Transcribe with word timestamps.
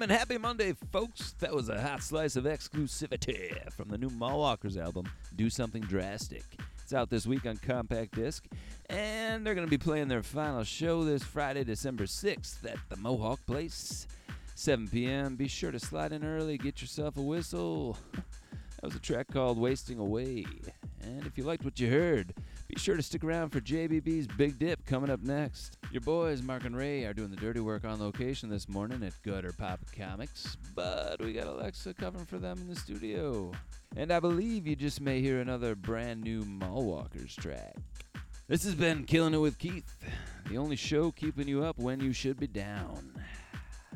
Damn 0.00 0.10
and 0.10 0.18
happy 0.18 0.38
Monday, 0.38 0.72
folks. 0.92 1.34
That 1.40 1.52
was 1.52 1.68
a 1.68 1.78
hot 1.78 2.02
slice 2.02 2.34
of 2.34 2.44
exclusivity 2.44 3.70
from 3.70 3.90
the 3.90 3.98
new 3.98 4.08
Mallwalkers 4.08 4.82
album, 4.82 5.04
Do 5.36 5.50
Something 5.50 5.82
Drastic. 5.82 6.42
It's 6.82 6.94
out 6.94 7.10
this 7.10 7.26
week 7.26 7.44
on 7.44 7.58
compact 7.58 8.14
disc, 8.14 8.46
and 8.88 9.44
they're 9.44 9.54
going 9.54 9.66
to 9.66 9.70
be 9.70 9.76
playing 9.76 10.08
their 10.08 10.22
final 10.22 10.64
show 10.64 11.04
this 11.04 11.22
Friday, 11.22 11.64
December 11.64 12.04
6th 12.04 12.64
at 12.64 12.78
the 12.88 12.96
Mohawk 12.96 13.44
Place, 13.46 14.06
7 14.54 14.88
p.m. 14.88 15.36
Be 15.36 15.48
sure 15.48 15.70
to 15.70 15.78
slide 15.78 16.12
in 16.12 16.24
early, 16.24 16.56
get 16.56 16.80
yourself 16.80 17.18
a 17.18 17.22
whistle. 17.22 17.98
That 18.80 18.86
was 18.86 18.96
a 18.96 19.00
track 19.00 19.26
called 19.30 19.58
Wasting 19.58 19.98
Away. 19.98 20.46
And 21.02 21.26
if 21.26 21.36
you 21.36 21.44
liked 21.44 21.66
what 21.66 21.78
you 21.78 21.90
heard, 21.90 22.32
be 22.70 22.78
sure 22.78 22.96
to 22.96 23.02
stick 23.02 23.24
around 23.24 23.50
for 23.50 23.60
JBB's 23.60 24.28
Big 24.28 24.56
Dip 24.56 24.84
coming 24.86 25.10
up 25.10 25.20
next. 25.24 25.76
Your 25.90 26.02
boys, 26.02 26.40
Mark 26.40 26.64
and 26.64 26.76
Ray, 26.76 27.04
are 27.04 27.12
doing 27.12 27.30
the 27.30 27.36
dirty 27.36 27.58
work 27.58 27.84
on 27.84 27.98
location 27.98 28.48
this 28.48 28.68
morning 28.68 29.02
at 29.02 29.12
Gutter 29.24 29.52
Pop 29.52 29.80
Comics, 29.96 30.56
but 30.76 31.20
we 31.20 31.32
got 31.32 31.48
Alexa 31.48 31.94
covering 31.94 32.26
for 32.26 32.38
them 32.38 32.58
in 32.58 32.68
the 32.68 32.76
studio. 32.76 33.50
And 33.96 34.12
I 34.12 34.20
believe 34.20 34.68
you 34.68 34.76
just 34.76 35.00
may 35.00 35.20
hear 35.20 35.40
another 35.40 35.74
brand 35.74 36.22
new 36.22 36.44
Mallwalkers 36.44 37.34
track. 37.34 37.74
This 38.46 38.62
has 38.62 38.76
been 38.76 39.02
Killing 39.02 39.34
It 39.34 39.38
with 39.38 39.58
Keith, 39.58 39.92
the 40.48 40.56
only 40.56 40.76
show 40.76 41.10
keeping 41.10 41.48
you 41.48 41.64
up 41.64 41.76
when 41.76 41.98
you 41.98 42.12
should 42.12 42.38
be 42.38 42.46
down. 42.46 43.12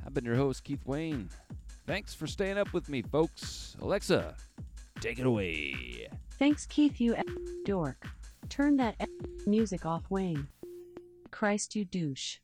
I've 0.04 0.14
been 0.14 0.24
your 0.24 0.34
host, 0.34 0.64
Keith 0.64 0.84
Wayne. 0.84 1.28
Thanks 1.86 2.12
for 2.12 2.26
staying 2.26 2.58
up 2.58 2.72
with 2.72 2.88
me, 2.88 3.02
folks. 3.02 3.76
Alexa, 3.80 4.34
take 4.98 5.20
it 5.20 5.26
away. 5.26 6.08
Thanks, 6.40 6.66
Keith, 6.66 7.00
you 7.00 7.14
dork. 7.64 8.04
Turn 8.48 8.76
that 8.76 9.08
music 9.46 9.84
off, 9.84 10.04
Wayne. 10.10 10.48
Christ, 11.30 11.74
you 11.74 11.84
douche. 11.84 12.38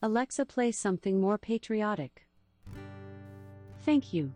Alexa, 0.00 0.46
play 0.46 0.72
something 0.72 1.20
more 1.20 1.38
patriotic. 1.38 2.26
Thank 3.84 4.12
you. 4.12 4.32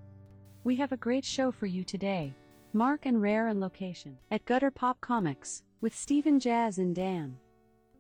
We 0.65 0.77
have 0.77 0.93
a 0.93 0.97
great 0.97 1.25
show 1.25 1.51
for 1.51 1.67
you 1.67 1.85
today. 1.85 2.35
Mark 2.73 3.07
and 3.07 3.23
Ray 3.23 3.37
and 3.37 3.61
location 3.61 4.19
at 4.31 4.45
Gutter 4.45 4.71
Pop 4.71 5.01
Comics 5.01 5.63
with 5.81 5.97
Stephen 5.97 6.39
Jazz 6.39 6.79
and 6.79 6.95
Dan. 6.95 7.37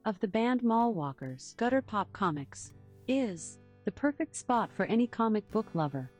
Of 0.04 0.20
the 0.20 0.28
band 0.28 0.62
Mallwalkers, 0.62 1.56
Gutter 1.56 1.82
Pop 1.82 2.12
Comics 2.12 2.72
is 3.08 3.58
the 3.84 3.92
perfect 3.92 4.36
spot 4.36 4.70
for 4.72 4.84
any 4.86 5.06
comic 5.06 5.50
book 5.50 5.68
lover. 5.74 6.10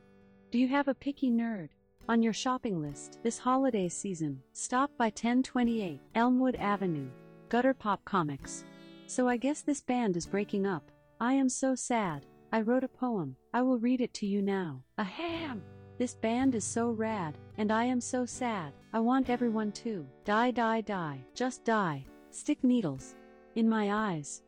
Do 0.51 0.57
you 0.57 0.67
have 0.69 0.87
a 0.87 0.95
picky 0.95 1.29
nerd 1.29 1.69
on 2.09 2.23
your 2.23 2.33
shopping 2.33 2.81
list 2.81 3.19
this 3.23 3.37
holiday 3.37 3.89
season? 3.89 4.41
Stop 4.53 4.91
by 4.97 5.05
1028 5.05 5.99
Elmwood 6.15 6.55
Avenue, 6.55 7.09
Gutter 7.49 7.73
Pop 7.73 8.03
Comics. 8.05 8.63
So 9.07 9.27
I 9.27 9.37
guess 9.37 9.61
this 9.61 9.81
band 9.81 10.15
is 10.15 10.25
breaking 10.25 10.65
up. 10.65 10.91
I 11.19 11.33
am 11.33 11.49
so 11.49 11.75
sad. 11.75 12.25
I 12.51 12.61
wrote 12.61 12.83
a 12.83 12.87
poem. 12.87 13.35
I 13.53 13.61
will 13.61 13.77
read 13.77 14.01
it 14.01 14.13
to 14.15 14.25
you 14.25 14.41
now. 14.41 14.83
Ahem! 14.97 15.61
This 15.97 16.13
band 16.13 16.55
is 16.55 16.63
so 16.63 16.91
rad, 16.91 17.37
and 17.57 17.71
I 17.71 17.83
am 17.85 17.99
so 17.99 18.25
sad. 18.25 18.71
I 18.93 18.99
want 18.99 19.29
everyone 19.29 19.71
to 19.83 20.05
die, 20.25 20.51
die, 20.51 20.81
die, 20.81 21.19
just 21.33 21.65
die. 21.65 22.05
Stick 22.31 22.63
needles 22.63 23.15
in 23.55 23.67
my 23.67 23.91
eyes. 23.91 24.43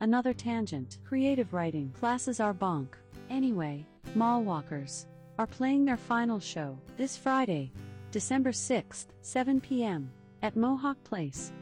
Another 0.00 0.32
tangent. 0.32 0.98
Creative 1.04 1.52
writing. 1.52 1.92
Classes 1.98 2.38
are 2.38 2.54
bonk. 2.54 2.94
Anyway, 3.30 3.84
Mallwalkers 4.16 5.06
are 5.38 5.46
playing 5.46 5.84
their 5.84 5.96
final 5.96 6.40
show 6.40 6.76
this 6.96 7.16
Friday, 7.16 7.72
December 8.10 8.50
6th, 8.50 9.06
7 9.22 9.60
p.m. 9.60 10.10
at 10.42 10.56
Mohawk 10.56 11.02
Place. 11.04 11.52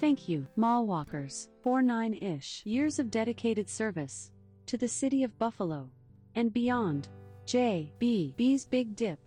Thank 0.00 0.28
you, 0.28 0.46
Mallwalkers, 0.56 1.48
for 1.62 1.82
nine 1.82 2.14
ish 2.14 2.62
years 2.64 2.98
of 2.98 3.10
dedicated 3.10 3.68
service 3.68 4.30
to 4.66 4.76
the 4.76 4.88
city 4.88 5.24
of 5.24 5.38
Buffalo 5.38 5.90
and 6.34 6.52
beyond. 6.52 7.08
J. 7.46 7.92
B. 7.98 8.32
B's 8.38 8.64
Big 8.64 8.96
Dip 8.96 9.18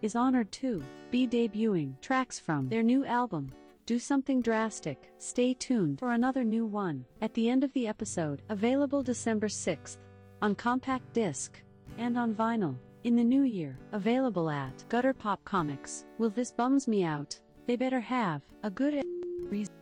is 0.00 0.16
honored 0.16 0.50
to 0.52 0.82
be 1.10 1.26
debuting 1.26 2.00
tracks 2.00 2.38
from 2.38 2.68
their 2.68 2.82
new 2.82 3.04
album. 3.04 3.52
Do 3.84 3.98
something 3.98 4.40
drastic. 4.40 5.10
Stay 5.18 5.52
tuned 5.52 5.98
for 5.98 6.12
another 6.12 6.44
new 6.44 6.64
one 6.64 7.04
at 7.20 7.34
the 7.34 7.50
end 7.50 7.64
of 7.64 7.72
the 7.74 7.86
episode, 7.86 8.42
available 8.48 9.02
December 9.02 9.48
6th 9.48 9.98
on 10.40 10.54
compact 10.54 11.12
disc 11.12 11.60
and 11.98 12.16
on 12.16 12.34
vinyl. 12.34 12.76
In 13.04 13.14
the 13.14 13.22
new 13.22 13.42
year, 13.42 13.78
available 13.92 14.50
at 14.50 14.84
Gutter 14.88 15.14
Pop 15.14 15.44
Comics. 15.44 16.04
Will 16.18 16.30
this 16.30 16.50
bums 16.50 16.88
me 16.88 17.04
out? 17.04 17.38
They 17.66 17.76
better 17.76 18.00
have 18.00 18.42
a 18.64 18.70
good 18.70 19.04
reason 19.48 19.72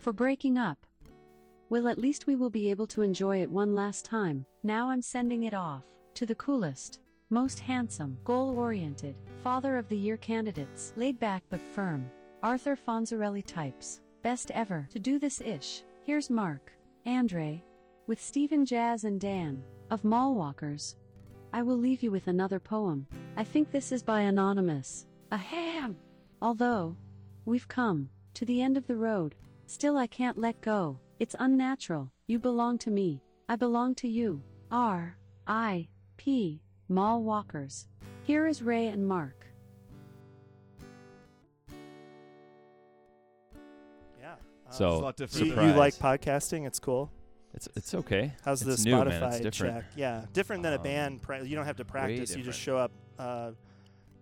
for 0.00 0.12
breaking 0.12 0.58
up. 0.58 0.84
Well, 1.70 1.86
at 1.86 1.98
least 1.98 2.26
we 2.26 2.34
will 2.34 2.50
be 2.50 2.68
able 2.68 2.88
to 2.88 3.02
enjoy 3.02 3.42
it 3.42 3.50
one 3.50 3.76
last 3.76 4.04
time. 4.04 4.44
Now 4.64 4.90
I'm 4.90 5.02
sending 5.02 5.44
it 5.44 5.54
off 5.54 5.84
to 6.14 6.26
the 6.26 6.34
coolest, 6.34 6.98
most 7.30 7.60
handsome, 7.60 8.18
goal 8.24 8.58
oriented, 8.58 9.14
father 9.44 9.76
of 9.76 9.88
the 9.88 9.96
year 9.96 10.16
candidates, 10.16 10.92
laid 10.96 11.20
back 11.20 11.44
but 11.50 11.60
firm, 11.60 12.10
Arthur 12.42 12.76
Fonzarelli 12.76 13.46
types. 13.46 14.00
Best 14.22 14.50
ever 14.50 14.88
to 14.90 14.98
do 14.98 15.20
this 15.20 15.40
ish. 15.40 15.84
Here's 16.02 16.28
Mark, 16.28 16.72
and 17.06 17.30
Ray, 17.30 17.62
with 18.08 18.20
Stephen 18.20 18.66
Jazz 18.66 19.04
and 19.04 19.20
Dan, 19.20 19.62
of 19.90 20.02
Mallwalkers. 20.02 20.96
I 21.52 21.62
will 21.62 21.76
leave 21.78 22.02
you 22.02 22.10
with 22.10 22.28
another 22.28 22.60
poem. 22.60 23.06
I 23.36 23.44
think 23.44 23.70
this 23.70 23.90
is 23.92 24.02
by 24.02 24.22
Anonymous. 24.22 25.06
Ahem! 25.32 25.96
Although, 26.42 26.96
we've 27.46 27.68
come 27.68 28.08
to 28.34 28.44
the 28.44 28.60
end 28.62 28.76
of 28.76 28.86
the 28.86 28.96
road, 28.96 29.34
still 29.66 29.96
I 29.96 30.06
can't 30.06 30.38
let 30.38 30.60
go. 30.60 30.98
It's 31.18 31.34
unnatural. 31.38 32.10
You 32.26 32.38
belong 32.38 32.78
to 32.78 32.90
me. 32.90 33.22
I 33.48 33.56
belong 33.56 33.94
to 33.96 34.08
you. 34.08 34.42
R. 34.70 35.16
I. 35.46 35.88
P. 36.16 36.60
Mall 36.88 37.22
Walkers. 37.22 37.88
Here 38.24 38.46
is 38.46 38.62
Ray 38.62 38.88
and 38.88 39.06
Mark. 39.06 39.46
Yeah. 44.20 44.34
Uh, 44.68 44.70
So, 44.70 44.90
a 44.90 44.98
lot 44.98 45.16
different. 45.16 45.46
you, 45.46 45.52
you 45.54 45.72
like 45.72 45.94
podcasting? 45.94 46.66
It's 46.66 46.78
cool. 46.78 47.10
It's 47.58 47.68
it's 47.74 47.92
okay. 47.92 48.34
How's 48.44 48.62
it's 48.64 48.84
the 48.84 48.90
new, 48.90 48.96
man. 49.04 49.08
It's 49.08 49.16
Spotify 49.16 49.42
different. 49.42 49.76
check? 49.78 49.84
Yeah, 49.96 50.24
different 50.32 50.62
than 50.62 50.74
a 50.74 50.76
Um, 50.76 50.82
band. 50.84 51.22
Pra- 51.22 51.44
you 51.44 51.56
don't 51.56 51.66
have 51.66 51.78
to 51.78 51.84
practice. 51.84 52.36
You 52.36 52.44
just 52.44 52.60
show 52.60 52.78
up. 52.78 52.92
Uh, 53.18 53.50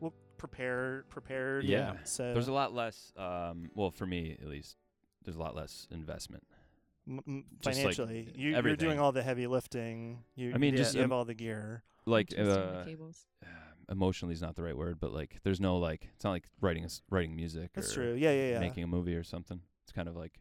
well, 0.00 0.14
prepare, 0.38 1.04
prepared. 1.10 1.64
Yeah. 1.64 1.96
So 2.04 2.32
There's 2.32 2.48
a 2.48 2.52
lot 2.54 2.72
less. 2.72 3.12
Um, 3.14 3.70
well, 3.74 3.90
for 3.90 4.06
me 4.06 4.38
at 4.40 4.48
least, 4.48 4.78
there's 5.22 5.36
a 5.36 5.38
lot 5.38 5.54
less 5.54 5.86
investment. 5.90 6.44
m- 7.06 7.20
m- 7.28 7.44
just 7.60 7.66
like 7.66 7.94
financially, 7.94 8.32
you, 8.34 8.52
you're 8.52 8.74
doing 8.74 8.98
all 8.98 9.12
the 9.12 9.22
heavy 9.22 9.46
lifting. 9.46 10.24
You, 10.34 10.54
I 10.54 10.56
mean, 10.56 10.72
you 10.72 10.78
just, 10.78 10.94
you 10.94 11.02
have 11.02 11.12
all 11.12 11.26
the 11.26 11.34
gear. 11.34 11.82
Like 12.06 12.28
Twisting 12.30 12.48
the 12.48 12.58
uh, 12.58 12.84
cables. 12.86 13.26
emotionally 13.90 14.32
is 14.32 14.40
not 14.40 14.56
the 14.56 14.62
right 14.62 14.76
word, 14.78 14.96
but 14.98 15.12
like 15.12 15.40
there's 15.44 15.60
no 15.60 15.76
like 15.76 16.08
it's 16.14 16.24
not 16.24 16.30
like 16.30 16.48
writing 16.62 16.84
a 16.84 16.86
s 16.86 17.02
writing 17.10 17.36
music 17.36 17.72
That's 17.74 17.92
or 17.92 17.96
true. 17.96 18.14
Yeah, 18.14 18.30
yeah, 18.30 18.50
yeah. 18.52 18.60
making 18.60 18.82
a 18.82 18.86
movie 18.86 19.14
or 19.14 19.24
something. 19.24 19.60
It's 19.84 19.92
kind 19.92 20.08
of 20.08 20.16
like 20.16 20.40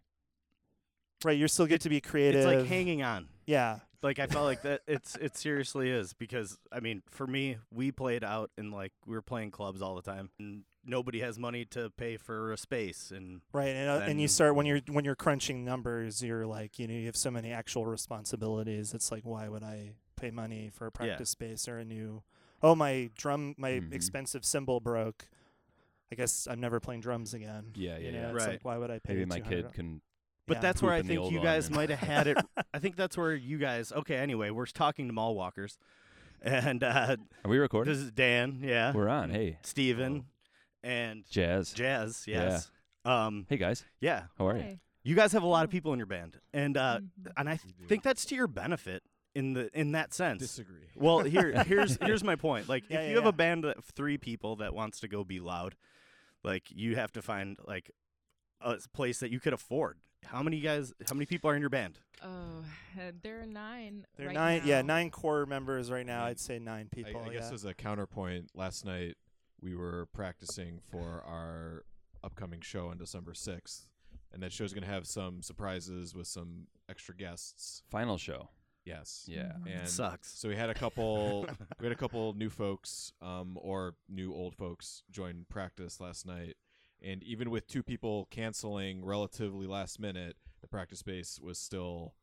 right, 1.23 1.37
you 1.37 1.47
still 1.47 1.65
get 1.67 1.81
to 1.81 1.89
be 1.89 2.01
creative. 2.01 2.41
It's 2.41 2.45
like 2.45 2.67
hanging 2.67 3.01
on. 3.03 3.27
Yeah, 3.45 3.79
Like 4.01 4.19
I 4.19 4.27
felt 4.27 4.45
like 4.45 4.61
that. 4.63 4.81
It's 4.87 5.15
it 5.15 5.37
seriously 5.37 5.89
is 5.89 6.13
because 6.13 6.57
I 6.71 6.79
mean, 6.79 7.03
for 7.09 7.27
me, 7.27 7.57
we 7.71 7.91
played 7.91 8.23
out 8.23 8.51
and 8.57 8.71
like 8.71 8.91
we 9.05 9.15
were 9.15 9.21
playing 9.21 9.51
clubs 9.51 9.81
all 9.81 9.95
the 9.95 10.01
time, 10.01 10.29
and 10.39 10.63
nobody 10.83 11.19
has 11.21 11.39
money 11.39 11.65
to 11.65 11.89
pay 11.91 12.17
for 12.17 12.51
a 12.51 12.57
space, 12.57 13.11
and 13.15 13.41
right. 13.53 13.69
And, 13.69 13.89
uh, 13.89 14.05
and 14.05 14.19
you 14.21 14.27
start 14.27 14.55
when 14.55 14.65
you're 14.65 14.81
when 14.87 15.05
you're 15.05 15.15
crunching 15.15 15.63
numbers. 15.63 16.21
You're 16.23 16.45
like, 16.45 16.77
you 16.79 16.87
know, 16.87 16.93
you 16.93 17.05
have 17.07 17.15
so 17.15 17.31
many 17.31 17.51
actual 17.51 17.85
responsibilities. 17.85 18.93
It's 18.93 19.11
like, 19.11 19.23
why 19.23 19.47
would 19.47 19.63
I 19.63 19.93
pay 20.15 20.31
money 20.31 20.69
for 20.73 20.87
a 20.87 20.91
practice 20.91 21.29
space 21.29 21.67
or 21.67 21.77
a 21.77 21.85
new? 21.85 22.23
Oh, 22.63 22.73
my 22.73 23.09
drum, 23.15 23.53
my 23.57 23.71
Mhm. 23.73 23.93
expensive 23.93 24.43
cymbal 24.45 24.79
broke. 24.79 25.27
I 26.11 26.15
guess 26.15 26.47
I'm 26.49 26.59
never 26.59 26.79
playing 26.79 27.01
drums 27.01 27.33
again. 27.33 27.73
yeah, 27.75 27.97
yeah, 27.97 28.05
You 28.05 28.11
know, 28.13 28.19
yeah. 28.19 28.25
it's 28.27 28.35
Right. 28.45 28.47
like, 28.53 28.65
why 28.65 28.77
would 28.77 28.89
I 28.91 28.99
pay? 28.99 29.13
Maybe 29.13 29.25
my 29.25 29.39
$200? 29.39 29.49
kid 29.49 29.73
can. 29.73 30.01
But 30.47 30.57
Yeah. 30.57 30.61
that's 30.61 30.81
where 30.81 30.93
I 30.93 31.01
think 31.01 31.31
you 31.31 31.41
guys 31.41 31.69
might 31.69 31.89
have 31.89 31.99
had 31.99 32.27
it. 32.27 32.37
I 32.73 32.79
think 32.79 32.95
that's 32.95 33.17
where 33.17 33.33
you 33.33 33.57
guys. 33.57 33.91
Okay, 33.91 34.15
anyway, 34.17 34.49
we're 34.49 34.65
talking 34.65 35.07
to 35.07 35.13
mall 35.13 35.35
walkers, 35.35 35.77
and 36.41 36.83
uh, 36.83 37.17
Are 37.43 37.49
we 37.49 37.57
recording? 37.57 37.93
this 37.93 38.01
is 38.01 38.11
Dan, 38.11 38.59
yeah, 38.61 38.91
We're 38.93 39.09
on. 39.09 39.29
Hey, 39.29 39.57
Steven, 39.63 40.25
and 40.83 41.23
Jazz. 41.29 41.73
Jazz, 41.73 42.25
yes, 42.27 42.69
um, 43.05 43.45
Hey 43.49 43.57
guys, 43.57 43.83
yeah. 43.99 44.23
how 44.37 44.47
are 44.47 44.57
you? 44.57 44.79
You 45.03 45.15
guys 45.15 45.33
have 45.33 45.43
a 45.43 45.47
lot 45.47 45.63
of 45.65 45.69
people 45.69 45.93
in 45.93 45.99
your 45.99 46.07
band, 46.07 46.39
and 46.53 46.75
uh, 46.77 46.99
Mhm. 46.99 47.31
and 47.37 47.49
I 47.49 47.59
We 47.65 47.71
do. 47.73 47.85
think 47.85 48.01
that's 48.03 48.25
to 48.25 48.35
your 48.35 48.47
benefit 48.47 49.03
in 49.35 49.53
the 49.53 49.69
in 49.79 49.91
that 49.91 50.13
sense. 50.13 50.39
Disagree. 50.41 50.87
Well, 50.95 51.19
here 51.19 51.51
here's 51.67 51.97
here's 52.01 52.23
my 52.23 52.35
point. 52.35 52.67
Like 52.67 52.85
Yeah, 52.89 52.97
if 52.99 53.03
yeah, 53.03 53.09
you 53.09 53.15
have 53.17 53.25
yeah. 53.25 53.29
a 53.29 53.33
band 53.33 53.65
of 53.65 53.83
three 53.85 54.17
people 54.17 54.55
that 54.57 54.73
wants 54.73 54.99
to 55.01 55.07
go 55.07 55.23
be 55.23 55.39
loud, 55.39 55.75
like 56.43 56.71
you 56.71 56.95
have 56.95 57.11
to 57.13 57.21
find 57.21 57.57
like 57.67 57.91
a 58.61 58.77
place 58.93 59.19
that 59.19 59.29
you 59.29 59.39
could 59.39 59.53
afford. 59.53 59.99
How 60.25 60.43
many 60.43 60.59
guys? 60.59 60.93
How 61.07 61.13
many 61.13 61.25
people 61.25 61.49
are 61.49 61.55
in 61.55 61.61
your 61.61 61.69
band? 61.69 61.99
Oh, 62.23 62.27
uh, 62.97 63.11
there 63.21 63.41
are 63.41 63.45
nine. 63.45 64.05
There 64.17 64.27
are 64.27 64.29
right 64.29 64.35
nine, 64.35 64.61
yeah, 64.65 64.81
nine 64.81 65.09
core 65.09 65.45
members 65.45 65.91
right 65.91 66.05
now. 66.05 66.25
I, 66.25 66.29
I'd 66.29 66.39
say 66.39 66.59
nine 66.59 66.89
people. 66.91 67.21
I 67.25 67.29
guess 67.29 67.47
yeah. 67.49 67.53
as 67.53 67.65
a 67.65 67.73
counterpoint, 67.73 68.51
last 68.55 68.85
night 68.85 69.15
we 69.61 69.75
were 69.75 70.07
practicing 70.13 70.79
for 70.91 71.23
our 71.27 71.83
upcoming 72.23 72.61
show 72.61 72.89
on 72.89 72.97
December 72.97 73.33
sixth, 73.33 73.87
and 74.33 74.41
that 74.43 74.51
show's 74.51 74.73
going 74.73 74.83
to 74.83 74.89
have 74.89 75.07
some 75.07 75.41
surprises 75.41 76.15
with 76.15 76.27
some 76.27 76.67
extra 76.89 77.15
guests. 77.15 77.83
Final 77.89 78.17
show. 78.17 78.49
Yes. 78.85 79.25
Yeah. 79.27 79.53
And 79.67 79.87
Sucks. 79.89 80.37
So 80.37 80.47
we 80.47 80.55
had 80.55 80.69
a 80.69 80.73
couple 80.73 81.47
we 81.79 81.85
had 81.85 81.91
a 81.91 81.97
couple 81.97 82.33
new 82.33 82.49
folks 82.49 83.11
um 83.21 83.57
or 83.59 83.95
new 84.07 84.33
old 84.33 84.55
folks 84.55 85.03
join 85.11 85.45
practice 85.49 85.99
last 85.99 86.25
night. 86.25 86.55
And 87.01 87.21
even 87.23 87.49
with 87.51 87.67
two 87.67 87.83
people 87.83 88.27
canceling 88.31 89.03
relatively 89.05 89.67
last 89.67 89.99
minute, 89.99 90.35
the 90.61 90.67
practice 90.67 90.99
space 90.99 91.39
was 91.41 91.57
still 91.59 92.13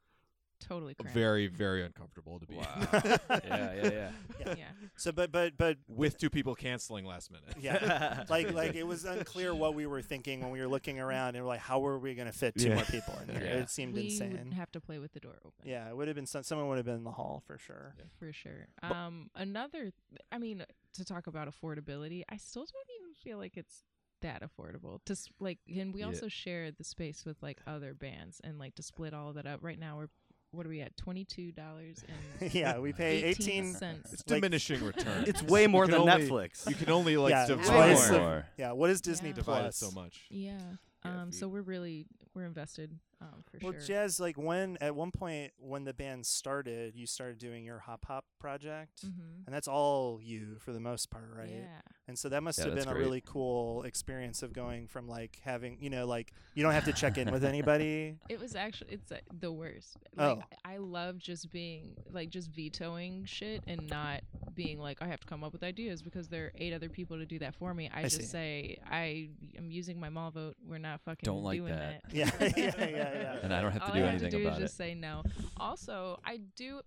Totally 0.68 0.94
cramped. 0.94 1.12
very 1.12 1.48
very 1.48 1.84
uncomfortable 1.84 2.38
to 2.38 2.46
be 2.46 2.54
in. 2.54 2.60
Wow. 2.60 2.86
yeah, 2.92 3.18
yeah, 3.28 3.40
yeah. 3.82 4.10
Yeah. 4.38 4.54
yeah. 4.58 4.64
So, 4.96 5.10
but 5.10 5.32
but 5.32 5.56
but 5.58 5.78
with 5.88 6.16
two 6.18 6.30
people 6.30 6.54
canceling 6.54 7.04
last 7.04 7.32
minute. 7.32 7.54
yeah, 7.60 8.22
like 8.30 8.52
like 8.52 8.76
it 8.76 8.84
was 8.86 9.04
unclear 9.04 9.52
what 9.56 9.74
we 9.74 9.86
were 9.86 10.02
thinking 10.02 10.40
when 10.40 10.52
we 10.52 10.60
were 10.60 10.68
looking 10.68 11.00
around 11.00 11.34
and 11.34 11.44
we're 11.44 11.48
like, 11.48 11.58
how 11.60 11.80
were 11.80 11.98
we 11.98 12.14
going 12.14 12.28
to 12.28 12.32
fit 12.32 12.54
two 12.56 12.68
Yeah. 12.68 12.76
more 12.76 12.84
people 12.84 13.12
in 13.26 13.34
here? 13.34 13.44
Yeah. 13.44 13.56
It 13.58 13.70
seemed 13.70 13.94
we 13.94 14.04
insane. 14.04 14.38
would 14.44 14.54
have 14.54 14.70
to 14.72 14.80
play 14.80 15.00
with 15.00 15.12
the 15.12 15.20
door 15.20 15.34
open. 15.44 15.68
yeah, 15.68 15.88
it 15.88 15.96
would 15.96 16.06
have 16.06 16.14
been 16.14 16.26
some, 16.26 16.44
someone 16.44 16.68
would 16.68 16.76
have 16.76 16.86
been 16.86 16.94
in 16.96 17.04
the 17.04 17.10
hall 17.10 17.42
for 17.44 17.58
sure. 17.58 17.94
for 18.20 18.32
sure. 18.32 18.68
Um, 18.84 19.30
another, 19.34 19.92
I 20.30 20.38
mean, 20.38 20.64
to 20.94 21.04
talk 21.04 21.26
about 21.26 21.48
affordability, 21.48 22.22
I 22.28 22.36
still 22.36 22.62
don't 22.62 22.88
even 23.00 23.14
feel 23.14 23.36
like 23.38 23.56
it's 23.56 23.82
that 24.22 24.42
affordable 24.42 24.98
to 25.04 25.12
s- 25.12 25.28
like. 25.38 25.58
And 25.68 25.92
we 25.94 26.00
Yeah. 26.00 26.06
also 26.06 26.26
share 26.28 26.70
the 26.72 26.84
space 26.84 27.24
with 27.24 27.42
like 27.42 27.60
other 27.66 27.94
bands, 27.94 28.40
and 28.42 28.58
like 28.58 28.74
to 28.76 28.82
split 28.82 29.14
all 29.14 29.28
of 29.28 29.34
that 29.36 29.46
up. 29.46 29.60
Right 29.62 29.78
now, 29.78 29.98
we're 29.98 30.08
what 30.50 30.66
are 30.66 30.68
we 30.68 30.80
at? 30.82 30.94
Twenty 30.98 31.24
two 31.24 31.50
dollars 31.52 32.04
and 32.40 32.52
yeah, 32.54 32.78
we 32.78 32.92
pay 32.92 33.22
18 33.24 33.72
cents. 33.72 34.12
It's 34.12 34.22
Like- 34.28 34.40
diminishing 34.42 34.84
return. 34.84 35.24
It's 35.26 35.42
way 35.42 35.66
more 35.66 35.86
than 35.86 36.00
only- 36.00 36.12
Netflix. 36.28 36.68
You 36.68 36.74
can 36.74 36.90
only 36.90 37.16
like 37.16 37.30
Yeah, 37.30 37.46
divide 37.46 37.64
twice 37.66 38.10
it- 38.10 38.12
more. 38.20 38.46
Yeah, 38.58 38.72
what 38.72 38.90
is 38.90 39.00
Disney 39.00 39.30
Yeah. 39.30 39.34
divide 39.36 39.60
Plus? 39.62 39.76
so 39.78 39.90
much. 39.92 40.26
Yeah. 40.30 40.58
Yeah, 41.04 41.22
Um. 41.22 41.28
if 41.30 41.34
So 41.36 41.48
we're 41.48 41.62
really 41.62 42.06
we're 42.34 42.44
invested. 42.44 42.98
Um. 43.22 43.44
For 43.50 43.58
Well, 43.62 43.72
sure. 43.72 43.80
Jazz, 43.82 44.18
like 44.20 44.36
when 44.36 44.76
at 44.80 44.94
one 44.94 45.10
point 45.10 45.52
when 45.58 45.84
the 45.84 45.94
band 45.94 46.26
started, 46.26 46.94
you 46.96 47.06
started 47.06 47.38
doing 47.38 47.64
your 47.64 47.78
hop 47.80 48.04
hop 48.06 48.24
project, 48.40 49.04
mm-hmm. 49.06 49.44
and 49.46 49.54
that's 49.54 49.68
all 49.68 50.20
you 50.22 50.56
for 50.60 50.72
the 50.72 50.80
most 50.80 51.10
part, 51.10 51.30
right? 51.36 51.50
Yeah. 51.50 51.80
And 52.08 52.18
so 52.18 52.28
that 52.30 52.42
must 52.42 52.58
Yeah, 52.58 52.66
have 52.66 52.74
that's 52.74 52.86
been 52.86 52.96
a 52.96 52.98
really 52.98 53.22
cool 53.24 53.84
experience 53.84 54.42
of 54.42 54.52
going 54.52 54.88
from 54.88 55.06
like 55.08 55.38
having, 55.44 55.78
you 55.80 55.88
know, 55.88 56.04
like 56.06 56.32
you 56.54 56.62
don't 56.62 56.72
have 56.72 56.84
to 56.86 56.92
check 56.92 57.16
in 57.16 57.30
with 57.30 57.44
anybody. 57.44 58.16
It 58.28 58.40
was 58.40 58.54
actually 58.56 58.92
it's 58.94 59.12
uh, 59.12 59.18
the 59.40 59.52
worst. 59.52 59.96
Like, 60.16 60.38
Oh. 60.38 60.42
I 60.64 60.78
love 60.78 61.18
just 61.18 61.50
being 61.52 61.96
like 62.10 62.30
just 62.30 62.50
vetoing 62.50 63.24
shit 63.26 63.62
and 63.66 63.88
not 63.88 64.22
being 64.54 64.78
like 64.80 65.00
I 65.00 65.06
have 65.06 65.20
to 65.20 65.26
come 65.26 65.44
up 65.44 65.52
with 65.52 65.62
ideas 65.62 66.02
because 66.02 66.28
there 66.28 66.46
are 66.46 66.52
eight 66.56 66.72
other 66.72 66.88
people 66.88 67.18
to 67.18 67.26
do 67.26 67.38
that 67.40 67.54
for 67.54 67.72
me. 67.72 67.88
I, 67.94 68.00
I 68.00 68.02
just 68.02 68.16
see. 68.16 68.22
say 68.26 68.78
I 68.90 69.28
am 69.56 69.70
using 69.70 70.00
my 70.00 70.08
mall 70.08 70.30
vote. 70.30 70.56
We're 70.66 70.78
not 70.78 71.00
fucking 71.02 71.24
Don't 71.24 71.42
like 71.42 71.58
doing 71.58 71.72
that. 71.74 72.02
that. 72.02 72.12
Yeah, 72.14 72.30
yeah, 72.40 72.52
yeah, 72.78 73.11
yeah. 73.14 73.36
And 73.42 73.52
I 73.54 73.60
don't 73.60 73.72
have 73.72 73.82
to 73.82 73.88
All 73.88 73.94
do 73.94 73.98
I 74.00 74.02
have 74.02 74.10
anything 74.10 74.30
to 74.30 74.36
do 74.38 74.42
about 74.42 74.52
is 74.54 74.58
it. 74.58 74.62
just 74.62 74.76
say 74.76 74.94
no. 74.94 75.22
Also, 75.58 76.18
I 76.24 76.40
do. 76.56 76.80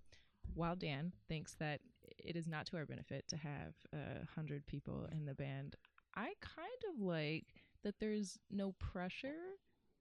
While 0.53 0.75
Dan 0.75 1.11
thinks 1.27 1.55
that 1.55 1.81
it 2.17 2.35
is 2.35 2.47
not 2.47 2.65
to 2.67 2.77
our 2.77 2.85
benefit 2.85 3.27
to 3.29 3.35
have 3.37 3.73
a 3.93 4.25
hundred 4.35 4.65
people 4.67 5.07
in 5.11 5.25
the 5.25 5.33
band, 5.33 5.75
I 6.15 6.33
kind 6.39 6.93
of 6.93 7.01
like 7.01 7.45
that 7.83 7.95
there's 7.99 8.37
no 8.49 8.73
pressure 8.79 9.35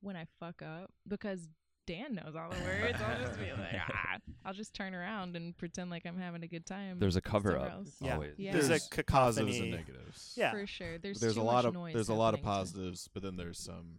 when 0.01 0.17
I 0.17 0.27
fuck 0.39 0.63
up 0.63 0.93
because 1.09 1.49
Dan 1.87 2.15
knows 2.15 2.35
all 2.37 2.49
the 2.51 2.65
words. 2.65 2.99
I'll 3.05 3.27
just 3.27 3.39
be 3.39 3.51
like, 3.51 3.75
ah, 3.93 4.17
I'll 4.45 4.55
just 4.55 4.75
turn 4.75 4.95
around 4.95 5.35
and 5.37 5.57
pretend 5.59 5.91
like 5.91 6.07
I'm 6.07 6.17
having 6.19 6.43
a 6.43 6.47
good 6.47 6.65
time. 6.67 6.99
There's 6.99 7.17
a 7.17 7.21
cover 7.21 7.59
up. 7.59 7.73
else. 7.73 7.97
Yeah. 8.01 8.15
Always. 8.15 8.35
Yeah. 8.39 8.53
There's 8.53 8.67
a 8.67 8.69
There's 8.69 8.89
positives 9.07 9.59
and 9.59 9.71
negatives. 9.73 10.35
Yeah. 10.37 10.53
for 10.53 10.67
sure. 10.67 10.99
There's 10.99 11.21
there's 11.21 11.35
too 11.35 11.41
a 11.41 11.43
lot 11.43 11.57
much 11.57 11.65
of 11.67 11.75
noise 11.75 11.95
there's 11.95 12.09
a 12.09 12.15
lot 12.15 12.33
of 12.35 12.41
happening 12.41 12.55
to- 12.55 12.59
positives, 12.73 13.09
but 13.13 13.23
then 13.23 13.37
there's 13.37 13.59
some 13.59 13.99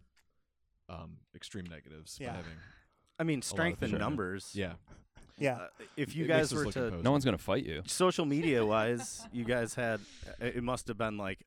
um, 0.89 1.17
extreme 1.35 1.65
negatives. 1.65 2.17
by 2.17 2.25
Yeah. 2.25 2.35
having 2.35 2.51
I 3.19 3.23
mean, 3.23 3.41
strength 3.41 3.81
in 3.83 3.91
Sure. 3.91 3.99
numbers. 3.99 4.51
yeah. 4.53 4.73
Yeah. 5.37 5.55
Uh, 5.57 5.67
if 5.97 6.15
you 6.15 6.25
It 6.25 6.27
guys 6.29 6.53
were 6.53 6.63
to 6.71 6.83
imposing. 6.85 7.03
No 7.03 7.11
one's 7.11 7.25
gonna 7.25 7.37
fight 7.37 7.65
you. 7.65 7.81
social 7.87 8.25
media 8.25 8.65
wise, 8.65 9.27
you 9.33 9.43
guys 9.43 9.75
had 9.75 9.99
it 10.39 10.63
must 10.63 10.87
have 10.87 10.97
been 10.97 11.17
like, 11.17 11.39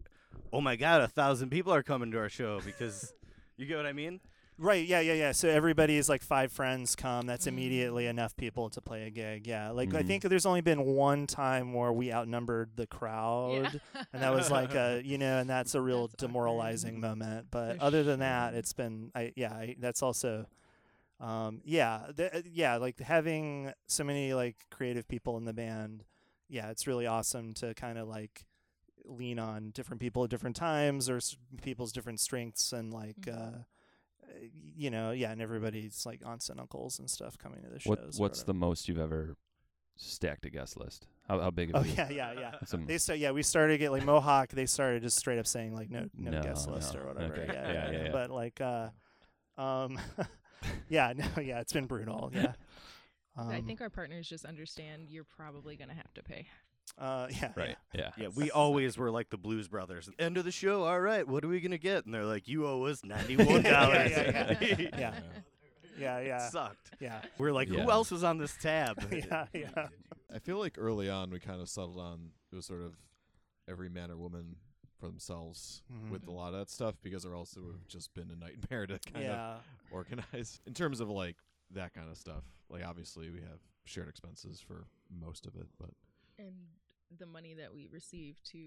oh 0.52 0.60
my 0.60 0.76
god, 0.76 1.00
a 1.02 1.08
thousand 1.08 1.50
people 1.50 1.72
are 1.72 1.82
coming 1.82 2.10
to 2.10 2.18
our 2.18 2.28
show 2.28 2.60
because 2.60 3.12
you 3.56 3.64
get 3.66 3.76
what 3.76 3.86
I 3.86 3.92
mean. 3.92 4.20
Right. 4.60 4.86
Yeah. 4.86 4.98
Yeah. 5.00 5.12
Yeah. 5.14 5.32
So 5.32 5.48
everybody 5.48 5.96
is 5.96 6.08
like 6.08 6.22
five 6.22 6.50
friends 6.50 6.96
come. 6.96 7.26
That's 7.26 7.44
Mm. 7.44 7.48
immediately 7.48 8.06
enough 8.06 8.36
people 8.36 8.68
to 8.70 8.80
play 8.80 9.06
a 9.06 9.10
gig. 9.10 9.46
Yeah. 9.46 9.70
Like 9.70 9.94
I 9.94 10.02
Mhm. 10.02 10.06
think 10.08 10.22
there's 10.24 10.46
only 10.46 10.62
been 10.62 10.84
one 10.84 11.28
time 11.28 11.72
where 11.72 11.92
we 11.92 12.12
outnumbered 12.12 12.70
the 12.76 12.86
crowd, 12.88 13.80
and 14.12 14.22
that 14.22 14.32
was 14.34 14.50
like 14.50 14.74
a 14.74 15.00
you 15.04 15.16
know, 15.16 15.38
and 15.38 15.48
that's 15.48 15.74
a 15.76 15.80
real 15.80 16.08
That's 16.08 16.14
awkward. 16.22 16.28
demoralizing 16.32 16.98
moment. 17.00 17.48
But 17.52 17.76
For 17.78 17.84
other 17.84 18.02
than 18.02 18.18
that, 18.20 18.54
it's 18.54 18.72
been 18.72 19.12
I 19.14 19.32
yeah. 19.36 19.52
I, 19.54 19.76
that's 19.78 20.02
also. 20.02 20.46
Um, 21.20 21.62
yeah, 21.64 22.06
th- 22.16 22.30
uh, 22.32 22.42
yeah, 22.52 22.76
like 22.76 23.00
having 23.00 23.72
so 23.88 24.04
many 24.04 24.34
like 24.34 24.56
creative 24.70 25.08
people 25.08 25.36
in 25.36 25.44
the 25.46 25.52
band. 25.52 26.04
Yeah, 26.48 26.70
it's 26.70 26.86
really 26.86 27.06
awesome 27.06 27.54
to 27.54 27.74
kind 27.74 27.98
of 27.98 28.06
like 28.08 28.44
lean 29.04 29.38
on 29.38 29.70
different 29.70 30.00
people 30.00 30.22
at 30.24 30.30
different 30.30 30.54
times 30.56 31.08
or 31.10 31.16
s- 31.16 31.36
people's 31.62 31.90
different 31.92 32.20
strengths 32.20 32.72
and 32.72 32.92
like 32.92 33.20
Mhm. 33.22 33.36
uh 33.36 33.40
uh, 33.40 33.62
you 34.76 34.90
know, 34.90 35.10
yeah, 35.10 35.32
and 35.32 35.42
everybody's 35.42 36.04
like 36.06 36.20
aunts 36.24 36.48
and 36.48 36.60
uncles 36.60 36.98
and 36.98 37.10
stuff 37.10 37.38
coming 37.38 37.62
to 37.62 37.68
the 37.68 37.80
shows. 37.80 37.88
What 37.88 37.98
or 37.98 38.10
What's 38.18 38.42
the 38.44 38.54
most 38.54 38.88
you've 38.88 38.98
ever 38.98 39.36
stacked 39.96 40.46
a 40.46 40.50
guest 40.50 40.76
list? 40.78 41.06
How 41.26 41.40
how 41.40 41.50
big? 41.50 41.72
Oh 41.74 41.80
Of 41.80 41.98
yeah, 41.98 42.08
yeah, 42.10 42.32
yeah. 42.32 42.54
Some, 42.64 42.86
They 42.86 42.98
start, 42.98 43.18
yeah, 43.18 43.32
we 43.32 43.42
started 43.42 43.78
get 43.78 43.92
like 43.92 44.04
Mohawk. 44.04 44.50
They 44.50 44.66
started 44.66 45.02
just 45.02 45.18
straight 45.18 45.38
up 45.38 45.46
saying 45.46 45.74
like 45.74 45.90
no, 45.90 46.08
no, 46.16 46.30
No, 46.30 46.42
guest 46.42 46.68
list 46.68 46.94
or 46.94 47.06
whatever. 47.06 47.34
Okay. 47.34 47.52
Yeah, 47.52 47.62
Yeah, 47.62 47.72
yeah, 47.72 47.90
yeah, 47.90 48.04
yeah. 48.04 48.12
But 48.12 48.30
like, 48.30 48.60
uh, 48.60 48.88
um, 49.58 49.98
yeah, 50.88 51.12
no, 51.16 51.26
yeah, 51.42 51.60
it's 51.60 51.72
been 51.72 51.86
brutal. 51.86 52.30
Yeah. 52.34 52.52
Um, 53.36 53.48
I 53.50 53.60
think 53.60 53.80
our 53.80 53.90
partners 53.90 54.28
just 54.28 54.44
understand 54.44 55.08
you're 55.08 55.24
probably 55.24 55.76
gonna 55.76 55.94
have 55.94 56.12
to 56.14 56.22
pay. 56.22 56.46
Uh, 56.96 57.26
yeah. 57.42 57.52
right. 57.56 57.76
Yeah. 57.94 58.10
Yeah, 58.16 58.28
we 58.34 58.50
always 58.50 58.96
were 58.96 59.10
like 59.10 59.28
the 59.30 59.36
Blues 59.36 59.68
Brothers. 59.68 60.08
End 60.18 60.36
of 60.38 60.44
the 60.44 60.50
show. 60.52 60.84
All 60.84 61.00
right, 61.00 61.26
what 61.26 61.44
are 61.44 61.48
we 61.48 61.60
gonna 61.60 61.78
get? 61.78 62.04
And 62.06 62.14
they're 62.14 62.24
like, 62.24 62.48
you 62.48 62.66
owe 62.66 62.84
us 62.84 63.02
ninety 63.04 63.36
one 63.36 63.62
dollars. 63.62 64.10
Yeah, 64.16 64.56
yeah, 64.60 64.88
yeah. 64.98 65.14
Yeah, 65.98 66.20
yeah, 66.20 66.48
Sucked. 66.48 66.92
yeah, 67.00 67.22
We're 67.38 67.50
like, 67.50 67.68
Yeah. 67.68 67.82
who 67.82 67.90
else 67.90 68.12
is 68.12 68.22
on 68.22 68.38
this 68.38 68.54
tab? 68.62 68.96
yeah, 69.12 69.46
yeah. 69.52 69.88
I 70.32 70.38
feel 70.38 70.58
like 70.58 70.76
early 70.78 71.10
on 71.10 71.30
we 71.30 71.40
kind 71.40 71.60
of 71.60 71.68
settled 71.68 71.98
on 71.98 72.30
it 72.52 72.54
was 72.56 72.66
sort 72.66 72.82
of 72.82 72.92
every 73.68 73.88
man 73.88 74.10
or 74.12 74.16
woman 74.16 74.54
for 75.00 75.06
themselves 75.08 75.82
Mhm. 75.92 76.10
with 76.10 76.26
a 76.28 76.30
lot 76.30 76.52
of 76.54 76.60
that 76.60 76.70
stuff 76.70 76.94
because 77.02 77.24
there 77.24 77.34
also 77.34 77.62
have 77.72 77.88
just 77.88 78.14
been 78.14 78.30
a 78.30 78.36
nightmare 78.36 78.86
to 78.86 78.98
kind 79.12 79.26
of 79.26 79.60
organize 79.90 80.60
in 80.66 80.74
terms 80.74 81.00
of 81.00 81.08
like 81.10 81.36
that 81.72 81.92
kind 81.94 82.08
of 82.08 82.16
stuff. 82.16 82.44
Like 82.68 82.84
obviously 82.84 83.30
we 83.30 83.40
have 83.40 83.58
shared 83.84 84.08
expenses 84.08 84.60
for 84.60 84.86
most 85.10 85.46
of 85.46 85.54
it, 85.56 85.66
but 85.80 85.90
and 86.38 86.54
the 87.18 87.26
money 87.26 87.54
that 87.54 87.72
we 87.74 87.88
receive 87.92 88.42
to 88.44 88.58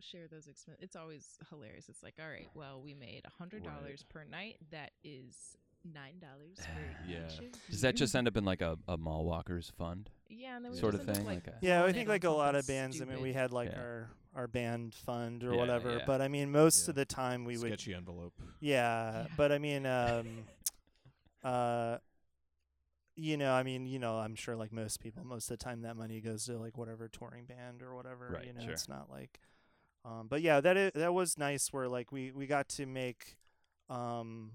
share 0.00 0.26
those 0.26 0.46
expenses 0.48 0.82
it's 0.82 0.96
always 0.96 1.36
hilarious 1.50 1.88
it's 1.88 2.02
like 2.02 2.14
all 2.20 2.28
right 2.28 2.48
well 2.54 2.80
we 2.82 2.94
made 2.94 3.22
a 3.24 3.30
hundred 3.30 3.62
dollars 3.62 4.02
per 4.08 4.24
night 4.24 4.56
that 4.70 4.90
is 5.04 5.56
nine 5.84 6.14
dollars 6.20 6.56
for 6.58 7.10
Yeah. 7.10 7.18
each 7.26 7.52
Does 7.70 7.80
that 7.82 7.94
just 7.96 8.14
end 8.16 8.26
up 8.26 8.36
in 8.36 8.44
like 8.44 8.62
a, 8.62 8.78
a 8.88 8.96
mall 8.96 9.24
walkers 9.24 9.70
fund? 9.76 10.10
yeah 10.28 10.56
and 10.56 10.64
then 10.64 10.72
we 10.72 10.78
sort 10.78 10.94
just 10.94 11.06
of 11.08 11.14
thing, 11.16 11.26
like, 11.26 11.46
like 11.46 11.54
a- 11.54 11.58
Yeah, 11.60 11.84
I 11.84 11.92
think 11.92 12.08
like 12.08 12.24
a 12.24 12.30
lot 12.30 12.54
of 12.54 12.64
something 12.64 12.76
bands. 12.82 13.02
I 13.02 13.04
mean, 13.04 13.20
we 13.20 13.32
had 13.32 13.52
like 13.52 13.70
Yeah. 13.72 13.78
our 13.80 14.10
our 14.34 14.48
band 14.48 14.94
fund 14.94 15.44
or 15.44 15.52
Yeah, 15.52 15.56
whatever. 15.58 15.98
yeah. 15.98 16.04
But 16.06 16.22
I 16.22 16.28
mean, 16.28 16.50
most 16.50 16.86
Yeah. 16.86 16.90
of 16.92 16.94
the 16.96 17.04
time 17.04 17.44
we 17.44 17.58
would 17.58 17.66
sketchy 17.68 17.92
envelope. 17.94 18.32
Yeah, 18.60 19.12
Yeah. 19.12 19.26
but 19.36 19.52
I 19.52 19.58
mean, 19.58 19.84
um, 19.84 20.26
uh, 21.44 21.98
you 23.16 23.36
know, 23.36 23.52
I 23.52 23.62
mean, 23.62 23.86
you 23.86 23.98
know, 23.98 24.16
I'm 24.18 24.34
sure 24.34 24.56
like 24.56 24.72
most 24.72 25.00
people, 25.00 25.24
most 25.24 25.50
of 25.50 25.58
the 25.58 25.64
time 25.64 25.82
that 25.82 25.96
money 25.96 26.20
goes 26.20 26.46
to 26.46 26.58
like 26.58 26.78
whatever 26.78 27.08
touring 27.08 27.44
band 27.44 27.82
or 27.82 27.94
whatever. 27.94 28.30
Right, 28.34 28.46
you 28.46 28.52
know, 28.52 28.60
sure. 28.60 28.72
it's 28.72 28.88
not 28.88 29.10
like, 29.10 29.40
um, 30.04 30.26
but 30.28 30.42
yeah, 30.42 30.60
that 30.60 30.76
is, 30.76 30.92
that 30.94 31.14
was 31.14 31.38
nice. 31.38 31.72
Where 31.72 31.88
like 31.88 32.10
we 32.10 32.32
we 32.32 32.46
got 32.46 32.68
to 32.70 32.86
make, 32.86 33.36
um, 33.90 34.52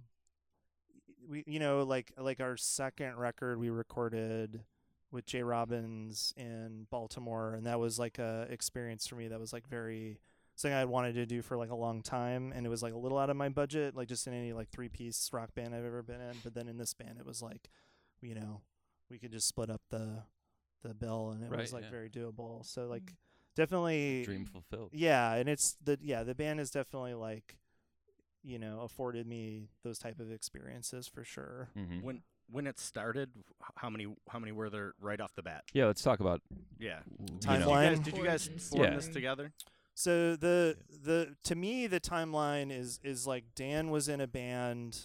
we 1.30 1.44
you 1.46 1.60
know 1.60 1.84
like 1.84 2.12
like 2.18 2.40
our 2.40 2.58
second 2.58 3.18
record 3.18 3.60
we 3.60 3.70
recorded 3.70 4.64
with 5.12 5.26
Jay 5.26 5.44
Robbins 5.44 6.34
in 6.36 6.88
Baltimore, 6.90 7.54
and 7.54 7.66
that 7.66 7.80
was 7.80 8.00
like 8.00 8.20
a 8.20 8.48
experience 8.50 9.08
for 9.08 9.16
me 9.16 9.28
that 9.28 9.40
was 9.40 9.54
like 9.54 9.68
very 9.68 10.20
something 10.56 10.76
I 10.76 10.80
had 10.80 10.90
wanted 10.90 11.14
to 11.16 11.26
do 11.26 11.42
for 11.42 11.56
like 11.56 11.70
a 11.70 11.76
long 11.76 12.02
time, 12.02 12.52
and 12.54 12.66
it 12.66 12.70
was 12.70 12.82
like 12.82 12.94
a 12.94 12.98
little 12.98 13.18
out 13.18 13.30
of 13.30 13.38
my 13.38 13.50
budget, 13.50 13.96
like 13.96 14.08
just 14.08 14.26
in 14.28 14.34
any 14.34 14.54
like 14.54 14.70
three 14.70 14.90
piece 14.90 15.30
rock 15.32 15.54
band 15.54 15.76
I've 15.76 15.86
ever 15.86 16.02
been 16.02 16.20
in. 16.20 16.38
But 16.44 16.56
then 16.56 16.68
in 16.68 16.78
this 16.78 16.94
band, 16.94 17.20
it 17.20 17.26
was 17.26 17.42
like, 17.42 17.70
you 18.22 18.36
know, 18.36 18.62
we 19.10 19.18
could 19.20 19.32
just 19.32 19.48
split 19.48 19.70
up 19.70 19.82
the 19.90 20.24
the 20.84 20.94
bill, 20.94 21.32
and 21.32 21.44
it 21.44 21.50
Right, 21.50 21.62
was 21.62 21.74
like 21.74 21.84
yeah. 21.86 21.90
very 21.90 22.10
doable. 22.10 22.66
So 22.66 22.82
Mm. 22.88 22.90
like 22.90 23.14
definitely 23.56 24.24
Dream 24.26 24.46
fulfilled. 24.46 24.90
yeah, 24.94 25.34
and 25.34 25.50
it's 25.50 25.76
the 25.84 25.98
yeah 26.02 26.24
the 26.24 26.36
band 26.36 26.60
is 26.60 26.70
definitely 26.72 27.14
like, 27.16 27.58
you 28.44 28.60
know, 28.60 28.82
afforded 28.82 29.28
me 29.28 29.70
those 29.84 29.98
type 30.00 30.20
of 30.20 30.32
experiences 30.32 31.08
for 31.08 31.24
sure. 31.24 31.70
hmm 31.74 32.00
when 32.02 32.22
when 32.50 32.66
it 32.66 32.80
started, 32.80 33.30
how 33.76 33.90
many 33.90 34.08
how 34.30 34.40
many 34.40 34.52
were 34.54 34.70
there 34.70 34.94
right 35.02 35.20
off 35.20 35.34
the 35.36 35.44
bat? 35.44 35.64
Yeah. 35.74 35.86
Let's 35.88 36.02
talk 36.02 36.20
about 36.22 36.42
Yeah. 36.80 37.00
you 37.20 37.26
know, 37.26 37.40
Did 37.40 37.44
you 37.52 37.58
Timeline? 37.58 37.82
guys, 37.82 38.00
did 38.00 38.18
you 38.18 38.24
guys 38.24 38.50
form 38.70 38.84
Yeah. 38.84 38.96
this 38.96 39.08
together? 39.10 39.52
So 39.96 40.36
the 40.36 40.78
the 41.04 41.36
to 41.46 41.56
me 41.56 41.88
the 41.88 42.00
timeline 42.00 42.72
is 42.72 43.00
is 43.04 43.26
like 43.28 43.44
Dan 43.56 43.90
was 43.90 44.08
in 44.08 44.22
a 44.22 44.28
band 44.28 45.00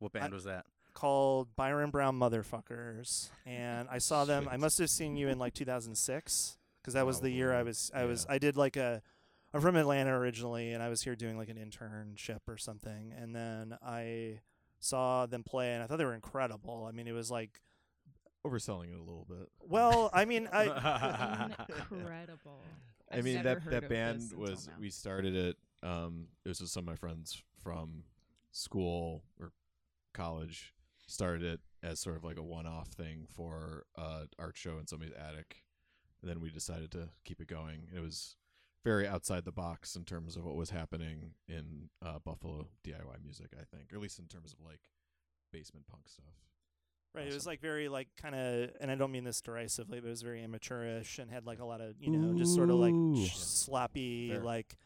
What 0.00 0.12
band 0.12 0.34
was 0.34 0.44
that? 0.44 0.66
Called 0.96 1.54
Byron 1.56 1.90
Brown 1.90 2.18
Motherfuckers, 2.18 3.28
and 3.44 3.86
I 3.90 3.98
saw 3.98 4.24
them. 4.24 4.48
I 4.50 4.56
must 4.56 4.78
have 4.78 4.88
seen 4.88 5.14
you 5.14 5.28
in 5.28 5.38
like 5.38 5.52
2006 5.52 6.56
because 6.80 6.94
that 6.94 7.04
was 7.06 7.20
the 7.20 7.30
year 7.30 7.52
I 7.52 7.62
was. 7.62 7.92
I 7.94 8.04
was. 8.06 8.26
I 8.28 8.38
did 8.38 8.56
like 8.56 8.76
a. 8.76 9.02
I'm 9.52 9.60
from 9.60 9.76
Atlanta 9.76 10.12
originally, 10.18 10.72
and 10.72 10.82
I 10.82 10.88
was 10.88 11.02
here 11.02 11.14
doing 11.14 11.36
like 11.36 11.50
an 11.50 11.56
internship 11.56 12.40
or 12.48 12.56
something, 12.56 13.12
and 13.16 13.36
then 13.36 13.76
I 13.84 14.40
saw 14.80 15.26
them 15.26 15.44
play, 15.44 15.74
and 15.74 15.82
I 15.82 15.86
thought 15.86 15.98
they 15.98 16.04
were 16.04 16.14
incredible. 16.14 16.86
I 16.88 16.92
mean, 16.92 17.06
it 17.06 17.12
was 17.12 17.30
like, 17.30 17.60
Overselling 18.46 18.90
it 18.92 18.98
a 18.98 19.02
little 19.02 19.26
bit. 19.28 19.48
well, 19.60 20.10
I 20.14 20.24
mean, 20.24 20.48
I. 20.50 20.64
Incredible. 21.90 22.62
I 23.12 23.18
I've 23.18 23.24
mean 23.24 23.42
that 23.42 23.68
that 23.70 23.88
band 23.88 24.32
was 24.34 24.66
now. 24.66 24.74
we 24.80 24.90
started 24.90 25.36
it. 25.36 25.56
Um, 25.82 26.28
it 26.44 26.48
was 26.48 26.60
with 26.60 26.70
some 26.70 26.84
of 26.84 26.86
my 26.86 26.96
friends 26.96 27.42
from 27.62 28.04
school 28.50 29.22
or 29.38 29.52
college. 30.14 30.72
Started 31.06 31.42
it 31.42 31.60
as 31.82 32.00
sort 32.00 32.16
of 32.16 32.24
like 32.24 32.36
a 32.38 32.42
one-off 32.42 32.88
thing 32.88 33.26
for 33.34 33.84
uh 33.96 34.22
art 34.38 34.56
show 34.56 34.78
in 34.78 34.86
somebody's 34.86 35.14
attic. 35.14 35.62
And 36.22 36.30
then 36.30 36.40
we 36.40 36.50
decided 36.50 36.90
to 36.92 37.10
keep 37.24 37.40
it 37.40 37.46
going. 37.48 37.88
It 37.94 38.00
was 38.00 38.36
very 38.84 39.06
outside 39.06 39.44
the 39.44 39.52
box 39.52 39.94
in 39.96 40.04
terms 40.04 40.36
of 40.36 40.44
what 40.44 40.56
was 40.56 40.70
happening 40.70 41.32
in 41.48 41.90
uh, 42.04 42.18
Buffalo 42.24 42.68
DIY 42.84 43.22
music. 43.22 43.48
I 43.60 43.64
think, 43.76 43.92
or 43.92 43.96
at 43.96 44.02
least 44.02 44.18
in 44.18 44.26
terms 44.26 44.52
of 44.52 44.64
like 44.64 44.80
basement 45.52 45.86
punk 45.88 46.08
stuff. 46.08 46.24
Right, 47.14 47.26
it 47.28 47.34
was 47.34 47.46
like 47.46 47.60
very 47.60 47.88
like 47.88 48.08
kind 48.20 48.34
of, 48.34 48.70
and 48.80 48.90
I 48.90 48.94
don't 48.94 49.10
mean 49.10 49.24
this 49.24 49.40
derisively, 49.40 50.00
but 50.00 50.06
it 50.06 50.10
was 50.10 50.22
very 50.22 50.42
amateurish 50.42 51.18
and 51.18 51.30
had 51.30 51.46
like 51.46 51.60
a 51.60 51.64
lot 51.64 51.80
of 51.80 51.94
you 52.00 52.10
know 52.10 52.36
just 52.36 52.54
sort 52.54 52.68
of 52.70 52.76
like 52.76 52.92
Ooh. 52.92 53.24
sh- 53.24 53.36
sloppy 53.36 54.30
Fair. 54.30 54.40
like, 54.42 54.76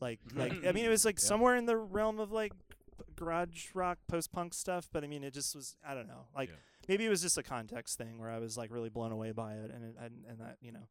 like 0.00 0.20
like 0.34 0.52
I 0.66 0.72
mean 0.72 0.84
it 0.84 0.88
was 0.96 1.04
like 1.04 1.16
Yeah. 1.18 1.26
somewhere 1.26 1.56
in 1.56 1.66
the 1.66 1.76
realm 1.76 2.18
of 2.20 2.30
like 2.30 2.52
garage 3.16 3.68
rock 3.74 3.98
post 4.08 4.32
punk 4.32 4.54
stuff, 4.54 4.88
but 4.92 5.04
I 5.04 5.06
mean 5.06 5.24
it 5.24 5.34
just 5.34 5.54
was 5.54 5.76
I 5.86 5.94
don't 5.94 6.06
know 6.06 6.26
like 6.34 6.50
Yeah. 6.50 6.56
maybe 6.88 7.06
it 7.06 7.10
was 7.10 7.22
just 7.22 7.38
a 7.38 7.42
context 7.42 7.98
thing 7.98 8.18
where 8.18 8.30
I 8.30 8.38
was 8.38 8.56
like 8.56 8.70
really 8.72 8.88
blown 8.90 9.12
away 9.12 9.32
by 9.32 9.54
it 9.54 9.70
and 9.70 9.84
it, 9.84 9.94
and 10.00 10.24
and 10.28 10.40
that 10.40 10.56
you 10.60 10.72
know 10.72 10.88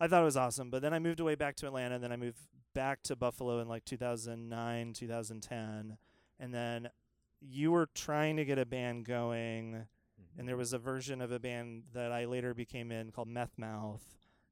I 0.00 0.06
thought 0.06 0.22
it 0.22 0.26
was 0.26 0.36
awesome, 0.36 0.70
but 0.70 0.80
then 0.80 0.94
I 0.94 1.00
moved 1.00 1.18
away 1.18 1.34
back 1.34 1.56
to 1.56 1.66
Atlanta, 1.66 1.96
and 1.96 2.04
then 2.04 2.12
I 2.12 2.16
moved 2.16 2.38
back 2.72 3.02
to 3.02 3.16
Buffalo 3.16 3.58
in 3.58 3.66
like 3.66 3.84
2009, 3.84 4.92
2010, 4.92 5.98
and 6.38 6.54
then 6.54 6.88
you 7.40 7.72
were 7.72 7.88
trying 7.94 8.36
to 8.36 8.44
get 8.44 8.58
a 8.58 8.66
band 8.66 9.04
going 9.06 9.86
and 10.36 10.46
there 10.46 10.54
mm-hmm. 10.54 10.60
was 10.60 10.72
a 10.72 10.78
version 10.78 11.20
of 11.20 11.32
a 11.32 11.38
band 11.38 11.82
that 11.94 12.12
I 12.12 12.24
later 12.24 12.54
became 12.54 12.92
in 12.92 13.10
called 13.10 13.28
Meth 13.28 13.58
Mouth. 13.58 14.04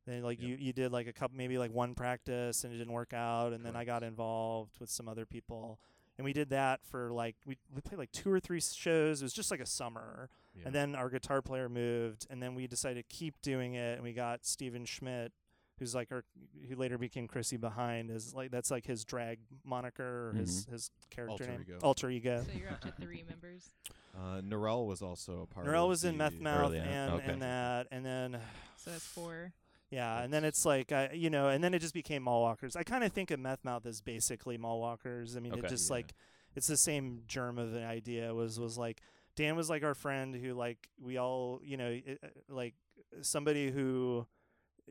Then 0.06 0.22
like 0.22 0.40
Yep. 0.40 0.48
you 0.48 0.56
you 0.56 0.72
did 0.72 0.92
like 0.92 1.06
a 1.06 1.12
couple 1.12 1.36
maybe 1.36 1.58
like 1.58 1.72
one 1.72 1.94
practice 1.94 2.64
and 2.64 2.72
it 2.72 2.78
didn't 2.78 2.92
work 2.92 3.12
out 3.12 3.52
and 3.52 3.64
then 3.64 3.74
I 3.74 3.84
got 3.84 4.02
involved 4.02 4.78
with 4.78 4.90
some 4.90 5.08
other 5.08 5.26
people 5.26 5.80
and 6.18 6.24
we 6.24 6.32
did 6.32 6.50
that 6.50 6.80
for 6.84 7.10
like 7.12 7.36
we 7.46 7.56
we 7.74 7.80
played 7.80 7.98
like 7.98 8.12
two 8.12 8.30
or 8.30 8.40
three 8.40 8.60
shows. 8.60 9.22
It 9.22 9.24
was 9.24 9.32
just 9.32 9.50
like 9.50 9.60
a 9.60 9.66
summer. 9.66 10.30
Yeah. 10.54 10.62
And 10.66 10.74
then 10.74 10.94
our 10.94 11.10
guitar 11.10 11.42
player 11.42 11.68
moved 11.68 12.26
and 12.30 12.42
then 12.42 12.54
we 12.54 12.66
decided 12.66 13.08
to 13.08 13.14
keep 13.14 13.42
doing 13.42 13.74
it 13.74 13.94
and 13.94 14.02
we 14.02 14.12
got 14.12 14.46
Steven 14.46 14.86
Schmidt 14.86 15.32
who's 15.78 15.94
like 15.94 16.10
our 16.10 16.24
who 16.68 16.76
later 16.76 16.98
became 16.98 17.28
Chrissy 17.28 17.56
behind 17.56 18.10
is 18.10 18.34
like 18.34 18.50
that's 18.50 18.70
like 18.70 18.86
his 18.86 19.04
drag 19.04 19.38
moniker 19.64 20.30
or 20.30 20.32
his 20.32 20.66
his 20.70 20.90
character 21.10 21.32
Alter 21.32 21.46
name 21.46 21.60
ego. 21.60 21.78
alter 21.82 22.10
ego. 22.10 22.44
So 22.46 22.58
you're 22.58 22.70
up 22.70 22.80
to 22.82 22.92
three 23.00 23.24
members. 23.28 23.70
Uh, 24.16 24.40
Norel 24.40 24.86
was 24.86 25.02
also 25.02 25.42
a 25.42 25.46
part. 25.54 25.66
Norel 25.66 25.82
of 25.82 25.88
was 25.90 26.02
in 26.02 26.16
the 26.16 26.24
Meth 26.24 26.40
Mouth 26.40 26.72
and, 26.72 27.12
okay. 27.12 27.32
and 27.32 27.42
that, 27.42 27.86
and 27.90 28.02
then 28.02 28.38
So 28.78 28.90
that's 28.90 29.04
four. 29.04 29.52
Yeah, 29.96 30.22
and 30.22 30.32
then 30.32 30.44
it's 30.44 30.64
like 30.64 30.92
I, 30.92 31.10
you 31.12 31.30
know, 31.30 31.48
and 31.48 31.62
then 31.64 31.74
it 31.74 31.80
just 31.80 31.94
became 31.94 32.22
Mall 32.22 32.42
Walkers. 32.42 32.76
I 32.76 32.82
kind 32.82 33.02
of 33.04 33.12
think 33.12 33.30
of 33.30 33.40
Meth 33.40 33.64
Mouth 33.64 33.86
as 33.86 34.00
basically 34.00 34.58
Mall 34.58 34.80
Walkers. 34.80 35.36
I 35.36 35.40
mean, 35.40 35.54
it 35.54 35.66
just 35.68 35.88
Yeah. 35.90 35.94
like 35.96 36.14
it's 36.54 36.66
the 36.66 36.76
same 36.76 37.22
germ 37.26 37.58
of 37.58 37.74
an 37.74 37.84
idea. 37.84 38.32
Was 38.34 38.58
was 38.60 38.76
like 38.78 39.00
Dan 39.34 39.56
was 39.56 39.68
like 39.68 39.82
our 39.84 39.94
friend 39.94 40.34
who 40.34 40.54
like 40.54 40.88
we 41.00 41.16
all 41.18 41.60
you 41.64 41.76
know 41.76 41.88
it, 41.88 42.18
uh, 42.22 42.28
like 42.48 42.74
somebody 43.22 43.70
who 43.70 44.26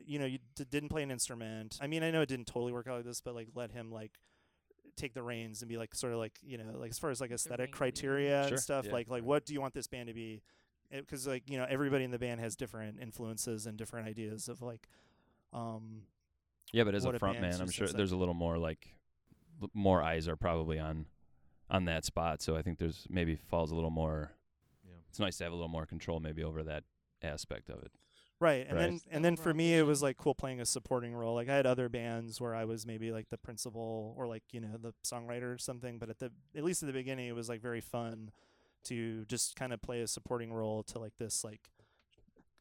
you 0.04 0.18
know 0.18 0.26
you 0.26 0.38
d- 0.54 0.64
didn't 0.70 0.88
play 0.90 1.02
an 1.02 1.10
instrument. 1.10 1.78
I 1.80 1.86
mean, 1.86 2.02
I 2.02 2.10
know 2.10 2.20
it 2.22 2.28
didn't 2.28 2.46
totally 2.46 2.72
work 2.72 2.86
out 2.86 2.96
like 2.96 3.04
this, 3.04 3.20
but 3.20 3.34
like 3.34 3.48
let 3.54 3.70
him 3.72 3.90
like 3.90 4.12
take 4.96 5.12
the 5.14 5.22
reins 5.22 5.60
and 5.62 5.68
be 5.68 5.76
like 5.76 5.94
sort 5.94 6.12
of 6.12 6.18
like 6.18 6.38
you 6.42 6.56
know 6.58 6.72
like 6.76 6.90
as 6.90 6.98
far 6.98 7.10
as 7.10 7.20
like 7.20 7.30
aesthetic 7.30 7.58
ring 7.58 7.66
leader. 7.68 7.76
criteria 7.76 8.42
Sure, 8.44 8.52
and 8.54 8.60
stuff 8.60 8.86
yeah. 8.86 8.92
like 8.92 9.08
like 9.10 9.22
what 9.24 9.44
do 9.44 9.52
you 9.52 9.60
want 9.60 9.74
this 9.74 9.86
band 9.86 10.08
to 10.08 10.14
be 10.14 10.40
because 10.90 11.26
like 11.26 11.48
you 11.50 11.58
know 11.58 11.66
everybody 11.68 12.04
in 12.04 12.10
the 12.10 12.18
band 12.18 12.40
has 12.40 12.56
different 12.56 12.98
influences 13.00 13.66
and 13.66 13.76
different 13.76 14.06
ideas 14.08 14.48
of 14.48 14.62
like 14.62 14.88
um 15.52 16.02
Yeah, 16.72 16.84
but 16.84 16.94
as 16.94 17.04
a 17.04 17.10
a 17.10 17.18
front 17.18 17.40
band 17.40 17.52
man, 17.52 17.60
I'm 17.60 17.70
sure 17.70 17.84
is, 17.84 17.92
like- 17.92 17.96
there's 17.96 18.12
a 18.12 18.16
little 18.16 18.34
more 18.34 18.58
like 18.58 18.88
l- 19.62 19.70
more 19.74 20.02
eyes 20.02 20.28
are 20.28 20.36
probably 20.36 20.78
on 20.78 21.06
on 21.70 21.84
that 21.86 22.04
spot. 22.04 22.42
So 22.42 22.56
I 22.56 22.62
think 22.62 22.78
there's 22.78 23.06
maybe 23.10 23.34
falls 23.36 23.70
a 23.72 23.74
little 23.74 23.90
more. 23.90 24.30
Yeah. 24.84 24.94
It's 25.08 25.18
nice 25.18 25.36
to 25.38 25.44
have 25.44 25.52
a 25.52 25.56
little 25.56 25.68
more 25.68 25.86
control 25.86 26.20
maybe 26.20 26.44
over 26.44 26.62
that 26.64 26.84
aspect 27.22 27.70
of 27.70 27.82
it. 27.82 27.90
right 28.38 28.66
and 28.68 28.76
Right. 28.76 28.90
then 28.90 29.00
and 29.10 29.24
then 29.24 29.36
for 29.36 29.54
me 29.54 29.74
it 29.78 29.82
was 29.86 30.02
like 30.02 30.18
cool 30.18 30.34
playing 30.34 30.60
a 30.60 30.66
supporting 30.66 31.14
role 31.14 31.34
like 31.34 31.48
i 31.48 31.54
had 31.56 31.64
other 31.66 31.88
bands 31.88 32.38
where 32.38 32.54
i 32.54 32.66
was 32.66 32.84
maybe 32.86 33.10
like 33.10 33.30
the 33.30 33.38
principal 33.38 34.14
or 34.18 34.26
like 34.28 34.42
you 34.52 34.60
know 34.60 34.76
the 34.78 34.92
songwriter 35.02 35.54
or 35.54 35.56
something 35.58 35.98
but 35.98 36.10
at 36.10 36.18
the 36.18 36.30
at 36.54 36.62
least 36.62 36.82
at 36.82 36.86
the 36.86 36.92
beginning 36.92 37.26
it 37.26 37.34
was 37.34 37.48
like 37.48 37.62
very 37.62 37.80
fun 37.80 38.30
to 38.86 39.24
just 39.26 39.54
kind 39.56 39.72
of 39.72 39.80
play 39.82 40.00
a 40.00 40.06
supporting 40.08 40.52
role 40.52 40.82
to 40.84 40.98
like 40.98 41.16
this 41.18 41.44
like 41.44 41.60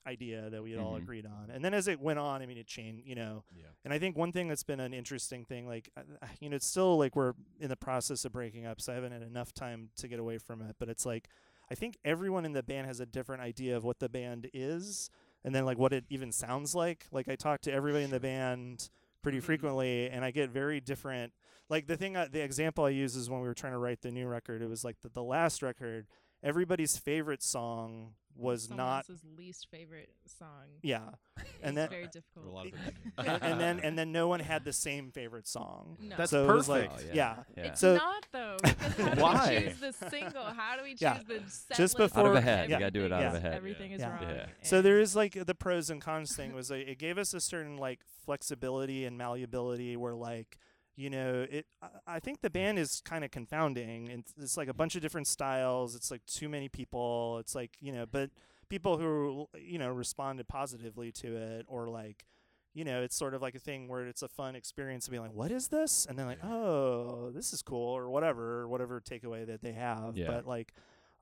idea 0.08 0.50
that 0.51 0.62
we 0.62 0.70
had 0.72 0.79
all 0.79 0.94
Mhm. 0.94 1.01
agreed 1.01 1.25
on 1.25 1.50
and 1.50 1.65
then 1.65 1.74
as 1.74 1.88
it 1.88 2.00
went 2.00 2.20
on 2.20 2.44
i 2.44 2.46
mean 2.46 2.60
it 2.60 2.67
changed 2.67 3.08
you 3.08 3.15
know 3.15 3.44
Yeah. 3.55 3.63
And 3.84 3.94
I 3.94 4.00
think 4.00 4.15
one 4.17 4.32
thing 4.32 4.48
that's 4.48 4.63
been 4.63 4.79
an 4.79 4.96
interesting 4.96 5.46
thing, 5.46 5.67
like, 5.67 5.91
uh, 5.96 6.01
uh, 6.22 6.25
you 6.39 6.50
know, 6.50 6.55
it's 6.55 6.65
still 6.65 6.98
like 6.98 7.15
we're 7.15 7.34
in 7.60 7.70
the 7.70 7.75
process 7.75 8.25
of 8.25 8.32
breaking 8.32 8.65
up, 8.65 8.82
so 8.82 8.91
I 8.91 8.96
haven't 8.96 9.12
had 9.12 9.22
enough 9.22 9.53
time 9.53 9.89
to 9.98 10.08
get 10.08 10.20
away 10.20 10.39
from 10.39 10.60
it. 10.63 10.75
But 10.79 10.89
it's 10.89 11.05
like, 11.05 11.27
I 11.70 11.75
think 11.75 11.96
everyone 12.03 12.46
in 12.46 12.53
the 12.53 12.63
band 12.63 12.88
has 12.88 13.00
a 13.00 13.05
different 13.05 13.44
idea 13.44 13.77
of 13.77 13.84
what 13.84 14.00
the 14.00 14.10
band 14.10 14.50
is, 14.55 15.12
and 15.44 15.53
then 15.53 15.65
like 15.65 15.77
what 15.77 15.94
it 15.94 16.05
even 16.10 16.32
sounds 16.32 16.74
like. 16.74 17.05
Like, 17.12 17.27
I 17.27 17.36
talk 17.36 17.62
to 17.62 17.72
everybody 17.72 18.03
in 18.05 18.10
the 18.10 18.20
band 18.20 18.89
pretty 19.22 19.39
frequently, 19.39 20.10
and 20.10 20.25
I 20.25 20.32
get 20.32 20.50
very 20.50 20.79
different. 20.82 21.32
Like 21.70 21.88
the 21.88 21.98
thing, 21.98 22.16
I, 22.16 22.28
the 22.28 22.42
example 22.42 22.86
I 22.86 22.90
use 22.90 23.16
is 23.16 23.30
when 23.30 23.42
we 23.42 23.48
were 23.48 23.54
trying 23.56 23.74
to 23.74 23.80
write 23.80 24.02
the 24.02 24.12
new 24.12 24.28
record. 24.28 24.62
It 24.62 24.70
was 24.70 24.84
like 24.84 24.98
the, 25.02 25.10
the 25.10 25.24
last 25.24 25.62
record. 25.64 26.08
Everybody's 26.44 26.96
favorite 26.98 27.42
song 27.42 28.12
was 28.38 28.64
Someone 28.68 28.86
not, 28.86 28.98
else's 29.10 29.24
least 29.38 29.68
favorite 29.72 30.10
song. 30.28 30.48
yeah, 30.84 31.00
and 31.64 31.76
It's 31.76 31.76
then 31.76 31.90
very 31.90 32.04
A 32.04 32.08
difficult. 32.08 32.54
lot 32.54 32.68
of 32.68 32.74
and, 33.18 33.44
and 33.44 33.62
then 33.62 33.80
and 33.84 33.98
then 33.98 34.12
no 34.12 34.28
one 34.28 34.42
had 34.42 34.66
the 34.66 34.74
same 34.74 35.10
favorite 35.12 35.48
song. 35.48 35.98
No. 36.02 36.16
That's 36.18 36.32
so 36.32 36.48
it 36.50 36.54
was 36.54 36.68
like, 36.68 36.90
perfect. 36.92 37.10
Oh, 37.12 37.16
yeah. 37.16 37.36
yeah. 37.58 37.64
It's 37.64 37.80
So- 37.80 37.96
not 37.96 38.26
though. 38.34 38.58
Because 38.62 38.94
how 38.98 39.14
do 39.16 39.22
Why? 39.22 39.56
we 39.64 39.70
choose 39.72 39.80
the 39.80 40.10
single? 40.10 40.44
How 40.44 40.76
do 40.76 40.84
we 40.84 40.90
choose 40.92 41.02
Yeah. 41.02 41.20
the 41.26 41.42
set 41.50 41.78
Just 41.78 41.96
before- 41.98 42.20
Out 42.24 42.26
of 42.28 42.36
a 42.36 42.42
hat. 42.42 42.68
You 42.70 42.76
gotta 42.78 42.92
do 42.92 43.06
it 43.06 43.14
out 43.14 43.24
of 43.24 43.44
a 43.44 43.54
Everything 43.54 43.54
is- 43.54 43.56
Everything 43.56 43.92
is 43.94 44.02
Yeah. 44.02 44.10
wrong. 44.10 44.36
Yeah. 44.36 44.46
So 44.64 44.82
there 44.82 45.00
is 45.00 45.16
like 45.16 45.46
the 45.46 45.56
pros 45.56 45.90
and 45.90 46.02
cons 46.02 46.36
thing 46.36 46.54
was 46.54 46.70
like, 46.70 46.86
it 46.88 47.00
gave 47.00 47.18
us 47.18 47.34
a 47.34 47.40
certain 47.40 47.78
like 47.78 48.02
flexibility 48.26 49.06
and 49.06 49.18
malleability 49.18 49.96
where 49.96 50.14
like 50.14 50.60
you 50.96 51.10
know 51.10 51.46
it 51.50 51.66
I- 52.08 52.20
think 52.20 52.42
the 52.42 52.50
band 52.50 52.80
is 52.80 53.02
kind 53.04 53.24
of 53.24 53.32
confounding 53.32 54.10
and 54.10 54.24
it's 54.38 54.56
like 54.58 54.68
a 54.70 54.74
bunch 54.74 54.96
of 54.96 55.02
different 55.02 55.28
styles 55.28 55.96
it's 55.96 56.10
like 56.12 56.25
too 56.25 56.48
many 56.50 56.70
people 56.70 57.38
it's 57.40 57.54
like 57.56 57.72
you 57.80 57.92
know 57.92 58.06
but 58.06 58.30
people 58.70 58.98
who 58.98 59.48
you 59.60 59.78
know 59.78 59.90
responded 59.90 60.48
positively 60.48 61.12
to 61.12 61.36
it 61.36 61.66
or 61.68 61.88
like 61.90 62.25
you 62.74 62.84
know 62.84 63.02
it's 63.04 63.16
sort 63.16 63.34
of 63.34 63.42
like 63.42 63.56
a 63.56 63.60
thing 63.60 63.88
where 63.88 64.06
it's 64.08 64.22
a 64.24 64.28
fun 64.28 64.56
experience 64.56 65.06
to 65.06 65.12
be 65.12 65.20
like 65.20 65.34
what 65.34 65.52
is 65.52 65.68
this 65.68 66.06
and 66.10 66.18
then 66.18 66.25
like 66.28 66.44
oh 66.44 67.30
this 67.32 67.52
is 67.54 67.62
cool 67.62 67.90
or 67.96 68.10
whatever 68.10 68.62
or 68.62 68.68
whatever 68.68 69.00
takeaway 69.02 69.46
that 69.46 69.62
they 69.62 69.74
have 69.74 70.16
Yeah. 70.18 70.28
but 70.28 70.48
like 70.48 70.74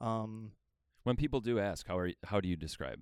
um 0.02 0.52
When 1.04 1.16
people 1.18 1.42
do 1.42 1.60
ask, 1.60 1.86
how 1.88 1.98
are 1.98 2.08
you, 2.08 2.16
how 2.24 2.40
do 2.40 2.48
you 2.48 2.56
describe? 2.56 3.00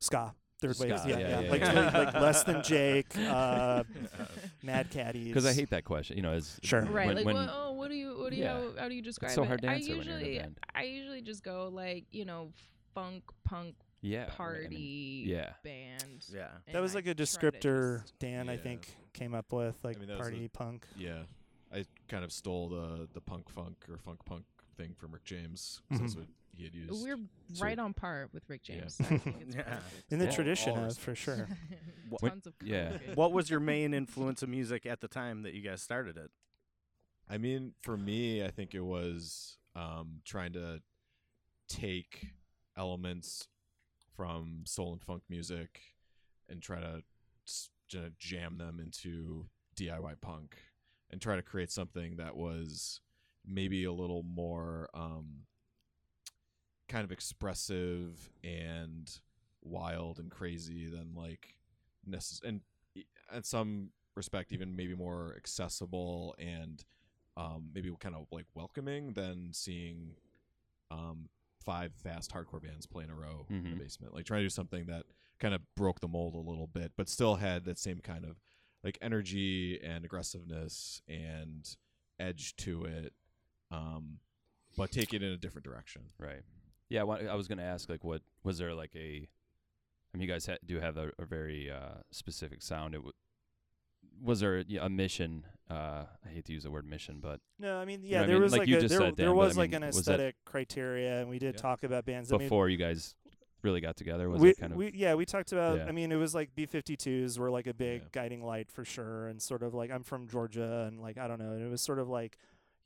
ska 0.00 0.34
third 0.60 0.78
wave 0.78 0.98
Ska, 0.98 1.08
yeah, 1.08 1.18
yeah, 1.18 1.28
yeah, 1.28 1.40
yeah, 1.40 1.50
like, 1.50 1.60
like 1.62 1.92
like 1.94 2.14
less 2.14 2.42
than 2.44 2.62
jake 2.64 3.16
uh 3.18 3.84
mad 4.62 4.90
caddies 4.90 5.28
Because 5.28 5.46
I 5.46 5.52
hate 5.52 5.70
that 5.70 5.84
question. 5.84 6.16
You 6.16 6.22
know, 6.22 6.32
as 6.32 6.58
Sure. 6.62 6.82
Right, 6.82 7.06
When, 7.06 7.16
like 7.16 7.26
when, 7.26 7.36
what, 7.36 7.48
oh, 7.52 7.72
what 7.72 7.88
do 7.88 7.94
you, 7.96 8.18
what 8.18 8.30
do 8.30 8.36
you, 8.36 8.42
Yeah. 8.44 8.54
how, 8.54 8.70
how 8.82 8.88
do 8.88 8.94
you 8.94 9.02
describe 9.02 9.32
so 9.32 9.42
it? 9.42 9.46
hard 9.46 9.62
to 9.62 9.68
I 9.70 9.74
answer 9.74 9.96
when 9.96 10.06
you're 10.06 10.16
in 10.16 10.22
a 10.22 10.26
usually, 10.26 10.38
band. 10.40 10.58
I 10.74 10.82
usually 10.84 11.22
just 11.22 11.42
go 11.44 11.70
like, 11.72 12.04
you 12.10 12.24
know, 12.24 12.52
funk, 12.94 13.22
punk, 13.44 13.74
yeah, 14.00 14.18
I 14.22 14.24
mean- 14.26 14.30
party, 14.36 15.24
yeah. 15.26 15.50
band. 15.62 16.24
Yeah. 16.32 16.48
and 16.66 16.74
that 16.74 16.82
was 16.82 16.94
like 16.94 17.06
a 17.06 17.14
descriptor 17.14 18.02
just- 18.02 18.18
dan 18.18 18.48
i 18.48 18.56
think 18.56 18.88
came 19.12 19.34
up 19.34 19.52
with 19.52 19.76
like 19.84 19.98
mean, 20.00 20.16
party 20.16 20.38
the- 20.42 20.48
punk 20.48 20.86
Yeah, 20.96 21.22
I 21.72 21.84
kind 22.08 22.24
of 22.24 22.32
stole 22.32 22.68
the 22.68 23.08
the 23.12 23.20
punk 23.20 23.48
funk 23.50 23.76
or 23.90 23.98
funk 23.98 24.24
punk 24.24 24.44
thing 24.76 24.94
from 24.96 25.12
Rick 25.12 25.24
james 25.24 25.80
That's 25.90 26.14
Mhm. 26.14 26.18
what 26.18 26.26
he 26.58 26.64
had 26.64 26.74
used. 26.74 27.02
We're 27.02 27.16
So- 27.54 27.64
right 27.64 27.78
on 27.78 27.94
par 27.94 28.28
with 28.32 28.42
Rick 28.48 28.64
James. 28.64 29.00
I 29.00 29.04
think 29.04 29.54
Yeah. 29.54 29.80
in 30.10 30.18
the 30.18 30.26
Yeah. 30.26 30.30
tradition 30.32 30.76
of 30.76 30.98
for 30.98 31.14
sure 31.14 31.48
When- 32.20 32.32
Tons 32.32 32.46
of 32.46 32.54
yeah. 32.62 32.98
What 33.14 33.32
was 33.32 33.48
your 33.48 33.60
main 33.60 33.94
influence 33.94 34.42
of 34.42 34.48
music 34.50 34.84
at 34.84 35.00
the 35.00 35.08
time 35.08 35.42
that 35.42 35.54
you 35.54 35.62
guys 35.62 35.80
started 35.80 36.16
it? 36.18 36.30
I 37.28 37.38
mean, 37.38 37.74
for 37.82 37.96
me, 37.96 38.44
I 38.44 38.50
think 38.50 38.74
it 38.74 38.80
was 38.84 39.56
um, 39.76 40.20
trying 40.24 40.52
to 40.54 40.82
take 41.68 42.28
elements 42.76 43.48
from 44.16 44.62
soul 44.66 44.92
and 44.92 45.02
funk 45.02 45.22
music 45.28 45.80
and 46.48 46.62
try 46.62 46.80
to 46.80 47.02
s- 47.46 47.70
j- 47.88 48.10
jam 48.18 48.56
them 48.58 48.80
into 48.80 49.46
DIY 49.76 50.20
punk 50.20 50.56
and 51.10 51.20
try 51.20 51.36
to 51.36 51.42
create 51.42 51.70
something 51.70 52.16
that 52.16 52.36
was 52.36 53.00
maybe 53.46 53.84
a 53.84 53.92
little 53.92 54.22
more 54.22 54.88
um, 54.94 55.42
kind 56.88 57.04
of 57.04 57.12
expressive 57.12 58.30
and 58.42 59.20
wild 59.62 60.18
and 60.18 60.30
crazy 60.30 60.88
than 60.88 61.14
like 61.14 61.54
necess- 62.08 62.42
and 62.42 62.60
in 63.34 63.42
some 63.42 63.90
respect 64.16 64.52
even 64.52 64.74
maybe 64.74 64.94
more 64.94 65.34
accessible 65.36 66.34
and 66.38 66.84
um, 67.36 67.70
maybe 67.74 67.92
kind 68.00 68.14
of 68.16 68.26
like 68.32 68.46
welcoming 68.54 69.12
than 69.12 69.50
seeing 69.52 70.14
um, 70.90 71.28
five 71.64 71.92
fast 71.94 72.32
hardcore 72.32 72.62
bands 72.62 72.86
play 72.86 73.04
in 73.04 73.10
a 73.10 73.14
row 73.14 73.46
in 73.50 73.62
the 73.62 73.68
Mhm. 73.70 73.78
basement. 73.78 74.14
Like 74.14 74.24
trying 74.24 74.40
to 74.40 74.46
do 74.46 74.50
something 74.50 74.86
that 74.86 75.04
kind 75.38 75.54
of 75.54 75.60
broke 75.76 76.00
the 76.00 76.08
mold 76.08 76.34
a 76.34 76.38
little 76.38 76.66
bit, 76.66 76.92
but 76.96 77.08
still 77.08 77.36
had 77.36 77.64
that 77.66 77.78
same 77.78 78.00
kind 78.00 78.24
of 78.24 78.40
like 78.82 78.98
energy 79.00 79.78
and 79.82 80.04
aggressiveness 80.04 81.02
and 81.06 81.76
edge 82.18 82.56
to 82.56 82.84
it, 82.84 83.12
um, 83.70 84.18
but 84.76 84.90
take 84.90 85.12
it 85.14 85.22
in 85.22 85.30
a 85.30 85.36
different 85.36 85.64
direction. 85.64 86.02
Right. 86.18 86.42
Yeah, 86.88 87.02
I 87.02 87.34
was 87.34 87.48
going 87.48 87.58
to 87.58 87.64
ask, 87.64 87.88
like, 87.88 88.02
what 88.04 88.22
was 88.44 88.58
there 88.58 88.74
like 88.74 88.94
a? 88.96 89.28
I 90.14 90.16
mean, 90.16 90.26
you 90.26 90.32
guys 90.32 90.46
ha- 90.46 90.56
do 90.64 90.80
have 90.80 90.96
a, 90.96 91.10
a 91.18 91.26
very 91.26 91.70
uh, 91.70 92.00
specific 92.10 92.62
sound. 92.62 92.94
It 92.94 92.98
w- 92.98 93.12
was 94.22 94.40
there 94.40 94.64
yeah, 94.66 94.84
a 94.84 94.88
mission? 94.88 95.44
Uh, 95.70 96.04
I 96.24 96.28
hate 96.32 96.46
to 96.46 96.52
use 96.52 96.62
the 96.64 96.70
word 96.70 96.86
mission, 96.86 97.18
but 97.20 97.40
No, 97.58 97.76
I 97.78 97.84
mean, 97.84 98.00
yeah, 98.02 98.20
what 98.20 98.24
I 98.24 98.26
there 98.26 98.36
mean? 98.36 98.42
was 98.42 98.52
Like 98.52 98.60
like, 98.60 98.68
you 98.68 98.78
a, 98.78 98.80
just 98.80 98.92
there, 98.92 99.00
said, 99.08 99.16
there 99.16 99.26
Dan, 99.26 99.34
I 99.34 99.36
was 99.36 99.56
like 99.58 99.70
mean, 99.72 99.82
an 99.82 99.88
aesthetic 99.90 100.36
criteria, 100.46 101.20
and 101.20 101.28
we 101.28 101.38
did 101.38 101.54
Yeah. 101.56 101.60
talk 101.60 101.84
about 101.84 102.06
bands. 102.06 102.30
Before 102.30 102.68
you 102.70 102.78
guys 102.78 103.14
really 103.62 103.80
got 103.82 103.96
together, 103.96 104.30
was 104.30 104.40
we, 104.40 104.50
it 104.50 104.58
kind 104.58 104.72
of? 104.72 104.78
we 104.78 104.92
yeah 104.94 105.14
we 105.14 105.26
talked 105.26 105.50
about 105.50 105.78
Yeah. 105.78 105.86
i 105.86 105.92
mean 105.92 106.12
it 106.12 106.16
was 106.16 106.32
like 106.32 106.54
b-52s 106.54 107.40
were 107.40 107.50
like 107.50 107.66
a 107.66 107.74
big 107.74 108.02
Yeah. 108.02 108.08
guiding 108.12 108.40
light 108.44 108.70
for 108.70 108.84
sure 108.84 109.26
and 109.26 109.42
sort 109.42 109.64
of 109.64 109.74
like 109.74 109.90
i'm 109.90 110.04
from 110.04 110.28
georgia 110.28 110.84
and 110.86 111.00
like 111.00 111.18
i 111.18 111.26
don't 111.26 111.40
know 111.40 111.50
and 111.50 111.62
it 111.64 111.68
was 111.68 111.82
sort 111.82 111.98
of 111.98 112.08
like 112.08 112.38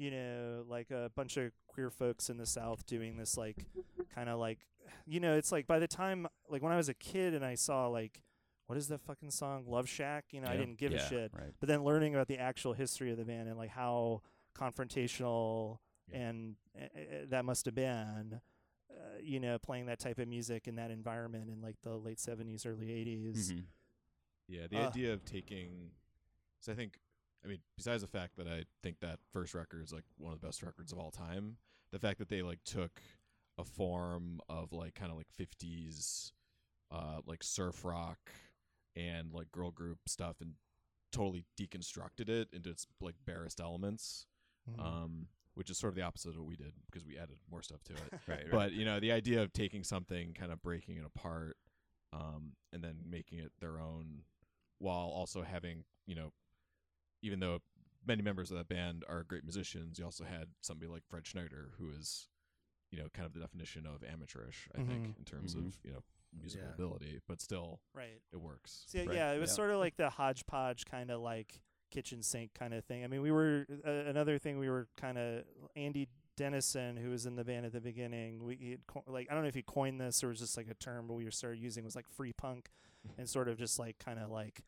you 0.02 0.10
know 0.10 0.64
like 0.68 0.90
a 0.90 1.10
bunch 1.14 1.36
of 1.36 1.52
queer 1.68 1.90
folks 1.90 2.28
in 2.30 2.36
the 2.38 2.46
south 2.46 2.84
doing 2.86 3.16
this 3.16 3.36
like 3.36 3.66
kind 4.14 4.28
of 4.28 4.38
like 4.38 4.58
you 5.06 5.20
know 5.20 5.34
it's 5.36 5.52
like 5.52 5.66
by 5.66 5.78
the 5.78 5.86
time 5.86 6.26
like 6.48 6.62
when 6.62 6.72
i 6.72 6.76
was 6.76 6.88
a 6.88 6.94
kid 6.94 7.34
and 7.34 7.44
i 7.44 7.54
saw 7.54 7.86
like 7.86 8.22
what 8.66 8.76
is 8.78 8.88
that 8.88 9.00
fucking 9.00 9.30
song 9.30 9.64
love 9.66 9.88
shack 9.88 10.24
you 10.32 10.40
know 10.40 10.48
i 10.48 10.56
didn't 10.56 10.76
give 10.78 10.92
yeah, 10.92 11.04
a 11.04 11.08
shit 11.08 11.30
Right. 11.34 11.52
but 11.60 11.68
then 11.68 11.84
learning 11.84 12.14
about 12.14 12.26
the 12.28 12.38
actual 12.38 12.72
history 12.72 13.10
of 13.12 13.16
the 13.18 13.24
band 13.24 13.48
and 13.48 13.56
like 13.58 13.70
how 13.70 14.22
confrontational 14.58 15.78
Yeah. 16.10 16.18
and 16.18 16.56
uh, 16.76 16.86
that 17.28 17.44
must 17.44 17.64
have 17.66 17.74
been 17.74 18.40
uh, 18.90 18.94
you 19.22 19.40
know 19.40 19.58
playing 19.58 19.86
that 19.86 19.98
type 20.00 20.18
of 20.18 20.28
music 20.28 20.66
in 20.68 20.76
that 20.76 20.90
environment 20.90 21.48
in 21.48 21.60
like 21.62 21.76
the 21.82 21.96
late 21.96 22.18
70s 22.18 22.66
early 22.66 22.88
80s 22.88 23.52
Mhm. 23.52 23.64
Yeah, 24.48 24.66
the 24.68 24.76
Uh. 24.78 24.88
idea 24.88 25.12
of 25.12 25.24
taking. 25.24 25.92
So 26.60 26.72
I 26.72 26.74
think, 26.76 26.98
I 27.44 27.48
mean, 27.48 27.58
besides 27.76 28.02
the 28.02 28.08
fact 28.08 28.36
that 28.36 28.46
I 28.46 28.64
think 28.82 29.00
that 29.00 29.18
first 29.32 29.54
record 29.54 29.82
is 29.82 29.92
like 29.92 30.04
one 30.16 30.32
of 30.32 30.40
the 30.40 30.46
best 30.46 30.62
records 30.62 30.92
of 30.92 30.98
all 30.98 31.10
time, 31.10 31.56
the 31.90 31.98
fact 31.98 32.18
that 32.18 32.28
they 32.28 32.42
like 32.42 32.60
took 32.64 33.00
a 33.58 33.64
form 33.64 34.40
of 34.48 34.72
like 34.72 34.94
kind 34.94 35.10
of 35.10 35.16
like 35.16 35.28
fifties, 35.30 36.32
uh, 36.90 37.20
like 37.26 37.42
surf 37.42 37.84
rock 37.84 38.30
and 38.94 39.32
like 39.32 39.50
girl 39.52 39.70
group 39.70 39.98
stuff 40.06 40.36
and 40.40 40.54
totally 41.10 41.44
deconstructed 41.58 42.28
it 42.28 42.48
into 42.52 42.70
its 42.70 42.86
like 43.00 43.14
barest 43.26 43.60
elements, 43.60 44.26
Mhm. 44.70 44.80
um, 44.80 45.28
which 45.54 45.68
is 45.68 45.76
sort 45.76 45.90
of 45.90 45.96
the 45.96 46.02
opposite 46.02 46.30
of 46.30 46.36
what 46.38 46.46
we 46.46 46.56
did 46.56 46.72
because 46.86 47.04
we 47.04 47.18
added 47.18 47.36
more 47.50 47.62
stuff 47.62 47.82
to 47.84 47.92
it. 47.94 47.98
Right. 48.28 48.38
right. 48.44 48.50
but 48.50 48.72
you 48.72 48.84
know 48.84 49.00
the 49.00 49.12
idea 49.12 49.42
of 49.42 49.52
taking 49.52 49.82
something 49.84 50.32
kind 50.34 50.52
of 50.52 50.62
breaking 50.62 50.96
it 50.96 51.04
apart 51.04 51.56
um, 52.12 52.52
and 52.72 52.82
then 52.84 52.96
making 53.10 53.38
it 53.40 53.52
their 53.60 53.78
own 53.80 54.22
while 54.78 55.08
also 55.08 55.42
having 55.42 55.84
you 56.06 56.14
know 56.14 56.32
even 57.22 57.40
though 57.40 57.58
many 58.06 58.22
members 58.22 58.50
of 58.50 58.56
that 58.56 58.68
band 58.68 59.04
are 59.08 59.22
great 59.22 59.44
musicians 59.44 59.98
you 59.98 60.04
also 60.04 60.24
had 60.24 60.48
somebody 60.60 60.90
like 60.90 61.02
fred 61.08 61.26
schneider 61.26 61.70
who 61.78 61.88
is 61.90 62.28
you 62.90 62.98
know 62.98 63.06
kind 63.14 63.26
of 63.26 63.32
the 63.32 63.40
definition 63.40 63.86
of 63.86 64.02
amateurish 64.04 64.68
i 64.74 64.78
think 64.78 65.06
Mhm. 65.06 65.18
in 65.18 65.24
terms 65.24 65.54
Mhm. 65.54 65.66
of 65.68 65.78
you 65.84 65.92
know 65.92 66.02
musical 66.32 66.66
Yeah. 66.68 66.74
ability 66.74 67.20
but 67.28 67.40
still 67.40 67.80
right 67.94 68.20
it 68.32 68.36
works 68.38 68.84
so 68.88 68.98
Right, 68.98 69.12
yeah 69.12 69.32
it 69.32 69.38
was 69.38 69.50
yeah. 69.50 69.54
sort 69.54 69.70
of 69.70 69.78
like 69.78 69.96
the 69.96 70.10
hodgepodge 70.10 70.84
kind 70.86 71.10
of 71.10 71.20
like 71.20 71.60
kitchen 71.90 72.22
sink 72.22 72.54
kind 72.54 72.72
of 72.74 72.84
thing 72.86 73.04
i 73.04 73.06
mean 73.06 73.20
we 73.22 73.30
were 73.30 73.66
uh, 73.86 73.90
another 73.90 74.38
thing 74.38 74.58
we 74.58 74.68
were 74.70 74.88
kind 74.96 75.18
of 75.18 75.44
andy 75.76 76.08
dennison 76.36 76.96
who 76.96 77.10
was 77.10 77.26
in 77.26 77.36
the 77.36 77.44
band 77.44 77.66
at 77.66 77.72
the 77.72 77.80
beginning 77.82 78.42
we 78.42 78.56
he'd 78.56 78.86
co- 78.86 79.04
like 79.06 79.28
i 79.30 79.34
don't 79.34 79.42
know 79.42 79.48
if 79.48 79.54
he 79.54 79.62
coined 79.62 80.00
this 80.00 80.24
or 80.24 80.28
it 80.28 80.30
was 80.30 80.38
just 80.40 80.56
like 80.56 80.68
a 80.68 80.74
term 80.74 81.06
but 81.06 81.12
we 81.14 81.24
were 81.26 81.30
started 81.30 81.58
using 81.60 81.84
was 81.84 81.94
like 81.94 82.08
free 82.08 82.32
punk 82.32 82.70
and 83.18 83.28
sort 83.28 83.46
of 83.46 83.58
just 83.58 83.78
like 83.78 83.98
kind 83.98 84.18
of 84.18 84.30
like 84.30 84.62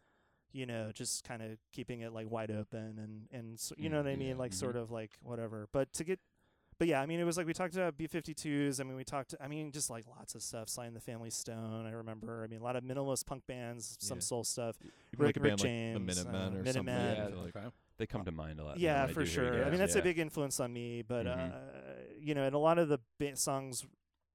you 0.55 0.64
know 0.64 0.90
just 0.95 1.25
kind 1.25 1.43
of 1.43 1.59
keeping 1.73 2.01
it 2.01 2.12
like 2.12 2.31
wide 2.31 2.51
open 2.51 2.99
and 2.99 3.27
and 3.31 3.59
so, 3.61 3.75
you 3.77 3.88
know 3.90 3.99
what 3.99 4.07
i 4.07 4.17
mean 4.17 4.29
yeah. 4.29 4.35
like 4.45 4.53
Mhm. 4.53 4.55
sort 4.64 4.77
of 4.77 4.90
like 4.90 5.12
whatever 5.23 5.69
but 5.73 5.93
to 5.95 6.05
get 6.05 6.21
but 6.77 6.88
yeah, 6.88 7.01
I 7.01 7.07
mean, 7.07 7.21
it 7.21 7.25
was 7.25 7.37
like 7.37 7.47
we 7.47 7.53
talked 7.53 7.77
about 7.77 7.97
B52s. 7.97 8.81
I 8.81 8.83
mean, 8.83 8.97
we 8.97 9.05
talked, 9.05 9.33
I 9.40 9.47
mean, 9.47 9.71
just 9.71 9.90
like 9.90 10.07
lots 10.09 10.35
of 10.35 10.43
stuff. 10.43 10.69
Sly 10.69 10.87
and 10.87 10.97
the 10.97 11.01
Family 11.01 11.31
Stone, 11.31 11.87
I 11.87 11.93
remember. 11.93 12.43
I 12.43 12.49
mean, 12.49 12.61
a 12.61 12.64
lot 12.64 12.75
of 12.75 12.83
minimalist 12.83 13.27
punk 13.27 13.47
bands, 13.47 13.97
some 14.01 14.17
Yeah. 14.17 14.23
soul 14.23 14.43
stuff. 14.43 14.77
even 15.12 15.25
like 15.25 15.37
a 15.37 15.40
Rick- 15.40 15.43
band 15.43 15.45
Rick 15.45 15.53
like 15.53 15.59
the 15.59 15.62
James, 15.69 16.07
minutemen 16.17 16.35
uh, 16.35 16.45
or 16.47 16.51
something 16.51 16.85
Minutemen. 16.85 16.97
I 16.97 17.14
Yeah, 17.14 17.29
feel 17.29 17.38
like 17.45 17.57
Okay. 17.57 17.67
they 17.99 18.07
come 18.09 18.25
to 18.25 18.33
mind 18.33 18.59
a 18.59 18.64
lot. 18.64 18.79
Yeah, 18.81 19.07
for 19.07 19.25
sure. 19.25 19.59
you 19.59 19.62
I 19.62 19.71
mean, 19.71 19.79
that's 19.79 19.95
yeah. 19.95 20.01
a 20.01 20.03
big 20.05 20.19
influence 20.19 20.59
on 20.59 20.73
me. 20.73 21.03
But 21.03 21.27
Mhm. 21.27 21.53
uh, 21.55 21.59
you 22.19 22.35
know, 22.35 22.43
and 22.45 22.57
a 22.57 22.59
lot 22.59 22.81
of 22.81 22.88
the 22.88 22.99
ba- 23.21 23.37
songs 23.37 23.87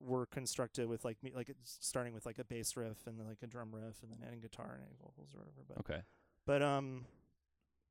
were 0.01 0.25
constructed 0.25 0.87
with 0.87 1.03
like 1.03 1.17
me, 1.23 1.31
like 1.35 1.53
starting 1.63 2.13
with 2.13 2.25
like 2.25 2.39
a 2.39 2.43
bass 2.43 2.75
riff 2.77 3.05
and 3.05 3.19
then 3.19 3.27
like 3.27 3.39
a 3.43 3.47
drum 3.47 3.69
riff 3.73 4.01
and 4.01 4.11
then 4.11 4.19
adding 4.25 4.39
guitar 4.39 4.71
and 4.73 4.83
adding 4.83 4.97
vocals 5.01 5.29
or 5.33 5.39
whatever. 5.39 5.63
But 5.67 5.77
Okay. 5.79 6.01
but 6.45 6.61
um, 6.63 7.05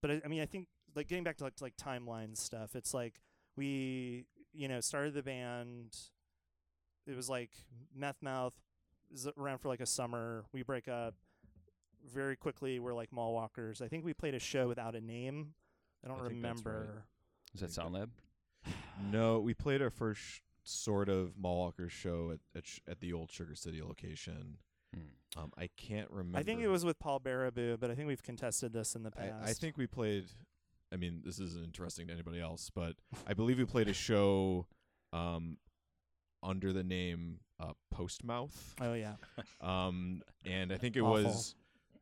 but 0.00 0.10
I, 0.10 0.20
I 0.24 0.28
mean, 0.28 0.40
I 0.40 0.46
think 0.46 0.68
like 0.94 1.08
getting 1.08 1.24
back 1.24 1.36
to 1.38 1.44
like, 1.44 1.56
to, 1.56 1.64
like 1.64 1.76
timeline 1.76 2.36
stuff. 2.36 2.74
It's 2.74 2.94
like 2.94 3.20
we 3.56 4.24
you 4.52 4.68
know 4.68 4.80
started 4.80 5.14
the 5.14 5.22
band. 5.22 5.96
It 7.06 7.16
was 7.16 7.28
like 7.28 7.50
Meth 7.94 8.22
Mouth 8.22 8.54
is 9.12 9.26
around 9.38 9.58
for 9.58 9.68
like 9.68 9.80
a 9.80 9.86
summer. 9.86 10.44
We 10.52 10.62
break 10.62 10.88
up 10.88 11.14
very 12.10 12.36
quickly. 12.36 12.78
We're 12.78 12.94
like 12.94 13.12
mall 13.12 13.34
walkers. 13.34 13.82
I 13.82 13.88
think 13.88 14.04
we 14.04 14.14
played 14.14 14.34
a 14.34 14.38
show 14.38 14.68
without 14.68 14.94
a 14.94 15.00
name. 15.00 15.54
I 16.04 16.08
don't 16.08 16.20
I 16.22 16.28
think 16.28 16.42
that's 16.42 16.62
right. 16.64 16.72
remember. 16.74 17.04
Is 17.54 17.60
that 17.60 17.66
think 17.66 17.72
Sound 17.72 17.94
Lab? 17.94 18.10
no 19.10 19.40
we 19.40 19.52
played 19.54 19.80
our 19.82 19.90
first 19.90 20.20
sh- 20.20 20.40
sort 20.68 21.08
of 21.08 21.32
mallwalkers 21.42 21.90
show 21.90 22.30
at 22.32 22.40
at, 22.56 22.66
sh- 22.66 22.80
at 22.88 23.00
the 23.00 23.12
old 23.12 23.30
sugar 23.30 23.54
city 23.54 23.80
location 23.82 24.58
Hmm. 24.94 25.40
um, 25.42 25.52
i 25.58 25.68
can't 25.76 26.10
remember 26.10 26.38
I 26.38 26.42
think 26.42 26.62
it 26.62 26.68
was 26.68 26.82
with 26.82 26.98
Paul 26.98 27.20
Baraboo, 27.20 27.78
but 27.78 27.90
I 27.90 27.94
think 27.94 28.08
we've 28.08 28.22
contested 28.22 28.72
this 28.72 28.94
in 28.94 29.02
the 29.02 29.10
past. 29.10 29.34
I, 29.44 29.50
I 29.50 29.52
think 29.52 29.76
we 29.76 29.86
played. 29.86 30.24
I 30.90 30.96
mean, 30.96 31.20
this 31.22 31.38
isn't 31.38 31.62
interesting 31.62 32.06
to 32.06 32.12
anybody 32.14 32.40
else, 32.40 32.70
but 32.74 32.94
I 33.26 33.34
believe 33.34 33.58
we 33.58 33.66
played 33.66 33.88
a 33.88 33.92
show 33.92 34.66
um, 35.12 35.58
under 36.42 36.72
the 36.72 36.82
name 36.82 37.40
uh, 37.60 37.72
Postmouth, 37.90 38.74
Oh 38.80 38.94
yeah. 38.94 39.16
um, 39.60 40.22
and 40.46 40.72
I 40.72 40.78
think 40.78 40.96
it 40.96 41.02
Awful. 41.02 41.24
was 41.24 41.54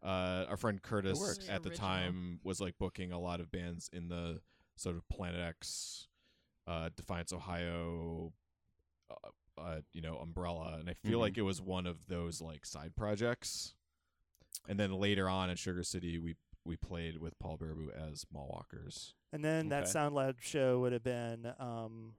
uh, 0.04 0.44
our 0.48 0.56
friend 0.56 0.80
Curtis 0.80 1.18
works. 1.18 1.48
at 1.48 1.64
the 1.64 1.70
Original. 1.70 1.88
time 1.88 2.40
was 2.44 2.60
like 2.60 2.78
booking 2.78 3.10
a 3.10 3.18
lot 3.18 3.40
of 3.40 3.50
bands 3.50 3.90
in 3.92 4.06
the 4.06 4.38
sort 4.76 4.94
of 4.94 5.08
Planet 5.08 5.40
X, 5.40 6.06
uh, 6.68 6.90
Defiance, 6.96 7.32
Ohio. 7.32 8.32
Uh, 9.58 9.80
you 9.92 10.02
know, 10.02 10.18
Umbrella, 10.18 10.76
and 10.78 10.90
I 10.90 10.94
feel 10.94 11.18
Mhm. 11.18 11.22
like 11.22 11.38
it 11.38 11.42
was 11.42 11.62
one 11.62 11.86
of 11.86 12.06
those 12.08 12.40
like 12.42 12.66
side 12.66 12.94
projects. 12.94 13.74
And 14.68 14.78
then 14.78 14.92
later 14.92 15.28
on 15.28 15.48
at 15.50 15.58
Sugar 15.58 15.82
City, 15.82 16.18
we 16.18 16.36
we 16.64 16.76
played 16.76 17.18
with 17.18 17.38
Paul 17.38 17.56
Baraboo 17.58 17.90
as 17.92 18.24
Mallwalkers. 18.26 19.14
And 19.32 19.44
then 19.44 19.68
that 19.68 19.84
Okay. 19.84 19.92
Sound 19.92 20.14
Lab 20.16 20.40
show 20.40 20.80
would 20.80 20.92
have 20.92 21.04
been 21.04 21.46
um, 21.60 22.16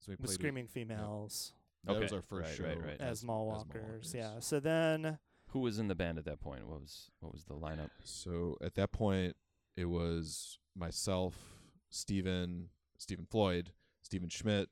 So 0.00 0.08
we 0.10 0.12
with 0.14 0.20
played 0.20 0.28
with- 0.28 0.30
Screaming 0.34 0.66
Females 0.68 1.52
That 1.84 2.00
was 2.00 2.12
our 2.14 2.22
first 2.22 2.48
right, 2.48 2.56
show 2.56 2.64
right, 2.64 2.82
right. 2.82 3.00
as, 3.00 3.22
mall 3.22 3.46
walkers. 3.46 4.12
Mallwalkers. 4.12 4.14
Yeah. 4.14 4.40
So 4.40 4.58
then 4.58 5.18
Who 5.48 5.60
was 5.60 5.78
in 5.78 5.88
the 5.88 5.94
band 5.94 6.16
at 6.18 6.24
that 6.24 6.40
point? 6.40 6.66
What 6.66 6.80
was 6.80 7.10
what 7.20 7.30
was 7.32 7.44
the 7.44 7.54
lineup? 7.54 7.90
So 8.02 8.56
at 8.62 8.74
that 8.76 8.90
point, 8.90 9.36
it 9.76 9.84
was 9.84 10.58
myself, 10.74 11.58
stephen 11.90 12.70
Stephen 12.96 13.26
Floyd, 13.26 13.74
Stephen 14.00 14.30
Schmidt, 14.30 14.70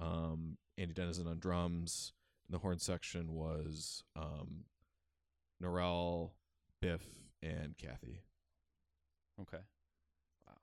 um, 0.00 0.58
Andy 0.80 0.94
Dennison 0.94 1.26
on 1.26 1.38
drums. 1.38 2.12
And 2.46 2.54
the 2.54 2.58
horn 2.58 2.78
section 2.78 3.34
was 3.34 4.02
um, 4.16 4.64
Norel, 5.62 6.30
Biff, 6.80 7.04
and 7.42 7.76
Kathy. 7.76 8.22
Okay. 9.40 9.62
Wow. 10.46 10.54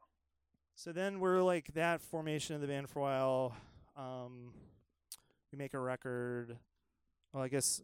So 0.75 0.91
then 0.91 1.19
we're 1.19 1.41
like 1.41 1.73
that 1.75 2.01
formation 2.01 2.55
of 2.55 2.61
the 2.61 2.67
band 2.67 2.89
for 2.89 2.99
a 2.99 3.01
while. 3.03 3.55
Um, 3.95 4.53
we 5.51 5.57
make 5.57 5.73
a 5.73 5.79
record. 5.79 6.57
Well, 7.31 7.43
I 7.43 7.47
guess, 7.47 7.81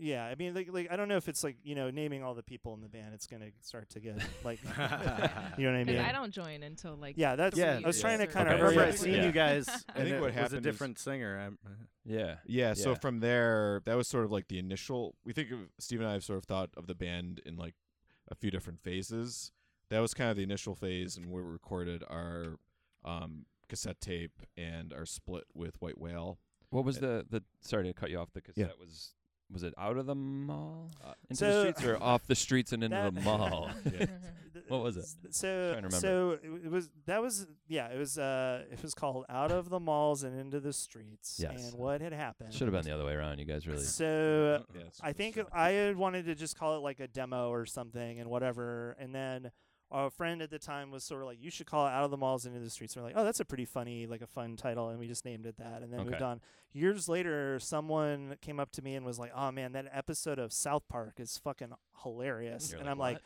yeah. 0.00 0.24
I 0.24 0.34
mean, 0.34 0.54
like, 0.54 0.68
like 0.72 0.88
I 0.90 0.96
don't 0.96 1.08
know 1.08 1.16
if 1.16 1.28
it's 1.28 1.44
like 1.44 1.56
you 1.62 1.74
know 1.74 1.90
naming 1.90 2.22
all 2.22 2.34
the 2.34 2.42
people 2.42 2.74
in 2.74 2.80
the 2.80 2.88
band. 2.88 3.14
It's 3.14 3.26
gonna 3.26 3.50
start 3.60 3.90
to 3.90 4.00
get 4.00 4.18
like, 4.44 4.60
you 5.58 5.66
know 5.66 5.72
what 5.72 5.80
I 5.80 5.84
mean? 5.84 5.98
I 5.98 6.12
don't 6.12 6.32
join 6.32 6.62
until 6.62 6.96
like 6.96 7.14
yeah, 7.16 7.36
that's. 7.36 7.56
Yeah, 7.56 7.80
I 7.82 7.86
was 7.86 8.00
trying 8.00 8.18
to 8.18 8.26
kind 8.26 8.48
I 8.48 8.52
of 8.54 8.60
Okay. 8.60 8.62
remember 8.68 8.80
hurry 8.82 8.92
I 8.92 8.96
seen 8.96 9.14
Yeah. 9.14 9.26
you 9.26 9.32
guys. 9.32 9.68
I 9.88 9.98
think 9.98 10.08
it 10.08 10.20
what 10.20 10.26
was 10.26 10.34
happened 10.34 10.54
a 10.54 10.58
is- 10.58 10.64
different 10.74 10.98
singer. 10.98 11.38
I'm, 11.38 11.58
Yeah. 12.04 12.36
Yeah, 12.46 12.74
so 12.74 12.94
from 12.94 13.20
there, 13.20 13.82
that 13.84 13.96
was 13.96 14.08
sort 14.08 14.24
of 14.24 14.32
like 14.32 14.48
the 14.48 14.58
initial. 14.58 15.14
We 15.24 15.32
think 15.32 15.50
of 15.52 15.58
Steve 15.78 16.00
and 16.00 16.08
I 16.08 16.14
have 16.14 16.24
sort 16.24 16.38
of 16.38 16.44
thought 16.44 16.70
of 16.76 16.86
the 16.86 16.94
band 16.94 17.40
in 17.44 17.56
like 17.56 17.74
a 18.28 18.34
few 18.34 18.50
different 18.50 18.80
phases. 18.80 19.52
That 19.90 20.00
was 20.00 20.14
kind 20.14 20.30
of 20.30 20.36
the 20.36 20.42
initial 20.44 20.74
phase, 20.74 21.16
and 21.16 21.30
we 21.32 21.42
recorded 21.42 22.04
our 22.08 22.56
um, 23.04 23.46
cassette 23.68 24.00
tape 24.00 24.40
and 24.56 24.92
our 24.92 25.04
split 25.04 25.44
with 25.52 25.80
White 25.82 25.98
Whale. 26.00 26.38
What 26.70 26.84
was 26.84 26.98
the 27.00 27.26
the? 27.28 27.42
Sorry 27.60 27.84
to 27.84 27.92
cut 27.92 28.10
you 28.10 28.18
off. 28.18 28.32
The 28.32 28.40
cassette 28.40 28.56
Yeah. 28.78 28.84
was 28.84 29.14
was 29.52 29.62
it 29.62 29.74
out 29.78 29.96
of 29.96 30.06
the 30.06 30.14
mall 30.14 30.90
Uh, 31.04 31.12
into 31.28 31.44
the 31.44 31.60
streets 31.72 31.84
or 31.84 32.02
off 32.02 32.26
the 32.26 32.34
streets 32.34 32.72
and 32.72 32.84
into 32.84 32.94
That- 32.96 33.14
the 33.14 33.20
mall? 33.20 33.70
Yeah. 33.92 34.06
What 34.68 34.82
was 34.82 34.96
it? 34.96 35.00
S- 35.00 35.16
So 35.30 35.72
Trying 35.72 35.82
to 35.82 35.88
remember. 35.88 35.96
so 35.96 36.30
it 36.42 36.66
it 36.66 36.70
was 36.70 36.90
that 37.06 37.20
was 37.20 37.46
yeah 37.66 37.88
it 37.88 37.98
was 37.98 38.18
uh 38.18 38.64
it 38.70 38.80
was 38.82 38.94
called 38.94 39.24
out 39.28 39.50
of 39.50 39.68
the 39.68 39.80
malls 39.80 40.22
and 40.22 40.38
into 40.38 40.60
the 40.60 40.72
streets 40.72 41.40
Yes. 41.42 41.70
and 41.70 41.78
what 41.78 42.00
had 42.00 42.12
happened 42.12 42.52
Should 42.54 42.68
have 42.68 42.72
been 42.72 42.84
the 42.84 42.92
other 42.94 43.04
way 43.04 43.14
around. 43.14 43.38
You 43.40 43.46
guys 43.46 43.66
really. 43.66 43.82
so 43.82 44.64
Yeah, 44.74 44.82
I 45.02 45.12
think 45.12 45.36
like- 45.38 45.46
I 45.52 45.70
had 45.70 45.96
wanted 45.96 46.26
to 46.26 46.36
just 46.36 46.56
call 46.56 46.76
it 46.76 46.80
like 46.80 47.00
a 47.00 47.08
demo 47.08 47.48
or 47.50 47.66
something 47.66 48.20
and 48.20 48.30
whatever. 48.30 48.96
And 49.00 49.12
then 49.12 49.50
a 49.90 50.10
friend 50.10 50.40
at 50.42 50.50
the 50.50 50.58
time 50.58 50.90
was 50.90 51.04
sort 51.04 51.22
of 51.22 51.26
like, 51.26 51.38
you 51.40 51.50
should 51.50 51.66
call 51.66 51.86
it 51.86 51.90
Out 51.90 52.04
of 52.04 52.10
the 52.10 52.16
Malls 52.16 52.46
into 52.46 52.60
the 52.60 52.70
Streets. 52.70 52.94
And 52.94 53.02
we're 53.02 53.08
like, 53.10 53.16
oh, 53.18 53.24
that's 53.24 53.40
a 53.40 53.44
pretty 53.44 53.64
funny, 53.64 54.06
like 54.06 54.22
a 54.22 54.26
fun 54.26 54.56
title. 54.56 54.88
And 54.88 54.98
we 54.98 55.06
just 55.06 55.24
named 55.24 55.46
it 55.46 55.56
that 55.58 55.82
and 55.82 55.92
then 55.92 56.04
moved 56.04 56.22
on. 56.22 56.40
Years 56.72 57.08
later, 57.08 57.58
someone 57.58 58.36
came 58.40 58.60
up 58.60 58.70
to 58.72 58.82
me 58.82 58.94
and 58.94 59.04
was 59.04 59.18
like, 59.18 59.32
oh 59.34 59.50
man, 59.50 59.72
that 59.72 59.86
episode 59.92 60.38
of 60.38 60.52
South 60.52 60.86
Park 60.88 61.14
is 61.18 61.38
fucking 61.38 61.72
hilarious. 62.02 62.70
You're 62.70 62.78
and 62.78 62.86
like, 62.86 62.92
I'm 62.92 62.98
like, 62.98 63.14
"What?" 63.16 63.22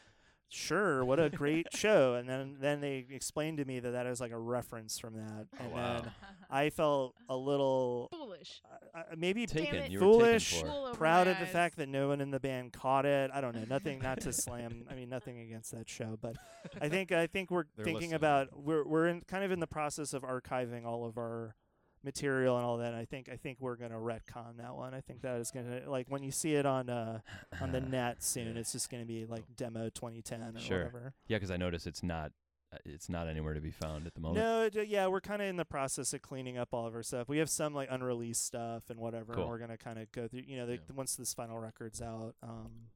Sure, 0.49 1.05
what 1.05 1.19
a 1.21 1.31
great 1.31 1.67
show. 1.75 2.15
And 2.15 2.29
then, 2.29 2.57
then 2.61 2.81
they 2.81 3.07
explained 3.11 3.59
to 3.59 3.65
me 3.65 3.81
that 3.81 3.91
that 3.91 4.07
is 4.07 4.21
like 4.21 4.33
a 4.33 4.39
reference 4.39 4.99
from 4.99 5.15
that. 5.15 5.47
Oh, 5.59 5.65
and 5.65 5.73
wow. 5.73 6.01
then 6.01 6.13
I 6.51 6.71
felt 6.71 7.15
a 7.29 7.37
little, 7.37 8.09
Foolish. 8.13 8.63
uh, 8.95 9.03
maybe 9.17 9.47
taken. 9.47 9.77
it. 9.77 9.99
Foolish. 9.99 10.53
taken 10.53 10.69
for. 10.69 10.73
Wool 10.73 10.95
proud 10.95 11.27
my 11.27 11.33
of 11.33 11.41
the 11.41 11.47
fact 11.47 11.77
that 11.77 11.89
no 11.89 12.09
one 12.09 12.21
in 12.21 12.31
the 12.31 12.41
band 12.41 12.73
caught 12.73 13.07
it. 13.07 13.31
I 13.33 13.41
don't 13.41 13.55
know, 13.55 13.65
nothing 13.69 13.99
not 14.01 14.21
to 14.21 14.33
slam. 14.45 14.85
I 14.91 14.95
mean, 14.95 15.09
nothing 15.09 15.41
against 15.41 15.73
that 15.73 15.89
show, 15.89 16.19
but 16.21 16.37
I 16.81 16.89
think 16.89 17.13
I 17.13 17.27
think 17.27 17.51
we're 17.51 17.65
They're 17.77 17.85
thinking 17.85 18.11
listening. 18.11 18.15
about 18.15 18.49
we're 18.59 18.87
we're 18.87 19.09
in 19.09 19.21
kind 19.23 19.45
of 19.45 19.51
in 19.51 19.61
the 19.61 19.67
process 19.67 20.13
of 20.13 20.23
archiving 20.23 20.85
all 20.85 21.05
of 21.05 21.19
our 21.19 21.55
material 22.05 22.57
and 22.57 22.65
all 22.67 22.77
that. 22.79 22.95
I 22.95 23.05
think 23.05 23.29
I 23.29 23.37
think 23.37 23.59
we're 23.61 23.77
gonna 23.77 23.95
retcon 23.99 24.59
that 24.59 24.75
one. 24.77 24.95
I 24.95 25.01
think 25.01 25.23
that 25.23 25.39
is 25.41 25.51
gonna 25.51 25.83
like 25.89 26.09
when 26.09 26.23
you 26.23 26.31
see 26.31 26.55
it 26.55 26.67
on 26.67 26.89
uh 26.91 27.21
on 27.61 27.73
the 27.73 27.81
net 27.99 28.23
soon, 28.23 28.57
it's 28.57 28.73
just 28.73 28.91
gonna 28.91 29.05
be 29.07 29.25
like 29.27 29.45
demo 29.57 29.89
2010 29.89 30.57
or 30.57 30.61
Sure. 30.61 30.79
whatever. 30.79 31.15
Yeah, 31.29 31.37
because 31.39 31.51
I 31.51 31.57
notice 31.57 31.87
it's 31.87 32.03
not 32.03 32.33
uh, 32.73 32.77
it's 32.85 33.09
not 33.09 33.29
anywhere 33.29 33.55
to 33.55 33.61
be 33.61 33.71
found 33.71 34.07
at 34.07 34.15
the 34.15 34.21
moment. 34.21 34.39
No, 34.45 34.69
d- 34.69 34.89
yeah, 34.91 35.07
we're 35.07 35.21
kind 35.21 35.41
of 35.43 35.49
in 35.49 35.57
the 35.57 35.65
process 35.65 36.13
of 36.13 36.23
cleaning 36.23 36.59
up 36.59 36.69
all 36.73 36.87
of 36.87 36.95
our 36.95 37.03
stuff. 37.03 37.29
We 37.29 37.39
have 37.39 37.51
some 37.51 37.75
like 37.75 37.89
unreleased 37.91 38.45
stuff 38.45 38.85
and 38.91 38.99
whatever. 38.99 39.33
and 39.35 39.49
we're 39.49 39.59
gonna 39.59 39.79
kind 39.79 39.99
of 39.99 40.11
go 40.13 40.29
through. 40.29 40.43
You 40.47 40.57
know, 40.59 40.67
the, 40.67 40.75
Yeah. 40.75 40.79
once 40.95 41.17
this 41.17 41.33
final 41.35 41.59
record's 41.59 42.03
out, 42.03 42.35
um, 42.43 42.89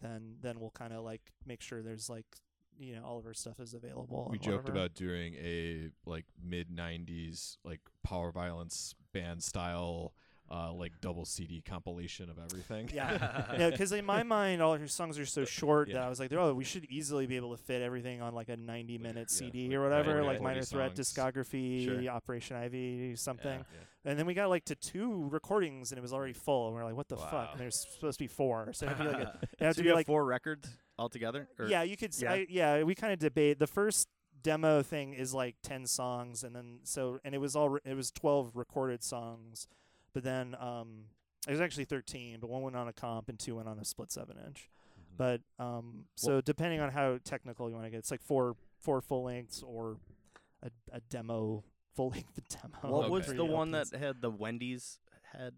then 0.00 0.36
then 0.40 0.60
we'll 0.60 0.70
kind 0.70 0.92
of 0.92 1.02
like 1.04 1.32
make 1.44 1.60
sure 1.60 1.82
there's 1.82 2.08
like 2.08 2.26
you 2.78 2.94
know 2.96 3.02
all 3.04 3.18
of 3.18 3.26
our 3.26 3.34
stuff 3.34 3.60
is 3.60 3.74
available. 3.74 4.28
we 4.30 4.38
joked 4.38 4.64
whatever. 4.64 4.72
about 4.78 4.94
doing 4.94 5.34
a 5.34 5.90
like 6.06 6.24
mid 6.42 6.70
'90s 6.70 7.56
like 7.64 7.80
power 8.02 8.30
violence 8.32 8.94
band 9.12 9.42
style 9.42 10.12
uh, 10.50 10.72
like 10.72 10.92
double 11.00 11.24
CD 11.24 11.60
compilation 11.60 12.30
of 12.30 12.38
everything. 12.38 12.88
Yeah. 12.92 13.54
yeah, 13.58 13.70
because 13.70 13.92
in 13.92 14.04
my 14.04 14.22
mind, 14.22 14.62
all 14.62 14.76
her 14.76 14.88
songs 14.88 15.18
are 15.18 15.26
so 15.26 15.44
short 15.58 15.92
that 15.92 16.02
I 16.02 16.08
was 16.08 16.18
like, 16.18 16.32
oh, 16.32 16.54
we 16.54 16.64
should 16.64 16.86
easily 16.86 17.26
be 17.26 17.36
able 17.36 17.54
to 17.54 17.62
fit 17.62 17.82
everything 17.82 18.22
on 18.22 18.34
like 18.34 18.48
a 18.48 18.56
90 18.56 18.94
Like, 18.94 19.02
minute 19.02 19.28
yeah, 19.30 19.36
CD 19.38 19.68
like 19.68 19.76
or 19.76 19.82
whatever, 19.82 20.12
40 20.12 20.26
like 20.26 20.40
Minor 20.40 20.62
Threat 20.62 20.96
songs. 20.96 21.12
discography, 21.12 21.84
Sure. 21.84 22.08
Operation 22.08 22.56
Ivy, 22.56 23.14
something. 23.16 23.58
Yeah. 23.58 24.10
And 24.10 24.18
then 24.18 24.24
we 24.24 24.32
got 24.32 24.48
like 24.48 24.64
to 24.66 24.74
two 24.74 25.28
recordings 25.30 25.92
and 25.92 25.98
it 25.98 26.02
was 26.02 26.14
already 26.14 26.32
full. 26.32 26.68
And 26.68 26.76
we 26.76 26.80
are 26.80 26.84
like, 26.86 26.96
what 26.96 27.08
the 27.08 27.16
fuck? 27.18 27.50
And 27.52 27.60
there's 27.60 27.86
supposed 27.94 28.18
to 28.18 28.24
be 28.24 28.28
four. 28.28 28.72
So 28.72 28.86
it'd 28.86 28.98
be 28.98 29.04
like, 29.04 29.16
a, 29.16 29.38
it'd 29.42 29.66
have 29.66 29.74
so 29.74 29.82
to 29.82 29.88
be 29.88 29.92
like 29.92 30.06
four 30.06 30.24
records 30.24 30.66
altogether? 30.98 31.48
Or 31.58 31.66
yeah, 31.66 31.82
you 31.82 31.96
could. 31.96 32.10
s 32.10 32.22
yeah. 32.22 32.32
I- 32.32 32.46
yeah, 32.48 32.82
we 32.82 32.94
kind 32.94 33.12
of 33.12 33.18
debate. 33.18 33.58
The 33.58 33.66
first 33.66 34.08
demo 34.42 34.82
thing 34.82 35.14
is 35.14 35.34
like 35.34 35.56
ten 35.62 35.86
songs, 35.86 36.44
and 36.44 36.54
then 36.54 36.80
so 36.84 37.18
and 37.24 37.34
it 37.34 37.38
was 37.38 37.56
all 37.56 37.68
re- 37.70 37.80
it 37.84 37.94
was 37.94 38.10
twelve 38.10 38.56
recorded 38.56 39.02
songs, 39.02 39.66
but 40.12 40.22
then 40.24 40.54
um 40.60 41.04
it 41.46 41.50
was 41.52 41.60
actually 41.60 41.84
thirteen, 41.84 42.38
but 42.40 42.50
one 42.50 42.62
went 42.62 42.76
on 42.76 42.88
a 42.88 42.92
comp 42.92 43.28
and 43.28 43.38
two 43.38 43.56
went 43.56 43.68
on 43.68 43.78
a 43.78 43.84
split 43.84 44.10
seven 44.12 44.36
inch. 44.46 44.68
Mhm. 44.68 45.16
But 45.16 45.40
um 45.58 46.04
so 46.16 46.40
depending 46.40 46.80
on 46.80 46.90
how 46.90 47.18
technical 47.24 47.68
you 47.68 47.74
want 47.74 47.86
to 47.86 47.90
get, 47.90 47.98
it's 47.98 48.10
like 48.10 48.22
four 48.22 48.56
four 48.78 49.00
full 49.00 49.24
lengths 49.24 49.62
or 49.62 49.96
a 50.62 50.70
a 50.92 51.00
demo 51.00 51.64
full 51.94 52.10
length 52.10 52.38
demo. 52.48 52.94
What 52.94 53.04
Okay. 53.04 53.10
was 53.10 53.26
Three 53.26 53.36
the 53.36 53.44
one 53.44 53.70
that 53.72 53.88
had 53.92 54.20
the 54.20 54.30
Wendy's 54.30 54.98
head? 55.32 55.54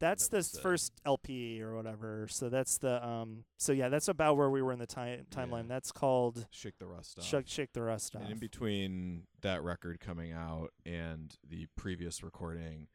That's 0.00 0.24
That 0.24 0.30
the 0.32 0.36
was 0.38 0.46
s- 0.46 0.52
the- 0.52 0.60
first 0.60 0.92
LP 1.06 1.62
or 1.62 1.74
whatever. 1.76 2.26
So 2.28 2.48
that's 2.48 2.78
the 2.78 3.04
um. 3.06 3.44
So 3.58 3.72
yeah, 3.72 3.88
that's 3.88 4.08
about 4.08 4.36
where 4.36 4.50
we 4.50 4.60
were 4.60 4.72
in 4.72 4.78
the 4.78 4.86
time 4.86 5.26
timeline. 5.30 5.62
Yeah. 5.64 5.68
That's 5.74 5.92
called 5.92 6.46
Shake 6.50 6.78
the 6.78 6.86
rust 6.86 7.18
off. 7.18 7.24
shake, 7.24 7.46
shake 7.48 7.72
the 7.72 7.82
rust 7.82 8.14
off. 8.16 8.22
And 8.22 8.32
in 8.32 8.38
between 8.38 9.26
that 9.42 9.62
record 9.62 10.00
coming 10.00 10.32
out 10.32 10.72
and 10.84 11.34
the 11.48 11.66
previous 11.76 12.22
recording, 12.22 12.88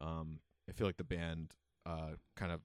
um, 0.00 0.38
I 0.68 0.72
feel 0.72 0.86
like 0.86 0.96
the 0.96 1.04
band 1.04 1.54
uh, 1.84 2.12
kind 2.36 2.52
of 2.52 2.60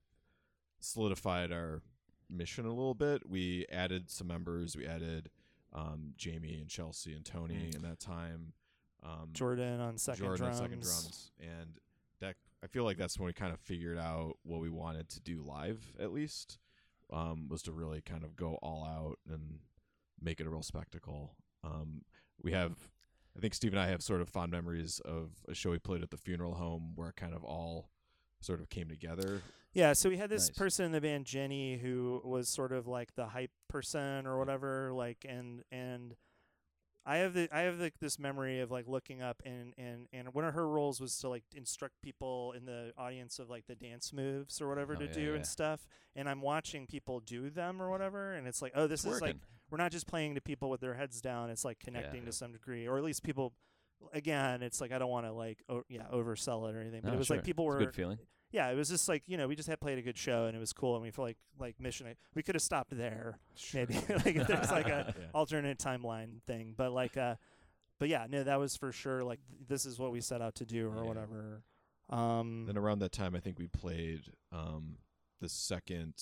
solidified 0.79 1.51
our 1.51 1.81
mission 2.29 2.65
a 2.65 2.69
little 2.69 2.93
bit. 2.93 3.27
We 3.27 3.65
added 3.71 4.09
some 4.09 4.27
members. 4.27 4.75
We 4.77 4.85
added 4.85 5.29
um, 5.73 6.13
Jamie 6.17 6.57
and 6.59 6.67
Chelsea 6.69 7.13
and 7.13 7.25
Tony 7.25 7.69
Mm. 7.71 7.75
in 7.75 7.81
that 7.83 7.99
time. 7.99 8.53
Um, 9.03 9.29
Jordan 9.33 9.79
on 9.79 9.97
second 9.97 10.25
Jordan 10.25 10.45
on 10.45 10.51
drums. 10.51 10.59
second 10.59 10.81
drums, 10.81 11.31
and 11.39 11.79
I 12.63 12.67
feel 12.67 12.83
like 12.83 12.97
that's 12.97 13.17
when 13.17 13.27
we 13.27 13.33
kind 13.33 13.53
of 13.53 13.59
figured 13.59 13.97
out 13.97 14.33
what 14.43 14.59
we 14.59 14.69
wanted 14.69 15.09
to 15.09 15.21
do 15.21 15.43
live. 15.45 15.93
At 15.99 16.11
least 16.11 16.57
um, 17.11 17.47
was 17.49 17.61
to 17.63 17.71
really 17.71 18.01
kind 18.01 18.23
of 18.23 18.35
go 18.35 18.55
all 18.61 18.83
out 18.85 19.19
and 19.33 19.59
make 20.21 20.39
it 20.39 20.47
a 20.47 20.49
real 20.49 20.61
spectacle. 20.63 21.35
Um, 21.63 22.01
we 22.41 22.51
have, 22.51 22.73
I 23.37 23.39
think 23.39 23.53
Steve 23.53 23.71
and 23.73 23.79
I 23.79 23.87
have 23.87 24.01
sort 24.01 24.21
of 24.21 24.29
fond 24.29 24.51
memories 24.51 24.99
of 25.05 25.31
a 25.47 25.53
show 25.53 25.71
we 25.71 25.79
played 25.79 26.03
at 26.03 26.09
the 26.11 26.17
funeral 26.17 26.55
home 26.55 26.93
where 26.95 27.09
it 27.09 27.15
kind 27.15 27.33
of 27.33 27.43
all 27.43 27.89
sort 28.41 28.59
of 28.59 28.69
came 28.69 28.89
together. 28.89 29.41
Yeah, 29.73 29.93
so 29.93 30.09
we 30.09 30.17
had 30.17 30.29
this 30.29 30.49
Nice. 30.49 30.57
person 30.57 30.85
in 30.85 30.91
the 30.91 31.01
band, 31.01 31.25
Jenny, 31.25 31.77
who 31.77 32.21
was 32.25 32.49
sort 32.49 32.71
of 32.71 32.87
like 32.87 33.13
the 33.15 33.27
hype 33.27 33.51
person 33.67 34.25
or 34.25 34.37
whatever. 34.39 34.91
Like, 34.93 35.25
and 35.27 35.63
and 35.71 36.15
I 37.09 37.17
have 37.17 37.33
the 37.33 37.49
I 37.51 37.61
have 37.61 37.79
the, 37.79 37.91
this 37.99 38.19
memory 38.19 38.59
of 38.59 38.69
like 38.69 38.87
looking 38.87 39.21
up 39.21 39.41
and 39.45 39.73
and 39.77 40.07
and 40.13 40.33
one 40.33 40.45
of 40.45 40.53
her 40.53 40.67
roles 40.67 41.01
was 41.01 41.17
to 41.19 41.29
like 41.29 41.43
instruct 41.55 41.95
people 42.03 42.53
in 42.55 42.65
the 42.65 42.93
audience 42.97 43.39
of 43.39 43.49
like 43.49 43.65
the 43.67 43.75
dance 43.75 44.13
moves 44.13 44.61
or 44.61 44.67
whatever 44.69 44.93
Oh, 44.95 44.99
to 44.99 45.05
yeah, 45.05 45.11
do 45.13 45.21
yeah. 45.21 45.35
and 45.35 45.45
stuff. 45.45 45.87
And 46.15 46.29
I'm 46.29 46.41
watching 46.41 46.85
people 46.85 47.19
do 47.19 47.49
them 47.49 47.81
or 47.81 47.89
whatever, 47.89 48.33
and 48.33 48.47
it's 48.47 48.61
like, 48.61 48.73
oh, 48.75 48.85
this 48.87 49.05
It's 49.05 49.15
is 49.15 49.21
like 49.21 49.37
we're 49.71 49.77
not 49.77 49.91
just 49.91 50.07
playing 50.07 50.35
to 50.35 50.41
people 50.41 50.69
with 50.69 50.81
their 50.81 50.93
heads 50.93 51.19
down. 51.21 51.49
It's 51.49 51.65
like 51.65 51.79
connecting 51.79 52.21
Yeah. 52.21 52.27
to 52.27 52.31
some 52.31 52.51
degree, 52.51 52.87
or 52.87 52.97
at 52.97 53.03
least 53.03 53.23
people. 53.23 53.53
Again, 54.13 54.61
it's 54.63 54.79
like 54.79 54.91
I 54.93 54.97
don't 54.99 55.09
want 55.09 55.25
to 55.25 55.33
like 55.33 55.63
o- 55.67 55.83
yeah 55.89 56.03
oversell 56.13 56.69
it 56.69 56.75
or 56.75 56.79
anything, 56.81 57.01
but 57.01 57.09
No, 57.09 57.15
it 57.15 57.17
was 57.17 57.27
sure. 57.27 57.37
like 57.37 57.45
people 57.45 57.65
It's 57.65 57.75
a 57.75 57.79
were 57.79 57.85
good 57.85 57.95
feeling. 57.95 58.19
Yeah, 58.51 58.69
it 58.69 58.75
was 58.75 58.89
just 58.89 59.07
like 59.09 59.23
you 59.27 59.37
know 59.37 59.47
we 59.47 59.55
just 59.55 59.69
had 59.69 59.79
played 59.79 59.97
a 59.97 60.01
good 60.01 60.17
show 60.17 60.45
and 60.45 60.55
it 60.55 60.59
was 60.59 60.73
cool 60.73 60.95
and 60.95 61.03
we 61.03 61.11
felt 61.11 61.27
like 61.27 61.37
like 61.59 61.79
mission. 61.79 62.07
We 62.35 62.43
could 62.43 62.55
have 62.55 62.61
stopped 62.61 62.95
there 62.95 63.37
maybe 63.73 63.93
like 64.09 64.35
if 64.35 64.47
there's 64.47 64.71
like 64.71 64.87
a 64.87 65.13
Yeah. 65.19 65.25
alternate 65.33 65.77
timeline 65.79 66.41
thing, 66.47 66.73
but 66.77 66.91
like 66.91 67.17
uh, 67.17 67.35
but 67.99 68.09
yeah, 68.09 68.25
no, 68.29 68.43
that 68.43 68.59
was 68.59 68.75
for 68.77 68.91
sure 68.91 69.23
like 69.23 69.39
th- 69.49 69.67
this 69.67 69.85
is 69.85 69.99
what 69.99 70.11
we 70.11 70.21
set 70.21 70.41
out 70.41 70.55
to 70.55 70.65
do 70.65 70.89
or 70.89 70.95
Yeah. 70.97 71.07
whatever. 71.07 71.63
Um, 72.09 72.63
Then 72.65 72.77
around 72.77 72.99
that 72.99 73.11
time, 73.11 73.35
I 73.35 73.39
think 73.39 73.59
we 73.59 73.67
played 73.67 74.21
um, 74.51 74.97
the 75.41 75.47
second, 75.49 76.15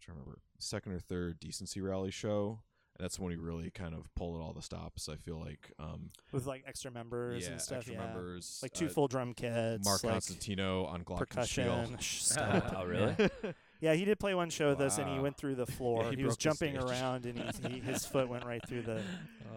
trying 0.00 0.18
remember, 0.18 0.40
second 0.58 0.92
or 0.92 0.98
third 0.98 1.38
decency 1.38 1.80
rally 1.80 2.10
show, 2.10 2.60
and 2.98 3.04
that's 3.04 3.18
when 3.18 3.28
we 3.28 3.36
really 3.36 3.70
kind 3.70 3.94
of 3.94 4.12
pulled 4.14 4.40
all 4.40 4.52
the 4.52 4.62
stops. 4.62 5.08
I 5.08 5.16
feel 5.16 5.38
like, 5.38 5.72
um, 5.78 6.10
with 6.32 6.46
like 6.46 6.64
extra 6.66 6.90
members 6.90 7.44
yeah, 7.44 7.52
and 7.52 7.60
stuff, 7.60 7.78
extra 7.78 7.94
yeah, 7.94 8.06
members, 8.06 8.60
like 8.62 8.72
two 8.72 8.86
uh, 8.86 8.90
full 8.90 9.08
drum 9.08 9.34
kits, 9.34 9.84
Mark 9.84 10.02
like 10.04 10.14
Constantino 10.14 10.84
on 10.86 11.04
glockenspiel. 11.04 11.18
percussion. 11.18 11.96
Shh. 12.00 12.32
Oh, 12.38 12.84
really? 12.86 13.14
Yeah, 13.18 13.52
he 13.80 14.04
did 14.04 14.18
play 14.18 14.34
one 14.34 14.50
show 14.50 14.70
with 14.70 14.80
us, 14.80 14.98
and 14.98 15.08
he 15.08 15.16
Wow. 15.16 15.22
went 15.22 15.36
through 15.36 15.54
the 15.56 15.66
floor. 15.76 16.10
he 16.10 16.16
he 16.16 16.24
was 16.24 16.36
broke 16.36 16.38
the 16.38 16.42
jumping 16.66 16.80
stage. 16.80 16.90
around, 16.90 17.26
and 17.26 17.38
he, 17.38 17.68
he, 17.74 17.80
his 17.80 18.04
foot 18.12 18.28
went 18.28 18.44
right 18.44 18.60
through 18.68 18.82
the 18.82 19.02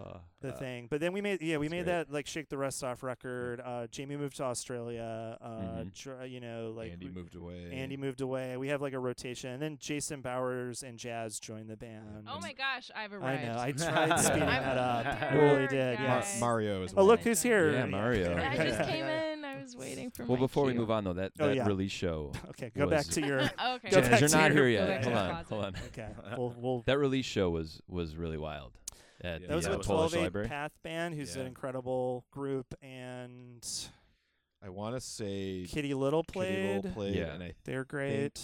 Uh, 0.00 0.18
the 0.40 0.54
uh, 0.54 0.56
thing. 0.56 0.86
But 0.88 1.00
then 1.00 1.12
we 1.12 1.20
made 1.20 1.42
yeah 1.42 1.58
we 1.58 1.68
made 1.68 1.84
great. 1.84 2.06
that 2.06 2.10
like 2.12 2.26
shake 2.26 2.48
the 2.48 2.56
rust 2.56 2.82
off 2.82 3.02
record. 3.02 3.60
Uh, 3.60 3.86
Jamie 3.88 4.16
moved 4.16 4.36
to 4.36 4.44
Australia. 4.44 5.36
Uh, 5.40 5.48
Mhm. 5.48 5.94
tr- 5.94 6.24
you 6.24 6.40
know 6.40 6.72
like 6.74 6.92
Andy 6.92 7.06
we- 7.08 7.12
moved 7.12 7.34
away. 7.34 7.70
Andy 7.72 7.96
moved 7.98 8.20
away. 8.22 8.56
We 8.56 8.68
have 8.68 8.80
like 8.80 8.94
a 8.94 8.98
rotation, 8.98 9.50
and 9.50 9.60
then 9.60 9.76
Jason 9.78 10.22
Bowers 10.22 10.82
and 10.82 10.98
Jazz 10.98 11.38
joined 11.38 11.68
the 11.68 11.76
band. 11.76 12.26
Oh 12.28 12.40
my 12.40 12.52
gosh, 12.54 12.90
I've 12.96 13.12
I 13.12 13.42
know. 13.44 13.56
I 13.58 13.72
tried 13.76 14.18
speeding 14.20 14.42
I'm 14.44 14.62
that 14.62 14.78
up. 14.78 15.06
I 15.06 15.30
here, 15.32 15.42
really 15.42 15.66
did. 15.66 15.98
guys. 15.98 16.08
Mar- 16.08 16.16
Yes. 16.20 16.40
Mario 16.40 16.82
as 16.84 16.94
Oh 16.96 17.04
look 17.04 17.20
who's 17.20 17.42
here! 17.42 17.72
Yeah, 17.72 17.84
Mario. 17.86 18.36
I 18.36 18.56
just 18.56 18.88
came 18.88 19.04
in. 19.04 19.29
I 19.60 19.62
was 19.62 19.76
waiting 19.76 20.10
for 20.10 20.24
well, 20.24 20.36
my 20.36 20.40
before 20.44 20.64
we 20.64 20.72
move 20.74 20.90
on 20.90 21.04
though, 21.04 21.12
that 21.14 21.32
Oh, 21.38 21.50
yeah. 21.50 21.66
release 21.66 21.92
show. 21.92 22.32
Okay, 22.50 22.70
go 22.76 22.86
back 22.88 23.06
to 23.06 23.20
your. 23.24 23.48
Oh, 23.58 23.74
okay. 23.76 23.90
Go 23.90 24.00
back 24.00 24.20
you're 24.20 24.28
to 24.28 24.36
not 24.36 24.52
your- 24.54 24.64
here 24.64 24.68
yet. 24.68 24.88
back 24.88 25.04
Hold 25.04 25.16
on, 25.16 25.30
closet. 25.44 25.48
hold 25.48 25.64
on. 25.64 25.74
Okay, 25.88 26.08
we'll 26.36 26.54
we'll. 26.58 26.82
That 26.86 26.98
release 26.98 27.26
show 27.26 27.50
was 27.50 27.80
was 27.88 28.16
really 28.16 28.38
wild. 28.38 28.72
At 29.22 29.42
Yeah, 29.42 29.48
That 29.48 29.56
was 29.56 29.64
the 29.66 29.74
uh, 29.74 29.76
with 29.78 29.86
Polish 29.86 30.10
12 30.12 30.24
Library. 30.24 30.48
Path 30.48 30.72
Band, 30.82 31.14
who's 31.14 31.36
an 31.36 31.46
incredible 31.46 32.24
group, 32.30 32.74
and 32.80 33.66
I 34.64 34.68
want 34.70 34.94
to 34.96 35.00
say 35.00 35.66
Kitty 35.68 35.94
Little 35.94 36.22
Kitty 36.22 36.32
played. 36.32 36.76
Little 36.76 36.90
played, 36.92 37.16
Yeah. 37.16 37.32
and 37.34 37.42
I 37.42 37.52
They're 37.64 37.84
great. 37.84 38.40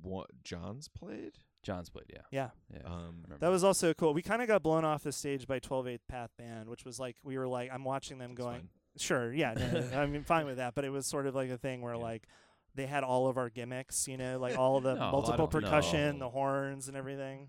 What 0.00 0.28
John's 0.44 0.88
played. 0.88 1.32
John's 1.62 1.88
played, 1.88 2.04
yeah. 2.12 2.20
Yeah. 2.30 2.50
Yeah. 2.72 2.86
Um, 2.86 3.24
That 3.40 3.48
was 3.48 3.64
also 3.64 3.94
cool. 3.94 4.12
We 4.12 4.20
kind 4.22 4.42
of 4.42 4.48
got 4.48 4.62
blown 4.62 4.84
off 4.84 5.02
the 5.02 5.12
stage 5.12 5.46
by 5.46 5.58
12 5.60 5.88
8 5.88 6.00
Path 6.08 6.30
Band, 6.38 6.68
which 6.68 6.84
was 6.84 7.00
like 7.00 7.16
we 7.24 7.38
were 7.38 7.48
like 7.48 7.70
I'm 7.72 7.84
watching 7.84 8.18
them 8.18 8.34
That's 8.34 8.44
going, 8.46 8.60
fine. 8.60 8.68
Sure, 8.96 9.32
yeah, 9.32 9.54
no, 9.54 9.80
no, 9.80 10.00
I'm 10.00 10.24
fine 10.24 10.46
with 10.46 10.56
that. 10.58 10.74
But 10.74 10.84
it 10.84 10.90
was 10.90 11.06
sort 11.06 11.26
of 11.26 11.34
like 11.34 11.50
a 11.50 11.58
thing 11.58 11.82
where 11.82 11.94
Yeah. 11.94 12.00
like 12.00 12.28
they 12.74 12.86
had 12.86 13.04
all 13.04 13.28
of 13.28 13.36
our 13.36 13.50
gimmicks, 13.50 14.06
you 14.08 14.16
know, 14.16 14.38
like 14.38 14.58
all 14.58 14.80
the 14.80 14.94
No, 14.96 15.10
multiple 15.12 15.48
percussion, 15.48 16.18
the 16.18 16.28
horns, 16.30 16.88
and 16.88 16.96
everything. 16.96 17.48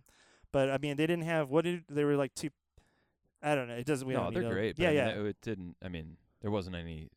But 0.51 0.69
I 0.69 0.77
mean, 0.77 0.95
they 0.97 1.05
didn't 1.07 1.25
have 1.25 1.49
what 1.49 1.65
did 1.65 1.83
they 1.89 2.03
were 2.03 2.15
like 2.15 2.33
two. 2.35 2.49
I 3.43 3.53
don't 3.55 3.67
know. 3.67 3.75
It 3.75 3.85
doesn't. 3.85 4.07
We 4.07 4.13
no, 4.15 4.31
they're 4.31 4.49
great. 4.51 4.79
Yeah, 4.79 4.87
I 4.87 4.91
mean, 4.91 4.97
yeah. 4.97 5.29
It 5.29 5.37
didn't. 5.41 5.75
I 5.83 5.87
mean, 5.89 6.17
there 6.41 6.49
wasn't 6.51 6.75
any. 6.75 7.09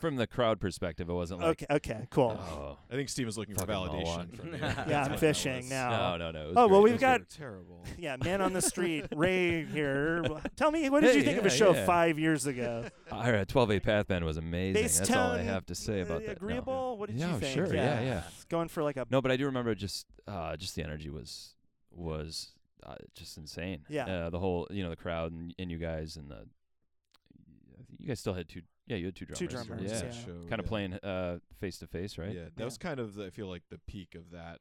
From 0.00 0.16
the 0.16 0.26
crowd 0.26 0.60
perspective, 0.60 1.08
it 1.08 1.12
wasn't 1.12 1.40
like. 1.40 1.62
okay, 1.62 1.66
okay, 1.76 2.06
cool. 2.10 2.38
Oh, 2.38 2.78
I 2.90 2.94
think 2.94 3.08
Steve 3.08 3.26
Steven's 3.26 3.38
looking 3.38 3.54
for 3.54 3.66
validation. 3.66 4.36
From 4.36 4.52
you. 4.52 4.58
Yeah, 4.60 5.08
I'm 5.10 5.18
fishing 5.18 5.56
was. 5.62 5.70
now. 5.70 6.16
no, 6.16 6.16
no, 6.16 6.30
no. 6.32 6.44
it 6.44 6.48
was 6.48 6.56
Oh, 6.56 6.68
well, 6.68 6.80
great. 6.82 6.92
we've 6.92 7.00
got- 7.00 7.28
terrible. 7.28 7.84
Yeah, 7.98 8.16
man 8.22 8.40
on 8.42 8.52
the 8.52 8.60
street, 8.62 9.06
Ray 9.16 9.64
here. 9.64 10.22
Tell 10.54 10.70
me, 10.70 10.88
what 10.90 11.00
did 11.02 11.14
you 11.14 11.20
Hey, 11.22 11.26
think 11.26 11.38
of 11.38 11.46
a 11.46 11.50
show 11.50 11.72
yeah. 11.72 11.86
five 11.86 12.18
years 12.18 12.46
ago? 12.46 12.84
All 13.10 13.32
right, 13.32 13.48
12 13.48 13.70
8 13.72 13.82
Path 13.82 14.06
Band 14.08 14.24
was 14.24 14.36
amazing. 14.36 14.82
Bass 14.82 14.98
That's 14.98 15.10
all 15.12 15.32
I 15.32 15.42
have 15.42 15.64
to 15.66 15.74
say 15.74 16.00
about 16.02 16.16
uh, 16.16 16.26
that. 16.26 16.26
No. 16.26 16.32
Agreeable? 16.32 16.98
What 16.98 17.08
did 17.08 17.18
Yeah, 17.18 17.32
you 17.32 17.38
think? 17.40 17.54
sure, 17.54 17.74
yeah, 17.74 18.00
yeah. 18.02 18.22
Going 18.48 18.68
for 18.68 18.82
like 18.82 18.96
a 18.96 19.06
No, 19.10 19.22
but 19.22 19.30
I 19.30 19.36
do 19.36 19.46
remember 19.46 19.74
just 19.74 20.06
uh, 20.28 20.56
just 20.56 20.74
the 20.76 20.82
energy 20.82 21.08
was 21.10 21.54
was 21.90 22.52
uh, 22.84 22.94
just 23.14 23.38
insane. 23.38 23.84
Yeah. 23.88 24.06
Uh, 24.26 24.30
the 24.30 24.38
whole 24.38 24.66
you 24.70 24.82
know 24.84 24.90
the 24.90 24.96
crowd 24.96 25.32
and, 25.32 25.54
and 25.58 25.70
you 25.70 25.78
guys 25.78 26.16
and 26.16 26.30
the 26.30 26.44
you 27.98 28.08
guys 28.08 28.20
still 28.20 28.34
had 28.34 28.48
two 28.48 28.62
yeah 28.86 28.96
you 28.96 29.06
had 29.06 29.16
two 29.16 29.24
drummers. 29.26 29.38
Two 29.38 29.46
drummers, 29.48 29.82
Yeah. 29.90 30.02
yeah. 30.04 30.10
Show, 30.10 30.32
Kind 30.48 30.60
of 30.60 30.66
yeah. 30.66 30.68
playing 30.68 30.92
uh 30.94 31.38
face 31.60 31.78
to 31.78 31.86
face, 31.86 32.18
right? 32.18 32.32
Yeah, 32.34 32.44
that 32.44 32.52
Yeah. 32.58 32.64
was 32.64 32.78
kind 32.78 33.00
of 33.00 33.14
the, 33.14 33.26
I 33.26 33.30
feel 33.30 33.48
like 33.48 33.62
the 33.70 33.78
peak 33.78 34.14
of 34.14 34.30
that. 34.32 34.60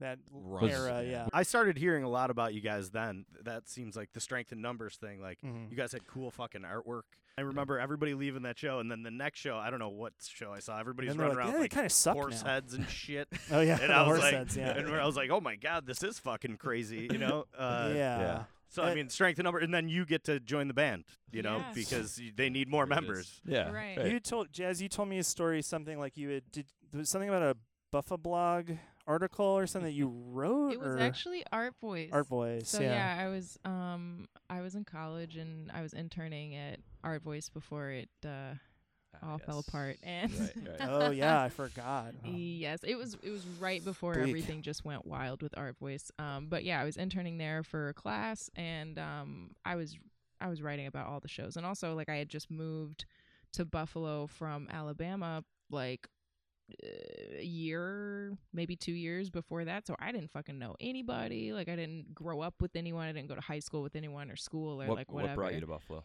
that 0.00 0.18
Run. 0.30 0.70
era. 0.70 1.02
Yeah. 1.02 1.10
Yeah. 1.10 1.28
I 1.32 1.42
started 1.42 1.76
hearing 1.76 2.04
a 2.04 2.08
lot 2.08 2.30
about 2.30 2.54
you 2.54 2.60
guys 2.60 2.90
then. 2.90 3.24
That 3.42 3.68
seems 3.68 3.96
like 3.96 4.12
the 4.12 4.20
strength 4.20 4.52
in 4.52 4.60
numbers 4.60 4.96
thing. 4.96 5.20
Like 5.20 5.40
Mhm. 5.42 5.70
you 5.70 5.76
guys 5.76 5.90
had 5.90 6.06
cool 6.06 6.30
fucking 6.30 6.62
artwork. 6.62 7.02
I 7.36 7.40
remember 7.42 7.78
everybody 7.80 8.14
leaving 8.14 8.42
that 8.42 8.58
show, 8.58 8.78
and 8.80 8.90
then 8.90 9.02
the 9.04 9.10
next 9.12 9.38
show, 9.40 9.56
I 9.56 9.70
don't 9.70 9.78
know 9.80 9.88
what 9.90 10.12
show 10.20 10.52
I 10.52 10.58
saw. 10.60 10.78
Everybody's 10.78 11.12
And 11.12 11.20
running 11.20 11.36
like, 11.36 11.44
around 11.46 11.52
yeah, 11.54 11.60
with, 11.60 11.70
they 11.70 11.74
kind 11.74 11.86
of 11.86 11.92
suck 11.92 12.14
like 12.16 12.22
horse 12.24 12.42
now. 12.44 12.50
heads 12.50 12.74
and 12.74 12.88
shit. 12.88 13.28
Oh 13.52 13.60
yeah, 13.60 13.78
and 13.80 13.92
I 13.92 14.00
was 14.02 14.06
horse 14.06 14.20
like, 14.22 14.34
heads. 14.34 14.56
Yeah. 14.56 14.76
and 14.76 14.88
I 14.88 15.04
was 15.06 15.16
like, 15.16 15.30
oh 15.30 15.40
my 15.40 15.54
god, 15.56 15.84
this 15.86 16.02
is 16.04 16.18
fucking 16.20 16.56
crazy, 16.58 17.08
you 17.10 17.18
know? 17.18 17.44
Uh, 17.58 17.92
yeah. 17.94 18.20
yeah. 18.20 18.44
So 18.68 18.82
I 18.82 18.92
Uh, 18.92 18.94
mean, 18.94 19.08
strength 19.08 19.38
in 19.38 19.44
number, 19.44 19.58
and 19.60 19.72
then 19.72 19.88
you 19.88 20.04
get 20.04 20.24
to 20.24 20.38
join 20.40 20.68
the 20.68 20.74
band, 20.74 21.04
you 21.32 21.42
know, 21.42 21.58
Yes. 21.58 21.74
because 21.74 22.18
y- 22.20 22.32
they 22.34 22.50
need 22.50 22.68
more 22.68 22.84
There 22.86 22.98
it 22.98 23.00
is. 23.00 23.06
members. 23.06 23.40
Yeah. 23.46 23.70
Right. 23.70 24.06
You 24.12 24.20
told 24.20 24.52
Jazz. 24.52 24.82
You 24.82 24.88
told 24.88 25.08
me 25.08 25.18
a 25.18 25.24
story. 25.24 25.62
Something 25.62 25.98
like 25.98 26.16
you 26.16 26.28
had 26.30 26.50
did. 26.52 26.66
There 26.92 26.98
was 26.98 27.08
something 27.08 27.28
about 27.30 27.42
a 27.42 27.56
Buffablog 27.92 28.78
article 29.06 29.46
or 29.46 29.66
something 29.66 29.86
that 29.90 29.96
you 29.96 30.08
wrote. 30.08 30.72
It 30.74 30.80
was 30.80 30.88
or 30.88 30.98
actually 30.98 31.42
Art 31.50 31.74
Voice. 31.80 32.10
Art 32.12 32.26
Voice. 32.26 32.68
So 32.68 32.80
yeah. 32.82 33.16
yeah. 33.16 33.24
I 33.24 33.28
was 33.28 33.58
um 33.64 34.28
I 34.50 34.60
was 34.60 34.74
in 34.74 34.84
college 34.84 35.36
and 35.36 35.70
I 35.72 35.80
was 35.82 35.94
interning 35.94 36.54
at 36.54 36.80
Art 37.02 37.22
Voice 37.22 37.48
before 37.48 37.90
it 37.90 38.10
uh, 38.24 38.54
Ah, 39.22 39.32
all 39.32 39.38
fell 39.38 39.58
apart. 39.60 39.96
And 40.02 40.30
Right, 40.38 40.52
right. 40.80 40.88
oh 40.88 41.10
yeah, 41.10 41.42
I 41.42 41.48
forgot. 41.48 42.14
Oh. 42.24 42.28
Yes, 42.30 42.80
it 42.84 42.96
was 42.96 43.16
it 43.22 43.30
was 43.30 43.44
right 43.60 43.84
before 43.84 44.14
Bleak. 44.14 44.28
everything 44.28 44.62
just 44.62 44.84
went 44.84 45.06
wild 45.06 45.42
with 45.42 45.56
Art 45.56 45.76
Voice. 45.78 46.10
Um, 46.18 46.46
but 46.48 46.64
yeah, 46.64 46.80
I 46.80 46.84
was 46.84 46.96
interning 46.96 47.38
there 47.38 47.62
for 47.62 47.88
a 47.88 47.94
class, 47.94 48.50
and 48.56 48.98
um, 48.98 49.50
I 49.64 49.76
was 49.76 49.96
I 50.40 50.48
was 50.48 50.62
writing 50.62 50.86
about 50.86 51.06
all 51.06 51.20
the 51.20 51.28
shows, 51.28 51.56
and 51.56 51.64
also 51.66 51.94
like 51.94 52.08
I 52.08 52.16
had 52.16 52.28
just 52.28 52.50
moved 52.50 53.06
to 53.54 53.64
Buffalo 53.64 54.26
from 54.26 54.68
Alabama, 54.70 55.42
like 55.70 56.06
uh, 56.84 56.86
a 57.38 57.44
year, 57.44 58.36
maybe 58.52 58.76
two 58.76 58.92
years 58.92 59.30
before 59.30 59.64
that. 59.64 59.86
So 59.86 59.96
I 59.98 60.12
didn't 60.12 60.30
fucking 60.30 60.58
know 60.58 60.76
anybody. 60.80 61.52
Like 61.52 61.68
I 61.68 61.76
didn't 61.76 62.14
grow 62.14 62.40
up 62.40 62.60
with 62.60 62.76
anyone. 62.76 63.08
I 63.08 63.12
didn't 63.12 63.28
go 63.28 63.34
to 63.34 63.40
high 63.40 63.60
school 63.60 63.82
with 63.82 63.96
anyone 63.96 64.30
or 64.30 64.36
school 64.36 64.82
or 64.82 64.86
What, 64.86 64.96
like 64.96 65.10
what 65.10 65.22
whatever. 65.22 65.40
brought 65.40 65.54
you 65.54 65.60
to 65.60 65.66
Buffalo? 65.66 66.04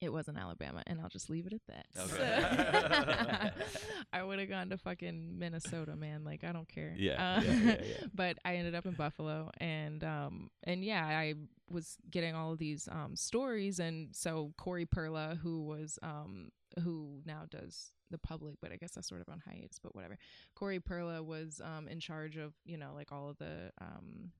It 0.00 0.12
wasn't 0.12 0.36
Alabama, 0.38 0.82
and 0.86 1.00
I'll 1.00 1.08
just 1.08 1.30
leave 1.30 1.46
it 1.46 1.52
at 1.54 1.62
that. 1.68 1.86
Okay. 1.96 3.50
So- 3.56 3.64
I 4.12 4.22
would 4.22 4.38
have 4.38 4.48
gone 4.48 4.68
to 4.70 4.78
fucking 4.78 5.38
Minnesota, 5.38 5.96
man. 5.96 6.24
Like 6.24 6.44
I 6.44 6.52
don't 6.52 6.68
care. 6.68 6.94
Yeah, 6.96 7.36
Uh, 7.38 7.42
yeah, 7.42 7.52
yeah, 7.52 7.76
yeah. 7.82 8.06
but 8.14 8.38
I 8.44 8.56
ended 8.56 8.74
up 8.74 8.86
in 8.86 8.92
Buffalo, 8.92 9.50
and 9.58 10.04
um, 10.04 10.50
and 10.64 10.84
yeah, 10.84 11.04
I 11.06 11.34
was 11.70 11.96
getting 12.10 12.34
all 12.34 12.52
of 12.52 12.58
these 12.58 12.88
um 12.92 13.16
stories, 13.16 13.78
and 13.80 14.14
so 14.14 14.52
Corey 14.58 14.84
Perla, 14.86 15.38
who 15.42 15.62
was 15.64 15.98
um 16.02 16.50
who 16.82 17.20
now 17.24 17.44
does 17.50 17.92
the 18.10 18.18
public, 18.18 18.56
but 18.60 18.72
I 18.72 18.76
guess 18.76 18.92
that's 18.92 19.08
sort 19.08 19.20
of 19.22 19.28
on 19.28 19.40
hiatus, 19.46 19.78
but 19.82 19.94
whatever. 19.94 20.18
Corey 20.54 20.80
Perla 20.80 21.22
was 21.22 21.60
um 21.64 21.88
in 21.88 21.98
charge 22.00 22.36
of 22.36 22.52
you 22.66 22.76
know 22.76 22.90
like 22.94 23.10
all 23.10 23.30
of 23.30 23.38
the 23.38 23.70
um 23.80 24.32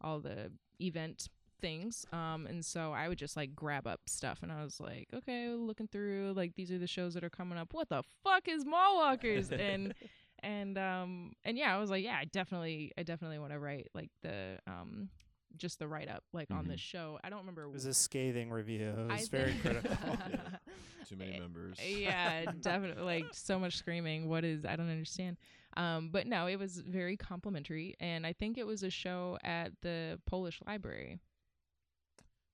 all 0.00 0.20
the 0.20 0.52
event 0.80 1.28
things 1.64 2.04
um 2.12 2.46
and 2.46 2.62
so 2.62 2.92
i 2.92 3.08
would 3.08 3.16
just 3.16 3.36
like 3.36 3.54
grab 3.56 3.86
up 3.86 4.00
stuff 4.06 4.40
and 4.42 4.52
i 4.52 4.62
was 4.62 4.78
like 4.80 5.08
okay 5.14 5.48
looking 5.48 5.88
through 5.88 6.32
like 6.36 6.54
these 6.56 6.70
are 6.70 6.76
the 6.78 6.86
shows 6.86 7.14
that 7.14 7.24
are 7.24 7.30
coming 7.30 7.56
up 7.56 7.72
what 7.72 7.88
the 7.88 8.02
fuck 8.22 8.46
is 8.48 8.66
mall 8.66 8.96
walkers 8.96 9.50
and 9.70 9.94
and 10.42 10.76
um 10.76 11.32
and 11.42 11.56
yeah 11.56 11.74
i 11.74 11.78
was 11.78 11.88
like 11.88 12.04
yeah 12.04 12.16
i 12.20 12.24
definitely 12.26 12.92
i 12.98 13.02
definitely 13.02 13.38
want 13.38 13.50
to 13.50 13.58
write 13.58 13.88
like 13.94 14.10
the 14.22 14.58
um 14.66 15.08
just 15.56 15.78
the 15.78 15.86
write 15.88 16.08
up 16.10 16.22
like 16.34 16.50
on 16.50 16.64
Mhm. 16.66 16.68
this 16.72 16.80
show 16.80 17.18
i 17.24 17.30
don't 17.30 17.38
remember 17.38 17.62
It 17.62 17.72
was 17.72 17.86
a 17.86 17.94
scathing 17.94 18.50
review. 18.50 18.88
It 19.08 19.10
I 19.12 19.16
was 19.20 19.28
very 19.28 19.52
think- 19.52 19.62
critical. 19.82 20.16
Too 21.08 21.16
many 21.16 21.34
Eh, 21.34 21.38
members. 21.38 21.78
yeah 21.80 22.44
definitely 22.60 23.04
like 23.04 23.26
so 23.32 23.58
much 23.58 23.76
screaming 23.76 24.28
what 24.28 24.44
is 24.44 24.64
i 24.66 24.74
don't 24.76 24.90
understand 24.90 25.36
um 25.76 26.08
but 26.10 26.26
no 26.26 26.46
it 26.46 26.56
was 26.58 26.78
very 26.78 27.16
complimentary 27.16 27.94
and 28.00 28.26
i 28.26 28.32
think 28.32 28.58
it 28.58 28.66
was 28.66 28.82
a 28.82 28.90
show 28.90 29.38
at 29.44 29.70
the 29.82 30.18
polish 30.26 30.60
library 30.66 31.18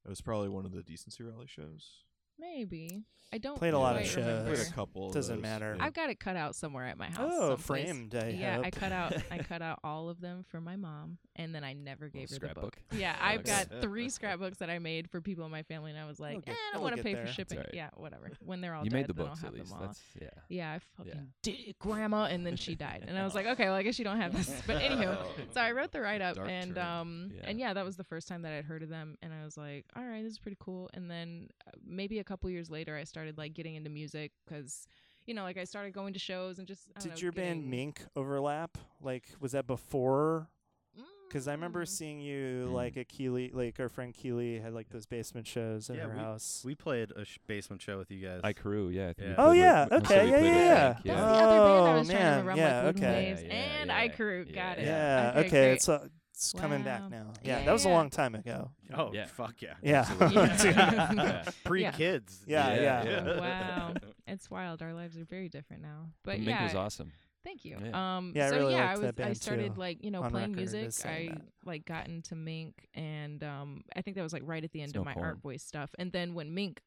It 0.04 0.08
was 0.08 0.20
probably 0.20 0.48
one 0.48 0.64
of 0.64 0.72
the 0.72 0.82
decency 0.82 1.22
rally 1.22 1.46
shows. 1.46 2.04
maybe 2.38 3.04
i 3.32 3.38
don't 3.38 3.56
Played 3.58 3.74
a 3.74 3.78
lot 3.78 3.94
of 3.96 4.02
quite 4.02 4.08
shows. 4.08 4.24
remember. 4.26 4.54
Played 4.56 4.66
a 4.66 4.70
couple. 4.72 5.06
of 5.08 5.14
Doesn't 5.14 5.36
those, 5.36 5.42
matter. 5.42 5.76
yeah. 5.78 5.84
I've 5.84 5.92
got 5.94 6.10
it 6.10 6.18
cut 6.18 6.36
out 6.36 6.56
somewhere 6.56 6.86
at 6.86 6.98
my 6.98 7.06
house. 7.10 7.30
Oh, 7.32 7.48
someplace. 7.50 7.84
framed, 7.84 8.14
I 8.16 8.28
yeah, 8.30 8.60
I 8.64 8.70
cut 8.70 8.90
out 8.92 9.14
I 9.30 9.38
cut 9.50 9.62
out 9.62 9.78
all 9.84 10.08
of 10.08 10.20
them 10.20 10.44
for 10.48 10.60
my 10.60 10.74
mom, 10.76 11.18
and 11.42 11.54
then 11.54 11.64
I 11.64 11.72
never 11.72 12.08
gave 12.08 12.28
her 12.30 12.34
the 12.36 12.40
book. 12.40 12.50
scrapbook? 12.50 12.76
Yeah, 13.00 13.16
I've 13.20 13.44
got 13.44 13.68
three 13.80 14.08
scrapbooks 14.08 14.58
that 14.58 14.68
I 14.70 14.78
made 14.78 15.10
for 15.10 15.20
people 15.20 15.44
in 15.44 15.50
my 15.50 15.62
family, 15.62 15.90
and 15.90 15.98
I 15.98 16.06
was 16.06 16.20
like, 16.20 16.32
It'll 16.32 16.40
get- 16.42 16.52
eh, 16.54 16.56
I 16.56 16.68
it'll 16.68 16.72
don't 16.74 16.82
want 16.82 16.92
to 16.96 17.02
get 17.02 17.04
pay 17.06 17.14
there. 17.14 17.22
for 17.22 17.26
It's 17.28 17.36
shipping. 17.36 17.58
alright. 17.58 17.74
Yeah, 17.74 17.88
whatever. 17.96 18.30
When 18.44 18.60
they're 18.60 18.74
all 18.74 18.84
you 18.84 18.90
dead, 18.90 18.96
made 18.96 19.06
the 19.08 19.12
then 19.14 19.26
books 19.26 19.40
I'll 19.42 19.48
at 19.48 19.52
have 19.52 19.58
least. 19.60 19.70
them 19.72 19.80
all. 19.80 19.86
That's 19.86 20.00
yeah. 20.20 20.28
Yeah, 20.48 20.72
I 20.72 20.78
fucking 20.96 21.12
Yeah. 21.14 21.20
did 21.42 21.58
it, 21.68 21.78
Grandma, 21.78 22.24
and 22.24 22.46
then 22.46 22.56
she 22.56 22.74
died, 22.74 23.04
and 23.08 23.18
I 23.18 23.24
was 23.24 23.34
like, 23.34 23.46
okay, 23.46 23.64
well, 23.64 23.74
I 23.74 23.82
guess 23.82 23.98
you 23.98 24.04
don't 24.04 24.20
have 24.20 24.32
this. 24.36 24.62
But 24.66 24.82
anywho, 24.82 25.16
so 25.54 25.60
I 25.60 25.72
wrote 25.72 25.92
the 25.92 26.00
write 26.00 26.20
up, 26.22 26.36
Dark 26.36 26.48
and 26.50 26.74
turn. 26.74 26.86
um, 26.86 27.32
Yeah. 27.34 27.48
and 27.48 27.58
yeah, 27.58 27.72
that 27.74 27.84
was 27.84 27.96
the 27.96 28.04
first 28.04 28.28
time 28.28 28.42
that 28.42 28.52
I'd 28.52 28.64
heard 28.64 28.82
of 28.82 28.88
them, 28.88 29.16
and 29.22 29.32
I 29.32 29.44
was 29.44 29.56
like, 29.56 29.86
all 29.96 30.04
right, 30.04 30.22
this 30.22 30.32
is 30.32 30.38
pretty 30.38 30.58
cool. 30.60 30.90
And 30.94 31.10
then 31.10 31.48
uh, 31.66 31.70
maybe 31.84 32.18
a 32.18 32.24
couple 32.24 32.48
years 32.50 32.70
later, 32.70 32.96
I 32.96 33.04
started 33.04 33.38
like 33.38 33.54
getting 33.54 33.74
into 33.76 33.88
music 33.90 34.32
because, 34.46 34.86
you 35.26 35.34
know, 35.34 35.42
like 35.42 35.56
I 35.58 35.64
started 35.64 35.92
going 35.94 36.12
to 36.14 36.18
shows 36.18 36.58
and 36.58 36.66
just. 36.68 36.88
I 36.96 37.00
don't 37.00 37.02
Did 37.14 37.18
know, 37.18 37.22
your 37.24 37.32
band 37.32 37.60
getting- 37.60 37.70
Mink 37.70 38.02
overlap? 38.16 38.76
Like, 39.00 39.24
was 39.40 39.52
that 39.52 39.66
before? 39.66 40.48
Because 41.30 41.46
I 41.46 41.52
remember 41.52 41.84
Mm. 41.84 41.88
seeing 41.88 42.20
you 42.20 42.66
Mm. 42.68 42.72
like 42.72 42.96
at 42.96 43.08
Keeley, 43.08 43.52
like 43.54 43.78
our 43.78 43.88
friend 43.88 44.12
Keeley 44.12 44.58
had 44.58 44.74
like 44.74 44.88
those 44.88 45.06
basement 45.06 45.46
shows 45.46 45.88
at 45.88 45.94
Yeah, 45.96 46.02
her 46.08 46.08
we- 46.14 46.18
house. 46.18 46.62
We 46.64 46.74
played 46.74 47.12
a 47.12 47.24
sh- 47.24 47.38
basement 47.46 47.80
show 47.82 47.98
with 47.98 48.10
you 48.10 48.26
guys. 48.26 48.40
I 48.42 48.52
crew, 48.52 48.88
yeah. 48.88 49.10
I 49.10 49.12
think 49.12 49.18
we 49.18 49.24
Yeah. 49.28 49.34
Oh 49.38 49.44
played 49.44 49.50
with- 49.50 49.58
yeah, 49.60 49.84
we- 49.84 49.90
we 49.90 49.96
okay, 49.98 50.06
said 50.08 50.24
we 50.24 50.30
yeah, 50.32 50.38
played 50.38 50.44
yeah, 50.44 50.56
with 50.56 50.66
yeah. 50.66 50.74
Hank, 50.84 50.96
That's 50.96 51.06
yeah. 51.06 51.14
the 51.14 51.20
other 51.22 51.38
band 51.38 51.50
I 51.50 51.92
Oh 51.94 51.98
was 51.98 52.08
trying 52.08 52.18
to 52.18 52.24
man, 52.24 52.38
remember, 52.40 52.60
yeah, 52.60 52.76
like 52.76 52.84
Wooden 52.86 53.04
okay. 53.04 53.12
Waves 53.30 53.42
Yeah, 53.42 53.48
and 53.54 53.88
yeah, 53.90 53.96
I 53.96 54.02
yeah. 54.02 54.08
Crew. 54.12 54.44
Got 54.44 54.78
it. 54.78 54.84
Yeah, 54.84 55.30
Okay, 55.30 55.38
okay, 55.40 55.48
great. 55.50 55.72
it's 55.72 55.88
uh, 55.88 56.08
it's 56.34 56.52
coming 56.54 56.82
back 56.82 57.10
now. 57.10 57.32
Yeah, 57.42 57.58
Yeah, 57.58 57.64
that 57.66 57.72
was 57.72 57.84
a 57.84 57.88
yeah. 57.90 57.94
long 57.94 58.10
time 58.10 58.34
ago. 58.34 58.70
oh, 58.94 59.12
Yeah. 59.12 59.26
fuck 59.26 59.62
yeah. 59.62 59.74
Yeah. 59.82 60.06
Yeah. 61.14 61.44
Pre 61.64 61.84
kids. 61.92 62.42
Yeah, 62.46 62.74
Yeah, 62.74 62.80
yeah. 63.04 63.04
yeah. 63.04 63.40
wow, 63.40 63.94
it's 64.26 64.50
wild. 64.50 64.82
Our 64.82 64.94
lives 64.94 65.16
are 65.16 65.24
very 65.24 65.48
different 65.48 65.82
now. 65.82 66.10
But 66.24 66.38
Mink 66.38 66.48
yeah, 66.48 66.64
was 66.64 66.74
awesome. 66.74 67.12
Thank 67.44 67.64
you. 67.64 67.78
Yeah. 67.82 68.16
Um, 68.16 68.32
Yeah, 68.34 68.46
I 68.46 68.50
so 68.50 68.56
really 68.58 68.74
yeah, 68.74 68.80
liked 68.80 68.98
I 68.98 69.06
that 69.06 69.18
was 69.18 69.26
I 69.28 69.32
started 69.32 69.74
too, 69.74 69.80
like 69.80 70.04
you 70.04 70.10
know 70.10 70.22
playing 70.22 70.52
music. 70.54 70.90
I 71.04 71.28
that. 71.32 71.42
like 71.64 71.84
got 71.84 72.06
into 72.08 72.34
Mink, 72.34 72.86
and 72.94 73.42
um, 73.42 73.84
I 73.96 74.02
think 74.02 74.16
that 74.16 74.22
was 74.22 74.32
like 74.32 74.42
right 74.44 74.62
at 74.62 74.72
the 74.72 74.82
end 74.82 74.92
Snow 74.92 75.00
of 75.00 75.06
my 75.06 75.14
Corn. 75.14 75.26
art 75.26 75.38
voice 75.42 75.62
stuff. 75.62 75.90
And 75.98 76.12
then 76.12 76.34
when 76.34 76.52
Mink 76.54 76.80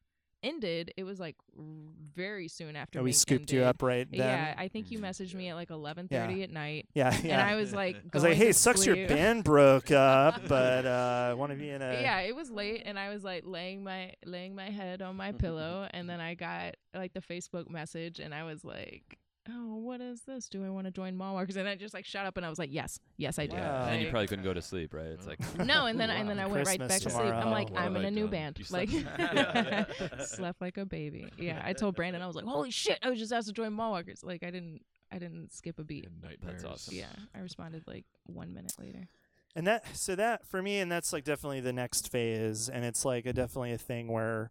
ended, 0.44 0.92
it 0.96 1.04
was 1.04 1.18
like 1.18 1.36
very 1.56 2.46
soon 2.48 2.76
after. 2.76 2.98
Oh, 3.00 3.02
we 3.02 3.08
Mink 3.08 3.16
scooped 3.16 3.50
you 3.52 3.62
up 3.64 3.82
right 3.82 4.06
then. 4.10 4.20
Yeah, 4.20 4.54
I 4.56 4.68
think 4.68 4.90
you 4.90 4.98
Mhm. 4.98 5.02
messaged 5.08 5.34
me 5.34 5.48
at 5.48 5.54
like 5.56 5.70
eleven 5.70 6.06
thirty 6.06 6.42
at 6.44 6.50
night, 6.50 6.86
yeah, 6.94 7.10
yeah. 7.24 7.40
and 7.40 7.50
I 7.50 7.56
was 7.56 7.72
like, 7.72 7.96
I 7.96 8.00
was 8.12 8.22
like, 8.22 8.34
"Hey, 8.34 8.44
to 8.44 8.50
it 8.50 8.56
sucks 8.56 8.86
your 8.86 8.94
band 9.08 9.42
broke 9.42 9.90
up, 9.90 10.40
but 10.48 10.86
uh, 10.86 11.28
I 11.30 11.34
want 11.34 11.50
to 11.50 11.58
be 11.58 11.70
in 11.70 11.82
a." 11.82 12.00
yeah, 12.00 12.20
it 12.20 12.36
was 12.36 12.50
late, 12.50 12.82
and 12.84 12.96
I 12.98 13.08
was 13.08 13.24
like 13.24 13.42
laying 13.46 13.82
my 13.82 14.12
laying 14.24 14.54
my 14.54 14.70
head 14.70 15.02
on 15.02 15.16
my 15.16 15.32
pillow, 15.44 15.88
and 15.92 16.08
then 16.08 16.20
I 16.20 16.34
got 16.34 16.76
like 16.94 17.12
the 17.12 17.20
Facebook 17.22 17.68
message, 17.70 18.20
and 18.20 18.32
I 18.34 18.44
was 18.44 18.64
like, 18.64 19.18
"Oh, 19.50 19.76
what 19.76 20.00
is 20.00 20.22
this? 20.22 20.48
Do 20.48 20.64
I 20.64 20.70
want 20.70 20.86
to 20.86 20.90
join 20.90 21.16
Mall 21.16 21.34
Walkers?" 21.34 21.56
And 21.56 21.68
I 21.68 21.74
just 21.76 21.94
like 21.94 22.04
shut 22.04 22.26
up, 22.26 22.36
and 22.36 22.44
I 22.46 22.48
was 22.48 22.58
like, 22.58 22.70
"Yes, 22.72 22.98
yes, 23.16 23.38
I 23.38 23.46
do." 23.46 23.56
Wow. 23.56 23.82
And 23.84 23.92
then 23.94 24.00
you 24.00 24.10
probably 24.10 24.26
couldn't 24.26 24.44
go 24.44 24.54
to 24.54 24.62
sleep, 24.70 24.94
right? 24.94 25.06
It's 25.06 25.26
like 25.26 25.38
no, 25.66 25.86
and 25.86 25.98
then 26.00 26.10
and 26.10 26.28
then 26.28 26.38
I 26.38 26.46
went 26.46 26.66
right 26.66 26.78
Christmas 26.78 26.88
back 26.88 27.00
to 27.02 27.10
sleep. 27.10 27.32
I'm 27.34 27.50
like, 27.50 27.68
tomorrow. 27.68 27.86
I'm 27.86 27.92
What 27.94 28.00
in 28.00 28.06
a 28.06 28.10
new 28.10 28.22
done? 28.22 28.30
band. 28.30 28.58
You 28.58 28.64
Like, 28.70 28.90
slept- 28.90 30.20
slept 30.28 30.60
like 30.60 30.76
a 30.78 30.86
baby. 30.86 31.30
Yeah, 31.38 31.60
I 31.64 31.72
told 31.72 31.94
Brandon, 31.96 32.22
I 32.22 32.26
was 32.26 32.36
like, 32.36 32.44
"Holy 32.44 32.70
shit!" 32.70 32.98
I 33.02 33.10
was 33.10 33.18
just 33.18 33.32
asked 33.32 33.46
to 33.48 33.52
join 33.52 33.72
Mall 33.72 33.92
Walkers. 33.92 34.22
Like, 34.22 34.42
I 34.42 34.50
didn't, 34.50 34.80
I 35.12 35.18
didn't 35.18 35.52
skip 35.52 35.78
a 35.78 35.84
beat. 35.84 36.06
And 36.06 36.22
nightmares. 36.22 36.64
awesome. 36.64 36.94
Yeah, 36.94 37.06
I 37.34 37.40
responded 37.40 37.84
like 37.86 38.04
one 38.26 38.54
minute 38.54 38.72
later. 38.78 39.08
And 39.56 39.66
that 39.68 39.84
so 39.96 40.16
that 40.16 40.44
for 40.48 40.60
me 40.60 40.78
and 40.80 40.90
that's 40.90 41.12
like 41.12 41.22
definitely 41.22 41.60
the 41.60 41.72
next 41.72 42.10
phase 42.10 42.68
and 42.68 42.84
it's 42.84 43.04
like 43.04 43.24
a 43.24 43.32
definitely 43.32 43.70
a 43.72 43.78
thing 43.78 44.08
where 44.08 44.50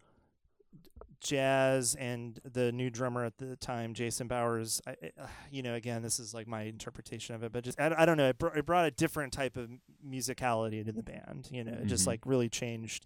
jazz 1.24 1.96
and 1.96 2.40
the 2.44 2.72
new 2.72 2.90
drummer 2.90 3.26
at 3.26 3.38
the 3.38 3.56
time, 3.56 3.94
Jason 3.94 4.28
Bowers. 4.28 4.82
I, 4.86 4.92
uh, 5.20 5.28
you 5.52 5.64
know, 5.64 5.74
again, 5.74 6.02
this 6.02 6.20
is 6.20 6.34
like 6.34 6.48
my 6.48 6.64
interpretation 6.64 7.36
of 7.36 7.44
it, 7.44 7.52
but 7.52 7.64
just 7.64 7.80
I, 7.80 7.94
I 7.98 8.06
don't 8.06 8.18
know. 8.18 8.30
It, 8.30 8.38
br- 8.38 8.56
it 8.56 8.66
brought 8.66 8.86
a 8.86 8.92
different 8.92 9.34
type 9.34 9.58
of 9.58 9.70
musicality 10.08 10.86
to 10.86 10.92
the 10.92 11.04
band. 11.04 11.48
You 11.52 11.64
know, 11.64 11.74
it 11.74 11.88
just 11.88 12.06
like 12.06 12.22
really 12.26 12.50
changed. 12.50 13.06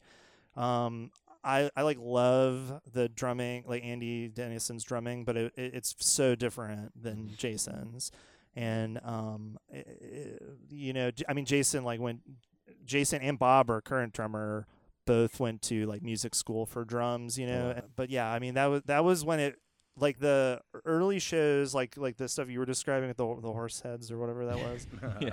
Um, 0.56 1.12
I 1.44 1.70
I 1.76 1.84
like 1.84 1.98
love 2.00 2.82
the 2.92 3.08
drumming, 3.08 3.64
like 3.68 3.84
Andy 3.86 4.28
Dennison's 4.28 4.84
drumming, 4.84 5.24
but 5.24 5.38
it, 5.38 5.54
it, 5.56 5.76
it's 5.76 5.96
so 6.00 6.36
different 6.36 7.02
than 7.02 7.32
Jason's. 7.38 8.12
And 8.56 9.00
um, 9.06 9.58
you 10.70 10.94
know, 10.94 11.12
I 11.30 11.34
mean, 11.34 11.46
Jason 11.46 11.84
like 11.84 12.00
when 12.00 12.22
Jason 12.86 13.22
and 13.22 13.38
Bob, 13.38 13.70
our 13.70 13.82
current 13.82 14.14
drummer, 14.14 14.66
both 15.08 15.40
went 15.40 15.64
to 15.64 15.86
like 15.88 16.04
music 16.04 16.36
school 16.36 16.68
for 16.68 16.86
drums, 16.86 17.40
you 17.40 17.48
know. 17.48 17.74
Oh. 17.78 17.82
But 17.96 18.12
yeah, 18.12 18.32
I 18.32 18.38
mean 18.38 18.54
that 18.54 18.68
was 18.68 18.84
that 18.86 19.04
was 19.04 19.26
when 19.26 19.40
it 19.40 19.56
like 20.00 20.20
the 20.20 20.62
early 20.86 21.18
shows, 21.18 21.74
like 21.74 21.98
like 21.98 22.18
the 22.18 22.28
stuff 22.30 22.50
you 22.50 22.60
were 22.60 22.66
describing 22.66 23.08
with 23.08 23.18
the 23.18 23.36
the 23.42 23.52
horse 23.52 23.82
heads 23.82 24.12
or 24.12 24.20
whatever 24.20 24.46
that 24.46 24.58
was. 24.60 24.86
Yeah. 25.22 25.32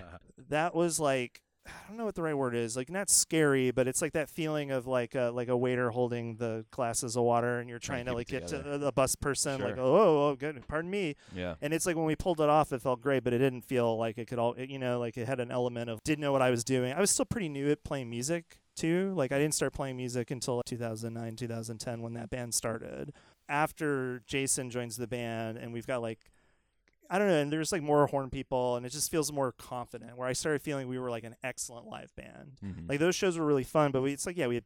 that 0.49 0.75
was 0.75 0.99
like 0.99 1.43
I 1.67 1.71
don't 1.89 1.97
know 1.97 2.05
what 2.05 2.15
the 2.15 2.21
right 2.23 2.37
word 2.37 2.55
is. 2.55 2.77
Like 2.77 2.91
not 2.91 3.09
scary, 3.09 3.71
but 3.71 3.89
it's 3.89 4.03
like 4.03 4.13
that 4.13 4.29
feeling 4.29 4.71
of 4.71 4.87
like 4.87 5.15
a 5.15 5.31
like 5.35 5.49
a 5.49 5.57
waiter 5.57 5.89
holding 5.91 6.37
the 6.37 6.67
glasses 6.71 7.17
of 7.17 7.23
water 7.25 7.59
and 7.59 7.71
you're 7.71 7.79
trying 7.79 8.05
Trying 8.05 8.13
to 8.13 8.19
like 8.19 8.27
get 8.29 8.49
to 8.49 8.59
the 8.79 8.93
bus 8.93 9.15
person 9.17 9.63
like 9.63 9.77
Sure. 9.77 9.85
oh 9.85 9.97
oh, 9.97 10.29
oh 10.31 10.37
good 10.37 10.63
pardon 10.69 10.91
me 10.91 11.17
Yeah. 11.35 11.55
and 11.63 11.73
it's 11.73 11.87
like 11.87 11.97
when 11.97 12.05
we 12.05 12.17
pulled 12.17 12.41
it 12.43 12.51
off, 12.51 12.73
it 12.73 12.83
felt 12.83 13.01
great, 13.01 13.25
but 13.25 13.33
it 13.33 13.39
didn't 13.39 13.63
feel 13.63 13.97
like 13.99 14.19
it 14.19 14.27
could 14.29 14.39
all, 14.39 14.53
it, 14.55 14.69
you 14.69 14.79
know, 14.79 14.99
like 14.99 15.17
it 15.17 15.27
had 15.27 15.41
an 15.41 15.51
element 15.51 15.89
of 15.89 16.03
didn't 16.05 16.21
know 16.21 16.33
what 16.33 16.43
I 16.43 16.51
was 16.51 16.65
doing. 16.65 16.93
I 16.93 17.01
was 17.01 17.11
still 17.11 17.25
pretty 17.25 17.49
new 17.49 17.71
at 17.71 17.83
playing 17.83 18.11
music 18.11 18.59
too. 18.75 19.13
Like 19.17 19.33
I 19.33 19.39
didn't 19.39 19.55
start 19.55 19.73
playing 19.73 19.97
music 19.97 20.31
until 20.31 20.63
2009, 20.65 21.37
2010 21.37 22.03
when 22.03 22.15
that 22.15 22.31
band 22.31 22.55
started. 22.55 23.13
After 23.49 24.23
Jason 24.27 24.71
joins 24.71 24.97
the 24.97 25.07
band, 25.07 25.59
and 25.59 25.73
we've 25.73 25.87
got 25.87 26.03
like, 26.03 26.31
I 27.11 27.19
don't 27.19 27.29
know, 27.29 27.41
and 27.41 27.53
there's 27.53 27.73
like 27.73 27.83
more 27.83 28.07
horn 28.07 28.31
people, 28.31 28.77
and 28.77 28.87
it 28.87 28.91
just 28.91 29.11
feels 29.11 29.33
more 29.33 29.53
confident. 29.53 30.17
Where 30.17 30.29
I 30.29 30.33
started 30.33 30.63
feeling 30.63 30.89
we 30.89 30.99
were 30.99 31.11
like 31.11 31.25
an 31.25 31.37
excellent 31.43 31.87
live 31.87 32.15
band. 32.17 32.59
Mhm. 32.65 32.89
Like 32.89 33.01
those 33.01 33.15
shows 33.15 33.39
were 33.39 33.47
really 33.47 33.65
fun, 33.65 33.93
but 33.93 34.03
we, 34.03 34.13
it's 34.13 34.27
like 34.27 34.37
yeah, 34.37 34.47
we 34.47 34.57
had 34.57 34.65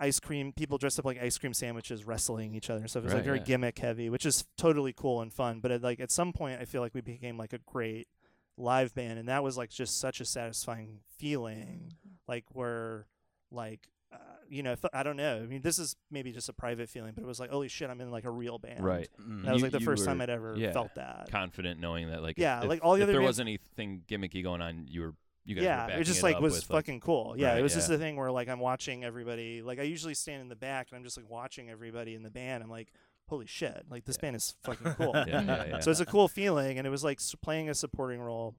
ice 0.00 0.20
cream 0.20 0.52
people 0.52 0.78
dressed 0.78 0.98
up 0.98 1.04
like 1.04 1.20
ice 1.20 1.38
cream 1.38 1.52
sandwiches 1.52 2.04
wrestling 2.04 2.54
each 2.54 2.70
other 2.70 2.80
and 2.80 2.90
stuff. 2.90 3.02
It 3.02 3.06
was 3.06 3.14
like 3.14 3.24
very 3.24 3.38
yeah. 3.38 3.44
gimmick 3.44 3.78
heavy, 3.78 4.10
which 4.10 4.26
is 4.26 4.44
totally 4.56 4.92
cool 4.92 5.20
and 5.20 5.32
fun. 5.32 5.60
But 5.60 5.70
at, 5.70 5.82
like 5.82 6.00
at 6.00 6.10
some 6.10 6.32
point, 6.32 6.60
I 6.60 6.64
feel 6.64 6.80
like 6.80 6.94
we 6.94 7.00
became 7.00 7.36
like 7.36 7.52
a 7.52 7.58
great 7.58 8.08
live 8.56 8.94
band, 8.94 9.18
and 9.18 9.28
that 9.28 9.42
was 9.42 9.56
like 9.56 9.70
just 9.70 9.98
such 9.98 10.20
a 10.20 10.24
satisfying 10.24 11.00
feeling. 11.16 11.92
Like 12.28 12.44
where 12.52 13.06
like. 13.50 13.80
Uh, 14.10 14.16
you 14.48 14.62
know, 14.62 14.72
if, 14.72 14.82
I 14.94 15.02
don't 15.02 15.16
know. 15.16 15.36
I 15.36 15.46
mean, 15.46 15.60
this 15.60 15.78
is 15.78 15.94
maybe 16.10 16.32
just 16.32 16.48
a 16.48 16.54
private 16.54 16.88
feeling, 16.88 17.12
but 17.14 17.22
it 17.22 17.26
was 17.26 17.38
like, 17.38 17.50
holy 17.50 17.68
shit, 17.68 17.90
I'm 17.90 18.00
in 18.00 18.10
like 18.10 18.24
a 18.24 18.30
real 18.30 18.58
band. 18.58 18.82
Right. 18.82 19.06
Mm. 19.20 19.44
That 19.44 19.52
was 19.52 19.62
like 19.62 19.70
the 19.70 19.80
you 19.80 19.84
first 19.84 20.06
time 20.06 20.22
I'd 20.22 20.30
ever 20.30 20.54
yeah, 20.56 20.72
felt 20.72 20.94
that. 20.94 21.28
Confident 21.30 21.78
knowing 21.78 22.08
that, 22.10 22.22
like, 22.22 22.38
Yeah, 22.38 22.62
if, 22.62 22.68
like, 22.70 22.82
all 22.82 22.94
the 22.94 23.00
if 23.00 23.02
other 23.02 23.12
there 23.12 23.20
bands- 23.20 23.36
was 23.36 23.40
anything 23.40 24.04
gimmicky 24.08 24.42
going 24.42 24.62
on, 24.62 24.86
you 24.88 25.02
were 25.02 25.14
you 25.44 25.54
guys 25.56 25.64
yeah, 25.64 25.86
backing 25.88 26.00
it 26.00 26.04
just 26.04 26.20
it 26.20 26.22
like 26.22 26.40
was 26.40 26.54
with, 26.54 26.70
like, 26.70 26.84
fucking 26.86 27.00
cool. 27.00 27.34
Yeah, 27.36 27.48
Right, 27.50 27.58
it 27.58 27.62
was 27.62 27.74
just 27.74 27.90
yeah. 27.90 27.96
the 27.96 28.02
thing 28.02 28.16
where 28.16 28.30
like 28.30 28.48
I'm 28.48 28.60
watching 28.60 29.04
everybody. 29.04 29.60
Like 29.60 29.78
I 29.78 29.82
usually 29.82 30.14
stand 30.14 30.40
in 30.40 30.48
the 30.48 30.56
back 30.56 30.86
and 30.90 30.96
I'm 30.96 31.04
just 31.04 31.18
like 31.18 31.28
watching 31.28 31.68
everybody 31.68 32.14
in 32.14 32.22
the 32.22 32.30
band. 32.30 32.62
I'm 32.62 32.70
like, 32.70 32.88
holy 33.28 33.46
shit! 33.46 33.84
Like 33.90 34.06
this 34.06 34.16
Yeah. 34.16 34.22
band 34.22 34.36
is 34.36 34.54
fucking 34.64 34.94
cool. 34.94 35.12
Yeah, 35.14 35.42
yeah, 35.42 35.64
yeah. 35.68 35.80
So 35.80 35.90
it's 35.90 36.00
a 36.00 36.06
cool 36.06 36.28
feeling, 36.28 36.78
and 36.78 36.86
it 36.86 36.90
was 36.90 37.04
like 37.04 37.20
playing 37.42 37.68
a 37.68 37.74
supporting 37.74 38.20
role. 38.20 38.54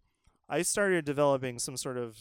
I 0.48 0.62
started 0.62 1.06
developing 1.06 1.58
some 1.58 1.78
sort 1.78 1.98
of 1.98 2.18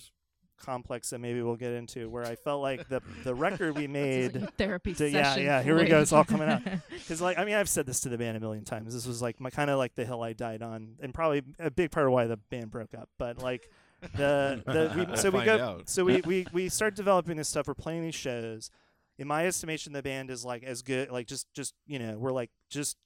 complex 0.58 1.10
that 1.10 1.18
maybe 1.20 1.40
we'll 1.42 1.56
get 1.56 1.72
into, 1.72 2.08
where 2.10 2.24
I 2.24 2.34
felt 2.34 2.60
like 2.62 2.88
the 2.88 3.00
the 3.24 3.34
record 3.34 3.76
we 3.76 3.86
made. 4.02 4.34
like 4.40 4.54
therapy 4.56 4.94
to- 4.94 5.08
yeah, 5.08 5.22
session. 5.34 5.44
yeah, 5.44 5.62
here 5.62 5.76
for 5.76 5.82
we 5.84 5.88
go, 5.88 6.00
it's 6.00 6.12
all 6.12 6.24
coming 6.24 6.48
out. 6.48 6.62
Because 6.90 7.20
like 7.22 7.38
I 7.38 7.44
mean 7.44 7.54
I've 7.54 7.68
said 7.68 7.86
this 7.86 8.00
to 8.00 8.08
the 8.08 8.18
band 8.18 8.36
a 8.36 8.40
million 8.40 8.64
times. 8.64 8.92
This 8.92 9.06
was 9.06 9.22
like 9.22 9.40
my 9.40 9.50
kind 9.50 9.70
of 9.70 9.78
like 9.78 9.94
the 9.94 10.04
hill 10.04 10.22
I 10.22 10.32
died 10.34 10.62
on, 10.62 10.96
and 11.00 11.14
probably 11.14 11.42
a 11.58 11.70
big 11.70 11.90
part 11.90 12.06
of 12.06 12.12
why 12.12 12.26
the 12.26 12.36
band 12.36 12.70
broke 12.70 12.92
up. 12.94 13.08
But 13.18 13.38
like 13.38 13.70
the 14.16 14.62
the 14.66 15.06
we, 15.10 15.16
so 15.16 15.30
we 15.30 15.44
go 15.44 15.58
out. 15.58 15.88
so 15.88 16.04
we, 16.04 16.20
we 16.22 16.46
we 16.52 16.68
start 16.68 16.94
developing 16.96 17.36
this 17.36 17.48
stuff. 17.48 17.66
We're 17.66 17.74
playing 17.74 18.02
these 18.02 18.14
shows. 18.14 18.70
In 19.18 19.26
my 19.26 19.46
estimation, 19.46 19.92
the 19.92 20.02
band 20.02 20.30
is 20.30 20.44
like 20.44 20.62
as 20.62 20.82
good. 20.82 21.10
Like 21.10 21.26
just 21.26 21.52
just 21.54 21.74
you 21.86 21.98
know 21.98 22.18
we're 22.18 22.32
like 22.32 22.50
just 22.68 22.96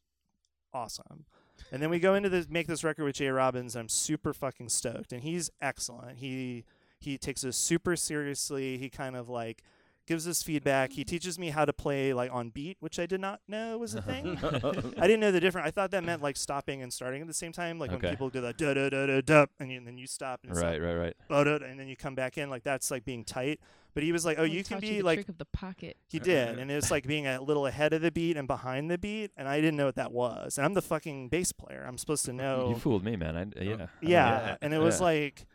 awesome. 0.75 1.25
And 1.71 1.83
then 1.83 1.91
we 1.91 1.99
go 2.01 2.15
into 2.15 2.29
this 2.29 2.49
make 2.51 2.67
this 2.67 2.83
record 2.85 3.05
with 3.05 3.17
J. 3.17 3.29
Robbins. 3.29 3.77
I'm 3.77 3.89
super 3.89 4.33
fucking 4.33 4.69
stoked, 4.69 5.13
and 5.13 5.23
he's 5.23 5.51
excellent. 5.61 6.19
He 6.19 6.65
he 7.03 7.19
takes 7.19 7.45
us 7.45 7.57
super 7.57 7.97
seriously. 7.97 8.79
He 8.79 8.89
kind 8.91 9.17
of 9.17 9.29
like 9.29 9.63
gives 10.05 10.27
us 10.27 10.43
feedback. 10.43 10.93
He 10.93 11.05
teaches 11.05 11.39
me 11.39 11.51
how 11.51 11.65
to 11.65 11.73
play 11.73 12.13
like 12.13 12.33
on 12.33 12.51
beat, 12.51 12.77
which 12.81 12.99
I 12.99 13.07
did 13.07 13.21
not 13.21 13.41
know 13.47 13.79
was 13.79 13.95
a 13.95 14.03
thing. 14.11 14.37
I 14.43 15.07
didn't 15.07 15.21
know 15.21 15.31
the 15.31 15.39
difference. 15.41 15.67
I 15.67 15.71
thought 15.71 15.93
that 15.93 16.03
meant 16.03 16.23
like 16.23 16.37
stopping 16.37 16.83
and 16.83 16.93
starting 16.93 17.21
at 17.23 17.29
the 17.29 17.35
same 17.35 17.53
time, 17.53 17.79
like 17.79 17.91
when 17.93 18.01
people 18.01 18.29
do 18.31 18.41
that 18.41 18.59
da 18.59 18.75
da 18.75 18.89
da 18.89 19.07
da 19.07 19.21
da, 19.21 19.47
and, 19.61 19.71
you, 19.71 19.79
and 19.79 19.87
then 19.87 19.99
you 19.99 20.07
stop 20.09 20.41
and 20.43 20.51
it's 20.53 20.61
like, 20.61 20.81
right, 20.81 20.83
right, 20.83 20.95
right. 20.97 21.17
"Ba-da-da," 21.29 21.65
and 21.67 21.79
then 21.79 21.87
you 21.89 21.97
come 21.97 22.15
back 22.17 22.37
in. 22.37 22.51
Like 22.51 22.65
that's 22.65 22.91
like 22.91 23.05
being 23.05 23.25
tight. 23.25 23.61
But 23.95 24.03
he 24.03 24.11
was 24.11 24.25
like, 24.25 24.39
"Oh, 24.39 24.43
you 24.45 24.65
can 24.65 24.77
taught 24.77 24.81
be 24.81 24.91
the 24.97 25.03
like." 25.03 25.19
trick 25.19 25.29
of 25.29 25.39
the 25.39 25.45
pocket. 25.45 25.99
He 26.09 26.19
did, 26.33 26.59
and 26.59 26.71
it's 26.71 26.91
like 26.91 27.07
being 27.07 27.27
a 27.29 27.41
little 27.41 27.67
ahead 27.67 27.93
of 27.93 28.01
the 28.03 28.11
beat 28.11 28.37
and 28.39 28.49
behind 28.49 28.91
the 28.91 28.97
beat, 28.99 29.31
and 29.37 29.47
I 29.47 29.57
didn't 29.61 29.77
know 29.77 29.85
what 29.87 29.97
that 29.97 30.11
was. 30.13 30.57
And 30.59 30.65
I'm 30.65 30.73
the 30.75 30.81
fucking 30.83 31.29
bass 31.29 31.53
player. 31.53 31.85
I'm 31.87 31.99
supposed 31.99 32.25
to 32.25 32.33
know. 32.33 32.71
You 32.71 32.77
fooled 32.77 33.05
me, 33.05 33.15
man. 33.17 33.37
I, 33.37 33.63
yeah. 33.63 33.75
I. 33.83 33.89
Yeah, 34.01 34.57
and 34.63 34.73
it 34.75 34.79
was 34.79 34.99
Yeah. 34.99 35.05
like, 35.05 35.47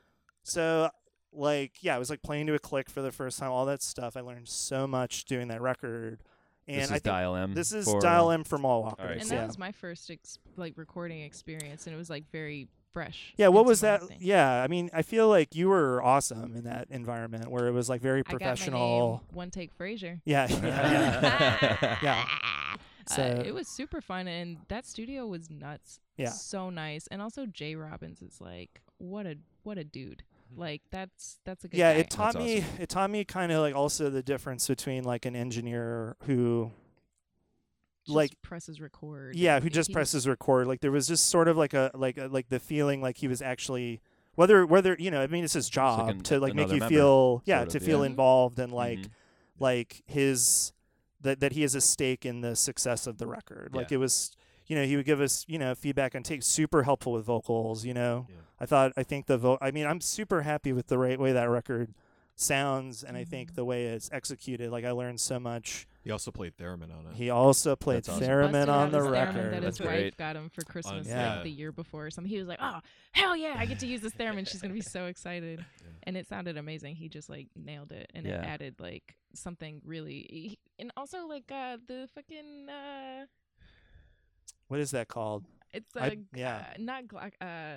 so, 0.43 0.89
like, 1.37 1.73
yeah, 1.81 1.95
it 1.95 1.99
was 1.99 2.09
like 2.09 2.21
playing 2.21 2.47
to 2.47 2.53
a 2.53 2.59
click 2.59 2.89
for 2.89 3.01
the 3.01 3.11
first 3.11 3.39
time. 3.39 3.51
All 3.51 3.65
that 3.65 3.81
stuff. 3.81 4.17
I 4.17 4.21
learned 4.21 4.47
so 4.47 4.87
much 4.87 5.25
doing 5.25 5.47
that 5.49 5.61
record, 5.61 6.21
and 6.67 6.77
this 6.77 6.85
is 6.85 6.91
I 6.91 6.93
think 6.95 7.03
Dial 7.03 7.35
M. 7.35 7.53
this 7.53 7.73
is 7.73 7.85
for, 7.85 7.99
Dial 8.01 8.29
uh, 8.29 8.33
M 8.33 8.43
for 8.43 8.57
Mall 8.57 8.83
Walkers. 8.83 8.99
All 8.99 9.05
right, 9.09 9.21
and 9.21 9.29
yeah. 9.29 9.37
that 9.37 9.47
was 9.47 9.57
my 9.57 9.71
first 9.71 10.09
ex- 10.09 10.39
like 10.55 10.73
recording 10.77 11.21
experience, 11.21 11.87
and 11.87 11.93
it 11.93 11.97
was 11.97 12.09
like 12.09 12.29
very 12.31 12.67
fresh. 12.93 13.33
Yeah, 13.37 13.49
what 13.49 13.65
was 13.65 13.81
that? 13.81 14.03
thing. 14.03 14.17
Yeah, 14.19 14.63
I 14.63 14.67
mean, 14.67 14.89
I 14.93 15.01
feel 15.03 15.27
like 15.29 15.55
you 15.55 15.69
were 15.69 16.01
awesome 16.03 16.55
in 16.55 16.63
that 16.63 16.87
environment 16.89 17.49
where 17.49 17.67
it 17.67 17.71
was 17.71 17.89
like 17.89 18.01
very 18.01 18.19
I 18.19 18.23
got 18.23 18.33
my 18.33 18.37
professional. 18.39 19.09
name, 19.29 19.35
one 19.35 19.51
take 19.51 19.71
Frazier. 19.73 20.19
Yeah, 20.25 20.47
yeah, 20.49 21.57
yeah. 21.61 21.97
Yeah. 22.03 22.25
Uh, 23.09 23.13
So- 23.13 23.43
it 23.45 23.53
was 23.53 23.67
super 23.67 24.01
fun, 24.01 24.27
and 24.27 24.57
that 24.67 24.85
studio 24.85 25.27
was 25.27 25.49
nuts. 25.49 25.99
Yeah. 26.17 26.29
so 26.29 26.71
nice, 26.71 27.07
and 27.07 27.21
also 27.21 27.45
J. 27.45 27.75
Robbins 27.75 28.23
is 28.23 28.41
like 28.41 28.81
what 28.97 29.27
a 29.27 29.37
what 29.63 29.77
a 29.77 29.83
dude. 29.83 30.23
Like 30.55 30.81
that's 30.91 31.39
that's 31.45 31.63
a 31.63 31.67
good 31.67 31.77
yeah, 31.77 31.93
guy. 31.93 31.99
it 31.99 32.09
taught 32.09 32.33
That's 32.33 32.45
me. 32.45 32.63
It 32.79 32.89
taught 32.89 33.09
me 33.09 33.23
kind 33.25 33.51
of 33.51 33.59
like 33.61 33.75
also 33.75 34.09
the 34.09 34.23
difference 34.23 34.67
between 34.67 35.03
like 35.03 35.25
an 35.25 35.35
engineer 35.35 36.15
who, 36.23 36.71
Just 38.05 38.15
like, 38.15 38.41
presses 38.41 38.79
record. 38.81 39.35
yeah, 39.35 39.59
who 39.59 39.69
just 39.69 39.89
he- 39.89 39.93
presses 39.93 40.27
record. 40.27 40.67
Like 40.67 40.81
there 40.81 40.91
was 40.91 41.07
just 41.07 41.27
sort 41.29 41.47
of 41.47 41.57
like 41.57 41.73
a 41.73 41.91
like 41.93 42.17
a, 42.17 42.27
like 42.27 42.49
the 42.49 42.59
feeling 42.59 43.01
like 43.01 43.17
he 43.17 43.27
was 43.27 43.41
actually 43.41 44.01
whether 44.35 44.65
whether 44.65 44.95
you 44.97 45.11
know 45.11 45.21
I 45.21 45.27
mean 45.27 45.43
it's 45.43 45.53
his 45.53 45.69
job 45.69 46.09
an- 46.09 46.19
to 46.21 46.39
like 46.39 46.53
make 46.53 46.67
you 46.69 46.79
member, 46.79 46.89
feel 46.89 47.41
yeah 47.45 47.59
sort 47.59 47.69
to 47.71 47.77
of, 47.77 47.83
feel 47.83 47.99
yeah. 47.99 48.05
involved 48.07 48.59
and 48.59 48.71
like 48.71 48.99
Mhm. 48.99 49.09
like 49.59 50.03
his 50.05 50.73
that 51.21 51.39
that 51.39 51.51
he 51.53 51.63
has 51.63 51.75
a 51.75 51.81
stake 51.81 52.25
in 52.25 52.41
the 52.41 52.55
success 52.55 53.07
of 53.07 53.17
the 53.17 53.27
record. 53.27 53.71
Like 53.73 53.91
it 53.91 53.97
was 53.97 54.31
you 54.67 54.75
know 54.75 54.83
he 54.85 54.95
would 54.95 55.05
give 55.05 55.21
us 55.21 55.45
you 55.47 55.57
know 55.59 55.73
feedback 55.75 56.13
and 56.15 56.23
take 56.25 56.43
super 56.43 56.83
helpful 56.83 57.13
with 57.13 57.25
vocals. 57.25 57.85
You 57.85 57.93
know 57.93 58.27
Yeah. 58.29 58.35
I 58.59 58.65
thought 58.65 58.93
I 58.97 59.03
think 59.03 59.25
the 59.27 59.37
vo- 59.37 59.57
I 59.61 59.71
mean 59.71 59.85
I'm 59.85 60.01
super 60.01 60.41
happy 60.41 60.73
with 60.73 60.87
the 60.87 60.97
right 60.97 61.19
way 61.19 61.31
that 61.33 61.49
record 61.49 61.93
sounds 62.35 63.03
and 63.03 63.17
I 63.17 63.23
think 63.23 63.51
Mhm. 63.51 63.55
the 63.55 63.65
way 63.65 63.85
it's 63.87 64.09
executed. 64.11 64.69
Like 64.71 64.85
I 64.85 64.91
learned 64.91 65.19
so 65.19 65.39
much. 65.39 65.87
He 66.03 66.11
also 66.11 66.31
played 66.31 66.55
theremin 66.57 66.95
on 66.95 67.07
it. 67.07 67.15
He 67.15 67.29
also 67.31 67.75
played 67.75 67.97
That's 67.97 68.09
awesome. 68.09 68.23
Theremin 68.23 68.51
busted 68.51 68.69
on 68.69 68.85
out 68.87 68.91
the 68.91 68.97
his 68.99 69.07
theremin 69.07 69.11
record. 69.11 69.53
that 69.53 69.61
That's 69.63 69.77
his 69.79 69.87
great. 69.87 70.03
wife 70.05 70.17
got 70.17 70.35
him 70.35 70.49
for 70.49 70.61
Christmas 70.63 71.07
Yeah. 71.07 71.35
like 71.35 71.43
the 71.43 71.49
year 71.51 71.71
before 71.71 72.05
or 72.05 72.11
something. 72.11 72.29
He 72.29 72.37
was 72.37 72.47
like, 72.47 72.59
"Oh, 72.61 72.79
hell 73.11 73.35
yeah, 73.35 73.55
I 73.57 73.65
get 73.65 73.79
to 73.79 73.87
use 73.87 74.01
this 74.01 74.13
theremin." 74.13 74.47
She's 74.47 74.61
gonna 74.61 74.73
be 74.73 74.81
so 74.81 75.05
excited, 75.07 75.65
and 76.03 76.15
it 76.15 76.27
sounded 76.27 76.57
amazing. 76.57 76.95
He 76.95 77.09
just 77.09 77.27
like 77.27 77.47
nailed 77.55 77.91
it, 77.91 78.11
and 78.13 78.25
Yeah. 78.25 78.41
it 78.41 78.45
added 78.45 78.75
like 78.79 79.17
something 79.33 79.81
really, 79.83 80.27
he- 80.29 80.59
and 80.79 80.91
also 80.95 81.25
like 81.25 81.51
uh 81.51 81.77
the 81.87 82.07
fucking 82.13 82.69
uh, 82.69 83.25
What 84.67 84.79
is 84.79 84.91
that 84.91 85.07
called? 85.07 85.45
it's 85.73 85.95
I- 85.95 86.07
uh, 86.07 86.15
yeah. 86.33 86.57
uh, 86.73 86.75
not 86.79 87.07
gla- 87.07 87.31
uh, 87.41 87.75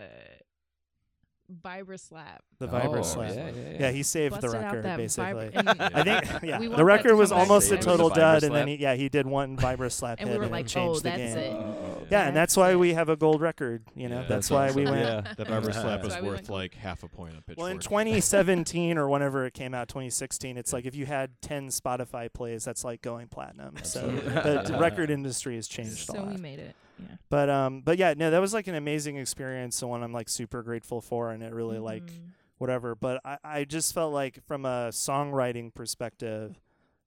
vibra 1.50 1.98
slap. 1.98 2.42
The 2.58 2.66
Oh, 2.66 2.70
Vibra 2.70 3.04
slap. 3.04 3.34
Yeah, 3.34 3.50
yeah, 3.50 3.76
Yeah, 3.80 3.90
he 3.90 4.02
saved 4.02 4.34
the 4.36 4.40
Busted 4.42 4.62
out 4.62 4.74
record 4.76 4.96
basically. 4.96 5.48
vibra- 5.50 5.90
I 5.94 6.02
think 6.30 6.42
yeah, 6.42 6.58
the 6.76 6.84
record 6.84 7.14
was 7.16 7.32
almost 7.32 7.70
a 7.72 7.78
total 7.78 8.10
Vibra 8.10 8.14
dud, 8.14 8.42
and 8.44 8.54
then 8.54 8.68
he, 8.68 8.76
yeah, 8.76 8.94
he 8.94 9.08
did 9.08 9.26
one 9.26 9.56
Vibra 9.56 9.90
slap 9.90 10.20
and 10.20 10.28
hit 10.28 10.34
we 10.34 10.38
were 10.38 10.44
and 10.44 10.52
like, 10.52 10.66
it 10.66 10.68
changed 10.68 10.96
"Oh, 10.98 11.00
the 11.00 11.02
that's 11.10 11.34
game. 11.34 11.38
it." 11.56 12.06
Yeah, 12.10 12.26
and 12.26 12.36
that's 12.36 12.56
why 12.56 12.74
we 12.76 12.94
have 12.94 13.08
a 13.08 13.16
gold 13.16 13.40
record. 13.40 13.84
You 13.94 14.08
know, 14.08 14.16
Yeah, 14.16 14.26
that's, 14.28 14.48
that's 14.48 14.50
why 14.50 14.66
awesome. 14.68 14.84
we 14.84 14.90
went. 14.90 15.00
Yeah. 15.26 15.34
That 15.36 15.46
Vibra 15.46 15.72
slap 15.72 16.02
That's 16.02 16.16
is 16.16 16.22
worth 16.22 16.48
like 16.50 16.74
half 16.74 17.02
a 17.02 17.08
point 17.08 17.34
on 17.36 17.42
Pitchfork. 17.42 17.58
Well, 17.58 17.66
in 17.68 17.78
2017 17.78 18.98
or 18.98 19.08
whenever 19.08 19.46
it 19.46 19.54
came 19.54 19.74
out, 19.74 19.88
2016, 19.88 20.56
it's 20.56 20.72
like 20.72 20.86
if 20.86 20.94
you 20.94 21.06
had 21.06 21.30
10 21.42 21.68
Spotify 21.68 22.32
plays, 22.32 22.64
that's 22.64 22.84
like 22.84 23.00
going 23.02 23.28
platinum. 23.28 23.76
So 23.84 24.00
the 24.08 24.76
record 24.80 25.10
industry 25.10 25.54
has 25.56 25.66
changed 25.68 26.08
a 26.10 26.12
lot. 26.12 26.24
So 26.24 26.30
we 26.30 26.36
made 26.36 26.58
it. 26.58 26.74
Yeah. 27.08 27.16
But 27.28 27.48
um, 27.50 27.80
but 27.82 27.98
yeah, 27.98 28.14
no, 28.16 28.30
that 28.30 28.40
was 28.40 28.52
like 28.54 28.66
an 28.66 28.74
amazing 28.74 29.16
experience, 29.16 29.78
the 29.80 29.86
one 29.86 30.02
I'm 30.02 30.12
like 30.12 30.28
super 30.28 30.62
grateful 30.62 31.00
for, 31.00 31.30
and 31.30 31.42
it 31.42 31.52
really 31.52 31.78
like 31.78 32.06
Mhm. 32.06 32.30
whatever. 32.58 32.94
But 32.94 33.20
I, 33.24 33.38
I 33.44 33.64
just 33.64 33.94
felt 33.94 34.12
like 34.12 34.44
from 34.46 34.64
a 34.64 34.88
songwriting 34.90 35.72
perspective, 35.74 36.60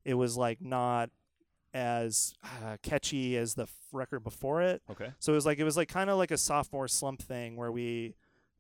it 0.06 0.14
was 0.16 0.38
like 0.38 0.62
not 0.62 1.10
as 1.74 2.34
uh, 2.44 2.78
catchy 2.84 3.36
as 3.38 3.56
the 3.56 3.64
f- 3.64 3.72
record 3.92 4.24
before 4.24 4.62
it. 4.62 4.82
Okay. 4.92 5.12
So 5.20 5.32
it 5.32 5.36
was 5.36 5.46
like 5.46 5.58
it 5.60 5.64
was 5.64 5.78
like 5.78 5.90
kind 5.90 6.10
of 6.10 6.18
like 6.18 6.32
a 6.32 6.38
sophomore 6.38 6.88
slump 6.88 7.22
thing 7.22 7.56
where 7.56 7.72
we 7.72 8.16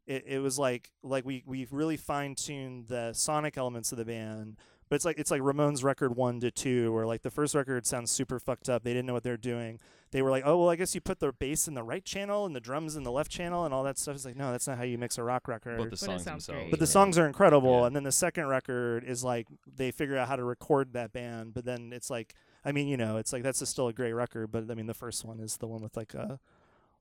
it, 0.07 0.23
it 0.27 0.39
was 0.39 0.57
like 0.57 0.91
like 1.03 1.23
we 1.25 1.43
we 1.45 1.67
really 1.69 1.97
fine 1.97 2.35
tuned 2.35 2.87
the 2.87 3.13
sonic 3.13 3.57
elements 3.57 3.91
of 3.91 3.97
the 3.97 4.05
band. 4.05 4.57
But 4.93 4.97
it's 4.97 5.05
like 5.05 5.17
it's 5.17 5.31
like 5.31 5.41
Ramones 5.41 5.83
record 5.83 6.15
one 6.15 6.39
to 6.41 6.51
two, 6.51 6.93
where 6.93 7.07
like 7.07 7.23
the 7.23 7.31
first 7.31 7.55
record 7.55 7.87
sounds 7.87 8.11
super 8.11 8.37
fucked 8.39 8.69
up. 8.69 8.83
They 8.83 8.91
didn't 8.93 9.07
know 9.07 9.13
what 9.13 9.23
they're 9.23 9.37
doing. 9.37 9.79
They 10.11 10.21
were 10.21 10.29
like, 10.29 10.43
oh 10.45 10.55
well, 10.59 10.69
I 10.69 10.75
guess 10.75 10.93
you 10.93 11.01
put 11.01 11.19
the 11.19 11.31
bass 11.31 11.67
in 11.67 11.73
the 11.73 11.81
right 11.81 12.05
channel 12.05 12.45
and 12.45 12.55
the 12.55 12.59
drums 12.59 12.95
in 12.95 13.01
the 13.01 13.11
left 13.11 13.31
channel 13.31 13.65
and 13.65 13.73
all 13.73 13.81
that 13.85 13.97
stuff. 13.97 14.13
It's 14.13 14.23
like 14.23 14.35
no, 14.35 14.51
that's 14.51 14.67
not 14.67 14.77
how 14.77 14.83
you 14.83 14.99
mix 14.99 15.17
a 15.17 15.23
rock 15.23 15.47
record. 15.47 15.79
But 15.79 15.85
the 15.85 15.89
But 15.89 15.97
songs 15.97 16.23
sounds 16.23 16.45
themselves. 16.45 16.65
great. 16.65 16.69
But 16.69 16.79
the 16.79 16.83
are- 16.83 16.85
songs 16.85 17.17
are 17.17 17.25
incredible, 17.25 17.79
Yeah. 17.79 17.87
and 17.87 17.95
then 17.95 18.03
the 18.03 18.11
second 18.11 18.45
record 18.49 19.03
is 19.03 19.23
like 19.23 19.47
they 19.65 19.89
figure 19.89 20.15
out 20.15 20.27
how 20.27 20.35
to 20.35 20.43
record 20.43 20.93
that 20.93 21.11
band. 21.11 21.55
But 21.55 21.65
then 21.65 21.91
it's 21.91 22.11
like, 22.11 22.35
I 22.63 22.71
mean, 22.71 22.87
you 22.87 22.95
know, 22.95 23.17
it's 23.17 23.33
like 23.33 23.41
that's 23.41 23.63
a 23.63 23.65
still 23.65 23.87
a 23.87 23.93
great 23.93 24.13
record. 24.13 24.51
But 24.51 24.69
I 24.69 24.75
mean, 24.75 24.85
the 24.85 24.93
first 24.93 25.25
one 25.25 25.39
is 25.39 25.57
the 25.57 25.65
one 25.65 25.81
with 25.81 25.97
like 25.97 26.13
uh, 26.13 26.37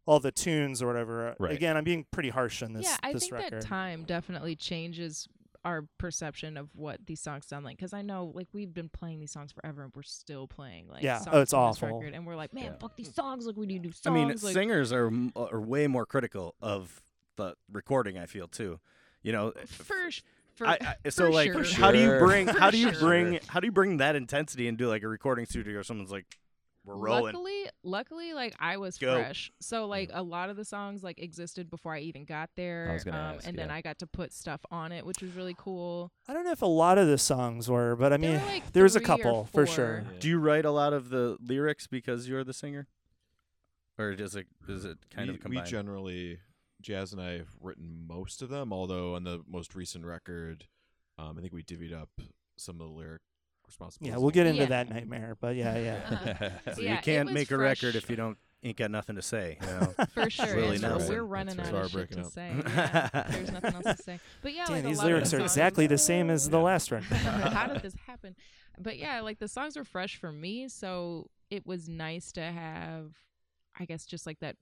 all 0.06 0.18
the 0.18 0.32
tunes 0.32 0.80
or 0.80 0.86
whatever. 0.86 1.36
Right. 1.38 1.52
Again, 1.52 1.76
I'm 1.76 1.84
being 1.84 2.06
pretty 2.10 2.30
harsh 2.30 2.62
on 2.62 2.72
this. 2.72 2.84
yeah, 2.86 2.96
I 3.02 3.12
this 3.12 3.24
think 3.24 3.34
record. 3.34 3.52
that 3.60 3.66
time 3.68 4.04
definitely 4.04 4.56
changes 4.56 5.28
our 5.64 5.86
perception 5.98 6.56
of 6.56 6.68
what 6.74 7.06
these 7.06 7.20
songs 7.20 7.46
sound 7.46 7.64
like. 7.64 7.76
Because 7.76 7.92
I 7.92 8.02
know, 8.02 8.32
like, 8.34 8.48
we've 8.52 8.72
been 8.74 8.88
playing 8.88 9.20
these 9.20 9.30
songs 9.30 9.52
forever, 9.52 9.84
and 9.84 9.92
we're 9.94 10.02
still 10.02 10.46
playing 10.46 10.88
like 10.88 11.02
Yeah, 11.02 11.18
oh, 11.20 11.24
songs 11.24 11.34
oh, 11.34 11.40
it's 11.40 11.50
from 11.50 11.58
awful. 11.88 11.98
record, 12.00 12.14
and 12.14 12.26
we're 12.26 12.36
like, 12.36 12.52
man, 12.52 12.64
Yeah. 12.64 12.72
fuck 12.80 12.96
these 12.96 13.14
songs. 13.14 13.46
Like, 13.46 13.56
we 13.56 13.66
need 13.66 13.82
new 13.82 13.92
I 14.06 14.10
mean, 14.10 14.28
like, 14.28 14.38
singers 14.38 14.92
are 14.92 15.10
are 15.36 15.60
way 15.60 15.86
more 15.86 16.06
critical 16.06 16.54
of 16.60 17.02
the 17.36 17.54
recording. 17.70 18.18
I 18.18 18.26
feel 18.26 18.48
too. 18.48 18.80
You 19.22 19.32
know, 19.32 19.48
uh, 19.48 19.66
for 19.66 20.10
sh- 20.10 20.22
for, 20.54 20.66
I, 20.66 20.96
I, 21.04 21.08
so 21.10 21.26
for 21.26 21.32
like, 21.32 21.52
sure. 21.52 21.64
how 21.64 21.92
do 21.92 21.98
you 21.98 22.18
bring 22.18 22.46
how 22.48 22.70
do 22.70 22.76
you 22.78 22.90
bring 22.92 23.38
how 23.46 23.60
do 23.60 23.66
you 23.66 23.72
bring 23.72 23.98
that 23.98 24.16
intensity 24.16 24.66
into 24.68 24.88
like 24.88 25.02
a 25.02 25.08
recording 25.08 25.46
studio? 25.46 25.78
or 25.78 25.82
Someone's 25.82 26.10
like, 26.10 26.38
we're 26.84 26.96
rolling. 26.96 27.34
Luckily, 27.34 27.64
luckily, 27.82 28.32
like 28.32 28.54
I 28.58 28.76
was 28.76 28.98
Go. 28.98 29.14
fresh, 29.14 29.52
so 29.60 29.86
like 29.86 30.10
a 30.12 30.22
lot 30.22 30.50
of 30.50 30.56
the 30.56 30.64
songs 30.64 31.02
like 31.02 31.18
existed 31.18 31.70
before 31.70 31.94
I 31.94 32.00
even 32.00 32.24
got 32.24 32.50
there. 32.56 32.88
I 32.90 32.94
was 32.94 33.04
gonna 33.04 33.18
um, 33.18 33.34
ask, 33.36 33.46
and 33.46 33.58
then. 33.58 33.70
I 33.70 33.80
got 33.80 33.98
to 34.00 34.06
put 34.06 34.32
stuff 34.32 34.60
on 34.70 34.92
it, 34.92 35.06
which 35.06 35.22
was 35.22 35.32
really 35.34 35.54
cool. 35.56 36.12
I 36.28 36.34
don't 36.34 36.44
know 36.44 36.52
if 36.52 36.62
a 36.62 36.66
lot 36.66 36.98
of 36.98 37.06
the 37.06 37.16
songs 37.16 37.70
were, 37.70 37.96
but 37.96 38.12
I 38.12 38.16
There 38.16 38.30
mean, 38.30 38.40
were, 38.40 38.46
like, 38.46 38.72
there 38.72 38.82
was 38.82 38.96
a 38.96 39.00
couple 39.00 39.46
for 39.46 39.66
sure. 39.66 40.04
Yeah. 40.04 40.18
Do 40.18 40.28
you 40.28 40.38
write 40.38 40.64
a 40.64 40.70
lot 40.70 40.92
of 40.92 41.08
the 41.08 41.38
lyrics 41.40 41.86
because 41.86 42.28
you're 42.28 42.44
the 42.44 42.52
singer, 42.52 42.88
or 43.98 44.14
does 44.14 44.34
it 44.36 44.46
is 44.68 44.84
it 44.84 44.98
kind 45.10 45.28
we, 45.28 45.34
of 45.34 45.40
combined? 45.40 45.64
we 45.64 45.70
generally 45.70 46.38
Jazz 46.82 47.12
and 47.12 47.22
I 47.22 47.38
have 47.38 47.56
written 47.60 48.04
most 48.06 48.42
of 48.42 48.48
them. 48.48 48.72
Although 48.72 49.14
on 49.14 49.24
the 49.24 49.42
most 49.48 49.74
recent 49.74 50.04
record, 50.04 50.66
um, 51.18 51.36
I 51.38 51.40
think 51.40 51.52
we 51.52 51.62
divvied 51.62 51.94
up 51.94 52.10
some 52.56 52.80
of 52.80 52.88
the 52.88 52.92
lyric 52.92 53.22
responsibilities. 53.72 54.14
Yeah, 54.14 54.20
we'll 54.20 54.30
get 54.30 54.46
into 54.46 54.62
Yeah. 54.62 54.68
that 54.68 54.88
nightmare, 54.90 55.36
but 55.40 55.56
yeah, 55.56 55.78
yeah. 55.78 56.50
Uh, 56.66 56.72
So 56.74 56.80
yeah, 56.82 56.92
you 56.92 56.94
it 56.98 57.02
can't 57.02 57.26
was 57.28 57.34
make 57.34 57.50
a 57.50 57.56
fresh. 57.56 57.82
record 57.82 57.96
if 57.96 58.08
you 58.10 58.16
don't 58.16 58.36
ain't 58.64 58.76
got 58.76 58.90
nothing 58.92 59.16
to 59.16 59.22
say. 59.22 59.58
You 59.60 59.66
know. 59.66 59.94
For 60.14 60.30
sure, 60.30 60.54
really 60.54 60.68
and 60.76 60.80
so 60.80 60.98
nice. 60.98 61.08
we're 61.08 61.22
running 61.24 61.56
That's 61.56 61.68
out 61.70 61.74
why 61.74 61.80
of 61.80 61.94
we're 61.94 62.00
shit 62.06 62.12
to 62.12 62.20
up. 62.20 62.26
say. 62.32 62.52
Yeah, 62.54 63.24
there's 63.30 63.50
nothing 63.52 63.74
else 63.74 63.96
to 63.96 64.02
say. 64.02 64.20
But 64.42 64.54
yeah, 64.54 64.66
Damn, 64.66 64.74
like 64.76 64.84
a 64.84 64.88
these 64.88 64.98
lot 64.98 65.04
of 65.06 65.10
lyrics 65.10 65.30
the 65.30 65.36
are 65.36 65.40
songs- 65.40 65.52
exactly 65.52 65.86
the 65.88 65.98
same 65.98 66.30
as 66.30 66.48
the 66.48 66.60
last 66.60 66.90
record. 66.92 67.16
How 67.16 67.66
did 67.66 67.82
this 67.82 67.94
happen? 68.06 68.36
But 68.78 68.98
yeah, 68.98 69.20
like 69.20 69.38
the 69.38 69.48
songs 69.48 69.76
were 69.76 69.84
fresh 69.84 70.16
for 70.16 70.30
me, 70.32 70.68
so 70.68 71.28
it 71.50 71.66
was 71.66 71.88
nice 71.88 72.32
to 72.32 72.40
have, 72.42 73.12
I 73.78 73.84
guess, 73.84 74.06
just 74.06 74.26
like 74.26 74.38
that 74.40 74.56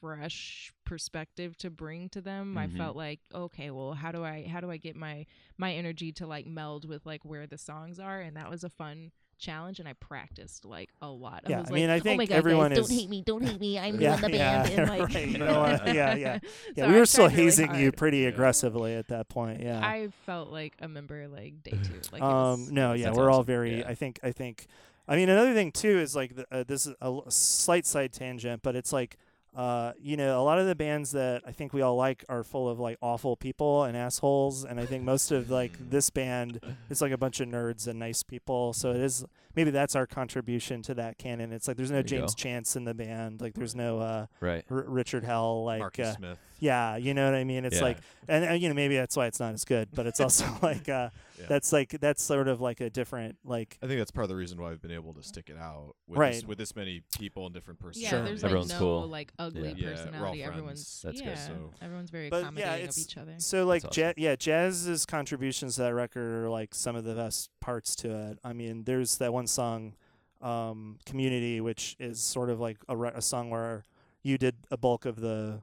fresh 0.00 0.72
perspective 0.84 1.56
to 1.58 1.70
bring 1.70 2.08
to 2.10 2.20
them. 2.20 2.56
I 2.58 2.66
Mhm. 2.66 2.76
felt 2.76 2.96
like, 2.96 3.20
okay, 3.34 3.70
well, 3.70 3.92
how 3.94 4.12
do 4.12 4.24
I 4.24 4.46
how 4.46 4.60
do 4.60 4.70
I 4.70 4.76
get 4.76 4.96
my 4.96 5.26
my 5.58 5.72
energy 5.74 6.12
to 6.12 6.26
like 6.26 6.46
meld 6.46 6.88
with 6.88 7.04
like 7.06 7.24
where 7.24 7.46
the 7.46 7.58
songs 7.58 7.98
are? 7.98 8.20
And 8.20 8.36
that 8.36 8.48
was 8.50 8.62
a 8.64 8.70
fun 8.70 9.10
challenge, 9.38 9.78
and 9.80 9.86
I 9.88 9.92
practiced 9.92 10.64
like 10.64 10.88
a 11.02 11.08
lot. 11.08 11.42
Yeah, 11.46 11.60
was 11.60 11.70
I 11.70 11.74
mean, 11.74 11.88
like, 11.88 11.96
I 11.96 12.00
think 12.00 12.14
oh 12.14 12.16
my 12.16 12.26
God, 12.26 12.34
everyone 12.36 12.70
guys, 12.70 12.78
is- 12.78 12.88
don't 12.88 12.96
hate 12.98 13.10
me, 13.10 13.22
don't 13.22 13.42
hate 13.42 13.60
me. 13.60 13.78
I'm 13.78 14.00
Yeah, 14.00 14.14
in 14.24 14.30
the 14.30 14.30
yeah, 14.36 14.62
band, 14.62 14.78
and 14.80 14.88
like, 14.88 15.14
right, 15.14 15.28
you 15.28 15.38
know 15.38 15.60
what? 15.60 15.86
Yeah, 15.94 16.14
yeah. 16.14 16.38
Yeah, 16.76 16.84
So 16.84 16.88
we 16.90 16.96
I 16.96 16.98
were 17.00 17.06
still 17.06 17.26
tried 17.26 17.32
really 17.36 17.44
hazing 17.44 17.74
you 17.74 17.92
pretty 17.92 18.24
aggressively 18.26 18.94
at 18.94 19.08
that 19.08 19.28
point. 19.28 19.60
Yeah. 19.60 19.86
I 19.86 20.08
felt 20.24 20.48
like 20.50 20.74
a 20.80 20.88
member 20.88 21.28
like 21.28 21.62
day 21.62 21.72
two. 21.82 22.00
Like 22.12 22.22
um 22.22 22.68
no 22.72 22.92
yeah 22.94 23.10
we're 23.12 23.30
all 23.30 23.42
very 23.42 23.80
Yeah. 23.80 23.88
i 23.88 23.94
think 23.94 24.20
i 24.22 24.30
think 24.32 24.66
i 25.08 25.16
mean 25.16 25.28
another 25.28 25.52
thing 25.52 25.70
too 25.72 25.98
is 25.98 26.14
like 26.16 26.34
the, 26.36 26.46
uh, 26.50 26.64
this 26.64 26.86
is 26.86 26.94
a 27.02 27.20
slight 27.28 27.84
side 27.84 28.12
tangent 28.12 28.62
but 28.62 28.74
it's 28.76 28.92
like 28.92 29.18
uh 29.56 29.92
you 29.98 30.16
know 30.16 30.40
a 30.40 30.44
lot 30.44 30.58
of 30.58 30.66
the 30.66 30.74
bands 30.74 31.12
that 31.12 31.42
i 31.46 31.50
think 31.50 31.72
we 31.72 31.80
all 31.80 31.96
like 31.96 32.24
are 32.28 32.44
full 32.44 32.68
of 32.68 32.78
like 32.78 32.98
awful 33.00 33.36
people 33.36 33.84
and 33.84 33.96
assholes 33.96 34.64
and 34.64 34.78
i 34.78 34.84
think 34.84 35.02
most 35.02 35.32
of 35.32 35.50
like 35.50 35.72
this 35.90 36.10
band 36.10 36.60
is 36.90 37.00
like 37.00 37.10
a 37.12 37.16
bunch 37.16 37.40
of 37.40 37.48
nerds 37.48 37.88
and 37.88 37.98
nice 37.98 38.22
people 38.22 38.74
so 38.74 38.90
it 38.90 39.00
is 39.00 39.24
maybe 39.54 39.70
that's 39.70 39.96
our 39.96 40.06
contribution 40.06 40.82
to 40.82 40.92
that 40.92 41.16
canon 41.16 41.52
it's 41.52 41.66
like 41.66 41.76
there's 41.78 41.90
no 41.90 42.02
james 42.02 42.34
go. 42.34 42.42
chance 42.42 42.76
in 42.76 42.84
the 42.84 42.94
band 42.94 43.40
like 43.40 43.54
there's 43.54 43.74
no 43.74 43.98
uh 43.98 44.26
right. 44.40 44.64
R- 44.70 44.84
richard 44.86 45.24
hell 45.24 45.64
like 45.64 45.80
Marcus 45.80 46.08
uh, 46.08 46.16
Smith. 46.16 46.38
Yeah 46.58 46.96
you 46.96 47.12
know 47.14 47.24
what 47.26 47.34
i 47.34 47.44
mean 47.44 47.64
it's 47.64 47.76
Yeah. 47.76 47.82
like 47.82 47.98
and, 48.28 48.44
and 48.44 48.62
you 48.62 48.68
know 48.68 48.74
maybe 48.74 48.96
that's 48.96 49.16
why 49.16 49.26
it's 49.26 49.38
not 49.40 49.52
as 49.54 49.64
good 49.64 49.88
but 49.94 50.06
it's 50.06 50.20
also 50.20 50.46
like 50.62 50.88
uh 50.88 51.10
Yeah. 51.38 51.46
that's 51.48 51.72
like 51.72 51.90
that's 52.00 52.22
sort 52.22 52.48
of 52.48 52.60
like 52.62 52.80
a 52.80 52.88
different 52.88 53.36
like 53.44 53.76
I 53.82 53.86
think 53.86 53.98
that's 54.00 54.10
part 54.10 54.24
of 54.24 54.30
the 54.30 54.36
reason 54.36 54.58
why 54.60 54.70
we've 54.70 54.80
been 54.80 54.90
able 54.90 55.12
to 55.14 55.22
stick 55.22 55.50
it 55.50 55.58
out 55.58 55.94
with 56.08 56.18
Right. 56.18 56.32
this, 56.34 56.44
with 56.44 56.56
this 56.58 56.74
many 56.74 57.02
people 57.18 57.44
and 57.44 57.54
different 57.54 57.78
Yeah, 57.80 57.86
personalities. 57.86 58.08
Sure. 58.10 58.24
there's 58.24 58.44
Everyone's 58.44 58.70
like 58.70 58.80
no 58.80 58.86
cool. 58.86 59.08
like 59.08 59.32
ugly 59.38 59.60
Yeah. 59.60 59.74
Yeah, 59.76 59.84
we're 59.86 59.90
all 59.90 59.96
personality. 59.96 60.38
friends. 60.40 60.48
Everyone's 60.48 61.02
That's 61.04 61.20
good. 61.20 61.28
yeah, 61.28 61.34
So- 61.46 61.74
everyone's 61.82 62.10
very 62.10 62.30
But, 62.30 62.36
yeah, 62.36 62.42
accommodating 62.42 62.74
it's- 62.84 62.96
of 62.96 63.02
each 63.02 63.16
other. 63.18 63.34
so 63.38 63.66
like 63.66 63.82
That's 63.82 63.96
ja- 63.98 64.06
awesome. 64.08 64.14
yeah 64.22 64.36
jazz's 64.36 65.04
contributions 65.06 65.74
to 65.76 65.82
that 65.82 65.94
record 65.94 66.44
are 66.44 66.48
like 66.48 66.74
some 66.74 66.96
of 66.96 67.04
the 67.04 67.14
best 67.14 67.50
parts 67.60 67.94
to 67.96 68.10
it 68.30 68.38
i 68.42 68.52
mean 68.54 68.84
there's 68.84 69.18
that 69.18 69.32
one 69.32 69.46
song 69.46 69.94
um 70.42 70.98
community 71.06 71.60
which 71.60 71.96
is 71.98 72.20
sort 72.20 72.50
of 72.50 72.60
like 72.60 72.78
a, 72.88 72.96
re- 72.96 73.12
a 73.14 73.22
song 73.22 73.50
where 73.50 73.84
you 74.22 74.36
did 74.38 74.54
a 74.70 74.76
bulk 74.76 75.04
of 75.06 75.20
the 75.20 75.62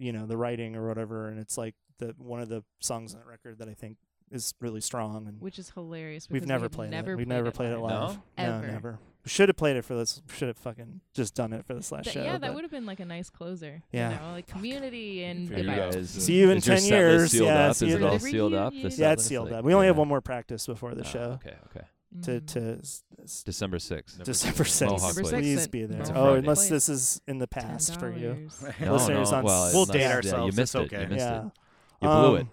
you 0.00 0.12
know 0.12 0.26
the 0.26 0.36
writing 0.36 0.74
or 0.76 0.88
whatever 0.88 1.28
and 1.28 1.38
it's 1.38 1.56
like 1.58 1.74
the 1.98 2.14
one 2.18 2.40
of 2.40 2.48
the 2.48 2.64
songs 2.80 3.14
on 3.14 3.20
that 3.20 3.26
record 3.26 3.58
that 3.58 3.68
i 3.68 3.74
think 3.74 3.96
is 4.32 4.54
really 4.60 4.80
strong 4.80 5.26
and 5.26 5.40
which 5.40 5.58
is 5.58 5.70
hilarious. 5.70 6.28
we've 6.30 6.46
never 6.46 6.64
we've 6.64 6.70
played 6.72 6.90
never 6.90 7.12
it 7.12 7.16
we've 7.16 7.26
played 7.26 7.36
never 7.36 7.50
played 7.50 7.70
it 7.72 7.78
live. 7.78 7.92
live 7.92 8.18
No? 8.38 8.44
no 8.44 8.56
Ever. 8.58 8.66
never 8.68 8.98
should 9.26 9.48
have 9.50 9.56
played 9.56 9.76
it 9.76 9.84
for 9.84 9.94
this 9.96 10.22
should 10.34 10.48
have 10.48 10.56
fucking 10.56 11.00
just 11.14 11.34
done 11.34 11.52
it 11.52 11.66
for 11.66 11.74
this 11.74 11.92
last 11.92 12.04
Th- 12.04 12.14
show 12.14 12.22
yeah, 12.22 12.38
that 12.38 12.54
would 12.54 12.62
have 12.64 12.70
been 12.70 12.86
like 12.86 13.00
a 13.00 13.04
nice 13.04 13.28
closer. 13.28 13.82
Yeah. 13.92 14.12
you 14.14 14.16
know, 14.20 14.32
like 14.32 14.46
community 14.46 15.24
and 15.24 15.46
For 15.46 15.54
Are 15.54 15.58
you 15.58 15.64
goodbye. 15.64 15.90
Guys, 15.90 16.16
uh, 16.16 16.20
See 16.20 16.34
you 16.38 16.50
in 16.50 16.60
10 16.62 16.84
years, 16.84 17.30
Sealed 17.32 17.46
yeah, 17.48 17.68
up? 17.68 17.76
see 17.76 17.86
Is 17.86 17.90
you 17.90 17.96
it 17.96 18.00
in 18.00 18.06
all 18.06 18.12
the- 18.14 18.20
sealed 18.20 18.54
up? 18.54 18.70
The 18.72 18.76
reunion. 18.76 18.90
set 18.92 18.98
yeah 19.02 19.12
it's 19.12 19.24
sealed 19.26 19.50
Like, 19.50 19.58
up 19.58 19.64
we 19.66 19.74
only 19.74 19.88
have 19.88 19.98
one 19.98 20.08
more 20.08 20.22
practice 20.22 20.64
before 20.64 20.94
the 20.94 21.02
Oh, 21.02 21.04
show 21.04 21.38
Okay, 21.44 21.54
okay. 21.76 21.86
To 22.22 22.40
Mm. 22.40 22.46
to 22.48 22.78
s- 22.80 23.02
s- 23.22 23.42
December 23.44 23.78
6th. 23.78 24.22
December 24.24 24.64
seen 24.64 24.88
it. 24.88 24.90
Mohawk 24.92 25.12
sixth. 25.14 25.32
Please 25.32 25.54
Sixth 25.58 25.70
be 25.70 25.82
at 25.82 25.88
there. 25.90 25.98
Mohawk 26.00 26.16
Oh, 26.16 26.24
Place. 26.32 26.38
unless 26.40 26.68
this 26.68 26.88
is 26.88 27.20
in 27.28 27.38
the 27.38 27.46
past 27.46 28.00
for 28.00 28.10
you. 28.10 28.48
$10. 28.60 28.80
No, 28.80 28.92
Listeners 28.94 29.30
no, 29.30 29.36
on 29.38 29.44
well, 29.44 29.64
it's 29.66 29.74
We'll 29.74 29.86
not- 29.86 29.92
date 29.92 30.00
yeah, 30.00 30.14
ourselves, 30.14 30.42
You 30.44 30.48
it's 30.48 30.56
missed 30.56 30.74
it. 30.74 30.78
okay. 30.78 31.02
You 31.02 31.08
missed 31.08 31.18
yeah. 31.20 31.46
it. 31.46 31.52
You 32.02 32.08
blew 32.08 32.34
it. 32.36 32.40
Um, 32.40 32.50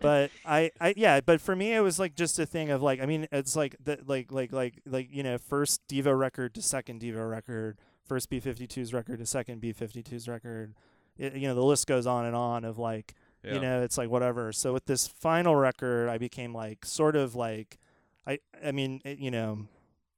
but 0.00 0.30
I, 0.44 0.70
I, 0.80 0.94
yeah, 0.96 1.20
but 1.20 1.40
for 1.40 1.56
me, 1.56 1.72
it 1.74 1.80
was 1.80 1.98
like 1.98 2.14
just 2.14 2.38
a 2.38 2.46
thing 2.46 2.70
of 2.70 2.80
like, 2.82 3.00
I 3.00 3.06
mean, 3.06 3.26
it's 3.32 3.56
like 3.56 3.76
the 3.82 3.98
like 4.06 4.30
like 4.32 4.52
like 4.52 4.80
like 4.86 5.08
you 5.10 5.22
know, 5.22 5.36
first 5.38 5.80
Devo 5.88 6.16
record 6.18 6.54
to 6.54 6.62
second 6.62 7.00
Devo 7.00 7.28
record, 7.28 7.78
first 8.06 8.30
B52's 8.30 8.92
record 8.94 9.18
to 9.18 9.26
second 9.26 9.60
B52's 9.60 10.28
record. 10.28 10.74
It, 11.18 11.34
you 11.34 11.48
know, 11.48 11.54
the 11.54 11.62
list 11.64 11.86
goes 11.86 12.06
on 12.06 12.24
and 12.24 12.34
on 12.36 12.64
of 12.64 12.78
like, 12.78 13.14
Yeah. 13.44 13.54
you 13.54 13.60
know, 13.60 13.82
it's 13.82 13.98
like 13.98 14.10
whatever. 14.10 14.52
So 14.52 14.72
with 14.72 14.86
this 14.86 15.06
final 15.06 15.56
record, 15.56 16.08
I 16.08 16.18
became 16.18 16.54
like 16.54 16.84
sort 16.84 17.16
of 17.16 17.34
like, 17.34 17.78
I, 18.26 18.38
I 18.64 18.72
mean, 18.72 19.00
it, 19.04 19.18
you 19.18 19.30
know, 19.30 19.66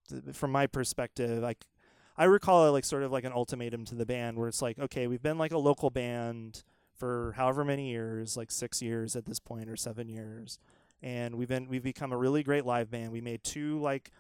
th- 0.08 0.34
from 0.34 0.52
my 0.52 0.66
perspective, 0.66 1.42
like. 1.42 1.64
I 2.18 2.24
recall 2.24 2.66
it 2.66 2.70
like 2.70 2.86
sort 2.86 3.02
of 3.02 3.12
like 3.12 3.24
an 3.24 3.32
ultimatum 3.32 3.84
to 3.84 3.94
the 3.94 4.06
band 4.06 4.38
where 4.38 4.48
it's 4.48 4.62
like, 4.62 4.78
okay, 4.78 5.06
we've 5.06 5.20
been 5.20 5.36
like 5.36 5.52
a 5.52 5.58
local 5.58 5.90
band 5.90 6.64
for 6.96 7.34
however 7.36 7.62
many 7.64 7.90
years, 7.90 8.36
like 8.38 8.50
six 8.50 8.80
years 8.80 9.16
at 9.16 9.26
this 9.26 9.38
point 9.38 9.68
or 9.68 9.76
seven 9.76 10.08
years, 10.08 10.58
and 11.02 11.34
we've 11.36 11.48
been 11.48 11.68
we've 11.68 11.82
become 11.82 12.12
a 12.12 12.16
really 12.16 12.42
great 12.42 12.64
live 12.64 12.90
band. 12.90 13.12
We 13.12 13.20
made 13.20 13.44
two 13.44 13.78
like 13.80 14.10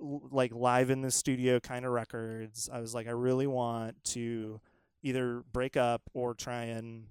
l- 0.00 0.22
like 0.30 0.52
live 0.54 0.90
in 0.90 1.02
the 1.02 1.10
studio 1.10 1.60
kind 1.60 1.84
of 1.84 1.92
records. 1.92 2.68
I 2.72 2.80
was 2.80 2.94
like, 2.94 3.06
I 3.06 3.10
really 3.12 3.46
want 3.46 4.02
to 4.04 4.60
either 5.02 5.42
break 5.52 5.76
up 5.76 6.02
or 6.14 6.34
try 6.34 6.64
and 6.64 7.06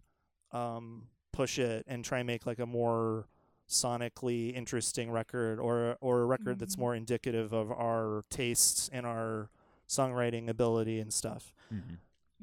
um, 0.52 1.04
push 1.32 1.60
it 1.60 1.86
and 1.88 2.04
try 2.04 2.20
and 2.20 2.28
make 2.28 2.46
like 2.46 2.60
a 2.60 2.66
more 2.66 3.28
sonically 3.72 4.54
interesting 4.56 5.12
record 5.12 5.60
or 5.60 5.98
or 6.02 6.22
a 6.22 6.26
record 6.26 6.60
that's 6.60 6.76
Mhm. 6.76 6.80
more 6.80 6.96
indicative 6.96 7.54
of 7.54 7.72
our 7.72 8.24
tastes 8.30 8.90
and 8.94 9.06
our 9.06 9.50
songwriting 9.88 10.48
ability 10.50 11.00
and 11.00 11.12
stuff. 11.14 11.54
Mhm. 11.74 11.98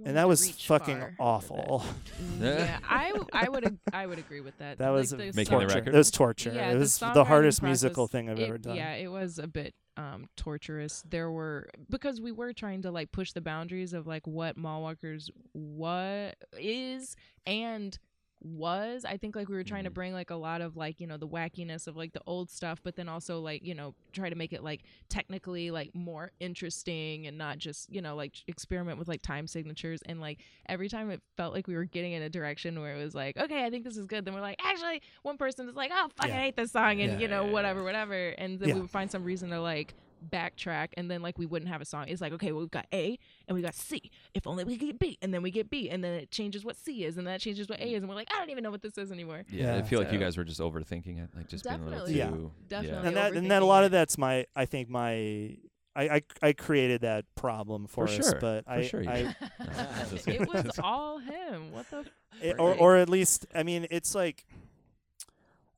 And 0.04 0.16
that 0.16 0.28
was 0.28 0.48
fucking 0.62 1.02
awful. 1.18 1.82
yeah, 2.40 2.78
I, 2.88 3.08
w- 3.08 3.26
I 3.32 3.48
would 3.48 3.64
ag- 3.66 3.78
I 3.92 4.06
would 4.06 4.18
agree 4.20 4.40
with 4.40 4.56
that. 4.58 4.78
That 4.78 4.90
Like, 4.90 4.98
was 5.00 5.10
the 5.10 5.16
Making 5.16 5.34
the 5.34 5.44
torture. 5.44 5.74
record? 5.74 5.94
It 5.94 5.98
was 5.98 6.10
torture. 6.12 6.52
Yeah, 6.54 6.70
it 6.70 6.74
the 6.74 6.78
was 6.78 6.98
the, 6.98 7.06
songwriting 7.06 7.26
hardest 7.26 7.62
musical 7.64 8.06
thing 8.06 8.30
I've 8.30 8.38
it- 8.38 8.44
ever 8.48 8.58
done. 8.58 8.76
Yeah, 8.76 8.92
it 8.94 9.08
was 9.08 9.38
a 9.40 9.48
bit 9.48 9.74
um 9.96 10.28
torturous. 10.36 11.02
There 11.10 11.32
were 11.32 11.68
because 11.90 12.20
we 12.20 12.30
were 12.30 12.52
trying 12.52 12.82
to 12.82 12.92
like 12.92 13.10
push 13.10 13.32
the 13.32 13.40
boundaries 13.40 13.92
of 13.92 14.06
like 14.06 14.24
what 14.26 14.56
Mall 14.56 14.82
Walkers 14.82 15.30
what 15.52 16.36
is 16.56 17.16
and 17.44 17.98
was. 18.42 19.04
I 19.04 19.16
think 19.16 19.34
like 19.36 19.48
we 19.48 19.56
were 19.56 19.64
trying 19.64 19.84
to 19.84 19.90
Mhm. 19.90 19.94
bring 19.94 20.12
like 20.12 20.30
a 20.30 20.36
lot 20.36 20.60
of 20.60 20.76
like, 20.76 21.00
you 21.00 21.06
know, 21.06 21.16
the 21.16 21.26
wackiness 21.28 21.86
of 21.86 21.96
like 21.96 22.12
the 22.12 22.20
old 22.26 22.50
stuff, 22.50 22.80
but 22.82 22.96
then 22.96 23.08
also 23.08 23.40
like, 23.40 23.64
you 23.64 23.74
know, 23.74 23.94
try 24.12 24.28
to 24.30 24.36
make 24.36 24.52
it 24.52 24.62
like 24.62 24.82
technically 25.08 25.70
like 25.70 25.94
more 25.94 26.32
interesting 26.40 27.26
and 27.26 27.36
not 27.38 27.58
just, 27.58 27.92
you 27.92 28.00
know, 28.02 28.14
like 28.16 28.34
experiment 28.46 28.98
with 28.98 29.08
like 29.08 29.22
time 29.22 29.46
signatures 29.46 30.00
and 30.06 30.20
like 30.20 30.38
every 30.68 30.88
time 30.88 31.10
it 31.10 31.22
felt 31.36 31.54
like 31.54 31.66
we 31.66 31.74
were 31.74 31.84
getting 31.84 32.12
in 32.12 32.22
a 32.22 32.28
direction 32.30 32.80
where 32.80 32.94
it 32.94 33.02
was 33.02 33.14
like, 33.14 33.36
okay, 33.36 33.64
I 33.64 33.70
think 33.70 33.84
this 33.84 33.96
is 33.96 34.06
good. 34.06 34.24
Then 34.24 34.34
we're 34.34 34.40
like, 34.40 34.58
actually, 34.64 35.02
one 35.22 35.36
person 35.36 35.68
is 35.68 35.74
like, 35.74 35.90
oh, 35.92 36.08
fuck, 36.16 36.28
Yeah. 36.28 36.36
I 36.36 36.40
hate 36.40 36.56
this 36.56 36.72
song, 36.72 37.00
and 37.00 37.12
Yeah, 37.12 37.18
you 37.18 37.28
know, 37.28 37.44
yeah, 37.46 37.52
whatever, 37.52 37.82
whatever, 37.82 38.28
and 38.38 38.58
then 38.60 38.74
we 38.74 38.80
would 38.82 38.90
find 38.90 39.10
some 39.10 39.24
reason 39.24 39.50
to 39.50 39.60
like 39.60 39.94
backtrack 40.30 40.88
and 40.96 41.10
then 41.10 41.22
like 41.22 41.38
we 41.38 41.46
wouldn't 41.46 41.70
have 41.70 41.80
a 41.80 41.84
song 41.84 42.04
it's 42.08 42.20
like 42.20 42.32
okay 42.32 42.52
well 42.52 42.60
we've 42.60 42.70
got 42.70 42.86
a 42.92 43.18
and 43.46 43.54
we 43.54 43.62
got 43.62 43.74
c 43.74 44.10
if 44.34 44.46
only 44.46 44.64
we 44.64 44.76
could 44.76 44.86
get 44.88 44.98
b 44.98 45.18
and 45.22 45.32
then 45.32 45.42
we 45.42 45.50
get 45.50 45.70
b 45.70 45.88
and 45.90 46.02
then 46.02 46.12
it 46.14 46.30
changes 46.30 46.64
what 46.64 46.76
c 46.76 47.04
is 47.04 47.16
and 47.18 47.26
that 47.26 47.40
changes 47.40 47.68
what 47.68 47.78
a 47.80 47.88
is 47.88 48.02
and 48.02 48.08
we're 48.08 48.14
like 48.14 48.28
i 48.34 48.38
don't 48.38 48.50
even 48.50 48.62
know 48.64 48.70
what 48.70 48.82
this 48.82 48.98
is 48.98 49.10
anymore 49.12 49.44
Yeah, 49.50 49.74
I 49.74 49.76
Yeah. 49.78 49.82
feel 49.84 49.98
like 50.00 50.12
you 50.12 50.18
guys 50.18 50.36
were 50.36 50.44
just 50.44 50.60
overthinking 50.60 51.22
it, 51.22 51.30
like 51.36 51.48
just 51.48 51.64
being 51.64 51.76
a 51.80 51.84
little 51.84 51.90
Definitely. 52.06 52.14
Yeah. 52.18 52.30
too. 52.30 52.50
Definitely. 52.68 53.08
and 53.08 53.16
that 53.16 53.32
and 53.34 53.50
then 53.50 53.62
a 53.62 53.66
lot 53.66 53.84
of 53.84 53.90
that's 53.90 54.18
my 54.18 54.46
I 54.56 54.64
think 54.66 54.88
my 54.88 55.56
I 55.96 56.02
I, 56.16 56.22
I 56.42 56.52
created 56.52 57.00
that 57.00 57.24
problem 57.34 57.86
for, 57.86 58.06
For 58.06 58.12
us, 58.20 58.30
sure. 58.30 58.38
but 58.40 58.64
For 58.66 58.70
I, 58.70 58.82
sure 58.86 59.02
you 59.02 59.10
I 59.10 59.16
did. 59.22 59.36
Just 60.10 60.24
kidding. 60.26 60.42
it 60.42 60.48
was 60.48 60.78
all 60.82 61.18
him 61.18 61.72
what 61.72 61.88
the 61.90 62.04
it- 62.42 62.56
or 62.58 62.74
or 62.74 62.96
at 62.96 63.08
least 63.08 63.46
I 63.54 63.62
mean 63.62 63.86
it's 63.90 64.14
like 64.14 64.44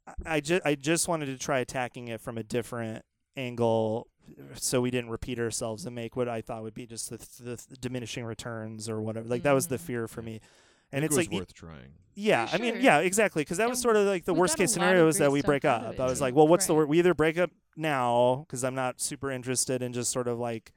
I- 0.06 0.36
I 0.36 0.40
just 0.40 0.62
I 0.64 0.74
just 0.74 1.08
wanted 1.08 1.26
to 1.26 1.38
try 1.38 1.60
attacking 1.60 2.08
it 2.08 2.20
from 2.20 2.36
a 2.38 2.42
different 2.42 3.04
angle 3.36 4.08
so 4.54 4.80
we 4.80 4.90
didn't 4.90 5.10
repeat 5.10 5.38
ourselves 5.38 5.86
and 5.86 5.94
make 5.94 6.16
what 6.16 6.28
I 6.28 6.40
thought 6.40 6.62
would 6.62 6.74
be 6.74 6.86
just 6.86 7.10
the, 7.10 7.18
the 7.42 7.76
diminishing 7.80 8.24
returns 8.24 8.88
or 8.88 9.00
whatever. 9.00 9.28
Like 9.28 9.42
that 9.42 9.52
was 9.52 9.66
the 9.68 9.76
Mhm. 9.76 9.80
fear 9.80 10.08
for 10.08 10.22
me. 10.22 10.40
And 10.92 11.04
it's 11.04 11.14
it 11.14 11.18
was 11.18 11.26
like 11.26 11.32
y- 11.32 11.38
worth 11.38 11.54
trying. 11.54 11.92
yeah 12.14 12.46
For 12.46 12.56
I 12.56 12.58
mean 12.58 12.78
yeah 12.80 12.98
exactly 12.98 13.42
because 13.42 13.58
that 13.58 13.68
was 13.68 13.80
sort 13.80 13.94
of 13.96 14.06
like 14.06 14.24
the 14.24 14.34
worst 14.34 14.56
case 14.58 14.72
scenario 14.72 15.06
is 15.08 15.18
that 15.18 15.30
we 15.30 15.40
break 15.42 15.64
up. 15.64 16.00
I 16.00 16.06
was 16.06 16.20
like 16.20 16.34
well 16.34 16.48
what's 16.48 16.66
the 16.66 16.74
word 16.74 16.88
we 16.88 16.98
either 16.98 17.14
break 17.14 17.38
up 17.38 17.50
now 17.76 18.44
because 18.46 18.64
I'm 18.64 18.74
not 18.74 19.00
super 19.00 19.30
interested 19.30 19.82
in 19.82 19.92
just 19.92 20.10
sort 20.10 20.26
of 20.26 20.38
like 20.38 20.72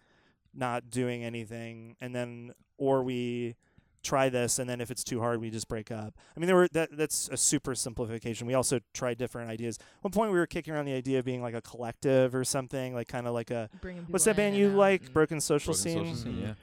not 0.53 0.89
doing 0.91 1.23
anything 1.23 1.95
and 1.99 2.13
then 2.13 2.51
or 2.77 3.01
we 3.03 3.55
try 4.03 4.29
this 4.29 4.59
and 4.59 4.69
then 4.69 4.81
if 4.81 4.91
it's 4.91 5.03
too 5.03 5.19
hard 5.19 5.39
we 5.39 5.49
just 5.49 5.67
break 5.67 5.89
up 5.91 6.13
i 6.35 6.39
mean 6.39 6.47
there 6.47 6.55
were 6.55 6.67
that 6.73 6.89
that's 6.95 7.29
a 7.31 7.37
super 7.37 7.73
simplification 7.73 8.45
we 8.45 8.53
also 8.53 8.79
tried 8.93 9.17
different 9.17 9.49
ideas 9.49 9.79
one 10.01 10.11
point 10.11 10.31
we 10.31 10.37
were 10.37 10.45
kicking 10.45 10.73
around 10.73 10.85
the 10.85 10.93
idea 10.93 11.19
of 11.19 11.25
being 11.25 11.41
like 11.41 11.53
a 11.53 11.61
collective 11.61 12.35
or 12.35 12.43
something 12.43 12.93
like 12.93 13.07
kind 13.07 13.25
of 13.27 13.33
like 13.33 13.49
a 13.51 13.69
what's 14.09 14.25
that 14.25 14.35
band 14.35 14.55
you 14.55 14.69
out 14.71 14.75
like 14.75 15.01
and- 15.03 15.13
broken 15.13 15.39
social 15.41 15.73
Broken 15.73 15.81
scene 15.81 15.97
Social 15.99 16.15
Scene, 16.15 16.41
yeah. 16.41 16.53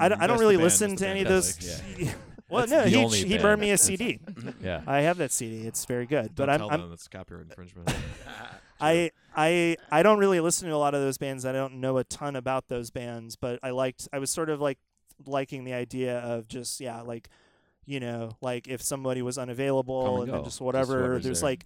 I, 0.00 0.08
don't, 0.08 0.22
I 0.22 0.26
don't 0.28 0.38
really 0.38 0.56
band, 0.56 0.64
listen 0.64 0.96
to 0.96 1.08
any 1.08 1.22
of 1.22 1.28
those 1.28 1.58
like. 1.98 2.14
well 2.48 2.66
That's 2.66 2.92
no 2.92 3.08
he, 3.08 3.26
he 3.26 3.38
burned 3.38 3.60
me 3.60 3.72
a 3.72 3.78
cd 3.78 4.20
Yeah. 4.62 4.82
i 4.86 5.00
have 5.00 5.18
that 5.18 5.32
cd 5.32 5.66
it's 5.66 5.84
very 5.84 6.06
good 6.06 6.34
but 6.36 6.46
Don't 6.46 6.50
i'm, 6.50 6.58
tell 6.60 6.70
I'm 6.72 6.80
them 6.82 6.92
it's 6.92 7.08
copyright 7.08 7.46
infringement. 7.46 7.92
I 8.80 9.10
I 9.36 9.76
I 9.90 10.02
don't 10.04 10.18
really 10.18 10.38
listen 10.40 10.68
to 10.68 10.74
a 10.74 10.78
lot 10.78 10.94
of 10.94 11.00
those 11.00 11.18
bands. 11.18 11.44
I 11.44 11.50
don't 11.52 11.80
know 11.80 11.98
a 11.98 12.04
ton 12.04 12.36
about 12.36 12.68
those 12.68 12.90
bands, 12.90 13.34
but 13.34 13.58
I 13.62 13.70
liked 13.70 14.08
I 14.12 14.20
was 14.20 14.30
sort 14.30 14.50
of 14.50 14.60
like 14.60 14.78
liking 15.26 15.64
the 15.64 15.72
idea 15.72 16.18
of 16.18 16.48
just 16.48 16.80
yeah, 16.80 17.00
like 17.02 17.28
you 17.86 18.00
know, 18.00 18.32
like 18.40 18.68
if 18.68 18.82
somebody 18.82 19.22
was 19.22 19.38
unavailable 19.38 20.20
and, 20.22 20.24
and 20.24 20.32
then 20.32 20.44
just 20.44 20.56
Just 20.56 20.60
whatever. 20.60 20.98
whoever's 20.98 21.24
there's 21.24 21.40
there. 21.40 21.50
like 21.50 21.64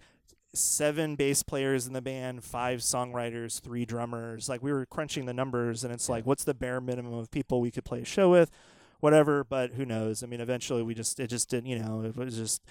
seven 0.53 1.15
bass 1.15 1.43
players 1.43 1.87
in 1.87 1.93
the 1.93 2.01
band, 2.01 2.43
five 2.43 2.79
songwriters, 2.79 3.59
three 3.59 3.85
drummers. 3.85 4.47
Like 4.47 4.61
we 4.63 4.71
were 4.71 4.85
crunching 4.85 5.25
the 5.25 5.33
numbers 5.33 5.83
and 5.83 5.91
it's 5.93 6.07
like 6.07 6.25
what's 6.25 6.43
the 6.43 6.53
bare 6.53 6.79
minimum 6.79 7.13
of 7.13 7.31
people 7.31 7.59
we 7.59 7.71
could 7.71 7.83
play 7.83 8.01
a 8.01 8.05
show 8.05 8.29
with? 8.29 8.51
Whatever, 8.99 9.43
but 9.43 9.73
who 9.73 9.85
knows? 9.85 10.23
I 10.23 10.27
mean, 10.27 10.39
eventually 10.39 10.81
we 10.81 10.93
just 10.93 11.19
it 11.19 11.27
just 11.27 11.49
didn't, 11.49 11.65
you 11.67 11.79
know, 11.79 12.03
it 12.03 12.15
was 12.15 12.37
just 12.37 12.61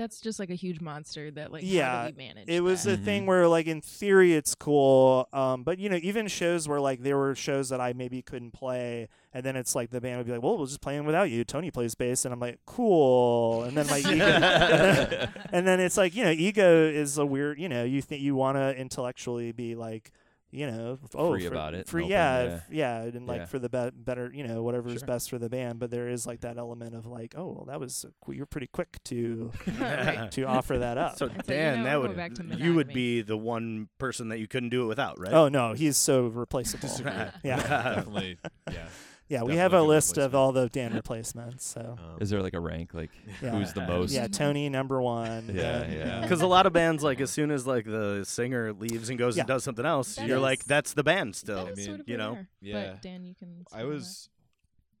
that's 0.00 0.18
just 0.18 0.38
like 0.38 0.48
a 0.48 0.54
huge 0.54 0.80
monster 0.80 1.30
that 1.30 1.52
like 1.52 1.62
Yeah, 1.62 1.90
how 2.04 2.08
do 2.08 2.14
we 2.16 2.24
manage 2.24 2.48
it 2.48 2.62
was 2.62 2.84
that? 2.84 2.92
a 2.94 2.96
thing 2.96 3.24
Mhm. 3.24 3.26
where 3.26 3.46
like 3.48 3.66
in 3.66 3.82
theory 3.82 4.32
it's 4.34 4.54
cool 4.54 5.28
um 5.34 5.62
but 5.62 5.78
you 5.78 5.90
know 5.90 5.98
even 6.02 6.26
shows 6.26 6.66
where 6.66 6.80
like 6.80 7.02
there 7.02 7.18
were 7.18 7.34
shows 7.34 7.68
that 7.68 7.80
i 7.82 7.92
maybe 7.92 8.22
couldn't 8.22 8.52
play 8.52 9.08
and 9.34 9.44
then 9.44 9.56
it's 9.56 9.74
like 9.74 9.90
the 9.90 10.00
band 10.00 10.16
would 10.16 10.26
be 10.26 10.32
like 10.32 10.42
well 10.42 10.56
we'll 10.56 10.66
just 10.66 10.80
play 10.80 10.96
them 10.96 11.04
without 11.04 11.28
you 11.30 11.44
tony 11.44 11.70
plays 11.70 11.94
bass 11.94 12.24
and 12.24 12.32
i'm 12.32 12.40
like 12.40 12.58
cool 12.66 13.62
and 13.64 13.76
then 13.76 13.86
like 13.88 14.06
ego 14.06 14.24
and, 14.24 14.42
then, 14.42 15.28
and 15.52 15.66
then 15.66 15.80
it's 15.80 15.98
like 15.98 16.14
you 16.16 16.24
know 16.24 16.30
ego 16.30 16.84
is 16.88 17.18
a 17.18 17.26
weird 17.26 17.58
you 17.60 17.68
know 17.68 17.84
you 17.84 18.00
think 18.00 18.22
you 18.22 18.34
want 18.34 18.56
to 18.56 18.74
intellectually 18.80 19.52
be 19.52 19.74
like 19.74 20.10
you 20.52 20.66
know 20.66 20.98
oh 21.14 21.30
Free 21.30 21.46
for, 21.46 21.52
about 21.52 21.74
it, 21.74 21.86
free 21.88 22.02
open, 22.02 22.10
yeah 22.10 22.60
yeah. 22.70 23.02
yeah 23.02 23.02
and 23.16 23.26
like 23.26 23.40
Yeah. 23.40 23.44
for 23.46 23.58
the 23.60 23.68
be- 23.68 23.90
better 23.94 24.30
you 24.34 24.46
know 24.46 24.62
whatever 24.62 24.88
is 24.88 24.98
Sure. 25.00 25.06
best 25.06 25.30
for 25.30 25.38
the 25.38 25.48
band 25.48 25.78
but 25.78 25.90
there 25.90 26.08
is 26.08 26.26
like 26.26 26.40
that 26.40 26.58
element 26.58 26.94
of 26.94 27.06
like 27.06 27.34
oh 27.36 27.52
well 27.52 27.64
that 27.68 27.78
was 27.78 28.04
qu- 28.24 28.32
you're 28.32 28.46
pretty 28.46 28.66
quick 28.66 28.98
to 29.04 29.52
to 30.32 30.42
offer 30.44 30.78
that 30.78 30.98
up 30.98 31.16
So 31.18 31.26
I'd 31.26 31.46
say, 31.46 31.54
you 31.54 31.60
Dan, 31.60 31.78
know, 31.78 31.84
that 31.84 31.98
we'll 32.00 32.08
would 32.08 32.16
back 32.16 32.34
to 32.34 32.44
you 32.56 32.74
would 32.74 32.88
be 32.92 33.22
the 33.22 33.36
one 33.36 33.88
person 33.98 34.28
that 34.30 34.38
you 34.38 34.48
couldn't 34.48 34.70
do 34.70 34.82
it 34.82 34.86
without, 34.86 35.18
right? 35.20 35.32
Oh 35.32 35.48
no, 35.48 35.72
he's 35.74 35.96
so 35.96 36.26
replaceable. 36.26 36.88
Yeah, 37.44 37.56
Definitely. 37.56 38.38
Yeah. 38.70 38.86
Yeah. 39.30 39.42
We 39.42 39.56
have 39.56 39.72
a 39.72 39.78
good 39.80 39.86
list 39.88 40.10
of 40.18 40.32
replacement. 40.32 40.34
all 40.34 40.52
the 40.52 40.68
Dan 40.68 40.92
replacements. 40.94 41.64
So 41.66 41.96
Um, 41.98 42.18
Is 42.20 42.28
there 42.28 42.42
like 42.42 42.52
a 42.54 42.60
rank, 42.60 42.92
like 42.92 43.10
Yeah. 43.42 43.50
who's 43.52 43.72
the 43.72 43.86
most? 43.86 44.12
yeah, 44.12 44.26
Tony 44.26 44.68
number 44.68 45.00
one. 45.00 45.50
Yeah, 45.54 45.86
you 45.88 45.98
yeah. 45.98 46.20
Because 46.20 46.42
a 46.42 46.46
lot 46.46 46.66
of 46.66 46.72
bands, 46.74 47.02
like 47.02 47.20
as 47.22 47.30
soon 47.30 47.50
as 47.50 47.66
like 47.66 47.86
the 47.86 48.24
singer 48.24 48.72
leaves 48.74 49.08
and 49.08 49.18
goes 49.18 49.36
Yeah. 49.36 49.42
and 49.42 49.48
does 49.48 49.64
something 49.64 49.86
else, 49.86 50.16
That 50.16 50.26
you're 50.28 50.36
is- 50.36 50.42
like, 50.42 50.64
that's 50.64 50.92
the 50.92 51.02
band 51.04 51.34
still. 51.36 51.64
That 51.64 51.72
is 51.72 51.78
mean, 51.78 51.86
sort 51.86 52.00
of 52.00 52.08
you 52.08 52.16
know, 52.18 52.32
we 52.60 52.72
are. 52.74 52.78
yeah. 52.82 52.90
but 52.90 53.02
Dan 53.02 53.24
you 53.24 53.34
can 53.34 53.48
I 53.48 53.54
speak 53.62 53.72
on 53.72 53.78
that. 53.80 53.86
was, 53.94 54.28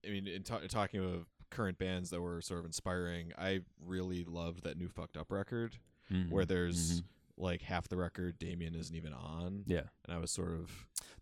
I 0.06 0.10
mean, 0.10 0.26
in 0.26 0.42
ta- 0.44 0.60
talking 0.68 1.00
of 1.04 1.26
current 1.50 1.78
bands 1.78 2.10
that 2.10 2.20
were 2.22 2.40
sort 2.40 2.60
of 2.60 2.66
inspiring, 2.66 3.32
I 3.36 3.60
really 3.84 4.24
loved 4.24 4.62
that 4.62 4.78
new 4.78 4.88
Fucked 4.88 5.16
Up 5.16 5.30
record 5.32 5.76
Mhm. 6.12 6.30
where 6.30 6.44
there's 6.44 7.00
Mhm. 7.00 7.04
Like 7.40 7.62
half 7.62 7.88
the 7.88 7.96
record 7.96 8.38
Damian 8.38 8.74
isn't 8.74 8.94
even 8.94 9.12
on, 9.12 9.62
Yeah, 9.66 9.82
and 10.06 10.14
I 10.14 10.18
was 10.18 10.30
sort 10.30 10.50
of 10.52 10.70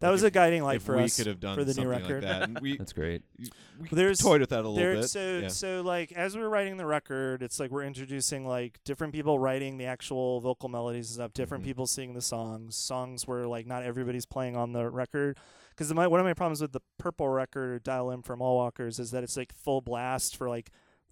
that 0.00 0.08
like, 0.08 0.12
was 0.12 0.22
if- 0.22 0.28
a 0.28 0.30
guiding 0.32 0.62
light 0.62 0.76
if 0.76 0.82
for 0.82 0.96
we 0.96 1.04
us 1.04 1.16
could 1.16 1.26
have 1.26 1.40
done 1.40 1.56
for 1.56 1.64
the 1.64 1.74
new 1.74 1.88
record. 1.88 2.22
like 2.24 2.32
that, 2.32 2.42
and 2.42 2.58
we 2.60 2.76
that's 2.78 2.92
great. 2.92 3.22
we 3.38 3.48
There's- 3.92 4.18
toyed 4.20 4.40
with 4.40 4.50
that 4.50 4.64
a 4.64 4.68
little 4.68 4.74
there, 4.74 4.94
bit. 4.96 5.08
so 5.08 5.38
yeah. 5.42 5.48
so 5.48 5.82
like 5.82 6.12
as 6.12 6.36
we're 6.36 6.48
writing 6.48 6.76
the 6.76 6.86
record, 6.86 7.42
it's 7.42 7.60
like 7.60 7.70
we're 7.70 7.84
introducing 7.84 8.46
like 8.46 8.78
different 8.84 9.12
people 9.12 9.38
writing 9.38 9.78
the 9.78 9.84
actual 9.86 10.40
vocal 10.40 10.68
melodies 10.68 11.08
and 11.10 11.14
stuff, 11.14 11.32
different 11.32 11.62
Mhm. 11.62 11.68
people 11.68 11.86
singing 11.86 12.14
the 12.14 12.20
songs, 12.22 12.76
songs 12.76 13.26
where 13.26 13.46
like 13.46 13.66
not 13.66 13.82
everybody's 13.82 14.26
playing 14.26 14.56
on 14.56 14.72
the 14.72 14.90
record. 14.90 15.38
Because 15.70 15.94
my 15.94 16.08
one 16.08 16.18
of 16.18 16.26
my 16.26 16.34
problems 16.34 16.60
with 16.60 16.72
the 16.72 16.80
purple 16.98 17.28
record 17.28 17.84
Dial 17.84 18.10
M 18.10 18.22
for 18.22 18.36
Mall 18.36 18.56
Walkers 18.56 18.98
is 18.98 19.12
that 19.12 19.22
it's 19.22 19.36
like 19.36 19.52
full 19.52 19.80
blast 19.80 20.36
for 20.36 20.48
like 20.48 20.70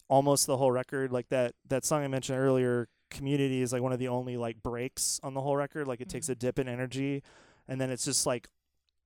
almost 0.09 0.47
the 0.47 0.57
whole 0.57 0.73
record. 0.73 1.13
Like 1.13 1.29
that 1.29 1.55
that 1.69 1.85
song 1.85 2.03
I 2.03 2.09
mentioned 2.09 2.39
earlier, 2.39 2.89
Community 3.11 3.63
is 3.63 3.73
like 3.73 3.83
one 3.83 3.93
of 3.93 3.99
the 3.99 4.09
only 4.09 4.37
like 4.37 4.63
breaks 4.63 5.21
on 5.23 5.35
the 5.35 5.41
whole 5.41 5.57
record. 5.57 5.87
Like 5.87 6.01
it 6.01 6.09
takes 6.09 6.27
Mhm. 6.27 6.31
a 6.31 6.35
dip 6.35 6.59
in 6.59 6.69
energy, 6.69 7.23
and 7.69 7.81
then 7.81 7.91
it's 7.91 8.05
just 8.05 8.27
like 8.27 8.49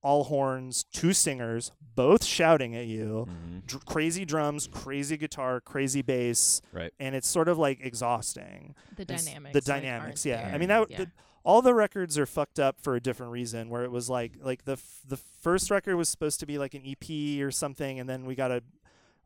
all 0.03 0.23
horns, 0.23 0.83
two 0.85 1.13
singers, 1.13 1.71
both 1.95 2.23
shouting 2.25 2.75
at 2.75 2.87
you 2.87 3.27
Mhm. 3.29 3.67
dr- 3.67 3.85
crazy 3.85 4.25
drums, 4.25 4.67
crazy 4.67 5.15
guitar, 5.15 5.61
crazy 5.61 6.01
bass, 6.01 6.59
Right. 6.73 6.91
and 6.99 7.13
it's 7.15 7.27
sort 7.27 7.47
of 7.47 7.59
like 7.59 7.79
exhausting. 7.81 8.73
the 8.95 9.03
And 9.03 9.11
s- 9.11 9.25
dynamics. 9.25 9.53
The 9.53 9.61
dynamics, 9.61 10.25
aren't 10.25 10.41
yeah. 10.41 10.51
I 10.53 10.57
mean 10.57 10.69
that 10.69 10.89
yeah. 10.89 10.97
the, 10.97 11.11
all 11.43 11.61
the 11.61 11.73
records 11.75 12.17
are 12.17 12.25
fucked 12.25 12.59
up 12.59 12.81
for 12.81 12.95
a 12.95 12.99
different 12.99 13.31
reason. 13.31 13.69
Where 13.69 13.83
it 13.83 13.91
was 13.91 14.09
like 14.09 14.33
like 14.41 14.65
the 14.65 14.73
f- 14.73 15.01
the 15.07 15.17
first 15.17 15.69
record 15.69 15.95
was 15.97 16.09
supposed 16.09 16.39
to 16.39 16.45
be 16.47 16.57
like 16.57 16.73
an 16.73 16.81
EP 16.83 17.41
or 17.43 17.51
something, 17.51 17.99
and 17.99 18.09
then 18.09 18.25
we 18.25 18.33
got 18.35 18.49
a 18.51 18.63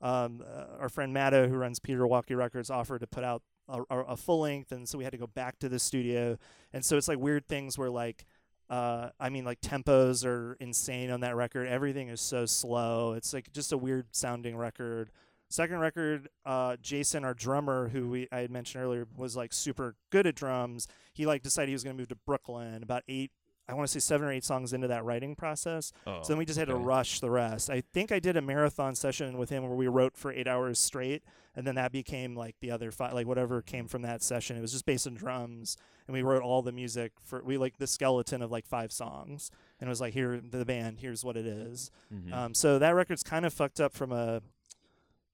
um, 0.01 0.43
uh, 0.45 0.65
our 0.81 0.89
friend 0.89 1.13
Matto 1.13 1.47
who 1.47 1.55
runs 1.55 1.79
Peter 1.79 2.01
Walkee 2.01 2.35
Records 2.37 2.69
offered 2.69 2.99
to 2.99 3.07
put 3.07 3.23
out 3.23 3.41
a, 3.67 3.81
a, 3.89 4.17
full 4.17 4.41
length, 4.41 4.71
and 4.71 4.87
so 4.87 4.97
we 4.97 5.03
had 5.03 5.13
to 5.13 5.17
go 5.17 5.27
back 5.27 5.59
to 5.59 5.69
the 5.69 5.79
studio, 5.79 6.37
and 6.73 6.83
so 6.83 6.97
it's 6.97 7.07
like 7.07 7.19
weird 7.19 7.47
things 7.47 7.77
where 7.77 7.89
like. 7.89 8.25
Uh, 8.67 9.11
I 9.19 9.29
mean, 9.29 9.45
like 9.45 9.61
tempos 9.61 10.25
are 10.25 10.57
insane 10.59 11.11
on 11.11 11.19
that 11.19 11.35
record. 11.35 11.67
Everything 11.67 12.09
is 12.09 12.19
so 12.19 12.47
slow. 12.47 13.13
It's 13.13 13.31
like 13.31 13.53
just 13.53 13.71
a 13.71 13.77
weird 13.77 14.07
sounding 14.11 14.57
record. 14.57 15.11
Second 15.49 15.79
record, 15.79 16.29
uh, 16.45 16.75
Jason, 16.81 17.23
our 17.23 17.35
drummer, 17.35 17.89
who 17.89 18.09
we 18.09 18.27
I 18.31 18.39
had 18.39 18.49
mentioned 18.49 18.83
earlier, 18.83 19.07
was 19.15 19.35
like 19.35 19.53
super 19.53 19.95
good 20.09 20.25
at 20.25 20.35
drums. 20.35 20.87
He 21.13 21.25
like 21.27 21.43
decided 21.43 21.69
he 21.69 21.73
was 21.73 21.83
going 21.83 21.95
to 21.95 22.01
move 22.01 22.09
to 22.09 22.15
Brooklyn. 22.15 22.81
About 22.81 23.03
eight, 23.07 23.31
I 23.67 23.73
want 23.73 23.87
to 23.89 23.93
say 23.93 23.99
seven 23.99 24.27
or 24.27 24.31
eight 24.31 24.43
songs 24.43 24.73
into 24.73 24.87
that 24.89 25.03
writing 25.03 25.35
process. 25.35 25.91
Oh, 26.05 26.21
So 26.21 26.29
then 26.29 26.37
we 26.37 26.45
just 26.45 26.59
had 26.59 26.67
to 26.67 26.75
rush 26.75 27.19
the 27.19 27.31
rest. 27.31 27.69
I 27.69 27.81
think 27.81 28.11
I 28.11 28.19
did 28.19 28.37
a 28.37 28.41
marathon 28.41 28.93
session 28.93 29.37
with 29.39 29.49
him 29.49 29.63
where 29.63 29.75
we 29.75 29.87
wrote 29.87 30.15
for 30.15 30.31
eight 30.31 30.47
hours 30.47 30.77
straight, 30.77 31.23
and 31.55 31.65
then 31.65 31.73
that 31.75 31.91
became 31.91 32.35
like 32.35 32.55
the 32.59 32.69
other 32.69 32.91
five, 32.91 33.13
like 33.13 33.25
whatever 33.25 33.61
came 33.63 33.87
from 33.87 34.03
that 34.03 34.21
session. 34.21 34.55
It 34.55 34.61
was 34.61 34.71
just 34.71 34.85
bass 34.85 35.07
and 35.07 35.17
drums, 35.17 35.77
and 36.07 36.13
we 36.13 36.21
wrote 36.21 36.43
all 36.43 36.61
the 36.61 36.71
music 36.71 37.13
for 37.23 37.41
we 37.43 37.57
like 37.57 37.77
the 37.77 37.87
skeleton 37.87 38.43
of 38.43 38.51
like 38.51 38.67
five 38.67 38.91
songs, 38.91 39.49
and 39.79 39.87
it 39.87 39.89
was 39.89 39.99
like 40.01 40.13
here 40.13 40.39
the 40.39 40.63
band, 40.65 40.99
here's 40.99 41.25
what 41.25 41.35
it 41.35 41.47
is. 41.47 41.89
Mhm. 42.13 42.31
Um, 42.33 42.53
so 42.53 42.77
that 42.77 42.91
record's 42.93 43.23
kind 43.23 43.45
of 43.47 43.53
fucked 43.53 43.79
up 43.79 43.93
from 43.93 44.11
a 44.11 44.41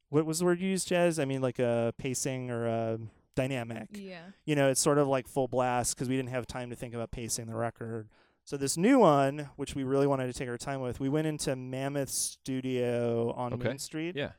what 0.09 0.25
was 0.25 0.39
the 0.39 0.45
word 0.45 0.59
you 0.59 0.69
used, 0.69 0.87
Jazz? 0.87 1.19
I 1.19 1.25
mean, 1.25 1.41
like 1.41 1.59
a 1.59 1.93
pacing 1.97 2.49
or 2.51 2.65
a 2.67 2.99
dynamic. 3.35 3.87
Yeah. 3.93 4.21
You 4.45 4.55
know, 4.55 4.69
it's 4.69 4.81
sort 4.81 4.97
of 4.97 5.07
like 5.07 5.27
full 5.27 5.47
blast 5.47 5.95
because 5.95 6.09
we 6.09 6.15
didn't 6.17 6.29
have 6.29 6.47
time 6.47 6.69
to 6.69 6.75
think 6.75 6.93
about 6.93 7.11
pacing 7.11 7.47
the 7.47 7.55
record. 7.55 8.09
So 8.43 8.57
this 8.57 8.75
new 8.77 8.99
one, 8.99 9.49
which 9.55 9.75
we 9.75 9.83
really 9.83 10.07
wanted 10.07 10.27
to 10.27 10.33
take 10.33 10.49
our 10.49 10.57
time 10.57 10.81
with, 10.81 10.99
we 10.99 11.09
went 11.09 11.27
into 11.27 11.55
Mammoth 11.55 12.09
Studio 12.09 13.31
on 13.33 13.53
Okay. 13.53 13.67
Main 13.69 13.77
Street, 13.77 14.15
yeah. 14.15 14.31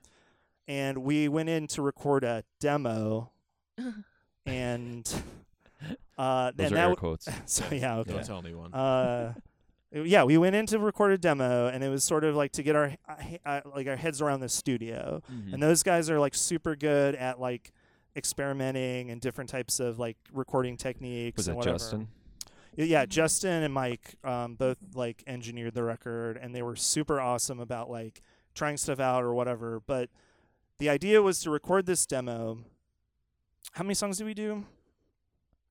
and 0.67 0.99
we 0.99 1.29
went 1.29 1.49
in 1.49 1.67
to 1.69 1.83
record 1.83 2.25
a 2.25 2.43
demo 2.61 3.31
and 4.47 5.13
uh, 6.19 6.51
Those 6.55 6.67
and 6.67 6.73
are 6.73 6.77
that 6.77 6.89
air 6.91 6.97
quotes. 6.97 7.29
so 7.47 7.65
yeah, 7.73 7.97
okay. 7.99 8.13
Don't 8.13 8.27
tell 8.27 8.39
anyone. 8.39 8.75
uh, 8.75 9.35
yeah, 9.93 10.25
we 10.25 10.39
went 10.39 10.57
in 10.57 10.67
to 10.67 10.79
record 10.79 11.13
a 11.13 11.19
demo, 11.19 11.67
and 11.69 11.85
it 11.85 11.89
was 11.89 12.03
sort 12.03 12.25
of 12.25 12.35
like 12.35 12.53
to 12.53 12.63
get 12.63 12.75
our 12.75 12.97
uh, 13.09 13.15
uh, 13.45 13.61
like 13.75 13.87
our 13.87 13.97
heads 13.97 14.21
around 14.23 14.41
the 14.41 14.49
studio. 14.49 15.23
Mhm. 15.31 15.55
And 15.55 15.63
those 15.63 15.83
guys 15.83 16.09
are 16.11 16.19
like 16.19 16.35
super 16.35 16.75
good 16.75 17.15
at 17.15 17.39
like 17.41 17.73
experimenting 18.17 19.11
and 19.11 19.21
different 19.21 19.51
types 19.51 19.81
of 19.81 19.99
like 19.99 20.17
recording 20.33 20.77
techniques. 20.77 21.37
Was 21.37 21.49
and 21.49 21.55
it 21.55 21.59
whatever. 21.59 21.79
Justin? 21.79 22.09
Yeah, 22.75 23.05
Justin 23.05 23.63
and 23.63 23.75
Mike 23.75 24.15
um, 24.25 24.55
both 24.55 24.79
like 24.95 25.23
engineered 25.27 25.75
the 25.75 25.83
record, 25.83 26.39
and 26.41 26.55
they 26.55 26.63
were 26.63 26.77
super 26.77 27.21
awesome 27.21 27.61
about 27.61 27.91
like 27.91 28.23
trying 28.55 28.77
stuff 28.79 28.99
out 28.99 29.25
or 29.25 29.35
whatever. 29.35 29.81
But 29.87 30.09
the 30.79 30.89
idea 30.89 31.21
was 31.21 31.41
to 31.41 31.51
record 31.51 31.87
this 31.87 32.07
demo. 32.07 32.59
How 33.73 33.85
many 33.85 33.95
songs 33.95 34.19
did 34.19 34.25
we 34.25 34.35
do? 34.35 34.65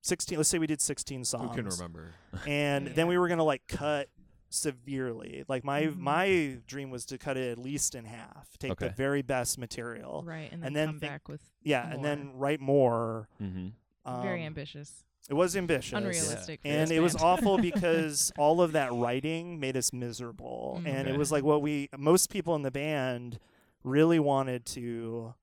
Sixteen. 0.00 0.38
Let's 0.38 0.48
say 0.48 0.58
we 0.58 0.66
did 0.66 0.80
sixteen 0.80 1.24
songs 1.24 1.50
Who 1.50 1.56
can 1.56 1.66
remember? 1.66 2.12
and 2.46 2.86
then 2.94 3.08
we 3.08 3.18
were 3.18 3.28
gonna 3.28 3.44
like 3.44 3.62
cut 3.66 4.08
severely. 4.52 5.44
Like 5.48 5.64
my 5.64 5.82
Mhm. 5.84 5.96
my 5.96 6.58
dream 6.66 6.90
was 6.90 7.04
to 7.06 7.18
cut 7.18 7.36
it 7.36 7.50
at 7.50 7.58
least 7.58 7.94
in 7.94 8.04
half, 8.04 8.56
take 8.58 8.78
the 8.78 8.90
very 8.90 9.22
best 9.22 9.58
material, 9.58 10.22
right, 10.26 10.50
and 10.52 10.62
then, 10.62 10.66
and 10.68 10.76
then 10.76 10.88
come 10.88 11.00
think- 11.00 11.12
back 11.12 11.28
with 11.28 11.40
yeah, 11.62 11.90
and 11.92 12.04
then 12.04 12.32
write 12.34 12.60
more. 12.60 13.28
Mm-hmm. 13.40 13.68
Um, 14.04 14.22
very 14.22 14.44
ambitious, 14.44 15.04
It 15.30 15.34
was 15.34 15.56
ambitious, 15.56 15.92
unrealistic, 15.96 16.62
for 16.62 16.68
and 16.68 16.90
this 16.90 16.96
it 16.96 17.00
was 17.00 17.14
awful 17.16 17.56
because 17.70 18.32
all 18.36 18.60
of 18.60 18.72
that 18.72 18.92
writing 18.92 19.60
made 19.60 19.76
us 19.76 19.92
miserable, 19.92 20.80
Mm. 20.82 20.86
and 20.88 21.08
it 21.08 21.16
was 21.16 21.30
like 21.30 21.44
what 21.44 21.62
we 21.62 21.88
most 21.96 22.28
people 22.30 22.54
in 22.56 22.62
the 22.62 22.70
band 22.72 23.38
really 23.84 24.18
wanted 24.18 24.64
to 24.66 25.34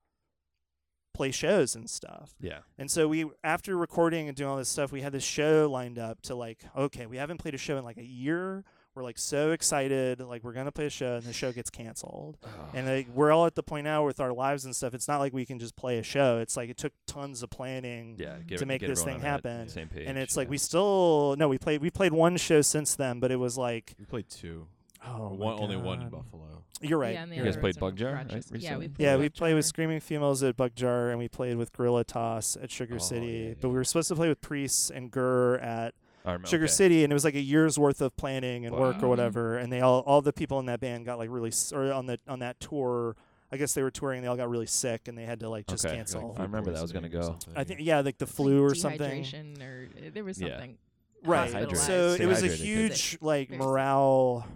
play 1.12 1.30
shows 1.30 1.74
and 1.74 1.90
stuff. 1.90 2.34
Yeah. 2.40 2.60
And 2.78 2.90
so 2.90 3.08
we, 3.08 3.26
after 3.44 3.76
recording 3.76 4.28
and 4.28 4.36
doing 4.36 4.48
all 4.48 4.56
this 4.56 4.68
stuff, 4.68 4.92
we 4.92 5.02
had 5.02 5.12
this 5.12 5.24
show 5.24 5.68
lined 5.70 5.98
up 5.98 6.22
to 6.22 6.34
like, 6.34 6.64
okay, 6.76 7.04
we 7.06 7.16
haven't 7.16 7.38
played 7.38 7.54
a 7.54 7.58
show 7.58 7.76
in 7.76 7.84
like 7.84 7.98
a 7.98 8.04
year. 8.04 8.64
We're 9.00 9.04
like 9.06 9.18
so 9.18 9.52
excited, 9.52 10.20
like 10.20 10.44
we're 10.44 10.52
gonna 10.52 10.70
play 10.70 10.84
a 10.84 10.90
show, 10.90 11.14
and 11.14 11.22
the 11.22 11.32
show 11.32 11.52
gets 11.52 11.70
canceled. 11.70 12.36
And 12.74 12.86
like, 12.86 13.08
we're 13.14 13.32
all 13.32 13.46
at 13.46 13.54
the 13.54 13.62
point 13.62 13.84
now 13.84 14.04
with 14.04 14.20
our 14.20 14.30
lives 14.30 14.66
and 14.66 14.76
stuff. 14.76 14.92
It's 14.92 15.08
not 15.08 15.20
like 15.20 15.32
we 15.32 15.46
can 15.46 15.58
just 15.58 15.74
play 15.74 15.96
a 15.98 16.02
show. 16.02 16.38
It's 16.38 16.54
like 16.54 16.68
it 16.68 16.76
took 16.76 16.92
tons 17.06 17.42
of 17.42 17.48
planning. 17.48 18.16
yeah. 18.18 18.36
Get, 18.46 18.58
to 18.58 18.66
make 18.66 18.82
this 18.82 19.02
thing 19.02 19.14
on 19.14 19.20
that 19.22 19.26
happen. 19.26 19.68
Same 19.70 19.88
page. 19.88 20.04
And 20.06 20.18
it's 20.18 20.36
like 20.36 20.50
we 20.50 20.58
still 20.58 21.34
no, 21.38 21.48
we 21.48 21.56
played 21.56 21.80
we 21.80 21.88
played 21.90 22.12
one 22.12 22.36
show 22.36 22.60
since 22.60 22.94
then, 22.94 23.20
but 23.20 23.30
it 23.30 23.36
was 23.36 23.56
like 23.56 23.94
We 23.98 24.04
played 24.04 24.28
two. 24.28 24.66
oh, 25.06 25.30
my 25.30 25.36
one, 25.36 25.60
only 25.60 25.76
one 25.78 26.02
in 26.02 26.10
Buffalo. 26.10 26.62
You're 26.82 26.98
right. 26.98 27.14
Yeah, 27.14 27.24
you're 27.24 27.44
guys 27.46 27.54
played 27.56 27.62
ones 27.62 27.78
Bug 27.78 27.96
Jar, 27.96 28.12
right, 28.12 28.26
Rochester. 28.26 28.56
Yeah, 28.58 28.76
we 28.76 28.84
recently? 28.84 28.88
played 28.88 29.04
Yeah, 29.06 29.16
we 29.16 29.28
played 29.30 29.54
with 29.54 29.64
Screaming 29.64 30.00
Females 30.00 30.42
at 30.42 30.58
Bug 30.58 30.72
Jar, 30.74 31.08
and 31.08 31.18
we 31.18 31.28
played 31.28 31.56
with 31.56 31.72
Guerilla 31.72 32.04
Toss 32.04 32.54
at 32.62 32.70
Sugar 32.70 32.96
Oh, 32.96 32.98
City. 32.98 33.26
yeah, 33.26 33.48
yeah, 33.48 33.54
but 33.62 33.70
we 33.70 33.76
were 33.76 33.84
supposed 33.84 34.08
to 34.08 34.14
play 34.14 34.28
with 34.28 34.42
Priests 34.42 34.90
and 34.90 35.10
Gurr 35.10 35.56
at 35.56 35.94
I 36.24 36.32
remember- 36.32 36.48
Sugar 36.48 36.64
okay. 36.64 36.72
City, 36.72 37.04
and 37.04 37.12
it 37.12 37.14
was 37.14 37.24
like 37.24 37.34
a 37.34 37.40
year's 37.40 37.78
worth 37.78 38.00
of 38.00 38.16
planning 38.16 38.66
and 38.66 38.74
work 38.76 39.02
or 39.02 39.08
whatever. 39.08 39.56
And 39.56 39.72
they 39.72 39.80
all, 39.80 40.00
all 40.00 40.20
the 40.20 40.32
people 40.32 40.58
in 40.60 40.66
that 40.66 40.80
band 40.80 41.04
got 41.06 41.18
like 41.18 41.30
really, 41.30 41.48
s- 41.48 41.72
or 41.72 41.92
on 41.92 42.06
the 42.06 42.18
on 42.28 42.40
that 42.40 42.60
tour, 42.60 43.16
I 43.50 43.56
guess 43.56 43.72
they 43.74 43.82
were 43.82 43.90
touring. 43.90 44.20
They 44.22 44.28
all 44.28 44.36
got 44.36 44.50
really 44.50 44.66
sick, 44.66 45.08
and 45.08 45.16
they 45.16 45.24
had 45.24 45.40
to 45.40 45.48
like 45.48 45.66
just 45.66 45.84
Okay. 45.86 45.96
cancel. 45.96 46.36
I 46.38 46.42
remember 46.42 46.72
that 46.72 46.82
was 46.82 46.92
gonna 46.92 47.08
go. 47.08 47.38
I 47.56 47.64
think 47.64 47.80
yeah, 47.82 48.00
like 48.00 48.18
the 48.18 48.26
Like 48.26 48.34
flu 48.34 48.62
or 48.62 48.74
something. 48.74 49.22
dehydration 49.24 49.62
or 49.62 49.88
uh, 49.96 50.10
there 50.12 50.24
was 50.24 50.36
something. 50.36 50.50
Yeah. 50.52 50.58
something. 50.58 50.78
Right. 51.24 51.52
hospitalized. 51.52 51.82
So 51.86 52.14
it 52.22 52.26
was 52.26 52.42
a 52.42 52.48
huge 52.48 53.18
like 53.20 53.50
morale 53.50 54.46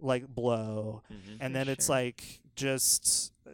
like 0.00 0.26
blow. 0.26 1.02
Mhm. 1.12 1.36
and 1.40 1.52
For 1.52 1.58
then 1.58 1.68
it's 1.68 1.86
sure. 1.86 1.94
like 1.96 2.40
just 2.56 3.32
uh, 3.46 3.50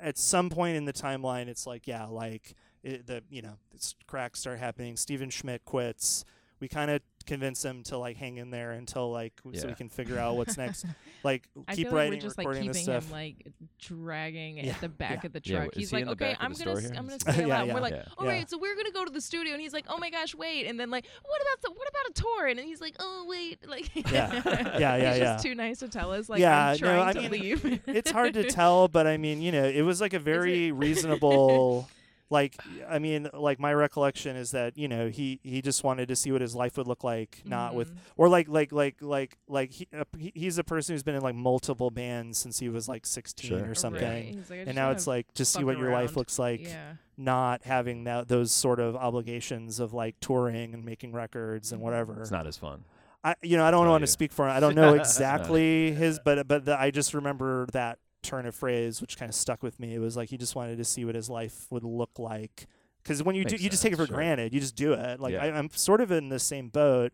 at 0.00 0.18
some 0.18 0.48
point 0.50 0.76
in 0.76 0.84
the 0.86 0.92
timeline 0.92 1.46
it's 1.48 1.66
like 1.66 1.86
yeah 1.86 2.06
like 2.06 2.54
it, 2.82 3.06
the 3.06 3.22
you 3.30 3.42
know 3.42 3.54
it's 3.74 3.94
cracks 4.08 4.40
start 4.40 4.58
happening 4.58 4.96
steven 4.96 5.30
schmidt 5.30 5.64
quits 5.64 6.24
we 6.62 6.68
kind 6.68 6.90
of 6.90 7.02
convince 7.26 7.64
him 7.64 7.82
to 7.84 7.98
like 7.98 8.16
hang 8.16 8.36
in 8.38 8.50
there 8.50 8.72
until 8.72 9.10
like 9.12 9.36
w- 9.44 9.56
so 9.60 9.68
we 9.68 9.74
can 9.74 9.88
figure 9.88 10.18
out 10.18 10.34
what's 10.36 10.56
next 10.56 10.84
like 11.22 11.48
I 11.68 11.74
keep 11.76 11.86
feel 11.88 11.92
like 11.92 11.98
writing 11.98 12.18
we're 12.18 12.20
just 12.22 12.36
like 12.38 12.46
recording 12.46 12.62
keeping 12.62 12.72
this 12.72 12.82
stuff 12.82 13.06
him 13.06 13.12
like 13.12 13.46
dragging 13.78 14.58
Yeah, 14.58 14.72
at 14.72 14.80
the 14.80 14.88
back 14.88 15.22
yeah. 15.22 15.26
of 15.26 15.32
the 15.32 15.40
Yeah, 15.44 15.56
truck. 15.58 15.72
is 15.72 15.78
he's 15.78 15.90
he 15.90 15.96
like, 15.96 16.04
the 16.06 16.10
okay, 16.12 16.24
back 16.32 16.38
of 16.40 16.44
I'm 16.46 16.52
the 16.54 16.64
gonna, 16.64 16.76
store 16.76 16.78
s- 16.78 16.90
here? 16.90 16.98
I'm 16.98 17.06
gonna 17.06 17.18
Yeah, 17.26 17.32
scale 17.34 17.52
out. 17.52 17.66
Yeah. 17.66 17.74
we're 17.74 17.80
like, 17.80 17.92
Yeah. 17.94 18.04
all 18.18 18.26
right, 18.26 18.38
Yeah. 18.40 18.44
so 18.46 18.58
we're 18.58 18.74
gonna 18.76 18.90
go 18.92 19.04
to 19.04 19.10
the 19.10 19.20
studio, 19.20 19.52
and 19.52 19.60
he's 19.62 19.72
like, 19.72 19.84
oh 19.88 19.98
my 19.98 20.10
gosh, 20.10 20.34
wait, 20.34 20.66
and 20.66 20.78
then 20.80 20.90
like, 20.90 21.04
what 21.24 21.40
about 21.42 21.62
the, 21.62 21.70
what 21.70 21.88
about 21.88 22.10
a 22.10 22.12
tour? 22.14 22.46
And 22.46 22.58
he's 22.60 22.80
like, 22.80 22.96
oh 22.98 23.26
wait, 23.28 23.68
like, 23.68 23.90
Yeah. 24.10 24.42
Yeah, 24.44 24.78
yeah, 24.78 24.96
he's 25.10 25.18
yeah. 25.18 25.32
just 25.34 25.44
too 25.44 25.54
nice 25.54 25.78
to 25.80 25.88
tell 25.88 26.12
us, 26.12 26.28
like, 26.28 26.40
Yeah, 26.40 26.68
I'm 26.68 26.72
no, 26.72 26.76
trying 26.78 27.00
I 27.08 27.12
to 27.12 27.20
mean, 27.20 27.30
leave. 27.30 27.80
it's 27.86 28.10
hard 28.10 28.34
to 28.34 28.44
tell 28.44 28.88
but 28.88 29.06
i 29.06 29.16
mean 29.16 29.40
you 29.42 29.52
know 29.52 29.64
it 29.64 29.82
was 29.82 30.00
like 30.00 30.12
a 30.12 30.18
very 30.18 30.72
reasonable 30.72 31.88
like 32.32 32.56
i 32.88 32.98
mean 32.98 33.28
like 33.34 33.60
my 33.60 33.72
recollection 33.72 34.34
is 34.36 34.50
that 34.52 34.76
you 34.76 34.88
know 34.88 35.08
he 35.08 35.38
he 35.42 35.60
just 35.62 35.84
wanted 35.84 36.08
to 36.08 36.16
see 36.16 36.32
what 36.32 36.40
his 36.40 36.54
life 36.54 36.76
would 36.76 36.86
look 36.88 37.04
like 37.04 37.42
not 37.44 37.74
with 37.74 37.90
Mhm. 37.92 37.98
or 38.16 38.28
like 38.28 38.48
like 38.48 38.72
like 38.72 38.96
like 39.00 39.36
like 39.48 39.70
he, 39.70 39.86
uh, 39.96 40.04
he 40.18 40.32
he's 40.34 40.58
a 40.58 40.64
person 40.64 40.94
who's 40.94 41.02
been 41.02 41.14
in 41.14 41.22
like 41.22 41.34
multiple 41.34 41.90
bands 41.90 42.38
since 42.38 42.58
he 42.58 42.68
was 42.68 42.88
like 42.88 43.06
16 43.06 43.48
Sure. 43.50 43.70
or 43.70 43.74
something 43.74 44.02
Right. 44.02 44.50
Like, 44.50 44.66
and 44.66 44.74
now 44.74 44.90
it's 44.90 45.06
like 45.06 45.32
just 45.34 45.52
see 45.52 45.58
fuck 45.60 45.66
what 45.66 45.78
your 45.78 45.92
life 45.92 46.16
looks 46.16 46.38
like 46.38 46.62
yeah. 46.62 46.94
not 47.16 47.62
having 47.64 48.04
that 48.04 48.28
those 48.28 48.50
sort 48.50 48.80
of 48.80 48.96
obligations 48.96 49.78
of 49.78 49.92
like 49.92 50.16
touring 50.20 50.74
and 50.74 50.84
making 50.84 51.12
records 51.12 51.70
and 51.72 51.80
Mhm. 51.80 51.84
whatever 51.84 52.20
It's 52.20 52.30
not 52.30 52.46
as 52.46 52.56
fun. 52.56 52.84
I 53.24 53.34
you 53.42 53.56
know 53.56 53.64
I 53.64 53.70
don't 53.70 53.86
want 53.88 54.02
to 54.02 54.06
speak 54.08 54.32
for 54.32 54.46
him 54.48 54.56
I 54.56 54.60
don't 54.60 54.74
know 54.74 54.94
exactly 55.04 55.92
his 55.92 56.18
but 56.24 56.48
but 56.48 56.64
the, 56.64 56.80
I 56.80 56.90
just 56.90 57.14
remember 57.14 57.66
that 57.72 57.98
turn 58.22 58.46
of 58.46 58.54
phrase 58.54 59.00
which 59.00 59.16
kind 59.18 59.28
of 59.28 59.34
stuck 59.34 59.62
with 59.62 59.78
me 59.80 59.94
it 59.94 59.98
was 59.98 60.16
like 60.16 60.28
he 60.30 60.36
just 60.38 60.54
wanted 60.54 60.76
to 60.78 60.84
see 60.84 61.04
what 61.04 61.14
his 61.14 61.28
life 61.28 61.66
would 61.70 61.84
look 61.84 62.18
like 62.18 62.66
because 63.02 63.22
when 63.22 63.34
you 63.34 63.44
do 63.44 63.54
Makes 63.54 63.62
you 63.64 63.70
just 63.70 63.82
take 63.82 63.92
it 63.92 63.96
for 63.96 64.06
sure. 64.06 64.14
granted 64.16 64.54
you 64.54 64.60
just 64.60 64.76
do 64.76 64.92
it 64.92 65.18
like 65.20 65.32
Yeah. 65.34 65.44
I, 65.44 65.58
I'm 65.58 65.68
sort 65.70 66.00
of 66.00 66.10
in 66.12 66.28
the 66.28 66.38
same 66.38 66.68
boat 66.68 67.12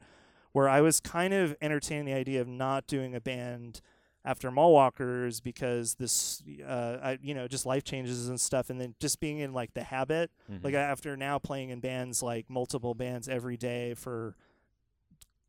where 0.52 0.68
I 0.68 0.80
was 0.80 1.00
kind 1.00 1.32
of 1.34 1.56
entertaining 1.60 2.04
the 2.06 2.12
idea 2.14 2.40
of 2.40 2.48
not 2.48 2.86
doing 2.86 3.14
a 3.14 3.20
band 3.20 3.80
after 4.24 4.50
Mall 4.50 4.72
Walkers 4.74 5.40
because 5.40 5.94
this 5.94 6.42
uh 6.66 6.98
I 7.02 7.18
you 7.22 7.32
know 7.34 7.48
just 7.48 7.64
life 7.64 7.84
changes 7.84 8.28
and 8.28 8.38
stuff 8.38 8.68
and 8.68 8.78
then 8.80 8.94
just 9.00 9.20
being 9.20 9.38
in 9.38 9.52
like 9.54 9.72
the 9.74 9.84
habit 9.84 10.30
like 10.62 10.74
Mhm. 10.74 10.78
after 10.78 11.16
now 11.16 11.38
playing 11.38 11.70
in 11.70 11.80
bands 11.80 12.22
like 12.22 12.50
multiple 12.50 12.94
bands 12.94 13.28
every 13.28 13.56
day 13.56 13.94
for 13.94 14.36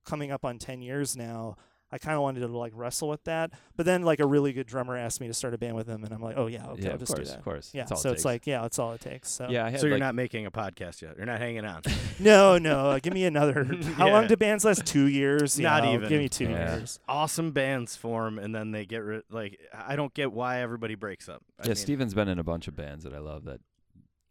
coming 0.05 0.31
up 0.31 0.45
on 0.45 0.57
10 0.57 0.81
years 0.81 1.15
now 1.15 1.55
i 1.91 1.97
kind 1.97 2.15
of 2.15 2.21
wanted 2.21 2.39
to 2.41 2.47
like 2.47 2.71
wrestle 2.75 3.07
with 3.09 3.23
that 3.23 3.51
but 3.75 3.85
then 3.85 4.03
like 4.03 4.19
a 4.19 4.25
really 4.25 4.53
good 4.53 4.67
drummer 4.67 4.95
asked 4.95 5.19
me 5.21 5.27
to 5.27 5.33
start 5.33 5.53
a 5.53 5.57
band 5.57 5.75
with 5.75 5.87
him 5.87 6.03
and 6.03 6.13
i'm 6.13 6.21
like 6.21 6.35
oh 6.37 6.47
yeah 6.47 6.67
okay 6.67 6.83
yeah, 6.83 6.89
i'll 6.89 6.93
of 6.95 6.99
just 7.01 7.13
course, 7.13 7.27
do 7.27 7.31
that 7.31 7.37
of 7.39 7.43
course. 7.43 7.71
yeah 7.73 7.81
That's 7.83 7.91
all 7.91 7.97
it 7.97 8.01
so 8.01 8.11
it's 8.11 8.25
like 8.25 8.47
yeah 8.47 8.61
that's 8.61 8.79
all 8.79 8.93
it 8.93 9.01
takes 9.01 9.29
so 9.29 9.47
yeah, 9.49 9.65
I 9.65 9.69
had 9.69 9.79
So 9.79 9.87
you're 9.87 9.95
like, 9.95 9.99
not 10.01 10.15
making 10.15 10.45
a 10.45 10.51
podcast 10.51 11.01
yet. 11.01 11.15
You're 11.17 11.25
not 11.25 11.39
hanging 11.39 11.65
on. 11.65 11.81
no 12.19 12.57
no 12.57 12.91
uh, 12.91 12.99
give 12.99 13.13
me 13.13 13.25
another 13.25 13.63
how 13.95 14.09
long 14.09 14.23
Yeah. 14.23 14.27
do 14.29 14.37
bands 14.37 14.65
last 14.65 14.85
two 14.85 15.07
years 15.07 15.59
Not 15.59 15.83
Yeah, 15.83 15.93
even. 15.93 16.09
give 16.09 16.19
me 16.19 16.29
two 16.29 16.45
Yeah. 16.45 16.77
years 16.77 16.99
awesome 17.07 17.51
bands 17.51 17.95
form, 17.95 18.37
and 18.39 18.53
then 18.53 18.71
they 18.71 18.85
get 18.85 18.99
rid. 19.03 19.23
Like 19.29 19.59
I 19.73 19.95
don't 19.95 20.13
get 20.13 20.31
why 20.31 20.61
everybody 20.61 20.95
breaks 20.95 21.27
up. 21.29 21.41
I 21.59 21.63
Yeah, 21.63 21.67
mean, 21.69 21.75
Steven's 21.75 22.13
been 22.13 22.27
in 22.27 22.39
a 22.39 22.43
bunch 22.43 22.67
of 22.67 22.75
bands 22.75 23.03
that 23.03 23.13
I 23.13 23.19
love 23.19 23.45
that 23.45 23.61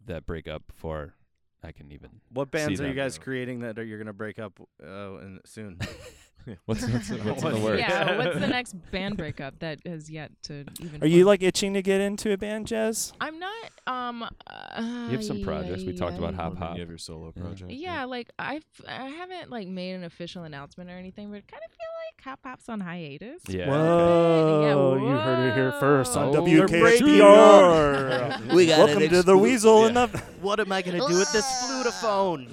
that 0.07 0.27
break 0.27 0.47
up 0.49 0.67
before 0.67 1.15
I 1.63 1.73
can 1.73 1.91
even. 1.93 2.21
What 2.33 2.51
bands 2.51 2.79
see 2.79 2.85
are 2.85 2.89
you 2.89 2.95
guys 2.95 3.17
though. 3.19 3.25
creating 3.25 3.61
that 3.61 3.79
are 3.79 3.85
you're 3.85 3.99
gonna 3.99 4.13
break 4.13 4.39
up 4.39 4.61
uh, 4.83 5.19
in, 5.19 5.41
soon? 5.45 5.79
What's 6.67 6.83
what's, 6.89 7.11
what's 7.25 7.43
in 7.43 7.53
the 7.55 7.61
works? 7.61 7.81
Yeah, 7.81 8.17
what's 8.17 8.39
the 8.39 8.47
next 8.59 8.73
band 8.91 9.17
breakup 9.17 9.59
that 9.61 9.79
has 9.87 10.09
yet 10.11 10.31
to 10.45 10.65
even? 10.81 11.03
are 11.03 11.07
you 11.07 11.25
like 11.25 11.43
itching 11.43 11.75
to 11.75 11.83
get 11.83 12.01
into 12.01 12.33
a 12.33 12.37
band 12.39 12.67
jazz 12.67 13.13
I'm 13.21 13.39
not. 13.39 13.71
Um. 13.87 14.25
You 14.77 15.11
have 15.17 15.25
some 15.25 15.43
projects. 15.43 15.83
We 15.85 15.95
talked 15.97 16.19
about 16.19 16.35
Hop 16.35 16.57
Hop. 16.59 16.75
You 16.77 16.81
have 16.81 16.89
your 16.89 16.99
solo 16.99 17.33
Yeah. 17.37 17.43
project. 17.43 17.71
Yeah, 17.73 18.05
like 18.05 18.31
I've 18.39 18.65
I 18.87 19.09
haven't 19.09 19.51
like 19.51 19.67
made 19.69 19.93
an 19.95 20.05
official 20.05 20.45
announcement 20.45 20.91
or 20.91 20.95
anything, 20.95 21.31
but 21.31 21.47
kind 21.49 21.63
of 21.65 21.71
feel 21.71 21.79
like 22.07 22.25
Hop 22.25 22.41
Hop's 22.45 22.69
on 22.69 22.81
hiatus. 22.81 23.43
Yeah. 23.49 23.69
whoa 23.69 24.97
Yeah, 24.97 25.03
you 25.11 25.17
heard 25.19 25.49
it 25.51 25.55
here 25.55 25.73
first 25.81 26.17
on 26.17 26.29
whoa. 26.33 26.45
They're 26.47 26.67
WKHPR 26.67 28.55
We 28.55 28.67
got 28.67 28.79
welcome 28.87 29.09
to 29.09 29.23
the 29.23 29.37
weasel 29.37 29.81
Yeah. 29.81 29.87
and 29.89 29.97
the 29.97 30.19
what 30.41 30.61
am 30.61 30.71
I 30.73 30.83
gonna 30.83 30.99
do 30.99 31.19
with 31.19 31.33
this 31.33 31.45
flutophone? 31.65 32.49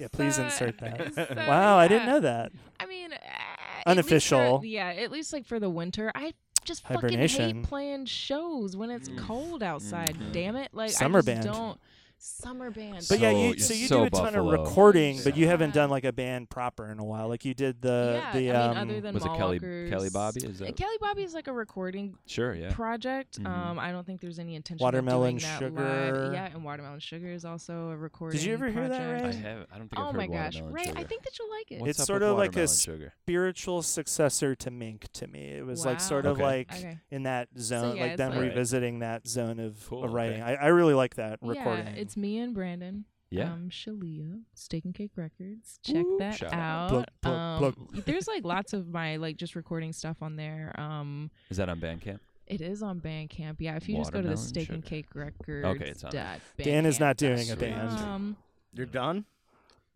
yeah 0.00 0.08
please 0.12 0.38
insert 0.38 0.78
that 0.78 1.14
so, 1.14 1.26
wow 1.62 1.78
i 1.78 1.88
didn't 1.88 2.06
know 2.06 2.20
that 2.20 2.52
I 2.80 2.86
mean, 2.86 3.12
uh, 3.12 3.16
at 3.16 3.86
Unofficial. 3.86 4.58
for- 4.58 4.66
yeah, 4.66 4.88
at 4.88 5.12
least 5.12 5.32
like 5.32 5.46
for 5.46 5.60
the 5.60 5.70
winter, 5.70 6.10
I 6.16 6.34
just 6.64 6.82
fucking 6.86 7.16
hate 7.16 7.62
playing 7.62 8.06
shows 8.06 8.76
when 8.76 8.90
it's 8.90 9.08
Mm. 9.08 9.18
cold 9.18 9.62
outside. 9.62 10.16
Mhm. 10.16 10.32
Damn 10.32 10.56
it! 10.56 10.70
Like 10.72 10.90
Summer 10.90 11.18
I 11.18 11.22
just 11.22 11.26
band. 11.26 11.44
don't. 11.44 11.80
Summer 12.26 12.70
band. 12.70 13.04
But 13.08 13.18
yeah, 13.18 13.32
So- 13.32 13.36
you 13.36 13.58
so 13.58 13.74
you 13.74 13.86
so 13.88 13.96
do 13.98 14.04
a 14.04 14.10
ton 14.10 14.24
Buffalo. 14.34 14.52
of 14.54 14.60
recording, 14.60 15.18
but 15.24 15.36
you 15.36 15.48
haven't 15.48 15.74
done 15.74 15.90
like 15.90 16.04
a 16.04 16.12
band 16.12 16.48
proper 16.50 16.88
in 16.88 17.00
a 17.00 17.04
while. 17.04 17.26
Like 17.28 17.44
you 17.44 17.52
did 17.52 17.82
the 17.82 18.20
yeah, 18.22 18.32
the 18.32 18.50
I 18.52 18.54
um 18.54 18.70
mean, 18.70 18.78
other 18.94 19.00
than 19.00 19.14
Was 19.14 19.24
it 19.24 19.26
Kelly 19.26 19.38
Mall 19.38 19.48
Walkers- 19.50 19.90
Kelly 19.90 20.10
Bobby? 20.10 20.40
Is 20.46 20.62
Uh, 20.62 20.66
that 20.66 20.76
Kelly 20.76 20.94
Bobby 21.00 21.22
is 21.24 21.34
like 21.34 21.48
a 21.48 21.52
recording 21.52 22.16
sure? 22.26 22.54
Yeah. 22.54 22.72
project. 22.72 23.40
Mhm. 23.42 23.46
Um, 23.48 23.78
I 23.80 23.90
don't 23.90 24.06
think 24.06 24.20
there's 24.20 24.38
any 24.38 24.54
intention 24.54 24.84
Watermelon 24.84 25.34
of 25.36 25.40
doing 25.42 25.50
that 25.50 25.58
Sugar. 25.58 26.12
live. 26.22 26.32
Yeah, 26.32 26.46
and 26.54 26.62
Watermelon 26.64 27.00
Sugar 27.00 27.28
is 27.28 27.44
also 27.44 27.88
a 27.90 27.96
recording. 27.96 28.38
Did 28.38 28.46
you 28.46 28.54
ever 28.54 28.70
hear 28.70 28.88
that, 28.88 29.20
project. 29.20 29.34
I 29.44 29.48
have. 29.48 29.66
I 29.74 29.78
don't 29.78 29.88
think 29.88 30.00
Oh 30.00 30.08
I've 30.10 30.14
my 30.14 30.26
gosh, 30.28 30.54
Watermelon 30.54 30.72
Ray! 30.74 30.84
Sugar. 30.84 30.98
I 31.00 31.02
think 31.04 31.22
that 31.24 31.38
you'll 31.40 31.50
like 31.50 31.72
it. 31.72 31.80
What's 31.80 31.98
It's 31.98 32.06
sort 32.06 32.22
of 32.22 32.38
like 32.38 32.54
a 32.56 32.68
sugar. 32.68 33.12
spiritual 33.24 33.82
successor 33.82 34.54
to 34.54 34.70
Mink 34.70 35.10
to 35.14 35.26
me. 35.26 35.40
It 35.48 35.66
was 35.66 35.84
like 35.84 36.00
sort 36.00 36.26
of 36.26 36.38
like 36.38 36.70
in 37.10 37.24
that 37.24 37.48
zone, 37.58 37.98
like 37.98 38.16
them 38.16 38.38
revisiting 38.38 39.00
that 39.00 39.26
zone 39.26 39.58
of, 39.58 39.92
of 39.92 40.12
writing. 40.12 40.40
I, 40.40 40.54
I 40.54 40.66
really 40.68 40.94
like 40.94 41.16
that 41.16 41.40
recording. 41.42 42.11
Yeah, 42.12 42.16
it's 42.16 42.16
me 42.16 42.38
and 42.38 42.54
Brandon. 42.54 43.04
Yeah. 43.30 43.50
Um, 43.52 43.70
Shalia, 43.70 44.42
Steak 44.54 44.84
and 44.84 44.94
Cake 44.94 45.12
Records. 45.16 45.78
Check 45.82 45.96
Ooh, 46.04 46.16
that 46.18 46.42
out. 46.42 46.52
out. 46.52 46.88
Plug, 46.90 47.06
plug, 47.22 47.34
um, 47.38 47.58
plug. 47.58 48.04
there's 48.04 48.28
like 48.28 48.44
lots 48.44 48.74
of 48.74 48.88
my 48.88 49.16
like 49.16 49.38
just 49.38 49.56
recording 49.56 49.92
stuff 49.92 50.18
on 50.22 50.36
there. 50.36 50.78
Um, 50.78 51.30
Is 51.48 51.56
that 51.56 51.68
on 51.70 51.80
Bandcamp? 51.80 52.18
it 52.46 52.60
is 52.60 52.82
on 52.82 53.00
Bandcamp. 53.00 53.56
Yeah, 53.60 53.76
if 53.76 53.88
you 53.88 53.96
just 53.96 54.12
go 54.12 54.18
to 54.20 54.28
the 54.28 54.34
Watermelon 54.34 54.36
Steak 54.36 54.68
and 54.68 54.84
Cake 54.84 55.06
Records. 55.14 55.64
Okay, 55.64 55.88
it's 55.88 56.04
on 56.04 56.10
dot 56.12 56.40
Dan 56.58 56.84
is 56.84 57.00
not 57.00 57.16
doing 57.16 57.50
a 57.50 57.56
band. 57.56 57.88
com. 57.98 58.36
You're 58.74 58.84
done. 58.86 59.24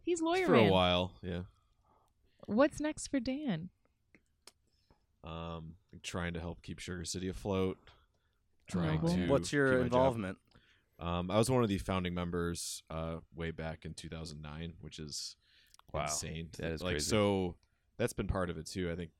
He's 0.00 0.22
lawyer 0.22 0.46
for 0.46 0.54
a 0.54 0.68
while. 0.70 1.12
Yeah. 1.22 1.40
What's 2.46 2.80
next 2.80 3.08
for 3.08 3.20
Dan? 3.20 3.68
Um, 5.24 5.74
trying 6.02 6.32
to 6.34 6.40
help 6.40 6.62
keep 6.62 6.78
Sugar 6.78 7.04
City 7.04 7.28
afloat. 7.28 7.78
Oh, 7.84 7.90
Trying 8.68 8.98
boy. 9.00 9.08
to. 9.14 9.26
What's 9.28 9.52
your 9.52 9.66
keep 9.66 9.74
my 9.74 9.82
job. 9.88 9.92
involvement? 9.94 10.38
Um, 10.98 11.30
I 11.30 11.36
was 11.38 11.50
one 11.50 11.62
of 11.62 11.68
the 11.68 11.78
founding 11.78 12.14
members 12.14 12.82
uh, 12.90 13.16
way 13.34 13.50
back 13.50 13.84
in 13.84 13.94
2009, 13.94 14.74
which 14.80 14.98
is 14.98 15.36
Wow. 15.92 16.02
insane. 16.02 16.48
That 16.58 16.72
is 16.72 16.82
like 16.82 16.94
crazy. 16.94 17.10
so. 17.10 17.54
That's 17.98 18.12
been 18.12 18.26
part 18.26 18.50
of 18.50 18.58
it 18.58 18.66
too. 18.66 18.90
I 18.90 18.94
think 18.94 19.10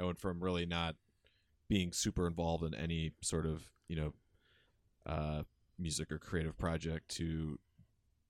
I 0.00 0.04
went 0.04 0.18
from 0.18 0.42
really 0.42 0.66
not 0.66 0.96
being 1.68 1.92
super 1.92 2.26
involved 2.26 2.64
in 2.64 2.74
any 2.74 3.12
sort 3.22 3.46
of 3.46 3.70
you 3.88 3.94
know 3.96 4.12
uh, 5.06 5.42
music 5.78 6.10
or 6.10 6.18
creative 6.18 6.58
project 6.58 7.08
to 7.16 7.58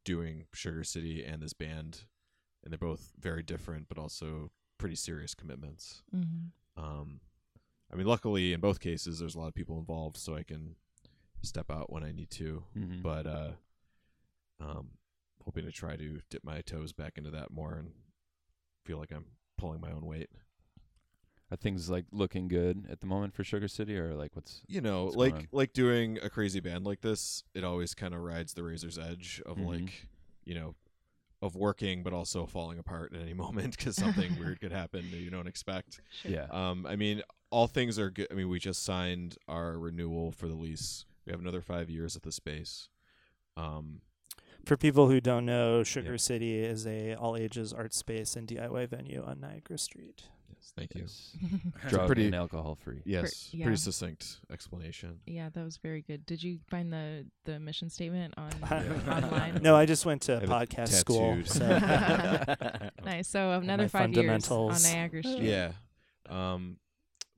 doing 0.05 0.45
Sugar 0.53 0.85
City 0.85 1.25
and 1.25 1.43
this 1.43 1.55
band, 1.55 2.05
and 2.63 2.71
they're 2.73 2.79
both 2.79 3.13
very 3.19 3.43
different, 3.43 3.89
but 3.89 3.97
also 3.99 4.51
pretty 4.79 4.95
serious 4.97 5.35
commitments. 5.35 6.03
Mm-hmm. 6.15 6.83
Um, 6.85 7.21
I 7.91 7.97
mean, 7.97 8.07
luckily 8.07 8.53
in 8.53 8.61
both 8.61 8.79
cases, 8.81 9.19
there's 9.21 9.35
a 9.35 9.39
lot 9.39 9.49
of 9.49 9.55
people 9.55 9.79
involved, 9.79 10.19
so 10.19 10.35
I 10.37 10.43
can 10.43 10.75
step 11.47 11.71
out 11.71 11.91
when 11.93 12.03
I 12.05 12.13
need 12.13 12.31
to. 12.33 12.65
Mhm. 12.77 13.03
But 13.03 13.27
uh, 13.27 13.51
um, 14.61 14.89
hoping 15.45 15.65
to 15.65 15.73
try 15.73 15.97
to 15.97 16.21
dip 16.31 16.45
my 16.45 16.61
toes 16.61 16.93
back 16.93 17.17
into 17.17 17.31
that 17.31 17.51
more 17.51 17.75
and 17.75 17.93
feel 18.85 18.99
like 18.99 19.13
I'm 19.13 19.27
pulling 19.59 19.81
my 19.81 19.91
own 19.93 20.05
weight. 20.07 20.31
Are 21.51 21.57
things 21.57 21.89
like 21.89 22.07
looking 22.11 22.49
good 22.49 22.87
at 22.91 23.01
the 23.01 23.07
moment 23.07 23.33
for 23.33 23.45
Sugar 23.45 23.69
City, 23.69 23.97
or 23.97 24.15
like 24.15 24.35
what's? 24.35 24.63
You 24.67 24.81
know, 24.81 25.05
What's 25.05 25.17
going 25.17 25.31
like 25.33 25.41
on? 25.43 25.49
like 25.53 25.73
doing 25.73 26.19
a 26.21 26.29
crazy 26.29 26.59
band 26.59 26.85
like 26.85 27.03
this, 27.03 27.45
it 27.55 27.63
always 27.63 27.95
kind 27.95 28.15
of 28.15 28.21
rides 28.21 28.55
the 28.55 28.65
razor's 28.65 28.99
edge 28.99 29.41
of 29.47 29.57
Mhm. 29.57 29.67
like, 29.67 30.09
you 30.45 30.55
know, 30.57 30.75
of 31.41 31.55
working 31.55 32.03
but 32.03 32.13
also 32.13 32.47
falling 32.47 32.81
apart 32.81 33.15
at 33.15 33.21
any 33.21 33.33
moment 33.45 33.77
because 33.77 33.95
something 33.95 34.37
weird 34.41 34.61
could 34.61 34.73
happen 34.73 35.09
that 35.13 35.19
you 35.19 35.31
don't 35.31 35.47
expect. 35.47 36.01
Sure. 36.23 36.33
Yeah. 36.33 36.47
Um, 36.51 36.85
I 36.85 36.97
mean, 36.97 37.23
all 37.51 37.69
things 37.69 37.97
are 37.97 38.11
good. 38.11 38.27
I 38.33 38.35
mean, 38.35 38.49
we 38.49 38.59
just 38.59 38.83
signed 38.83 39.37
our 39.47 39.79
renewal 39.79 40.33
for 40.33 40.49
the 40.49 40.55
lease. 40.57 41.05
We 41.27 41.33
have 41.33 41.41
another 41.41 41.61
five 41.61 41.91
years 41.91 42.17
at 42.17 42.23
the 42.23 42.33
space. 42.33 42.89
Um, 43.57 44.01
For 44.65 44.77
people 44.77 45.09
who 45.09 45.21
don't 45.21 45.45
know, 45.47 45.83
Sugar 45.83 46.13
Yeah. 46.13 46.17
City 46.19 46.59
is 46.61 46.87
a 46.87 47.15
all 47.15 47.37
ages 47.37 47.73
art 47.73 47.95
space 47.95 48.37
and 48.37 48.47
DIY 48.49 48.89
venue 48.89 49.23
on 49.25 49.41
Niagara 49.41 49.79
Street. 49.79 50.25
yes, 50.53 50.73
thank 50.77 50.95
you. 50.95 51.03
Yes. 51.03 51.37
Drug 51.89 52.07
pretty- 52.07 52.27
and 52.27 52.35
alcohol 52.35 52.75
free. 52.77 53.03
Yes, 53.05 53.53
yeah. 53.53 53.65
pretty 53.67 53.79
succinct 53.81 54.41
explanation. 54.51 55.21
yeah, 55.27 55.49
that 55.51 55.65
was 55.65 55.77
very 55.79 56.03
good. 56.03 56.27
Did 56.27 56.43
you 56.43 56.59
find 56.71 56.93
the 56.93 57.27
the 57.45 57.59
mission 57.61 57.91
statement 57.91 58.35
on 58.37 58.51
Yeah. 58.61 59.03
online? 59.23 59.55
No, 59.63 59.75
I 59.77 59.87
just 59.87 60.05
went 60.07 60.23
to 60.23 60.33
I 60.37 60.41
have 60.41 60.43
it 60.45 60.49
podcast 60.51 60.89
school. 60.89 61.39
So 61.45 61.67
Nice. 63.05 63.29
So 63.29 63.51
another 63.53 63.89
five 63.89 64.13
years 64.13 64.51
on. 64.51 64.81
Niagara 64.83 65.23
Street. 65.23 65.43
Yeah. 65.43 65.73
Um, 66.29 66.79